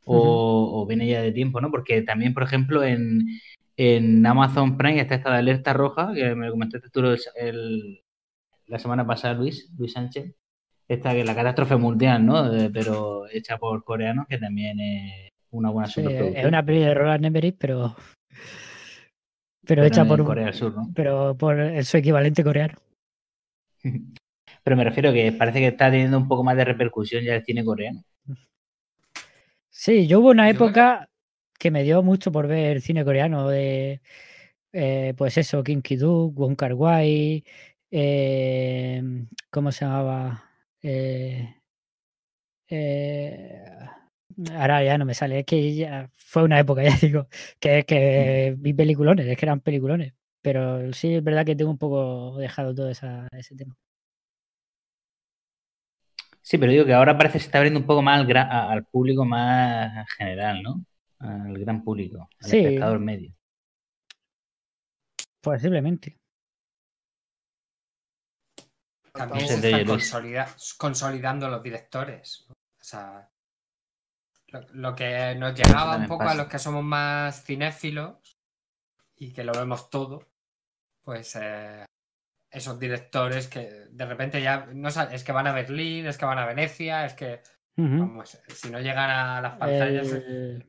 o, 0.05 0.85
viene 0.87 1.07
ya 1.07 1.21
de 1.21 1.31
tiempo, 1.31 1.61
¿no? 1.61 1.71
Porque 1.71 2.01
también, 2.01 2.33
por 2.33 2.43
ejemplo, 2.43 2.83
en, 2.83 3.27
Amazon 4.25 4.77
Prime 4.77 4.99
está 4.99 5.15
esta 5.15 5.31
de 5.31 5.37
alerta 5.37 5.73
roja, 5.73 6.13
que 6.13 6.35
me 6.35 6.49
comentaste 6.49 6.89
tú 6.89 7.01
la 7.01 8.79
semana 8.79 9.05
pasada, 9.05 9.33
Luis, 9.33 9.71
Luis 9.77 9.93
Sánchez, 9.93 10.35
esta 10.87 11.13
que 11.13 11.21
es 11.21 11.25
la 11.25 11.35
catástrofe 11.35 11.75
mundial, 11.77 12.25
¿no? 12.25 12.51
pero 12.73 13.27
hecha 13.29 13.57
por 13.57 13.83
coreanos, 13.83 14.27
que 14.27 14.37
también 14.37 14.79
es 14.79 15.31
una 15.51 15.69
buena 15.69 15.87
sí, 15.87 16.03
Es 16.05 16.45
una 16.45 16.63
película 16.63 16.89
de 16.89 16.93
Roland 16.95 17.25
Emmerich, 17.25 17.55
pero, 17.57 17.95
pero, 19.65 19.83
hecha 19.83 20.05
por 20.05 20.23
Corea 20.23 20.45
del 20.45 20.53
Sur, 20.53 20.75
¿no? 20.75 20.91
Pero 20.93 21.35
por 21.35 21.83
su 21.83 21.97
equivalente 21.97 22.43
coreano. 22.43 22.75
Pero 24.63 24.77
me 24.77 24.83
refiero 24.83 25.11
que 25.11 25.31
parece 25.31 25.57
que 25.57 25.67
está 25.67 25.89
teniendo 25.89 26.19
un 26.19 26.27
poco 26.27 26.43
más 26.43 26.55
de 26.55 26.65
repercusión 26.65 27.23
ya 27.23 27.35
el 27.35 27.43
cine 27.43 27.65
coreano. 27.65 28.03
Sí, 29.83 30.05
yo 30.05 30.19
hubo 30.19 30.29
una 30.29 30.47
época 30.47 31.09
que 31.57 31.71
me 31.71 31.81
dio 31.81 32.03
mucho 32.03 32.31
por 32.31 32.45
ver 32.47 32.81
cine 32.81 33.03
coreano 33.03 33.49
de, 33.49 34.01
eh, 34.73 35.15
pues 35.17 35.37
eso, 35.39 35.63
Kim 35.63 35.81
Ki-duk, 35.81 36.37
Wong 36.37 36.55
Kar 36.55 36.75
Wai, 36.75 37.43
eh, 37.89 39.01
¿cómo 39.49 39.71
se 39.71 39.85
llamaba? 39.85 40.43
Eh, 40.83 41.55
ahora 44.53 44.83
ya 44.83 44.99
no 44.99 45.05
me 45.05 45.15
sale, 45.15 45.39
es 45.39 45.45
que 45.47 45.75
ya 45.75 46.09
fue 46.13 46.43
una 46.43 46.59
época, 46.59 46.83
ya 46.83 46.95
digo, 47.01 47.27
que, 47.59 47.83
que 47.83 48.55
vi 48.59 48.73
peliculones, 48.73 49.25
es 49.25 49.35
que 49.35 49.45
eran 49.45 49.61
peliculones, 49.61 50.13
pero 50.43 50.93
sí 50.93 51.15
es 51.15 51.23
verdad 51.23 51.43
que 51.43 51.55
tengo 51.55 51.71
un 51.71 51.79
poco 51.79 52.37
dejado 52.37 52.75
todo 52.75 52.91
ese 52.91 53.55
tema. 53.57 53.75
Sí, 56.41 56.57
pero 56.57 56.71
digo 56.71 56.85
que 56.85 56.93
ahora 56.93 57.17
parece 57.17 57.33
que 57.33 57.39
se 57.39 57.45
está 57.45 57.59
abriendo 57.59 57.79
un 57.79 57.85
poco 57.85 58.01
más 58.01 58.19
al, 58.19 58.37
al 58.37 58.85
público 58.85 59.25
más 59.25 60.07
general, 60.17 60.63
¿no? 60.63 60.83
Al 61.19 61.53
gran 61.59 61.83
público, 61.83 62.27
al 62.39 62.53
espectador 62.53 62.99
medio. 62.99 63.33
Posiblemente. 65.41 66.17
También 69.13 69.47
se 69.47 69.55
están 69.55 70.47
consolidando 70.77 71.49
los 71.49 71.61
directores. 71.61 72.47
O 72.49 72.83
sea, 72.83 73.29
lo, 74.73 74.95
que 74.95 75.35
nos 75.35 75.53
llegaba 75.53 75.97
un 75.97 76.07
poco 76.07 76.23
a 76.23 76.35
los 76.35 76.47
que 76.47 76.59
somos 76.59 76.83
más 76.83 77.43
cinéfilos 77.43 78.37
y 79.17 79.33
que 79.33 79.43
lo 79.43 79.53
vemos 79.53 79.89
todo, 79.89 80.27
pues 81.03 81.35
eh, 81.35 81.85
esos 82.51 82.79
directores 82.79 83.47
que 83.47 83.87
de 83.91 84.05
repente 84.05 84.41
ya 84.41 84.67
no 84.73 84.89
es 84.89 85.23
que 85.23 85.31
van 85.31 85.47
a 85.47 85.53
Berlín, 85.53 86.05
es 86.05 86.17
que 86.17 86.25
van 86.25 86.37
a 86.37 86.45
Venecia, 86.45 87.05
es 87.05 87.13
que 87.13 87.39
si 88.49 88.69
no 88.69 88.79
llegan 88.79 89.09
a 89.09 89.41
las 89.41 89.57
pantallas. 89.57 90.13
Eh, 90.13 90.59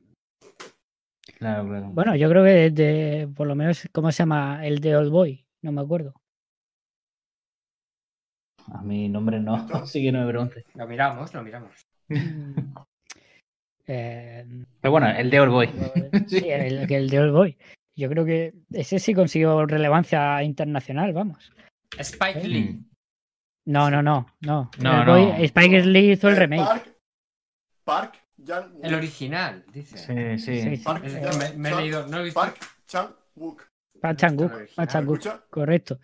bueno, 1.91 2.15
yo 2.15 2.29
creo 2.29 2.43
que 2.43 2.69
de, 2.71 3.29
por 3.35 3.47
lo 3.47 3.55
menos, 3.55 3.87
¿cómo 3.91 4.11
se 4.11 4.19
llama? 4.19 4.65
El 4.65 4.79
de 4.79 4.95
Old 4.95 5.11
Boy, 5.11 5.45
no 5.61 5.71
me 5.71 5.81
acuerdo. 5.81 6.13
A 8.71 8.81
mi 8.81 9.09
nombre 9.09 9.39
no, 9.39 9.55
así 9.73 10.01
que 10.01 10.11
no 10.11 10.21
me 10.21 10.29
pregunte. 10.29 10.65
Lo 10.75 10.87
miramos, 10.87 11.33
lo 11.33 11.43
miramos. 11.43 11.87
Eh, 13.85 14.45
Pero 14.79 14.91
bueno, 14.93 15.09
el 15.09 15.29
de 15.29 15.39
Old 15.41 15.51
Boy. 15.51 15.67
Sí, 16.27 16.49
el, 16.49 16.89
el 16.89 17.09
de 17.09 17.19
Old 17.19 17.33
Boy. 17.33 17.57
Yo 17.97 18.07
creo 18.07 18.23
que 18.23 18.53
ese 18.71 18.97
sí 18.97 19.13
consiguió 19.13 19.65
relevancia 19.65 20.41
internacional, 20.41 21.11
vamos. 21.11 21.51
Spike. 21.99 22.43
Lee. 22.43 22.79
No, 23.65 23.89
no, 23.89 24.01
no, 24.01 24.25
no. 24.41 24.69
no, 24.79 25.37
Spike 25.37 25.85
Lee 25.85 26.11
hizo 26.11 26.29
el 26.29 26.35
remake. 26.35 26.95
Park, 27.85 28.17
El 28.81 28.93
original, 28.93 29.63
dice. 29.71 29.97
Sí, 30.37 30.37
sí. 30.39 30.83
me, 31.55 31.69
he 31.69 31.75
leído. 31.75 32.07
No 32.07 32.19
he 32.19 32.23
visto. 32.23 32.39
Park 32.39 32.59
Chang-wook. 32.87 33.63
Park 34.01 34.17
Chang-wook. 34.17 35.19
Chang 35.19 35.41
Correcto. 35.49 35.99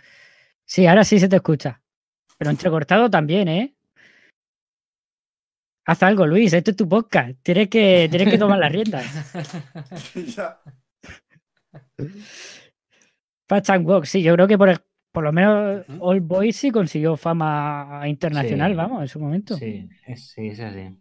Sí, 0.66 0.88
ahora 0.88 1.04
sí 1.04 1.20
se 1.20 1.28
te 1.28 1.36
escucha. 1.38 1.82
Pero 2.38 2.52
entrecortado 2.52 3.10
también, 3.10 3.48
¿eh? 3.50 3.76
Haz 5.86 6.04
algo, 6.04 6.26
Luis. 6.26 6.54
Esto 6.54 6.72
es 6.72 6.78
tu 6.78 6.88
podcast. 6.88 7.32
Tienes 7.42 7.68
que, 7.68 8.08
tienes 8.10 8.30
que 8.30 8.38
tomar 8.38 8.60
las 8.60 8.72
riendas. 8.72 9.06
Park 13.48 13.66
Chang-wook, 13.66 14.06
sí, 14.06 14.22
yo 14.22 14.34
creo 14.36 14.48
que 14.48 14.58
por, 14.58 14.70
por 15.20 15.26
lo 15.26 15.34
menos 15.34 15.86
Old 16.00 16.26
Boy 16.26 16.54
sí 16.54 16.72
consiguió 16.72 17.18
fama 17.18 18.04
internacional, 18.06 18.74
vamos, 18.74 19.02
en 19.02 19.08
su 19.10 19.20
momento. 19.20 19.58
Sí, 19.58 19.90
sí, 20.16 20.48
es 20.48 20.62
así. 20.62 20.98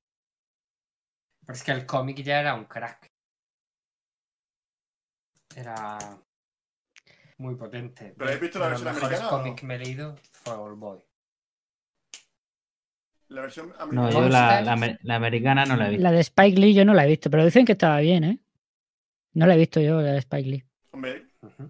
Pero 1.46 1.52
es 1.52 1.62
que 1.62 1.70
el 1.70 1.86
cómic 1.86 2.16
ya 2.24 2.40
era 2.40 2.56
un 2.56 2.64
crack. 2.64 3.06
Era 5.54 5.98
muy 7.36 7.54
potente. 7.54 8.12
¿Pero 8.18 8.28
has 8.28 8.40
visto 8.40 8.58
la 8.58 8.70
versión 8.70 8.88
americana? 8.88 9.22
El 9.22 9.28
cómic 9.28 9.54
que 9.54 9.66
me 9.66 9.76
he 9.76 9.78
leído 9.78 10.16
fue 10.32 10.54
Old 10.54 10.80
Boy. 10.80 10.98
La 13.28 13.42
versión 13.42 13.72
americana. 13.78 13.92
No, 13.92 14.10
yo 14.10 14.28
la, 14.28 14.98
la, 15.00 15.14
americana 15.14 15.64
no 15.64 15.76
la 15.76 15.86
he 15.86 15.90
visto. 15.90 16.02
La 16.02 16.10
de 16.10 16.20
Spike 16.22 16.58
Lee 16.58 16.74
yo 16.74 16.84
no 16.84 16.92
la 16.92 17.04
he 17.04 17.08
visto, 17.08 17.30
pero 17.30 17.44
dicen 17.44 17.64
que 17.64 17.72
estaba 17.72 18.00
bien, 18.00 18.24
¿eh? 18.24 18.40
No 19.34 19.46
la 19.46 19.54
he 19.54 19.58
visto 19.58 19.80
yo, 19.80 20.02
la 20.02 20.10
de 20.10 20.18
Spike 20.18 20.50
Lee. 20.50 20.64
Hombre, 20.90 21.24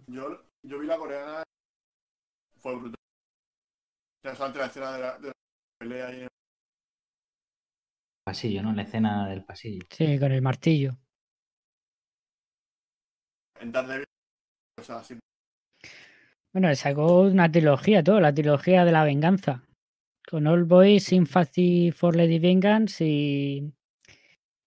yo, 0.07 0.47
yo 0.63 0.79
vi 0.79 0.87
la 0.87 0.97
coreana 0.97 1.43
fue 2.69 2.77
brutal. 2.77 2.95
Interesante 4.23 4.59
la 4.59 4.67
escena 4.67 4.93
de 4.93 4.99
la, 4.99 5.19
de 5.19 5.29
la 5.29 5.33
pelea 5.79 6.07
ahí. 6.09 6.27
Pasillo, 8.27 8.63
¿no? 8.63 8.73
La 8.73 8.83
escena 8.83 9.29
del 9.29 9.45
pasillo. 9.45 9.87
Sí, 9.91 10.19
con 10.19 10.33
el 10.33 10.43
martillo. 10.43 10.99
En 13.61 13.73
Daredevil, 13.73 14.05
o 14.79 14.83
sea, 14.83 14.99
así. 14.99 15.19
Bueno, 16.53 16.75
sacó 16.75 17.23
una 17.23 17.51
trilogía, 17.51 18.03
todo, 18.03 18.21
la 18.21 18.35
trilogía 18.35 18.85
de 18.85 18.93
la 18.93 19.05
venganza. 19.05 19.65
Con 20.29 20.47
Old 20.47 20.69
Boy, 20.69 21.01
Sympathy 21.01 21.91
for 21.91 22.15
Lady 22.15 22.39
Vengeance 22.39 23.05
y. 23.05 23.73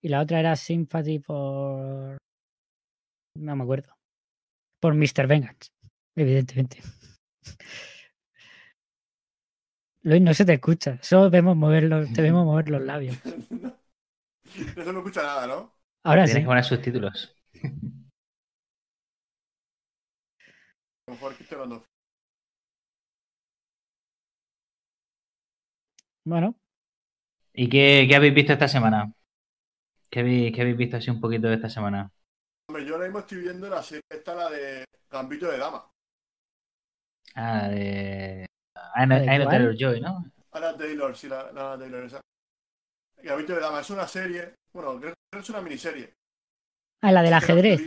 Y 0.04 0.10
la 0.10 0.22
otra 0.22 0.40
era 0.40 0.56
Sympathy 0.56 1.20
for. 1.20 2.18
No 3.38 3.56
me 3.56 3.64
acuerdo. 3.64 3.94
Por 4.82 4.96
Mr. 4.96 5.28
Vengeance, 5.28 5.70
evidentemente. 6.16 6.82
Luis, 10.04 10.22
no 10.22 10.34
se 10.34 10.46
te 10.46 10.54
escucha. 10.54 10.98
Solo 11.02 11.30
vemos 11.30 11.56
mover 11.56 11.84
los, 11.84 12.12
te 12.12 12.22
vemos 12.22 12.46
mover 12.46 12.70
los 12.70 12.82
labios. 12.82 13.18
No 14.76 14.84
se 14.84 14.92
me 14.92 15.00
escucha 15.00 15.24
nada, 15.24 15.48
¿no? 15.48 15.74
Ahora 16.04 16.26
Tienes 16.26 16.34
sí. 16.34 16.42
que 16.42 16.46
poner 16.46 16.64
subtítulos. 16.66 17.36
Bueno. 26.24 26.56
¿Y 27.54 27.68
qué, 27.70 28.06
qué, 28.08 28.16
habéis 28.16 28.34
visto 28.34 28.54
esta 28.54 28.68
semana? 28.68 29.14
¿Qué 30.10 30.20
habéis, 30.22 30.54
qué 30.54 30.62
habéis 30.62 30.78
visto 30.78 30.98
así 30.98 31.10
un 31.10 31.20
poquito 31.20 31.48
de 31.48 31.56
esta 31.56 31.70
semana? 31.70 32.12
Hombre, 32.70 32.86
yo 32.86 32.94
ahora 32.94 33.08
mismo 33.08 33.20
estoy 33.20 33.40
viendo 33.40 33.70
la 33.70 33.84
serie, 33.84 34.04
esta 34.10 34.36
la 34.36 34.50
de 34.50 34.86
Gambito 35.10 35.52
de 35.52 35.58
Dama. 35.58 35.91
Ah, 37.36 37.68
de. 37.70 38.46
Ana, 38.94 39.24
Taylor 39.50 39.76
Joy, 39.76 40.02
¿no? 40.02 40.26
Ana 40.52 40.78
Taylor, 40.78 41.16
sí, 41.16 41.28
la, 41.28 41.52
la 41.52 41.78
Taylor 41.78 42.04
esa. 42.04 42.22
De 43.22 43.60
Dama 43.60 43.82
es 43.82 43.90
una 43.90 44.08
serie. 44.08 44.56
Bueno, 44.74 45.00
creo 45.00 45.14
que 45.32 45.40
es 45.40 45.50
una 45.50 45.62
miniserie. 45.62 46.14
Ah, 47.02 47.12
la 47.12 47.22
del 47.22 47.34
ajedrez. 47.34 47.80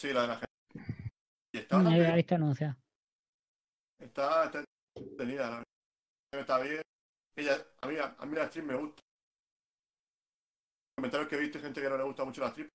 Sí, 0.00 0.12
la 0.12 0.22
del 0.22 0.30
ajedrez. 0.30 0.48
Y 1.54 1.58
está 1.58 1.78
no 1.78 1.90
había 1.90 2.14
visto 2.14 2.34
anunciada. 2.34 2.78
Está, 3.98 4.44
está 4.46 4.64
tenida, 5.16 5.62
está 6.32 6.58
bien. 6.58 6.82
Ella, 7.36 7.56
a 7.82 7.86
mí, 7.88 7.96
a 7.98 8.26
mí 8.26 8.34
la 8.34 8.44
actriz 8.44 8.64
me 8.64 8.74
gusta. 8.74 9.02
Comentarios 10.96 11.28
que 11.28 11.36
he 11.36 11.40
visto 11.40 11.60
gente 11.60 11.80
que 11.80 11.88
no 11.88 11.96
le 11.96 12.04
gusta 12.04 12.24
mucho 12.24 12.40
la 12.40 12.48
actriz. 12.48 12.68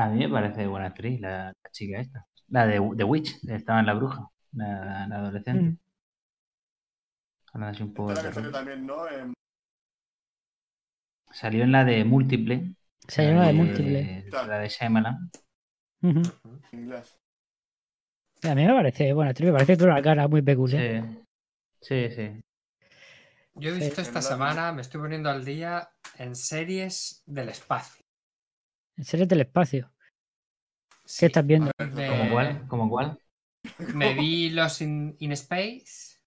A 0.00 0.08
mí 0.08 0.20
me 0.20 0.30
parece 0.30 0.66
buena 0.66 0.86
actriz 0.86 1.20
la, 1.20 1.52
chica 1.70 2.00
esta. 2.00 2.26
La 2.48 2.66
de 2.66 2.80
The 2.96 3.04
Witch, 3.04 3.44
estaba 3.48 3.80
en 3.80 3.86
La 3.86 3.92
Bruja, 3.92 4.26
la, 4.52 5.04
adolescente. 5.04 5.78
Mm. 7.52 7.62
así 7.62 7.82
un 7.82 7.92
poco 7.92 8.14
también, 8.14 8.86
¿no? 8.86 9.04
Salió 11.30 11.64
en 11.64 11.72
la 11.72 11.84
de 11.84 12.04
Múltiple. 12.04 12.74
Salió 13.06 13.32
en 13.32 13.38
la 13.40 13.46
de 13.48 13.52
Múltiple. 13.52 14.24
La 14.30 14.58
de 14.58 14.68
Shyamalan. 14.68 15.30
Inglés. 16.72 17.18
A 18.42 18.54
mí 18.54 18.64
me 18.64 18.72
parece, 18.72 19.12
bueno, 19.12 19.32
me 19.38 19.52
parece 19.52 19.76
toda 19.76 19.96
la 19.96 20.02
cara 20.02 20.26
muy 20.28 20.40
peculiar. 20.40 21.04
Sí, 21.82 22.08
sí, 22.08 22.10
sí. 22.16 22.40
Yo 23.54 23.68
he 23.68 23.74
visto 23.74 24.00
esta 24.00 24.22
semana, 24.22 24.72
me 24.72 24.80
estoy 24.80 25.02
poniendo 25.02 25.28
al 25.28 25.44
día 25.44 25.90
en 26.16 26.34
series 26.34 27.22
del 27.26 27.50
espacio. 27.50 27.99
¿En 29.00 29.06
series 29.06 29.28
del 29.28 29.40
espacio? 29.40 29.90
¿Qué 31.18 31.24
estás 31.24 31.46
viendo? 31.46 31.70
¿Cómo 31.78 32.30
cuál? 32.30 32.68
¿Cómo 32.68 32.90
cuál? 32.90 33.18
Me 33.94 34.12
vi 34.12 34.50
Los 34.50 34.82
in, 34.82 35.16
Space. 35.32 36.20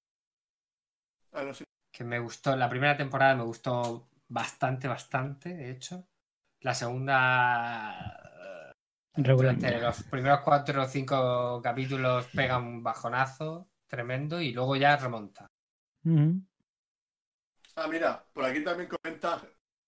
Ah, 1.34 1.52
que 1.92 2.04
me 2.04 2.18
gustó, 2.18 2.56
la 2.56 2.68
primera 2.68 2.98
temporada 2.98 3.36
me 3.36 3.44
gustó 3.44 4.10
bastante, 4.28 4.88
bastante, 4.88 5.54
de 5.54 5.70
hecho. 5.70 6.08
La 6.62 6.74
segunda 6.74 8.74
Regular. 9.18 9.56
los 9.56 10.04
primeros 10.06 10.40
cuatro 10.40 10.82
o 10.82 10.88
cinco 10.88 11.62
capítulos 11.62 12.26
pega 12.34 12.58
un 12.58 12.82
bajonazo 12.82 13.70
tremendo 13.86 14.42
y 14.42 14.52
luego 14.52 14.76
ya 14.78 14.98
remonta. 14.98 15.46
Ah, 17.76 17.88
mira, 17.88 18.26
por 18.34 18.46
aquí 18.46 18.64
también 18.64 18.90
comenta 18.90 19.44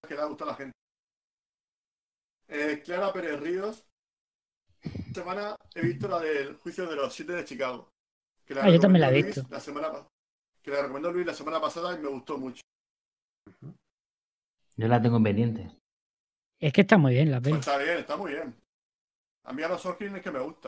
que 0.08 0.14
le 0.14 0.22
ha 0.22 0.26
gustado 0.26 0.52
a 0.52 0.54
la 0.54 0.58
gente. 0.58 0.76
Eh, 2.48 2.82
Clara 2.84 3.12
Pérez 3.12 3.40
Ríos. 3.40 3.86
Esta 4.82 5.22
semana 5.22 5.56
he 5.74 5.82
visto 5.82 6.08
la 6.08 6.20
del 6.20 6.56
juicio 6.58 6.88
de 6.88 6.96
los 6.96 7.14
siete 7.14 7.34
de 7.34 7.44
Chicago. 7.44 7.92
ah, 8.62 8.70
yo 8.70 8.80
también 8.80 9.02
la 9.02 9.10
he 9.10 9.24
visto. 9.24 9.44
La 9.50 9.60
semana, 9.60 9.92
que 10.62 10.72
la 10.72 10.84
recomendó 10.84 11.12
Luis 11.12 11.26
la 11.26 11.34
semana 11.34 11.60
pasada 11.60 11.96
y 11.96 12.00
me 12.02 12.10
gustó 12.10 12.38
mucho. 12.38 12.62
Yo 14.78 14.88
la 14.88 15.02
tengo 15.02 15.22
pendiente. 15.22 15.72
Es 16.60 16.72
que 16.74 16.82
está 16.82 16.98
muy 16.98 17.14
bien 17.14 17.32
la 17.32 17.42
peli. 17.42 17.56
Pues 17.56 17.68
está 17.68 17.78
bien, 17.78 17.98
está 17.98 18.18
muy 18.18 18.32
bien. 18.32 18.56
A 19.44 19.54
mí 19.54 19.64
a 19.64 19.68
los 19.68 19.82
Sorkin 19.82 20.16
es 20.16 20.22
que 20.22 20.32
me 20.32 20.40
gusta. 20.40 20.68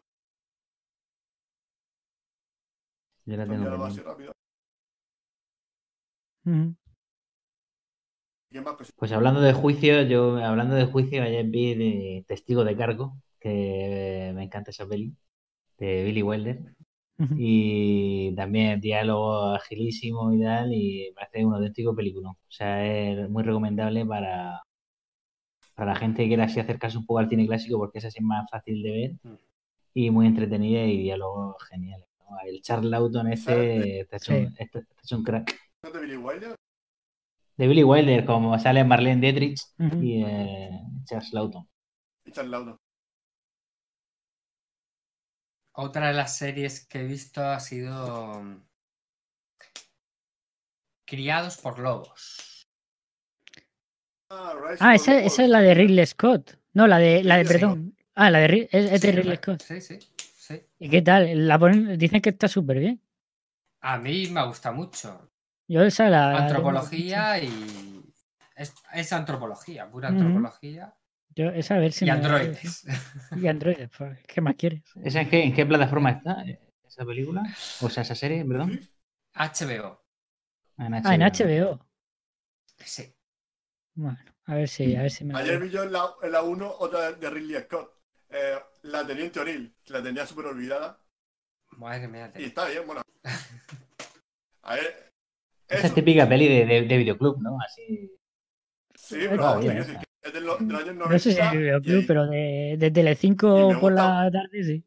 Yo 3.25 3.37
la 3.37 3.47
tengo. 3.47 3.85
Así 3.85 4.01
rápido. 4.01 4.31
Pues 8.95 9.11
hablando 9.11 9.41
de 9.41 9.53
juicio, 9.53 10.03
yo 10.03 10.37
hablando 10.37 10.75
de 10.75 10.85
juicio, 10.85 11.23
ayer 11.23 11.45
vi 11.45 11.75
de 11.75 12.25
Testigo 12.27 12.63
de 12.63 12.75
Cargo, 12.75 13.17
que 13.39 14.31
me 14.35 14.43
encanta 14.43 14.71
esa 14.71 14.87
peli, 14.87 15.15
de 15.77 16.03
Billy 16.03 16.23
Wilder. 16.23 16.59
Y 17.35 18.35
también 18.35 18.79
diálogo 18.79 19.55
agilísimo 19.55 20.31
y 20.33 20.41
tal, 20.41 20.71
y 20.71 21.07
me 21.09 21.13
parece 21.15 21.45
un 21.45 21.55
auténtico 21.55 21.95
película. 21.95 22.29
O 22.29 22.37
sea, 22.47 22.85
es 22.85 23.27
muy 23.27 23.41
recomendable 23.41 24.05
para, 24.05 24.61
para 25.73 25.93
la 25.93 25.99
gente 25.99 26.23
que 26.23 26.27
quiera 26.27 26.43
así 26.43 26.59
acercarse 26.59 26.97
un 26.97 27.05
poco 27.05 27.19
al 27.19 27.29
cine 27.29 27.47
clásico 27.47 27.77
porque 27.77 27.99
es 27.99 28.05
así 28.05 28.21
más 28.21 28.49
fácil 28.49 28.83
de 28.83 28.91
ver 28.91 29.11
mm. 29.23 29.37
y 29.95 30.11
muy 30.11 30.27
entretenida 30.27 30.83
y 30.83 31.03
diálogo 31.03 31.57
genial. 31.69 32.03
El 32.45 32.61
Charles 32.61 32.91
Lawton 32.91 33.31
ese 33.31 34.01
este 34.01 34.15
es, 34.15 34.29
un, 34.29 34.55
este 34.57 34.85
es, 35.03 35.11
un, 35.11 35.23
crack. 35.23 35.55
de 35.81 35.99
Billy 35.99 36.17
Wilder? 36.17 36.55
De 37.57 37.67
Billy 37.67 37.83
Wilder, 37.83 38.25
como 38.25 38.57
sale 38.59 38.83
Marlene 38.83 39.19
Dietrich 39.19 39.59
y 39.99 40.23
eh, 40.23 40.69
Charles 41.05 41.33
Lawton. 41.33 41.67
Charles 42.31 42.51
Lawton. 42.51 42.77
Otra 45.73 46.07
de 46.07 46.13
las 46.13 46.37
series 46.37 46.87
que 46.87 46.99
he 46.99 47.03
visto 47.03 47.43
ha 47.43 47.59
sido 47.59 48.41
mm, 48.41 48.63
Criados 51.05 51.57
por 51.57 51.79
Lobos. 51.79 52.67
Ah, 54.29 54.93
esa, 54.95 55.19
esa, 55.21 55.43
es 55.43 55.49
la 55.49 55.61
de 55.61 55.73
Ridley 55.73 56.05
Scott. 56.05 56.59
No, 56.73 56.85
la 56.85 56.97
de, 56.97 57.23
la 57.23 57.37
de, 57.37 57.45
perdón. 57.45 57.95
Ah, 58.13 58.29
la 58.29 58.39
de, 58.39 58.67
es, 58.71 59.01
de 59.01 59.11
Ridley 59.11 59.37
Scott. 59.37 59.61
Sí, 59.61 59.79
sí, 59.79 59.99
sí. 60.17 60.61
¿Y 60.79 60.89
qué 60.89 61.01
tal? 61.01 61.47
La 61.47 61.57
ponen, 61.57 61.97
dicen 61.97 62.21
que 62.21 62.29
está 62.29 62.47
súper 62.47 62.79
bien. 62.79 63.01
A 63.81 63.97
mí 63.97 64.27
me 64.27 64.45
gusta 64.45 64.71
mucho. 64.71 65.31
Yo 65.67 65.81
esa 65.81 66.09
la. 66.09 66.45
Antropología 66.45 67.39
y. 67.43 68.03
Es, 68.55 69.13
antropología, 69.13 69.89
pura 69.89 70.07
antropología. 70.09 70.95
Yo, 71.35 71.49
esa 71.49 71.75
a 71.75 71.79
ver 71.79 71.91
si 71.91 72.05
y 72.05 72.09
androides. 72.09 72.85
Y 73.35 73.47
androides, 73.47 73.89
pues, 73.95 74.19
¿qué 74.25 74.41
más 74.41 74.55
quieres? 74.55 74.81
¿Esa 75.03 75.21
en 75.21 75.29
qué, 75.29 75.43
en 75.43 75.53
qué 75.53 75.65
plataforma 75.65 76.09
está? 76.09 76.43
¿Esa 76.87 77.05
película? 77.05 77.43
O 77.81 77.89
sea, 77.89 78.01
esa 78.01 78.15
serie, 78.15 78.43
perdón. 78.43 78.79
HBO. 79.35 80.03
Ah, 80.77 80.87
en 80.87 80.93
HBO. 80.93 81.01
Ah, 81.05 81.13
en 81.13 81.21
HBO. 81.21 81.87
Sí. 82.83 83.13
Bueno, 83.93 84.17
a 84.45 84.55
ver 84.55 84.67
si, 84.67 84.95
a 84.95 85.03
ver 85.03 85.11
si 85.11 85.25
me. 85.25 85.37
Ayer 85.37 85.59
vi 85.59 85.69
yo 85.69 85.83
en 85.83 85.91
la, 85.91 86.09
en 86.23 86.31
la 86.31 86.41
1 86.41 86.75
otra 86.79 87.11
de 87.11 87.29
Ridley 87.29 87.61
Scott. 87.63 87.93
Eh, 88.29 88.57
la 88.83 89.05
Teniente 89.05 89.39
O'Neill, 89.39 89.75
que 89.83 89.93
la 89.93 90.01
tenía 90.01 90.25
súper 90.25 90.47
olvidada. 90.47 90.99
Madre 91.71 92.07
mía. 92.07 92.31
Y 92.35 92.45
está 92.45 92.67
bien, 92.67 92.85
bueno. 92.87 93.01
A 94.63 94.75
ver. 94.75 95.06
Esa 95.67 95.93
típica 95.93 96.27
peli 96.27 96.47
de, 96.47 96.83
de, 96.83 96.97
videoclub, 96.97 97.41
¿no? 97.41 97.57
Así. 97.59 98.11
Sí, 98.95 99.17
pero 99.29 99.59
es 99.59 99.87
de, 99.87 100.31
de 100.31 100.41
los 100.41 100.59
años 100.59 100.95
90. 100.95 101.09
No 101.09 101.19
sé 101.19 101.31
si 101.33 101.39
es 101.39 101.51
de 101.51 101.57
videoclub, 101.57 102.07
pero 102.07 102.27
de, 102.27 102.75
de 102.77 102.91
Telecinco 102.91 103.77
por 103.79 103.93
la 103.93 104.29
tarde, 104.31 104.63
sí. 104.63 104.83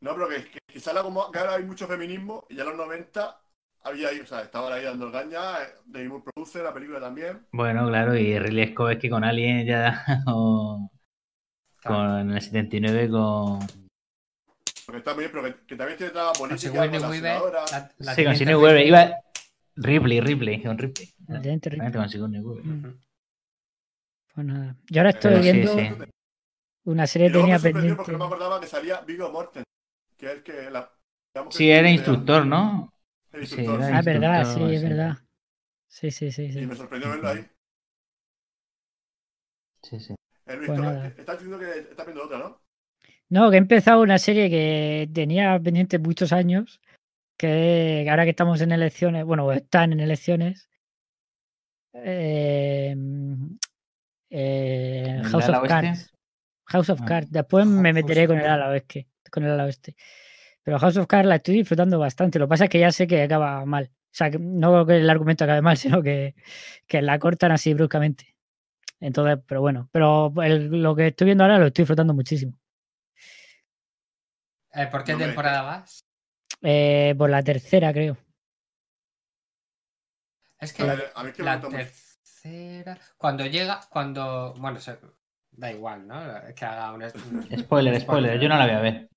No, 0.00 0.14
pero 0.14 0.28
que, 0.28 0.44
que, 0.44 0.58
que 0.72 0.80
sale 0.80 1.00
como 1.00 1.30
que 1.30 1.38
ahora 1.38 1.54
hay 1.54 1.64
mucho 1.64 1.86
feminismo 1.86 2.46
y 2.48 2.56
ya 2.56 2.62
en 2.62 2.68
los 2.68 2.78
90 2.78 3.40
había 3.84 4.08
ahí, 4.08 4.20
o 4.20 4.26
sea, 4.26 4.42
estaba 4.42 4.72
ahí 4.74 4.84
dando 4.84 5.06
el 5.06 5.12
gaña, 5.12 5.62
eh, 5.62 5.74
David 5.86 6.10
produce 6.32 6.62
la 6.62 6.74
película 6.74 7.00
también. 7.00 7.46
Bueno, 7.52 7.88
claro, 7.88 8.16
y 8.16 8.38
Ridley 8.38 8.72
Scott 8.72 8.92
es 8.92 8.98
que 8.98 9.10
con 9.10 9.24
Alien 9.24 9.66
ya 9.66 10.04
o 10.26 10.90
con 11.82 12.32
el 12.32 12.40
79 12.40 13.08
con 13.08 13.60
porque 14.88 15.00
está 15.00 15.12
muy 15.12 15.24
bien, 15.24 15.32
pero 15.34 15.66
que, 15.66 15.76
también 15.76 15.98
tiene 15.98 16.12
traba 16.12 16.32
política 16.32 16.88
con 16.88 17.02
la 17.02 17.12
senadora. 17.12 17.66
sí, 17.66 18.24
con 18.24 18.34
Sigourney 18.34 18.54
Weaver 18.54 18.86
iba 18.86 19.16
Ripley, 19.80 20.20
Ripley, 20.20 20.62
con 20.62 20.78
Ripley. 20.78 21.08
Ripley. 21.28 21.92
con. 22.42 23.00
Pues 24.34 24.46
nada. 24.46 24.76
Yo 24.88 25.00
ahora 25.00 25.10
estoy 25.10 25.40
viendo 25.40 25.76
una 26.84 27.06
serie 27.06 27.28
que 27.28 27.38
tenía 27.38 27.58
pendiente. 27.58 27.96
Porque 27.96 28.12
no 28.12 28.18
me 28.18 28.24
acordaba 28.24 28.60
que 28.60 28.66
salía 28.66 29.00
Vigo 29.02 29.30
Morten, 29.30 29.64
que 30.16 30.26
es 30.26 30.32
el 30.32 30.42
que 30.42 30.70
la 30.70 30.90
Sí, 31.50 31.70
era 31.70 31.90
instructor, 31.90 32.46
¿no? 32.46 32.92
Sí, 33.44 33.66
ah, 33.68 33.98
es 33.98 34.04
verdad, 34.04 34.54
sí, 34.54 34.74
es 34.74 34.82
verdad. 34.82 35.18
Sí, 35.86 36.10
sí, 36.10 36.32
sí, 36.32 36.52
sí. 36.52 36.60
Y 36.60 36.66
me 36.66 36.74
sorprendió 36.74 37.10
verlo 37.10 37.28
ahí. 37.28 37.46
Sí, 39.82 40.00
sí. 40.00 40.14
El 40.46 40.64
pues 40.64 40.80
está 41.18 41.32
diciendo 41.32 41.58
que 41.58 41.78
está 41.90 42.04
viendo 42.04 42.24
otra, 42.24 42.38
¿no? 42.38 42.60
No, 43.28 43.50
que 43.50 43.56
he 43.56 43.58
empezado 43.58 44.02
una 44.02 44.18
serie 44.18 44.48
que 44.48 45.08
tenía 45.12 45.60
pendiente 45.60 45.98
muchos 45.98 46.32
años, 46.32 46.80
que 47.38 48.06
ahora 48.10 48.24
que 48.24 48.30
estamos 48.30 48.60
en 48.60 48.72
elecciones, 48.72 49.24
bueno, 49.24 49.50
están 49.52 49.92
en 49.92 50.00
elecciones, 50.00 50.68
eh, 51.94 52.94
eh, 54.30 55.22
House 55.24 55.48
of 55.48 55.68
Cards. 55.68 56.12
House 56.66 56.90
of 56.90 57.00
ah. 57.02 57.04
Cards. 57.06 57.30
Después 57.30 57.66
me 57.66 57.92
meteré 57.92 58.26
con 58.26 58.38
el 58.38 58.46
ala 58.46 58.68
oeste. 58.68 59.08
Con 59.30 59.44
el 59.44 59.52
ala 59.52 59.64
oeste. 59.64 59.96
Pero 60.62 60.78
House 60.78 60.96
of 60.96 61.06
Cards 61.06 61.28
la 61.28 61.36
estoy 61.36 61.56
disfrutando 61.56 61.98
bastante. 61.98 62.38
Lo 62.38 62.46
que 62.46 62.50
pasa 62.50 62.64
es 62.64 62.70
que 62.70 62.80
ya 62.80 62.92
sé 62.92 63.06
que 63.06 63.22
acaba 63.22 63.64
mal. 63.64 63.90
O 63.90 64.14
sea, 64.18 64.30
no 64.30 64.84
que 64.84 64.96
el 64.96 65.08
argumento 65.08 65.44
acabe 65.44 65.62
mal, 65.62 65.76
sino 65.78 66.02
que, 66.02 66.34
la 66.90 67.18
cortan 67.18 67.52
así 67.52 67.72
bruscamente. 67.72 68.36
Entonces, 69.00 69.38
pero 69.46 69.60
bueno, 69.60 69.88
pero 69.92 70.32
lo 70.34 70.96
que 70.96 71.08
estoy 71.08 71.26
viendo 71.26 71.44
ahora 71.44 71.58
lo 71.58 71.66
estoy 71.66 71.84
disfrutando 71.84 72.14
muchísimo. 72.14 72.58
Eh, 74.74 74.88
¿Por 74.90 75.04
qué 75.04 75.14
temporada 75.14 75.62
vas? 75.62 76.07
Eh, 76.62 77.14
por 77.16 77.30
la 77.30 77.42
tercera, 77.42 77.92
creo. 77.92 78.16
Es 80.58 80.72
que, 80.72 80.84
la 80.84 81.60
tercera. 81.60 82.98
Cuando 83.16 83.46
llega, 83.46 83.80
cuando. 83.90 84.54
Bueno, 84.58 84.78
da 85.52 85.72
igual, 85.72 86.06
¿no? 86.06 86.20
Que 86.54 86.64
haga 86.64 86.92
un. 86.92 87.08
Spoiler, 87.58 88.00
spoiler, 88.00 88.40
yo 88.40 88.48
no 88.48 88.56
la 88.56 88.66
voy 88.66 88.74
a 88.74 88.80
ver. 88.80 89.08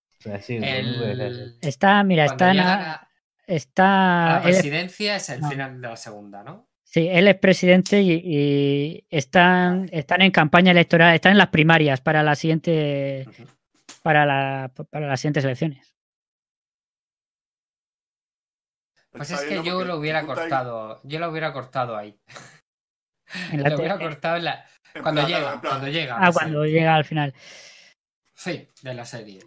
Está, 1.62 2.04
mira, 2.04 2.26
está 2.26 2.52
en 2.52 3.56
está. 3.56 4.36
La 4.36 4.42
presidencia 4.44 5.16
es 5.16 5.30
el 5.30 5.44
final 5.44 5.82
de 5.82 5.88
la 5.88 5.98
segunda, 5.98 6.44
¿no? 6.44 6.70
Sí, 6.84 7.08
él 7.10 7.28
es 7.28 7.36
presidente 7.36 8.02
y, 8.02 9.06
están, 9.10 9.88
están 9.94 10.22
en 10.22 10.32
campaña 10.32 10.72
electoral, 10.72 11.16
están 11.16 11.32
en 11.32 11.38
las 11.38 11.48
primarias 11.48 12.02
para 12.02 12.22
la 12.22 12.36
siguiente, 12.36 13.26
para, 14.04 14.26
la, 14.26 14.72
para 14.90 15.08
las 15.08 15.22
siguientes 15.22 15.46
elecciones. 15.46 15.91
Pues 19.12 19.32
es 19.32 19.42
que 19.42 19.62
yo 19.64 19.84
lo 19.84 19.98
hubiera 19.98 20.26
cortado, 20.26 21.02
yo 21.04 21.20
lo 21.20 21.30
hubiera 21.30 21.52
cortado 21.52 21.98
ahí. 21.98 22.18
lo 23.54 23.76
hubiera 23.76 23.98
cortado 23.98 24.38
en 24.38 24.46
la... 24.46 24.66
cuando 25.02 25.28
llega, 25.28 25.60
cuando 25.62 25.88
llega. 25.88 26.18
Ah, 26.20 26.32
cuando 26.32 26.66
llega 26.66 26.96
al 26.96 27.06
final. 27.06 27.34
Sí, 28.34 28.68
de 28.82 28.94
la 28.94 29.06
serie. 29.06 29.40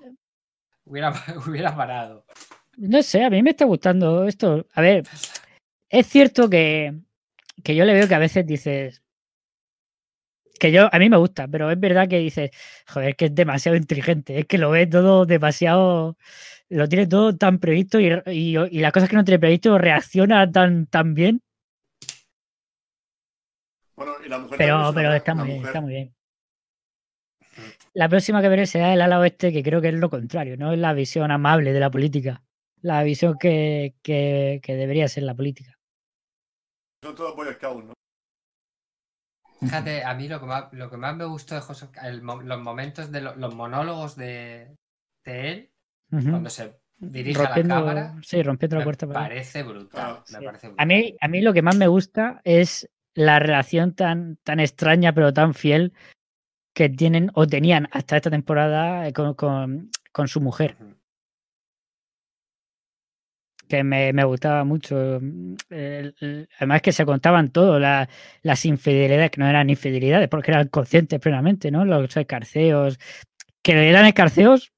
Hubiera, 0.85 1.13
hubiera 1.47 1.75
parado. 1.75 2.27
No 2.77 3.03
sé, 3.03 3.25
a 3.25 3.31
mí 3.31 3.43
me 3.43 3.51
está 3.51 3.65
gustando 3.65 4.27
esto. 4.27 4.67
A 4.75 4.81
ver, 4.81 5.05
es 5.89 6.07
cierto 6.07 6.51
que, 6.51 6.95
que 7.63 7.75
yo 7.75 7.85
le 7.85 7.95
veo 7.95 8.09
que 8.09 8.15
a 8.15 8.19
veces 8.21 8.47
dices, 8.47 9.04
que 10.59 10.73
yo 10.73 10.89
a 10.93 10.99
mí 10.99 11.11
me 11.11 11.17
gusta, 11.17 11.49
pero 11.49 11.71
es 11.71 11.79
verdad 11.79 12.09
que 12.09 12.19
dices, 12.19 12.51
joder, 12.87 13.17
que 13.17 13.27
es 13.27 13.35
demasiado 13.35 13.77
inteligente, 13.77 14.39
es 14.39 14.47
que 14.47 14.59
lo 14.59 14.71
ve 14.71 14.87
todo 14.87 15.27
demasiado, 15.27 16.17
lo 16.69 16.89
tiene 16.89 17.07
todo 17.07 17.37
tan 17.37 17.59
previsto 17.59 18.01
y, 18.01 18.13
y, 18.27 18.81
las 18.81 18.93
cosas 18.93 19.09
que 19.09 19.17
no 19.17 19.25
tiene 19.25 19.39
previsto 19.39 19.77
reacciona 19.79 20.51
tan, 20.51 20.87
tan 20.87 21.15
bien. 21.15 21.43
Bueno, 23.97 24.15
y 24.25 24.29
la 24.29 24.39
mujer 24.39 24.59
pero, 24.59 24.93
pero 24.95 25.13
está 25.13 25.35
muy 25.35 25.49
bien, 25.49 25.65
está 25.65 25.81
muy 25.81 25.93
bien. 25.93 26.15
La 27.93 28.09
próxima 28.09 28.43
que 28.43 28.49
veré 28.49 28.67
será 28.67 28.93
el 28.93 29.01
ala 29.01 29.21
oeste, 29.21 29.53
que 29.53 29.63
creo 29.63 29.81
que 29.81 29.89
es 29.89 29.95
lo 29.95 30.11
contrario, 30.11 30.57
no 30.57 30.73
es 30.73 30.79
la 30.79 30.93
visión 30.95 31.31
amable 31.31 31.73
de 31.73 31.81
la 31.81 31.91
política, 31.91 32.43
la 32.81 33.03
visión 33.05 33.37
que, 33.39 33.95
que, 34.03 34.61
que 34.63 34.75
debería 34.75 35.07
ser 35.07 35.23
la 35.23 35.35
política. 35.35 35.79
Son 37.05 37.15
todos 37.15 37.37
Boy 37.37 37.53
Scouts, 37.53 37.85
¿no? 37.85 37.95
Fíjate, 39.65 40.05
a 40.05 40.15
mí 40.15 40.29
lo 40.29 40.41
que 40.41 40.47
más, 40.47 40.73
lo 40.73 40.91
que 40.91 40.97
más 40.97 41.17
me 41.17 41.25
gustó 41.25 41.55
de 41.55 41.61
José, 41.61 41.89
los 42.23 42.61
momentos 42.61 43.11
de 43.11 43.21
los 43.21 43.55
monólogos 43.55 44.17
de, 44.17 44.77
de 45.25 45.51
él, 45.51 45.71
cuando 46.11 46.51
se 46.51 46.79
dirige 46.99 47.41
a 47.41 47.51
la 47.57 47.63
cámara. 47.63 48.15
Sí, 48.23 48.43
rompiendo 48.43 48.79
la 48.79 48.85
puerta. 48.85 49.07
Me 49.07 49.15
parece 49.15 49.63
brutal, 49.63 50.23
me 50.33 50.43
parece 50.43 50.69
brutal. 50.69 50.83
A, 50.83 50.87
mí, 50.87 51.17
a 51.21 51.29
mí 51.29 51.41
lo 51.41 51.53
que 51.53 51.63
más 51.63 51.77
me 51.77 51.89
gusta 51.89 52.41
es 52.45 52.89
la 53.15 53.39
relación 53.39 53.95
tan, 53.95 54.37
tan 54.43 54.61
extraña 54.61 55.13
pero 55.13 55.33
tan 55.33 55.55
fiel 55.55 55.93
que 56.75 56.89
tienen 56.89 57.31
o 57.35 57.47
tenían 57.47 57.89
hasta 57.93 58.17
esta 58.17 58.31
temporada 58.31 59.13
con, 59.13 59.35
con, 59.35 59.91
con 60.13 60.29
su 60.29 60.41
mujer 60.41 60.77
que 63.75 63.85
me, 63.85 64.13
me 64.13 64.25
gustaba 64.25 64.65
mucho. 64.65 65.19
Mm, 65.21 65.57
además 66.59 66.83
que 66.83 66.93
se 66.93 67.05
contaban 67.05 67.51
todo, 67.51 67.79
las 67.79 68.65
infidelidades, 68.65 69.31
que 69.31 69.41
no 69.41 69.49
eran 69.49 69.71
infidelidades, 69.71 70.29
porque 70.29 70.51
eran 70.53 70.69
conscientes 70.69 71.21
plenamente, 71.21 71.71
¿no? 71.71 71.85
Los 71.85 72.17
escarceos, 72.17 72.99
que 73.63 73.89
eran 73.89 74.07
escarceos 74.07 74.73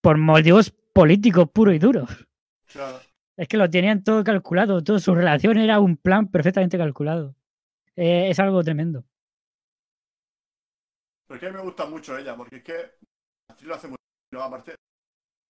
por 0.00 0.18
motivos 0.18 0.72
políticos 0.92 1.50
puros 1.52 1.74
y 1.74 1.78
duros. 1.78 2.08
Es 3.36 3.48
que 3.48 3.56
lo 3.56 3.68
tenían 3.68 4.02
todo 4.02 4.22
calculado, 4.24 4.82
toda 4.82 4.98
su 4.98 5.14
relación 5.14 5.58
era 5.58 5.80
un 5.80 5.96
plan 5.96 6.28
perfectamente 6.28 6.78
calculado. 6.78 7.34
Eh, 7.96 8.30
es 8.30 8.38
algo 8.38 8.62
tremendo. 8.62 9.04
Porque 11.26 11.46
a 11.46 11.50
mí 11.50 11.56
me 11.56 11.62
gusta 11.62 11.86
mucho 11.86 12.16
ella, 12.16 12.36
porque 12.36 12.56
es 12.56 12.62
que 12.62 12.74
así 13.48 13.66
lo 13.66 13.74
hace 13.74 13.88
muy 13.88 13.96
bien. 14.30 14.42
Aparte, 14.42 14.76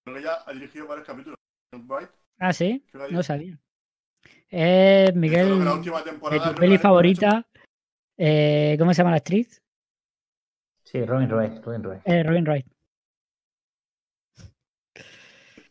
porque 0.04 0.20
ella 0.20 0.38
ha 0.46 0.52
dirigido 0.52 0.86
varios 0.86 1.06
capítulos 1.06 1.36
Ah, 2.38 2.52
sí, 2.52 2.84
no 3.10 3.22
sabía. 3.22 3.58
Eh, 4.50 5.12
Miguel, 5.14 5.64
de 5.64 6.40
tu 6.40 6.54
peli 6.54 6.78
favorita, 6.78 7.46
eh, 8.16 8.76
¿cómo 8.78 8.92
se 8.92 8.98
llama 8.98 9.10
la 9.10 9.16
actriz? 9.16 9.62
Sí, 10.84 11.04
Robin 11.04 11.28
Wright. 11.30 11.64
Robin 11.64 11.82
Wright. 11.82 12.02
Eh, 12.04 12.22
Robin 12.22 12.44
Wright. 12.44 12.66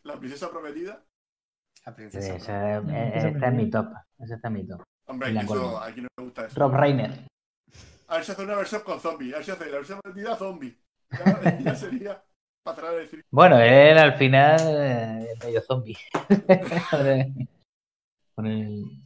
¿La 0.02 0.18
princesa 0.18 0.50
prometida? 0.50 1.02
La 1.84 1.94
princesa 1.94 2.36
esa, 2.36 2.78
esa 2.78 3.28
está 3.28 3.48
en 3.48 3.56
mi 3.56 3.70
top. 3.70 3.88
Esa 4.18 4.34
está 4.34 4.48
en 4.48 4.54
mi 4.54 4.66
top. 4.66 4.82
Hombre, 5.06 5.28
aquí, 5.28 5.38
eso, 5.38 5.80
aquí 5.80 6.00
no 6.00 6.08
me 6.16 6.24
gusta 6.24 6.46
eso. 6.46 6.60
Rob 6.60 6.74
Reiner. 6.74 7.26
A 8.08 8.16
ver 8.16 8.24
si 8.24 8.32
hace 8.32 8.42
una 8.42 8.56
versión 8.56 8.82
con 8.82 9.00
zombie. 9.00 9.32
A 9.32 9.36
ver 9.36 9.44
si 9.44 9.50
hace 9.52 9.70
la 9.70 9.76
versión 9.78 10.00
prometida 10.00 10.36
zombie. 10.36 10.78
ya 11.60 11.74
sería. 11.74 12.22
Bueno, 13.30 13.58
él 13.60 13.98
al 13.98 14.14
final 14.14 14.60
eh, 14.62 15.32
es 15.32 15.44
medio 15.44 15.62
zombie. 15.62 15.98
Con 18.34 18.46
el, 18.46 19.04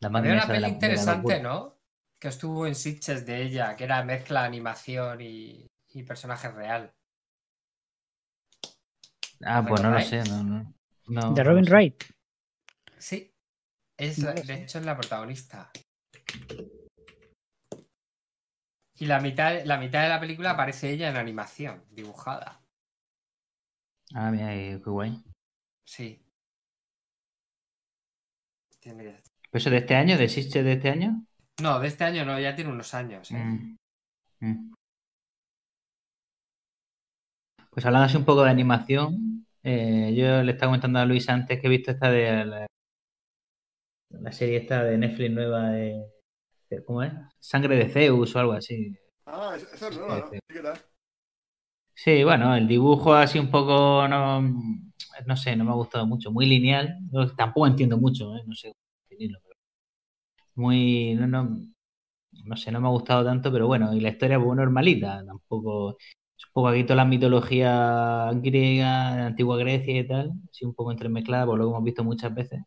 la 0.00 0.08
Había 0.08 0.32
una 0.32 0.46
peli 0.46 0.66
interesante, 0.68 1.40
¿no? 1.40 1.78
Que 2.18 2.28
estuvo 2.28 2.66
en 2.66 2.74
Sitches 2.74 3.26
de 3.26 3.42
ella, 3.42 3.76
que 3.76 3.84
era 3.84 4.02
mezcla 4.04 4.44
animación 4.44 5.20
y, 5.20 5.66
y 5.88 6.02
personaje 6.02 6.50
real. 6.50 6.92
Ah, 9.42 9.64
pues 9.66 9.82
no 9.82 9.90
lo 9.90 10.00
sé, 10.00 10.22
no, 10.24 10.74
no. 11.06 11.34
de 11.34 11.44
Robin 11.44 11.64
Wright. 11.64 12.04
Sí, 12.98 13.34
es, 13.96 14.20
de 14.20 14.54
hecho 14.54 14.78
es 14.78 14.84
la 14.84 14.96
protagonista. 14.96 15.70
Y 18.98 19.06
la 19.06 19.18
mitad, 19.20 19.64
la 19.64 19.78
mitad 19.78 20.02
de 20.02 20.10
la 20.10 20.20
película 20.20 20.50
aparece 20.50 20.90
ella 20.90 21.08
en 21.08 21.16
animación, 21.16 21.82
dibujada. 21.90 22.59
Ah, 24.14 24.30
mira, 24.30 24.48
qué 24.48 24.76
guay. 24.84 25.22
Sí. 25.84 26.20
¿Eso 29.52 29.70
de 29.70 29.78
este 29.78 29.94
año? 29.94 30.16
¿De 30.16 30.28
Sitches 30.28 30.64
de 30.64 30.72
este 30.72 30.90
año? 30.90 31.24
No, 31.60 31.78
de 31.80 31.88
este 31.88 32.04
año 32.04 32.24
no, 32.24 32.38
ya 32.40 32.54
tiene 32.54 32.70
unos 32.70 32.94
años. 32.94 33.30
¿eh? 33.30 33.36
Mm, 33.36 33.76
mm. 34.40 34.74
Pues 37.70 37.86
hablando 37.86 38.06
así 38.06 38.16
un 38.16 38.24
poco 38.24 38.42
de 38.42 38.50
animación, 38.50 39.46
eh, 39.62 40.14
yo 40.16 40.42
le 40.42 40.52
estaba 40.52 40.70
comentando 40.70 40.98
a 40.98 41.04
Luis 41.04 41.28
antes 41.28 41.60
que 41.60 41.66
he 41.66 41.70
visto 41.70 41.90
esta 41.92 42.10
de 42.10 42.44
la, 42.44 42.66
serie 44.32 44.56
esta 44.56 44.82
de 44.82 44.98
Netflix 44.98 45.30
nueva 45.30 45.70
de, 45.70 46.04
¿cómo 46.84 47.02
es? 47.02 47.12
Sangre 47.38 47.76
de 47.76 47.88
Zeus 47.88 48.34
o 48.34 48.38
algo 48.38 48.52
así. 48.52 48.96
Ah, 49.26 49.56
esa 49.56 49.88
es 49.88 49.96
nueva, 49.98 50.18
¿no? 50.18 50.30
¿Qué 50.48 50.60
tal? 50.60 50.78
Sí, 52.02 52.24
bueno, 52.24 52.54
el 52.56 52.66
dibujo 52.66 53.12
así 53.14 53.38
un 53.38 53.50
poco, 53.50 54.08
no, 54.08 54.40
no 55.26 55.36
sé, 55.36 55.54
no 55.54 55.64
me 55.64 55.70
ha 55.70 55.74
gustado 55.74 56.06
mucho, 56.06 56.30
muy 56.32 56.46
lineal, 56.46 56.96
tampoco 57.36 57.66
entiendo 57.66 57.98
mucho, 57.98 58.34
¿eh? 58.36 58.40
no 58.46 58.54
sé 58.54 58.72
definirlo, 59.10 59.38
pero 59.42 59.56
muy, 60.54 61.14
no, 61.14 61.26
no, 61.26 61.58
no 62.44 62.56
sé, 62.56 62.72
no 62.72 62.80
me 62.80 62.88
ha 62.88 62.90
gustado 62.90 63.24
tanto, 63.24 63.52
pero 63.52 63.66
bueno, 63.66 63.94
y 63.94 64.00
la 64.00 64.10
historia 64.10 64.38
pues 64.42 64.56
normalita, 64.56 65.24
tampoco, 65.26 65.96
es 66.00 66.46
un 66.46 66.52
poco 66.54 66.68
aquí 66.68 66.84
toda 66.84 66.96
la 66.96 67.04
mitología 67.06 68.30
griega, 68.34 69.16
de 69.16 69.22
antigua 69.22 69.58
Grecia 69.58 70.00
y 70.00 70.06
tal, 70.06 70.32
así 70.50 70.64
un 70.64 70.74
poco 70.74 70.92
entremezclada, 70.92 71.46
por 71.46 71.58
lo 71.58 71.66
que 71.66 71.70
hemos 71.70 71.84
visto 71.84 72.04
muchas 72.04 72.34
veces. 72.34 72.62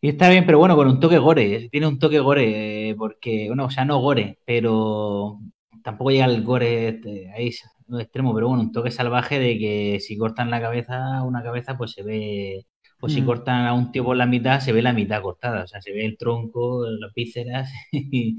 Y 0.00 0.08
está 0.10 0.28
bien, 0.30 0.44
pero 0.46 0.58
bueno, 0.58 0.76
con 0.76 0.88
un 0.88 1.00
toque 1.00 1.18
gore, 1.18 1.68
tiene 1.70 1.86
un 1.86 1.98
toque 1.98 2.18
gore, 2.20 2.94
porque, 2.98 3.46
bueno, 3.48 3.64
o 3.66 3.70
sea, 3.70 3.84
no 3.84 3.98
gore, 4.00 4.38
pero 4.44 5.40
tampoco 5.82 6.10
llega 6.10 6.26
el 6.26 6.42
gore 6.44 6.88
este, 6.88 7.32
ahí 7.32 7.50
no 7.88 8.00
extremo, 8.00 8.34
pero 8.34 8.48
bueno, 8.48 8.62
un 8.62 8.72
toque 8.72 8.90
salvaje 8.90 9.38
de 9.38 9.58
que 9.58 10.00
si 10.00 10.16
cortan 10.18 10.50
la 10.50 10.60
cabeza, 10.60 11.22
una 11.22 11.42
cabeza, 11.42 11.76
pues 11.76 11.92
se 11.92 12.02
ve, 12.02 12.66
o 13.00 13.08
si 13.08 13.22
mm. 13.22 13.26
cortan 13.26 13.66
a 13.66 13.74
un 13.74 13.92
tío 13.92 14.04
por 14.04 14.16
la 14.16 14.26
mitad, 14.26 14.60
se 14.60 14.72
ve 14.72 14.82
la 14.82 14.92
mitad 14.92 15.22
cortada, 15.22 15.64
o 15.64 15.66
sea, 15.66 15.80
se 15.80 15.92
ve 15.92 16.04
el 16.04 16.16
tronco, 16.16 16.86
las 16.88 17.12
vísceras, 17.14 17.70
y, 17.92 18.38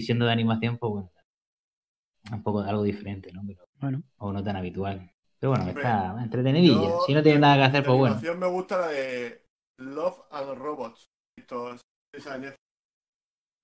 siendo 0.00 0.26
de 0.26 0.32
animación, 0.32 0.78
pues 0.78 0.90
bueno, 0.90 1.10
un 2.32 2.42
poco 2.42 2.60
algo 2.60 2.82
diferente, 2.82 3.32
¿no? 3.32 3.42
Pero, 3.46 3.64
bueno. 3.80 4.02
O 4.18 4.32
no 4.32 4.42
tan 4.42 4.56
habitual. 4.56 5.10
Pero 5.38 5.52
bueno, 5.52 5.68
está 5.68 6.16
entretenidilla. 6.22 6.90
Si 7.06 7.14
no 7.14 7.22
tiene 7.22 7.38
nada 7.38 7.56
que 7.56 7.62
hacer, 7.62 7.84
pues 7.84 7.98
bueno. 7.98 8.36
me 8.36 8.46
gusta 8.46 8.78
la 8.78 8.88
de 8.88 9.42
Love 9.78 10.22
and 10.30 10.58
Robots. 10.58 11.06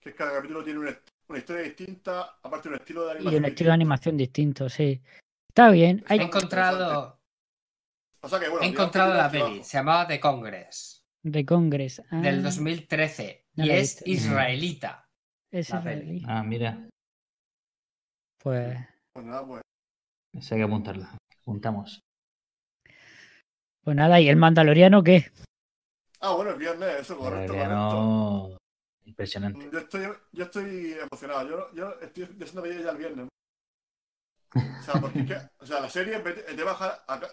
Que 0.02 0.14
cada 0.14 0.32
capítulo 0.34 0.64
tiene 0.64 0.80
un, 0.80 0.88
una 1.32 1.38
historia 1.38 1.62
distinta, 1.62 2.36
aparte 2.42 2.68
un 2.68 2.74
estilo 2.74 3.06
de 3.06 3.12
animación. 3.12 3.34
Y 3.34 3.36
un 3.36 3.44
estilo 3.46 3.68
de 3.68 3.74
animación 3.74 4.16
distinto, 4.16 4.68
sí. 4.68 5.00
Está 5.48 5.70
bien. 5.70 6.04
He 6.08 6.14
encontrado. 6.16 7.18
he 8.60 8.66
encontrado 8.66 9.14
la 9.14 9.30
peli, 9.30 9.64
se 9.64 9.78
llamaba 9.78 10.06
The 10.06 10.20
Congress. 10.20 11.02
The 11.24 11.44
Congress. 11.46 12.02
Del 12.10 12.42
2013. 12.42 13.46
Ah. 13.58 13.64
y 13.64 13.70
es 13.70 14.06
israelita. 14.06 15.08
Es 15.50 15.70
israelí. 15.70 16.22
Ah, 16.26 16.42
mira. 16.42 16.88
Pues. 18.38 18.76
Pues 19.14 19.26
nada, 19.26 19.46
pues. 19.46 19.62
hay 20.34 20.58
que 20.58 20.64
apuntarla. 20.64 21.16
Apuntamos. 21.40 22.00
Pues 23.84 23.96
nada, 23.96 24.20
¿y 24.20 24.28
el 24.28 24.36
Mandaloriano 24.36 25.02
qué? 25.02 25.32
Ah, 26.20 26.34
bueno, 26.34 26.52
el 26.52 26.58
viernes, 26.58 27.00
eso, 27.00 27.16
correcto. 27.16 27.54
correcto. 27.54 28.58
Impresionante. 29.12 29.68
Yo 29.70 29.78
estoy, 29.78 30.08
yo 30.32 30.44
estoy 30.44 30.92
emocionado. 30.94 31.46
Yo, 31.46 31.74
yo 31.74 32.00
estoy 32.00 32.24
deseando 32.34 32.62
ver 32.62 32.82
ya 32.82 32.90
el 32.90 32.96
viernes. 32.96 33.28
O 34.54 34.82
sea, 34.82 35.00
porque 35.00 35.20
es 35.20 35.26
que, 35.26 35.36
o 35.58 35.66
sea, 35.66 35.80
la 35.80 35.90
serie 35.90 36.16
en 36.16 36.24
vez 36.24 36.56
de 36.56 36.64
bajar 36.64 37.04
acá, 37.06 37.28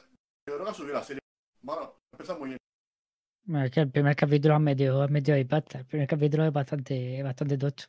yo 0.46 0.56
creo 0.56 0.66
que 0.66 0.72
ha 0.72 0.74
subido 0.74 0.94
la 0.96 1.04
serie. 1.04 1.22
Bueno, 1.62 1.96
empieza 2.12 2.38
muy 2.38 2.50
bien. 2.50 3.64
es 3.64 3.72
que 3.72 3.80
el 3.80 3.92
primer 3.92 4.16
capítulo 4.16 4.56
has 4.56 4.62
metido, 4.62 5.02
has 5.02 5.10
metido 5.10 5.38
ahí 5.38 5.46
pasta. 5.46 5.80
El 5.80 5.86
primer 5.86 6.08
capítulo 6.08 6.46
es 6.46 6.52
bastante, 6.52 7.24
bastante 7.24 7.58
tocho. 7.58 7.88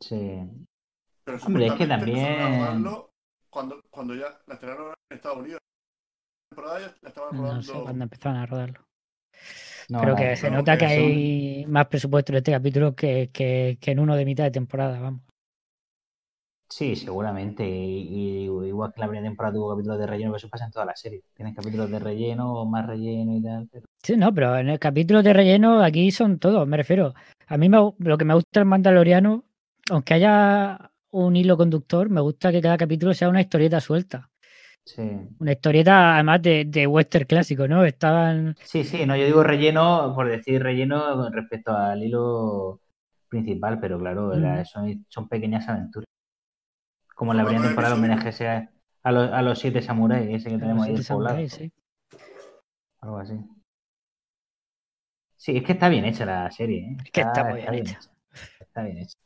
Sí. 0.00 0.48
Pero 1.24 1.38
Hombre, 1.44 1.66
es 1.66 1.72
que 1.72 1.86
también. 1.88 2.84
Cuando, 3.50 3.80
cuando 3.90 4.14
ya 4.14 4.40
la 4.46 4.54
estrenaron 4.54 4.94
en 5.10 5.16
Estados 5.16 5.38
Unidos. 5.38 5.60
La 5.60 6.56
temporada 6.56 6.80
ya 6.80 6.96
la 7.02 7.08
estaban 7.08 7.36
rodando. 7.36 7.54
No 7.54 7.62
sé 7.62 7.72
cuándo 7.72 8.04
empezaron 8.04 8.38
a 8.38 8.46
rodarlo. 8.46 8.85
Creo 9.88 10.16
que 10.16 10.36
se 10.36 10.50
nota 10.50 10.76
que 10.76 10.86
hay 10.86 11.66
más 11.66 11.86
presupuesto 11.86 12.32
en 12.32 12.38
este 12.38 12.52
capítulo 12.52 12.94
que, 12.94 13.30
que, 13.32 13.78
en 13.80 14.00
uno 14.00 14.16
de 14.16 14.24
mitad 14.24 14.44
de 14.44 14.50
temporada, 14.50 14.98
vamos. 14.98 15.22
Sí, 16.68 16.96
seguramente. 16.96 17.64
Y, 17.64 18.44
igual 18.44 18.92
que 18.92 19.00
la 19.00 19.06
primera 19.06 19.28
temporada 19.28 19.54
tuvo 19.54 19.70
capítulos 19.70 19.98
de 19.98 20.06
relleno, 20.06 20.34
eso 20.34 20.48
pasa 20.48 20.64
en 20.64 20.72
toda 20.72 20.84
la 20.84 20.96
serie. 20.96 21.22
Tienes 21.34 21.54
capítulos 21.54 21.90
de 21.90 22.00
relleno 22.00 22.52
o 22.52 22.66
más 22.66 22.86
relleno 22.86 23.36
y 23.36 23.42
tal. 23.42 23.68
Sí, 24.02 24.16
no, 24.16 24.34
pero 24.34 24.58
en 24.58 24.70
el 24.70 24.78
capítulo 24.80 25.22
de 25.22 25.32
relleno 25.32 25.80
aquí 25.82 26.10
son 26.10 26.38
todos, 26.38 26.66
me 26.66 26.76
refiero. 26.76 27.14
A 27.46 27.56
mí 27.56 27.68
me, 27.68 27.78
lo 27.98 28.18
que 28.18 28.24
me 28.24 28.34
gusta 28.34 28.60
el 28.60 28.66
Mandaloriano, 28.66 29.44
aunque 29.90 30.14
haya 30.14 30.90
un 31.10 31.36
hilo 31.36 31.56
conductor, 31.56 32.10
me 32.10 32.20
gusta 32.20 32.50
que 32.50 32.60
cada 32.60 32.76
capítulo 32.76 33.14
sea 33.14 33.28
una 33.28 33.40
historieta 33.40 33.80
suelta. 33.80 34.28
Sí. 34.86 35.02
Una 35.40 35.52
historieta 35.52 36.14
además 36.14 36.40
de, 36.42 36.64
de 36.64 36.86
western 36.86 37.26
clásico, 37.26 37.66
¿no? 37.66 37.84
Estaban. 37.84 38.56
Sí, 38.62 38.84
sí, 38.84 39.04
no, 39.04 39.16
yo 39.16 39.26
digo 39.26 39.42
relleno, 39.42 40.12
por 40.14 40.28
decir 40.28 40.62
relleno 40.62 41.28
respecto 41.30 41.76
al 41.76 42.02
hilo 42.02 42.80
principal, 43.28 43.80
pero 43.80 43.98
claro, 43.98 44.32
son, 44.64 45.28
pequeñas 45.28 45.68
aventuras. 45.68 46.06
Como 47.16 47.34
la 47.34 47.44
primera 47.44 47.66
temporada 47.66 47.94
el 47.94 47.98
homenaje 47.98 48.30
sea 48.30 48.70
a, 49.02 49.12
los, 49.12 49.32
a 49.32 49.42
los 49.42 49.58
siete 49.58 49.82
samuráis, 49.82 50.28
ese 50.30 50.50
que 50.50 50.58
tenemos 50.58 50.86
ahí 50.86 50.94
el 50.94 51.04
poblado. 51.04 51.48
Sí. 51.48 51.72
Algo 53.00 53.18
así. 53.18 53.34
Sí, 55.36 55.56
es 55.56 55.64
que 55.64 55.72
está 55.72 55.88
bien 55.88 56.04
hecha 56.04 56.24
la 56.24 56.50
serie, 56.50 56.80
¿eh? 56.80 56.96
Es 57.04 57.10
que 57.10 57.20
está, 57.22 57.44
muy 57.44 57.60
bien, 57.60 57.74
hecha. 57.74 57.98
Está 58.76 58.84
bien 58.84 58.98
hecho. 58.98 59.16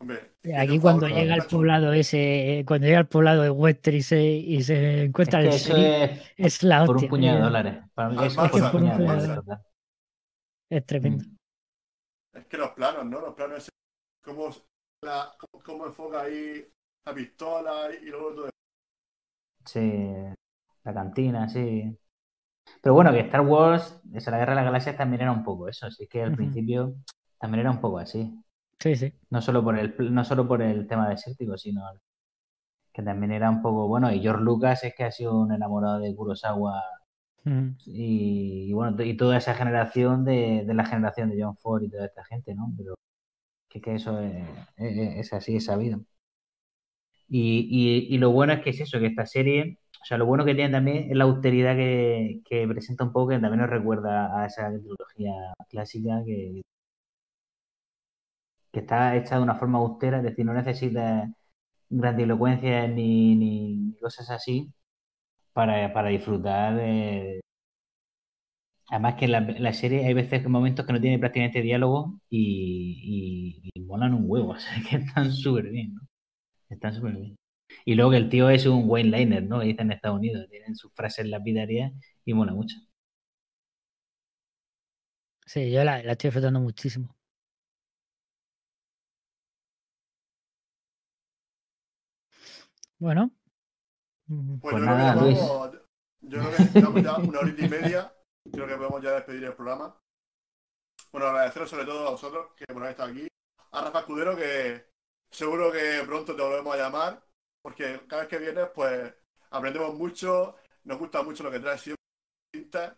Aquí 0.57 0.79
cuando 0.79 1.09
llega 1.09 1.35
al 1.35 1.45
poblado 1.47 1.93
ese, 1.93 2.63
cuando 2.69 2.87
llega 2.87 3.01
al 3.01 3.09
poblado 3.09 3.43
de 3.43 3.51
Wester 3.51 3.95
y 3.95 4.03
se, 4.03 4.23
y 4.23 4.63
se 4.63 5.07
encuentra 5.07 5.43
es 5.43 5.69
el 5.69 5.85
es, 5.85 6.33
es, 6.37 6.63
la 6.63 6.85
hostia. 6.85 6.95
Por 6.95 7.03
un 7.03 7.09
puñado 7.09 7.37
de 7.39 7.43
dólares. 7.43 7.85
Para 7.93 8.09
mí 8.11 8.27
es, 8.27 8.37
por 8.37 8.63
un 8.63 8.71
puñado 8.71 8.99
de 9.01 9.27
dólares. 9.27 9.67
Es 10.71 10.87
tremendo. 10.87 11.25
Mm. 11.25 12.39
Es 12.39 12.47
que 12.47 12.57
los 12.59 12.71
planos, 12.71 13.05
¿no? 13.07 13.21
Los 13.21 13.35
planos, 13.35 13.69
cómo, 14.23 14.51
la, 15.03 15.35
cómo 15.65 15.87
enfoca 15.87 16.21
ahí 16.21 16.65
la 17.05 17.13
pistola 17.13 17.89
y 18.01 18.07
luego 18.07 18.35
todo. 18.35 18.51
Sí, 19.65 20.05
la 20.85 20.95
cantina, 20.95 21.49
sí. 21.49 21.99
Pero 22.81 22.95
bueno, 22.95 23.11
que 23.11 23.19
Star 23.19 23.41
Wars, 23.41 24.01
esa 24.15 24.31
la 24.31 24.39
Guerra 24.39 24.53
de 24.53 24.57
las 24.57 24.65
Galaxias 24.67 24.97
también 24.97 25.23
era 25.23 25.33
un 25.33 25.43
poco 25.43 25.67
eso, 25.67 25.87
así 25.87 26.07
que 26.07 26.23
al 26.23 26.37
principio 26.37 26.95
también 27.37 27.63
era 27.63 27.73
un 27.73 27.81
poco 27.81 27.99
así. 27.99 28.33
Sí, 28.81 28.97
sí. 28.97 29.13
No 29.31 29.43
solo 29.43 29.63
por 29.63 29.79
el, 29.79 29.95
no 30.13 30.25
solo 30.25 30.49
por 30.49 30.63
el 30.63 30.87
tema 30.87 31.09
desértico, 31.09 31.57
sino 31.59 31.83
que 32.93 33.03
también 33.03 33.33
era 33.33 33.51
un 33.51 33.63
poco, 33.63 33.89
bueno, 33.89 34.13
y 34.13 34.21
George 34.21 34.43
Lucas 34.43 34.85
es 34.85 34.95
que 34.95 35.05
ha 35.05 35.13
sido 35.13 35.39
un 35.41 35.53
enamorado 35.53 36.01
de 36.01 36.15
Kurosawa 36.15 36.83
y, 37.87 38.73
bueno, 38.73 39.03
y 39.03 39.17
toda 39.17 39.39
esa 39.39 39.55
generación 39.55 40.25
de, 40.25 40.65
la 40.67 40.85
generación 40.85 41.31
de 41.31 41.43
John 41.43 41.57
Ford 41.57 41.83
y 41.83 41.91
toda 41.91 42.07
esta 42.07 42.25
gente, 42.25 42.55
¿no? 42.55 42.73
Pero 42.77 42.95
que, 43.69 43.81
que 43.81 43.95
eso 43.97 44.21
es, 44.77 45.33
así, 45.33 45.57
es 45.57 45.67
sabido. 45.67 46.01
Y, 47.29 48.07
y, 48.11 48.19
lo 48.19 48.31
bueno 48.33 48.53
es 48.53 48.61
que 48.61 48.71
es 48.71 48.81
eso, 48.81 48.99
que 48.99 49.07
esta 49.07 49.25
serie, 49.27 49.79
o 50.03 50.05
sea, 50.05 50.19
lo 50.19 50.27
bueno 50.27 50.45
que 50.45 50.55
tiene 50.55 50.71
también 50.71 51.11
es 51.11 51.17
la 51.17 51.25
austeridad 51.25 51.77
que, 51.77 52.41
que 52.45 52.67
presenta 52.67 53.05
un 53.05 53.13
poco, 53.13 53.29
que 53.29 53.39
también 53.39 53.61
nos 53.61 53.71
recuerda 53.71 54.41
a 54.43 54.47
esa 54.47 54.69
trilogía 54.69 55.33
clásica 55.69 56.23
que 56.27 56.63
que 58.73 58.81
está 58.81 59.17
hecha 59.17 59.37
de 59.37 59.43
una 59.43 59.57
forma 59.57 59.79
austera, 59.79 60.19
es 60.19 60.25
decir, 60.25 60.45
no 60.47 60.55
necesita 60.55 61.31
grandilocuencia 61.91 62.87
ni, 62.89 63.37
ni 63.37 63.97
cosas 64.01 64.31
así 64.31 64.73
para, 65.53 65.93
para 65.93 66.11
disfrutar. 66.11 66.77
De... 66.77 67.41
Además 68.91 69.15
que 69.17 69.27
en 69.27 69.63
la, 69.63 69.73
serie 69.73 70.07
hay 70.07 70.15
veces, 70.15 70.47
momentos 70.49 70.85
que 70.87 70.93
no 70.93 71.01
tiene 71.01 71.19
prácticamente 71.19 71.63
diálogo 71.63 72.21
y, 72.29 73.71
y, 73.75 73.81
molan 73.83 74.15
un 74.15 74.25
huevo, 74.27 74.51
o 74.53 74.59
sea, 74.59 74.75
que 74.89 74.97
están 74.97 75.33
súper 75.33 75.71
bien, 75.71 75.95
¿no? 75.95 76.03
Están 76.69 76.95
súper 76.95 77.15
bien. 77.17 77.37
Y 77.85 77.95
luego 77.95 78.13
que 78.13 78.17
el 78.19 78.29
tío 78.31 78.51
es 78.51 78.67
un 78.67 78.85
Wayne 78.89 79.19
Liner, 79.19 79.45
¿no? 79.45 79.61
Que 79.61 79.67
dicen 79.67 79.89
en 79.89 79.93
Estados 79.93 80.19
Unidos, 80.19 80.47
tienen 80.51 80.77
sus 80.77 80.93
frases 80.95 81.27
lapidarias 81.29 81.93
y 82.25 82.35
mola 82.35 82.53
mucho. 82.55 82.77
Sí, 85.47 85.71
yo 85.71 85.85
la, 85.85 86.03
la 86.03 86.13
estoy 86.13 86.29
disfrutando 86.29 86.61
muchísimo. 86.61 87.15
Bueno. 93.01 93.31
Pues, 94.29 94.61
pues 94.61 94.83
nada, 94.83 95.17
Luis. 95.17 95.39
Yo 96.21 96.39
creo 96.39 96.57
que 96.57 96.63
estamos 96.63 97.03
ya 97.03 97.17
una 97.17 97.41
horita 97.41 97.65
y 97.65 97.69
media. 97.69 98.15
Creo 98.53 98.67
que 98.67 98.77
podemos 98.77 99.03
ya 99.03 99.13
despedir 99.13 99.45
el 99.45 99.55
programa. 99.55 99.99
Bueno, 101.11 101.29
agradeceros 101.29 101.71
sobre 101.71 101.87
todo 101.87 102.07
a 102.07 102.11
vosotros 102.11 102.53
que 102.55 102.67
por 102.67 102.83
haber 102.83 102.91
estado 102.91 103.11
aquí. 103.11 103.27
A 103.73 103.81
Rafa 103.81 104.01
Escudero, 104.01 104.37
que 104.37 104.87
seguro 105.31 105.73
que 105.73 106.03
pronto 106.05 106.37
te 106.37 106.43
volvemos 106.43 106.75
a 106.75 106.79
llamar. 106.79 107.27
Porque 107.63 108.03
cada 108.07 108.23
vez 108.23 108.29
que 108.29 108.39
vienes, 108.39 108.69
pues 108.75 109.15
aprendemos 109.51 109.95
mucho. 109.95 110.57
Nos 110.85 110.99
gusta 110.99 111.23
mucho 111.23 111.43
lo 111.43 111.51
que 111.51 111.61
traes 111.61 111.81
siempre. 111.81 112.97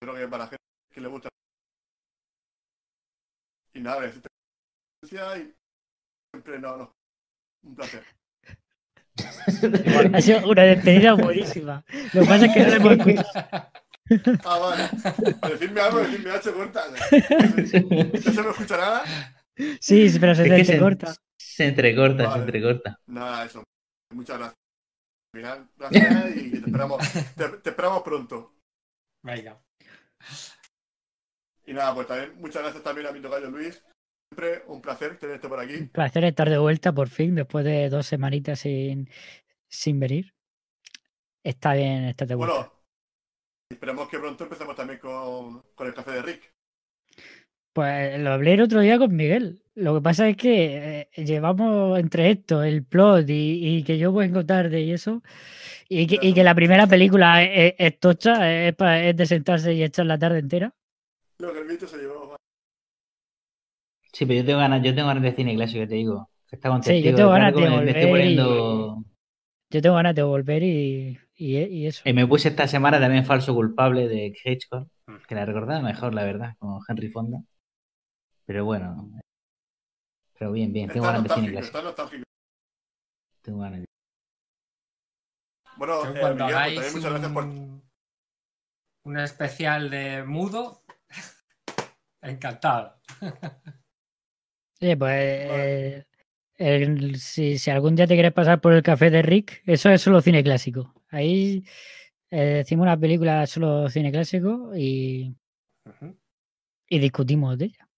Creo 0.00 0.14
que 0.14 0.26
para 0.26 0.44
la 0.44 0.48
gente 0.48 0.64
que 0.90 1.00
le 1.02 1.08
gusta. 1.08 1.28
Y 3.74 3.80
nada, 3.80 4.06
y 4.06 5.54
siempre 6.32 6.58
no, 6.58 6.76
no. 6.78 6.92
Un 7.62 7.74
placer. 7.74 8.06
Ha 10.12 10.20
sido 10.20 10.48
una 10.48 10.62
despedida 10.62 11.14
buenísima. 11.14 11.84
Lo 12.12 12.22
que 12.22 12.26
pasa 12.26 12.46
es 12.46 12.52
que 12.52 12.60
no 12.60 12.68
le 12.68 12.76
hemos 12.76 12.92
escuchado. 12.92 13.70
Ah, 14.44 14.58
vale. 14.58 14.88
Decirme 15.52 15.80
algo, 15.80 15.98
decirme 15.98 16.30
H 16.30 16.52
corta. 16.52 16.84
¿No 16.88 16.96
se 17.66 18.42
me 18.42 18.50
escucha 18.50 18.76
nada? 18.76 19.04
Sí, 19.80 20.16
pero 20.20 20.34
se 20.34 20.44
te 20.44 20.56
entrecorta. 20.56 21.16
Se, 21.36 21.66
entrecorta, 21.66 22.32
se 22.32 22.38
entrecorta. 22.38 23.00
Nada, 23.06 23.44
eso. 23.46 23.64
Muchas 24.12 24.38
gracias. 24.38 24.56
Gracias 25.32 26.36
y 26.36 26.50
te 26.50 26.56
esperamos, 26.58 27.02
te, 27.36 27.68
esperamos 27.70 28.02
pronto. 28.02 28.54
Venga. 29.22 29.60
Y 31.66 31.72
nada, 31.74 31.94
pues 31.94 32.06
también 32.06 32.40
muchas 32.40 32.62
gracias 32.62 32.82
también 32.82 33.06
a 33.08 33.12
mi 33.12 33.20
tocayo 33.20 33.50
Luis 33.50 33.82
Siempre 34.30 34.64
un 34.66 34.82
placer 34.82 35.16
tenerte 35.18 35.48
por 35.48 35.60
aquí. 35.60 35.74
Un 35.74 35.88
placer 35.88 36.24
estar 36.24 36.50
de 36.50 36.58
vuelta 36.58 36.92
por 36.92 37.08
fin, 37.08 37.34
después 37.34 37.64
de 37.64 37.88
dos 37.88 38.06
semanitas 38.06 38.60
sin, 38.60 39.08
sin 39.68 40.00
venir. 40.00 40.34
Está 41.44 41.74
bien 41.74 42.04
estar 42.04 42.26
de 42.26 42.34
vuelta. 42.34 42.54
Bueno, 42.54 42.72
esperemos 43.70 44.08
que 44.08 44.18
pronto 44.18 44.44
empecemos 44.44 44.74
también 44.74 44.98
con, 44.98 45.62
el 45.78 45.94
café 45.94 46.10
de 46.10 46.22
Rick. 46.22 46.52
Pues 47.72 48.18
lo 48.18 48.30
hablé 48.32 48.54
el 48.54 48.62
otro 48.62 48.80
día 48.80 48.98
con 48.98 49.14
Miguel. 49.14 49.62
Lo 49.74 49.94
que 49.94 50.00
pasa 50.00 50.28
es 50.28 50.36
que 50.36 51.08
eh, 51.14 51.24
llevamos 51.24 51.98
entre 51.98 52.30
esto, 52.30 52.62
el 52.62 52.84
plot 52.84 53.26
y, 53.28 53.84
que 53.84 53.98
yo 53.98 54.12
vengo 54.12 54.44
tarde 54.44 54.80
y 54.80 54.92
eso, 54.92 55.22
y 55.88 56.06
que, 56.06 56.42
la 56.42 56.54
primera 56.54 56.86
película 56.86 57.44
es, 57.44 58.00
tocha, 58.00 58.50
es, 58.50 58.74
es, 58.78 59.16
de 59.16 59.26
sentarse 59.26 59.74
y 59.74 59.84
echar 59.84 60.06
la 60.06 60.18
tarde 60.18 60.38
entera. 60.38 60.74
Lo 61.38 61.52
que 61.52 61.60
el 61.60 61.66
viento 61.66 61.86
se 61.86 61.98
llevó. 61.98 62.35
Sí, 64.16 64.24
pero 64.24 64.40
yo 64.40 64.46
tengo 64.46 64.60
ganas, 64.60 64.82
yo 64.82 64.94
tengo 64.94 65.08
ganas 65.08 65.22
de 65.22 65.32
cine 65.34 65.54
clásico, 65.54 65.86
te 65.86 65.94
digo. 65.94 66.30
Está 66.50 66.82
sí, 66.82 67.02
yo 67.02 67.14
tengo 67.14 67.32
ganas 67.32 67.54
de 67.54 68.06
volver. 68.06 68.38
Yo 69.68 69.82
tengo 69.82 69.96
ganas 69.96 70.14
de 70.14 70.22
volver 70.22 70.62
y, 70.62 71.20
y, 71.34 71.86
eso. 71.86 72.00
Y 72.06 72.14
me 72.14 72.26
puse 72.26 72.48
esta 72.48 72.66
semana 72.66 72.98
también 72.98 73.26
falso 73.26 73.52
culpable 73.54 74.08
de 74.08 74.32
Hitchcock, 74.42 74.88
que 75.28 75.34
la 75.34 75.44
recordaba 75.44 75.82
mejor, 75.82 76.14
la 76.14 76.24
verdad, 76.24 76.54
con 76.58 76.80
Henry 76.88 77.10
Fonda. 77.10 77.42
Pero 78.46 78.64
bueno. 78.64 79.10
Pero 80.38 80.52
bien, 80.52 80.72
bien, 80.72 80.88
tengo 80.88 81.04
ganas 81.04 81.24
de 81.24 81.34
cine 81.34 81.50
clásico. 81.50 81.78
Tengo 83.42 83.58
ganas 83.58 83.80
de... 83.80 83.86
Bueno, 85.76 86.08
eh, 86.08 86.20
cuando 86.20 86.46
hagáis 86.46 86.94
muchas 86.94 87.10
gracias 87.10 87.32
por... 87.32 87.44
un 89.04 89.18
especial 89.18 89.90
de 89.90 90.24
mudo, 90.24 90.84
encantado. 92.22 92.98
Sí, 94.78 94.94
pues 94.94 96.04
eh, 96.58 97.16
si, 97.18 97.70
algún 97.70 97.96
día 97.96 98.06
te 98.06 98.14
quieres 98.14 98.32
pasar 98.32 98.60
por 98.60 98.72
el 98.72 98.82
café 98.82 99.10
de 99.10 99.22
Rick, 99.22 99.62
eso 99.66 99.90
es 99.90 100.02
solo 100.02 100.20
cine 100.20 100.42
clásico. 100.42 100.94
Ahí 101.08 101.64
eh, 102.30 102.56
decimos 102.58 102.84
una 102.84 102.98
película 102.98 103.46
solo 103.46 103.88
cine 103.88 104.12
clásico 104.12 104.72
y, 104.76 105.34
y 106.88 106.98
discutimos 106.98 107.56
de 107.56 107.64
ella. 107.66 107.88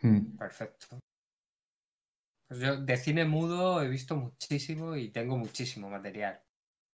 Hmm. 0.00 0.36
Perfecto. 0.36 0.98
Pues 2.48 2.60
yo 2.60 2.76
de 2.76 2.96
cine 2.96 3.24
mudo 3.24 3.82
he 3.82 3.88
visto 3.88 4.16
muchísimo 4.16 4.96
y 4.96 5.10
tengo 5.10 5.36
muchísimo 5.36 5.90
material. 5.90 6.40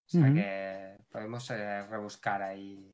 O 0.07 0.11
sea 0.11 0.33
que 0.35 1.05
podemos 1.11 1.51
eh, 1.51 1.83
rebuscar 1.87 2.43
ahí 2.43 2.93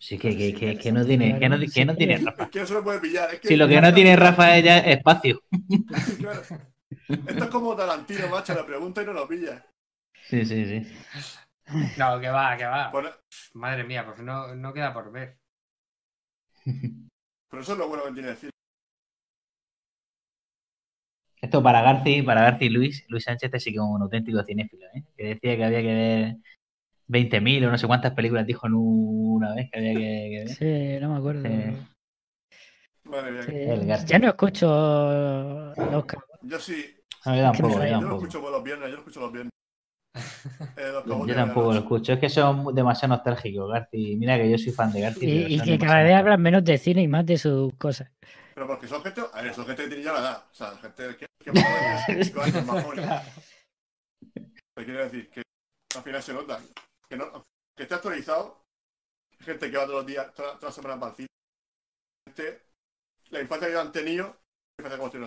Sí, 0.00 0.18
que, 0.18 0.34
que, 0.34 0.54
que, 0.54 0.78
que, 0.78 0.92
no 0.92 1.04
tiene, 1.04 1.38
que 1.38 1.46
no, 1.46 1.58
que 1.58 1.84
no 1.84 1.94
tiene 1.94 2.16
Rafa. 2.16 2.44
Es 2.44 2.50
que 2.50 2.60
no 2.60 2.66
se 2.66 2.72
lo 2.72 2.82
puede 2.82 3.00
pillar. 3.00 3.34
Es 3.34 3.40
que 3.40 3.48
si 3.48 3.56
lo 3.56 3.68
que 3.68 3.82
no 3.82 3.92
tiene 3.92 4.16
Rafa 4.16 4.56
es 4.56 4.64
ya 4.64 4.78
espacio. 4.78 5.42
Claro. 6.18 6.40
Esto 7.06 7.44
es 7.44 7.50
como 7.50 7.76
Tarantino, 7.76 8.28
macho, 8.28 8.54
la 8.54 8.64
pregunta 8.64 9.02
y 9.02 9.06
no 9.06 9.12
lo 9.12 9.28
pilla. 9.28 9.64
Sí, 10.28 10.44
sí, 10.44 10.64
sí. 10.64 10.92
No, 11.98 12.18
que 12.18 12.28
va, 12.28 12.56
que 12.56 12.64
va. 12.64 12.92
Madre 13.54 13.84
mía, 13.84 14.04
pues 14.06 14.18
no, 14.20 14.54
no 14.54 14.72
queda 14.72 14.92
por 14.92 15.12
ver. 15.12 15.38
Pero 16.64 17.62
eso 17.62 17.72
es 17.72 17.78
lo 17.78 17.88
bueno 17.88 18.04
que 18.04 18.12
tiene 18.12 18.28
decir. 18.28 18.50
Esto 21.40 21.62
para 21.62 21.82
Garci, 21.82 22.22
para 22.22 22.42
Garci 22.42 22.66
y 22.66 22.70
Luis, 22.70 23.04
Luis 23.08 23.24
Sánchez 23.24 23.46
este 23.46 23.60
sí 23.60 23.70
que 23.70 23.76
es 23.76 23.82
un 23.82 24.02
auténtico 24.02 24.42
cinéfilo, 24.44 24.86
¿eh? 24.94 25.04
que 25.16 25.24
decía 25.24 25.56
que 25.56 25.64
había 25.64 25.80
que 25.80 25.94
ver 25.94 26.36
20.000 27.10 27.66
o 27.66 27.70
no 27.70 27.78
sé 27.78 27.86
cuántas 27.86 28.14
películas 28.14 28.46
dijo 28.46 28.66
en 28.66 28.74
una 28.74 29.54
vez 29.54 29.68
que 29.70 29.78
había 29.78 29.94
que, 29.94 30.44
ver. 30.44 30.48
Sí, 30.48 31.00
no 31.00 31.12
me 31.12 31.18
acuerdo. 31.18 31.42
Vale, 33.04 34.06
ya 34.06 34.18
no 34.18 34.28
escucho 34.28 34.66
los 35.76 36.06
Yo 36.42 36.60
sí. 36.60 36.96
No, 37.26 37.36
yo 37.36 37.42
tampoco, 37.42 37.74
yo, 37.74 37.86
yo 37.86 38.00
lo 38.00 38.14
escucho 38.14 38.40
por 38.40 38.52
los 38.52 38.62
viernes, 38.62 38.88
yo 38.88 38.94
lo 38.94 38.98
escucho 39.00 39.20
los 39.20 39.32
viernes. 39.32 39.50
Eh, 40.76 40.92
yo 41.26 41.34
tampoco 41.34 41.72
lo 41.72 41.80
escucho, 41.80 42.12
es 42.14 42.18
que 42.18 42.28
son 42.28 42.74
demasiado 42.74 43.14
nostálgicos, 43.14 43.70
Garci. 43.70 44.16
Mira 44.16 44.38
que 44.38 44.50
yo 44.50 44.56
soy 44.56 44.72
fan 44.72 44.92
de 44.92 45.00
Garci. 45.00 45.26
Y, 45.26 45.54
y 45.56 45.60
que 45.60 45.78
cada 45.78 46.02
vez 46.02 46.14
hablan 46.14 46.40
menos 46.40 46.64
de 46.64 46.78
cine 46.78 47.02
y 47.02 47.08
más 47.08 47.26
de 47.26 47.36
sus 47.36 47.74
cosas. 47.74 48.10
Pero 48.54 48.66
porque 48.66 48.86
son 48.86 49.02
gente, 49.02 49.22
a 49.32 49.42
ver, 49.42 49.54
son 49.54 49.66
gente 49.66 49.82
que 49.82 49.88
tiene 49.88 50.04
ya 50.04 50.12
la 50.12 50.20
edad. 50.20 50.44
O 50.50 50.54
sea, 50.54 50.70
gente 50.76 51.16
que, 51.16 51.26
que 51.44 51.52
más 51.52 51.64
joven, 52.06 52.24
5 52.24 52.40
años 52.40 52.66
más 52.66 52.84
jóvenes. 52.84 53.10
Te 54.74 54.84
quiero 54.84 55.04
decir 55.04 55.30
que 55.30 55.42
al 55.96 56.02
final 56.02 56.22
se 56.22 56.32
nota 56.32 56.60
que, 57.10 57.16
no, 57.16 57.44
que 57.76 57.82
esté 57.82 57.94
actualizado. 57.96 58.64
Gente 59.40 59.70
que 59.70 59.76
va 59.76 59.84
todos 59.84 59.98
los 59.98 60.06
días, 60.06 60.32
todas, 60.34 60.62
las 60.62 60.74
semanas 60.74 60.98
para 60.98 61.10
el 61.10 61.16
cine. 61.16 61.28
Gente, 62.28 62.62
la 63.30 63.40
infancia 63.40 63.68
que 63.68 63.76
han 63.76 63.92
tenido, 63.92 64.36
la 64.78 64.94
infancia. 64.94 65.26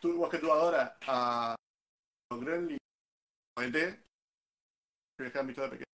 Tú, 0.00 0.08
igual 0.10 0.30
que 0.30 0.38
tú 0.38 0.50
adoras 0.50 0.92
a 1.06 1.56
los 2.30 2.40
Gremlins, 2.40 2.78
a 3.58 3.64
ET, 3.64 3.72
que 3.72 5.38
han 5.38 5.46
visto 5.46 5.62
de 5.62 5.68
pequeño. 5.68 5.86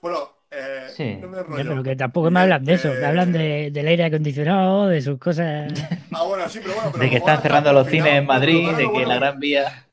Bueno, 0.00 0.36
eh, 0.50 0.86
sí, 0.94 1.18
pero 1.56 1.82
que 1.82 1.96
tampoco 1.96 2.30
me 2.30 2.40
hablan 2.40 2.64
de 2.64 2.74
eso, 2.74 2.92
me 2.92 3.04
hablan 3.04 3.32
de, 3.32 3.70
del 3.72 3.88
aire 3.88 4.04
acondicionado, 4.04 4.88
de 4.88 5.02
sus 5.02 5.18
cosas. 5.18 5.72
Ah, 6.16 6.22
bueno, 6.22 6.48
sí, 6.48 6.60
pero 6.62 6.74
bueno. 6.76 6.96
de 6.96 7.10
que 7.10 7.16
están 7.16 7.42
cerrando 7.42 7.72
los 7.72 7.88
cines 7.88 8.14
en 8.14 8.26
Madrid, 8.26 8.70
de 8.76 8.88
que 8.92 9.04
la 9.04 9.16
Gran 9.16 9.40
Vía. 9.40 9.88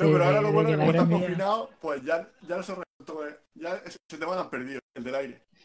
No, 0.00 0.12
pero 0.12 0.24
ahora 0.24 0.40
lo 0.40 0.52
bueno 0.52 0.68
es 0.68 0.74
que 0.74 0.80
como 0.80 0.90
estás 0.90 1.08
confinado, 1.08 1.70
pues 1.80 2.02
ya, 2.02 2.28
ya 2.42 2.56
no 2.56 2.62
se 2.62 2.74
resuelto, 2.74 3.38
ya 3.54 3.82
se 4.08 4.18
te 4.18 4.24
van 4.24 4.38
a 4.38 4.50
perdido, 4.50 4.80
el 4.94 5.04
del 5.04 5.14
aire. 5.14 5.42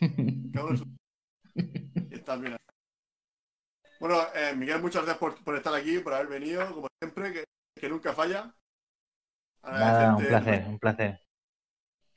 y 1.56 2.14
estás 2.14 2.40
bien. 2.40 2.56
Bueno, 4.00 4.18
eh, 4.36 4.54
Miguel, 4.56 4.82
muchas 4.82 5.04
gracias 5.04 5.18
por, 5.18 5.44
por, 5.44 5.56
estar 5.56 5.74
aquí, 5.74 6.00
por 6.00 6.14
haber 6.14 6.28
venido, 6.28 6.66
como 6.74 6.88
siempre, 7.02 7.34
que, 7.34 7.44
que 7.80 7.90
nunca 7.90 8.14
falla. 8.14 8.54
Nada, 9.64 10.18
un 10.18 10.26
placer, 10.26 10.66
un 10.68 10.80
placer. 10.80 11.20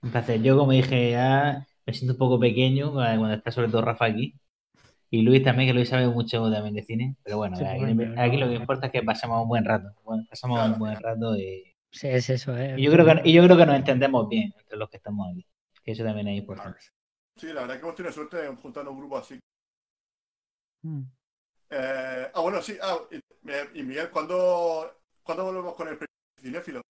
Un 0.03 0.11
placer. 0.11 0.43
Yo, 0.43 0.59
como 0.59 0.73
dije, 0.73 1.13
ya 1.13 1.67
me 1.87 1.93
siento 1.93 2.15
un 2.15 2.19
poco 2.19 2.41
pequeño 2.41 2.93
cuando 2.93 3.35
está 3.35 3.53
sobre 3.53 3.69
todo 3.69 3.83
Rafa 3.83 4.07
aquí. 4.07 4.35
Y 5.11 5.23
Luis 5.23 5.45
también, 5.45 5.69
que 5.69 5.75
Luis 5.75 5.89
sabe 5.89 6.09
mucho 6.09 6.51
también 6.51 6.75
de 6.75 6.83
cine. 6.83 7.17
Pero 7.23 7.37
bueno, 7.37 7.57
aquí, 8.19 8.37
lo 8.37 8.49
que 8.49 8.55
importa 8.55 8.87
es 8.87 8.93
que 8.93 9.03
pasamos 9.03 9.43
un 9.43 9.49
buen 9.49 9.65
rato. 9.65 9.91
pasamos 10.29 10.69
un 10.69 10.79
buen 10.79 10.97
rato 11.01 11.37
y... 11.37 11.76
Sí, 11.97 12.09
es 12.09 12.29
eso, 12.29 12.57
¿eh? 12.57 12.75
Y 12.77 12.85
yo, 12.85 12.93
creo 12.93 13.07
que, 13.07 13.23
y 13.25 13.33
yo 13.33 13.43
creo 13.43 13.57
que 13.57 13.65
nos 13.65 13.77
entendemos 13.77 14.29
bien 14.29 14.53
entre 14.59 14.77
los 14.77 14.91
que 14.91 14.99
estamos 14.99 15.29
aquí. 15.31 15.47
Que 15.83 15.93
eso 15.93 16.05
también 16.05 16.29
es 16.29 16.39
importante. 16.39 16.79
Sí, 17.37 17.47
la 17.47 17.63
verdad 17.63 17.77
que 17.77 17.83
hemos 17.83 17.95
tenido 17.95 18.13
suerte 18.13 18.45
en 18.45 18.57
juntar 18.57 18.87
un 18.87 18.99
grupo 18.99 19.17
así. 19.17 19.39
Mm. 20.83 21.03
Eh, 21.71 22.31
ah, 22.35 22.41
bueno, 22.41 22.61
sí. 22.61 22.77
Ah, 22.83 22.99
y, 23.75 23.83
Miguel, 23.83 24.11
¿cuándo, 24.11 25.01
¿cuándo 25.23 25.45
volvemos 25.45 25.75
con 25.75 25.89
el 25.89 25.99
cinéfilo? 26.39 26.83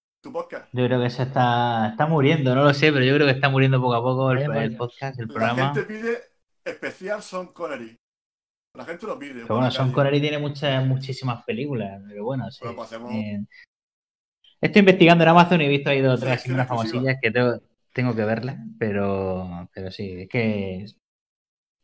Yo 0.73 0.87
creo 0.87 0.99
que 0.99 1.07
eso 1.07 1.23
está, 1.23 1.91
está 1.91 2.07
muriendo, 2.07 2.53
no 2.55 2.65
lo 2.65 2.75
sé, 2.75 2.93
pero 2.93 3.05
yo 3.05 3.15
creo 3.15 3.27
que 3.27 3.35
está 3.35 3.49
muriendo 3.49 3.81
poco 3.81 3.95
a 3.95 4.03
poco 4.03 4.33
el, 4.33 4.77
podcast, 4.77 5.21
el 5.21 5.29
programa. 5.29 5.57
La 5.57 5.75
gente 5.75 5.83
pide 5.83 6.19
especial 6.65 7.23
Son 7.23 7.53
Connery. 7.53 7.97
La 8.75 8.85
gente 8.85 9.07
lo 9.07 9.17
pide. 9.17 9.43
Pero 9.43 9.55
bueno, 9.55 9.71
Son 9.71 9.93
Connery 9.93 10.21
tiene 10.21 10.39
muchas, 10.39 10.85
muchísimas 10.85 11.45
películas, 11.45 12.03
pero 12.09 12.25
bueno, 12.25 12.51
sí. 12.51 12.65
Pues 12.75 12.93
eh, 12.93 13.45
estoy 14.61 14.81
investigando 14.81 15.25
en 15.25 15.31
Amazon 15.31 15.61
y 15.61 15.65
he 15.65 15.69
visto 15.69 15.91
ahí 15.91 16.01
dos 16.01 16.21
o 16.21 16.25
tres 16.25 16.43
sí, 16.43 16.53
unas 16.53 16.69
famosillas 16.69 17.17
que 17.21 17.31
tengo, 17.31 17.61
tengo 17.93 18.15
que 18.15 18.25
verlas, 18.25 18.59
pero, 18.79 19.69
pero 19.75 19.91
sí, 19.91 20.23
es 20.23 20.29
que 20.29 20.87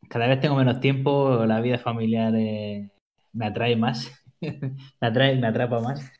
cada 0.08 0.26
vez 0.26 0.40
tengo 0.40 0.56
menos 0.56 0.80
tiempo, 0.80 1.46
la 1.46 1.60
vida 1.60 1.78
familiar 1.78 2.34
eh, 2.36 2.90
me 3.32 3.46
atrae 3.46 3.76
más, 3.76 4.12
me 4.40 4.76
atrae, 5.00 5.38
me 5.38 5.46
atrapa 5.46 5.80
más. 5.80 6.12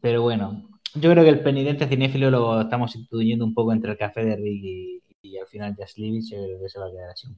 Pero 0.00 0.22
bueno, 0.22 0.70
yo 0.94 1.10
creo 1.10 1.24
que 1.24 1.30
el 1.30 1.42
penitente 1.42 1.86
cinéfilo 1.86 2.30
lo 2.30 2.62
estamos 2.62 2.96
intuyendo 2.96 3.44
un 3.44 3.54
poco 3.54 3.72
entre 3.72 3.92
el 3.92 3.98
café 3.98 4.24
de 4.24 4.36
Rick 4.36 5.02
y, 5.22 5.38
al 5.38 5.46
final 5.46 5.76
Just 5.76 5.98
It, 5.98 6.24
yo 6.30 6.42
creo 6.42 6.60
que 6.60 6.68
se 6.68 6.78
va 6.78 6.86
a 6.86 6.90
quedar 6.90 7.10
así. 7.10 7.28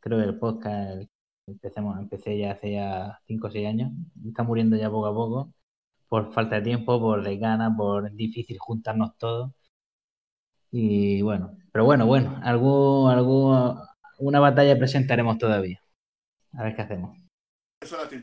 Creo 0.00 0.18
que 0.18 0.24
el 0.24 0.38
podcast 0.38 1.02
empecemos, 1.46 1.98
empecé 1.98 2.38
ya 2.38 2.52
hace 2.52 2.72
ya 2.72 3.18
5 3.26 3.46
o 3.48 3.50
6 3.50 3.66
años, 3.66 3.92
está 4.26 4.44
muriendo 4.44 4.76
ya 4.76 4.90
poco 4.90 5.06
a 5.06 5.14
poco, 5.14 5.52
por 6.14 6.32
falta 6.32 6.54
de 6.56 6.62
tiempo, 6.62 7.00
por 7.00 7.24
desgana, 7.24 7.74
por 7.76 8.08
difícil 8.12 8.56
juntarnos 8.60 9.18
todos. 9.18 9.50
Y 10.70 11.22
bueno, 11.22 11.58
pero 11.72 11.84
bueno, 11.84 12.06
bueno, 12.06 12.40
algún, 12.44 13.10
algún, 13.10 13.80
una 14.18 14.38
batalla 14.38 14.78
presentaremos 14.78 15.38
todavía. 15.38 15.82
A 16.52 16.62
ver 16.62 16.76
qué 16.76 16.82
hacemos. 16.82 17.18
Eso 17.80 18.00
es 18.04 18.22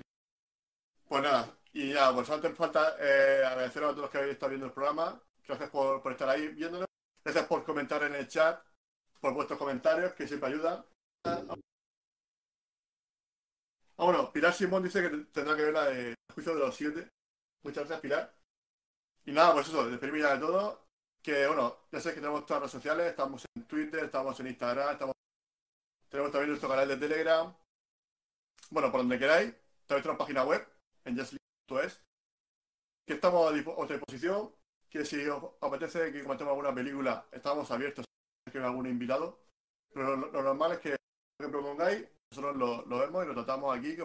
Pues 1.05 1.21
nada, 1.21 1.53
y 1.73 1.91
ya, 1.91 2.13
pues 2.13 2.29
antes 2.29 2.55
falta 2.55 2.95
eh, 2.97 3.43
agradecer 3.45 3.83
a 3.83 3.87
todos 3.87 4.03
los 4.03 4.09
que 4.09 4.19
habéis 4.19 4.33
estado 4.35 4.51
viendo 4.51 4.67
el 4.67 4.73
programa. 4.73 5.21
Gracias 5.45 5.69
por, 5.69 6.01
por 6.01 6.13
estar 6.13 6.29
ahí 6.29 6.47
viéndolo. 6.47 6.85
Gracias 7.25 7.45
por 7.45 7.65
comentar 7.65 8.03
en 8.03 8.15
el 8.15 8.29
chat, 8.29 8.63
por 9.19 9.33
vuestros 9.33 9.59
comentarios, 9.59 10.13
que 10.13 10.29
siempre 10.29 10.47
ayudan. 10.47 10.85
Ah, 11.25 11.41
bueno, 13.97 14.31
Pilar 14.31 14.53
Simón 14.53 14.81
dice 14.81 15.01
que 15.01 15.09
tendrá 15.33 15.57
que 15.57 15.63
ver 15.63 15.73
la 15.73 15.85
de 15.87 16.15
Juicio 16.33 16.53
de 16.53 16.59
los 16.61 16.73
Siete. 16.73 17.09
Muchas 17.63 17.83
gracias, 17.83 18.01
Pilar. 18.01 18.35
Y 19.25 19.31
nada, 19.31 19.53
pues 19.53 19.67
eso, 19.67 19.87
despedirme 19.89 20.19
ya 20.19 20.33
de 20.35 20.39
todo. 20.39 20.87
Que 21.21 21.45
bueno, 21.47 21.77
ya 21.91 21.99
sé 21.99 22.09
que 22.09 22.15
tenemos 22.15 22.45
todas 22.45 22.63
las 22.63 22.71
redes 22.71 22.83
sociales, 22.83 23.07
estamos 23.07 23.45
en 23.55 23.67
Twitter, 23.67 24.03
estamos 24.05 24.39
en 24.39 24.47
Instagram, 24.47 24.93
estamos... 24.93 25.15
tenemos 26.09 26.31
también 26.31 26.49
nuestro 26.49 26.69
canal 26.69 26.87
de 26.87 26.97
Telegram. 26.97 27.55
Bueno, 28.71 28.91
por 28.91 29.01
donde 29.01 29.19
queráis. 29.19 29.53
También 29.85 30.03
tenemos 30.03 30.17
página 30.17 30.43
web 30.43 30.67
en 31.05 31.17
Just 31.17 31.35
es 31.79 32.03
que 33.07 33.13
estamos 33.13 33.51
a 33.51 33.53
disposición, 33.53 34.53
que 34.89 35.05
si 35.05 35.25
os 35.27 35.53
apetece 35.61 36.11
que 36.11 36.23
comentemos 36.23 36.51
alguna 36.51 36.73
película, 36.73 37.25
estamos 37.31 37.69
abiertos 37.71 38.05
a 38.47 38.51
que 38.51 38.57
algún 38.59 38.87
invitado, 38.87 39.39
pero 39.93 40.15
lo, 40.15 40.43
normal 40.43 40.73
es 40.73 40.79
que 40.79 40.89
lo 40.91 41.47
que 41.47 41.51
propongáis, 41.51 42.07
nosotros 42.31 42.85
lo, 42.87 42.99
vemos 42.99 43.23
y 43.23 43.27
lo 43.27 43.33
tratamos 43.33 43.77
aquí 43.77 43.97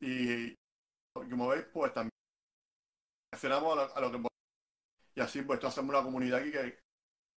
y, 0.00 0.54
como 1.12 1.48
veis, 1.48 1.64
pues 1.72 1.92
también 1.92 2.13
reaccionamos 3.34 3.90
a 3.94 4.00
lo, 4.00 4.12
que 4.12 4.28
y 5.16 5.20
así 5.20 5.42
pues 5.42 5.62
hacemos 5.64 5.90
una 5.90 6.04
comunidad 6.04 6.40
aquí 6.40 6.52
que 6.52 6.60
es 6.60 6.74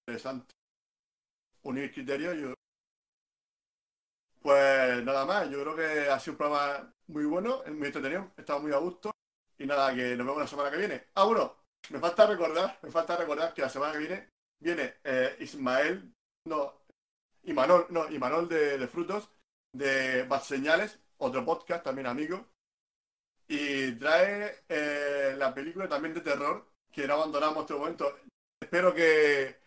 interesante. 0.06 0.54
Unir 1.62 1.92
criterios 1.92 2.54
pues 4.42 5.02
nada 5.04 5.24
más, 5.24 5.50
yo 5.50 5.60
creo 5.60 5.74
que 5.74 6.08
ha 6.08 6.20
sido 6.20 6.34
un 6.34 6.38
programa 6.38 6.92
muy 7.08 7.24
bueno, 7.24 7.62
muy 7.66 7.88
entretenido, 7.88 8.30
estado 8.36 8.60
muy 8.60 8.72
a 8.72 8.78
gusto. 8.78 9.10
Y 9.58 9.66
nada, 9.66 9.92
que 9.92 10.14
nos 10.14 10.24
vemos 10.24 10.38
la 10.38 10.46
semana 10.46 10.70
que 10.70 10.76
viene. 10.76 11.06
Ah, 11.14 11.24
bueno, 11.24 11.56
me 11.90 11.98
falta 11.98 12.26
recordar, 12.26 12.78
me 12.82 12.90
falta 12.90 13.16
recordar 13.16 13.52
que 13.52 13.62
la 13.62 13.68
semana 13.68 13.92
que 13.94 13.98
viene 13.98 14.28
viene 14.60 14.94
eh, 15.02 15.36
Ismael, 15.40 16.14
no, 16.44 16.74
Imanol, 17.42 17.86
no, 17.90 18.08
Imanol 18.08 18.48
de, 18.48 18.78
de 18.78 18.86
Frutos, 18.86 19.28
de 19.72 20.22
Bad 20.24 20.42
Señales, 20.42 21.00
otro 21.16 21.44
podcast 21.44 21.82
también 21.82 22.06
amigo. 22.06 22.46
Y 23.48 23.92
trae 23.92 24.64
eh, 24.68 25.34
la 25.36 25.54
película 25.54 25.88
también 25.88 26.14
de 26.14 26.20
terror, 26.20 26.66
que 26.90 27.06
no 27.06 27.14
abandonamos 27.14 27.62
este 27.62 27.74
momento. 27.74 28.16
Espero 28.60 28.94
que 28.94 29.60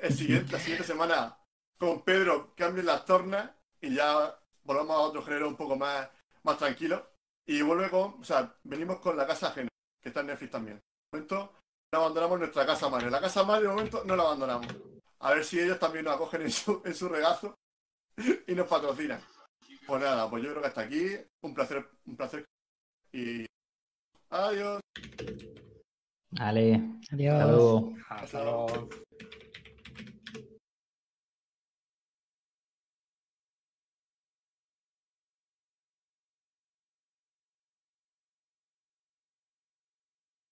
el 0.00 0.12
siguiente, 0.12 0.52
la 0.52 0.58
siguiente 0.58 0.86
semana 0.86 1.36
con 1.78 2.02
Pedro 2.02 2.54
cambien 2.56 2.86
las 2.86 3.04
tornas 3.04 3.50
y 3.80 3.94
ya 3.94 4.38
volvamos 4.62 4.96
a 4.96 5.00
otro 5.00 5.22
género 5.22 5.48
un 5.48 5.56
poco 5.56 5.76
más, 5.76 6.08
más 6.42 6.58
tranquilo. 6.58 7.10
Y 7.46 7.60
vuelve 7.62 7.90
con, 7.90 8.20
o 8.20 8.24
sea, 8.24 8.54
venimos 8.62 9.00
con 9.00 9.16
la 9.16 9.26
casa 9.26 9.48
ajena, 9.48 9.68
que 10.00 10.08
está 10.08 10.20
en 10.20 10.28
Netflix 10.28 10.50
también. 10.50 10.76
De 10.76 11.18
momento 11.18 11.52
no 11.92 12.00
abandonamos 12.00 12.38
nuestra 12.38 12.66
casa 12.66 12.88
madre. 12.88 13.10
La 13.10 13.20
casa 13.20 13.44
madre 13.44 13.62
de 13.62 13.68
momento 13.68 14.02
no 14.04 14.16
la 14.16 14.22
abandonamos. 14.22 14.66
A 15.20 15.32
ver 15.32 15.44
si 15.44 15.60
ellos 15.60 15.78
también 15.78 16.04
nos 16.04 16.14
acogen 16.14 16.42
en 16.42 16.50
su, 16.50 16.82
en 16.84 16.94
su 16.94 17.08
regazo 17.08 17.54
y 18.46 18.54
nos 18.54 18.66
patrocinan. 18.66 19.20
Pues 19.86 20.02
nada, 20.02 20.28
pues 20.28 20.42
yo 20.42 20.50
creo 20.50 20.62
que 20.62 20.68
hasta 20.68 20.80
aquí. 20.82 21.16
Un 21.42 21.54
placer, 21.54 21.88
un 22.06 22.16
placer. 22.16 22.44
Y 23.14 23.46
adiós. 24.30 24.80
Vale. 26.32 26.82
Adiós. 27.12 27.84
Hasta 28.08 28.42
luego. 28.42 28.88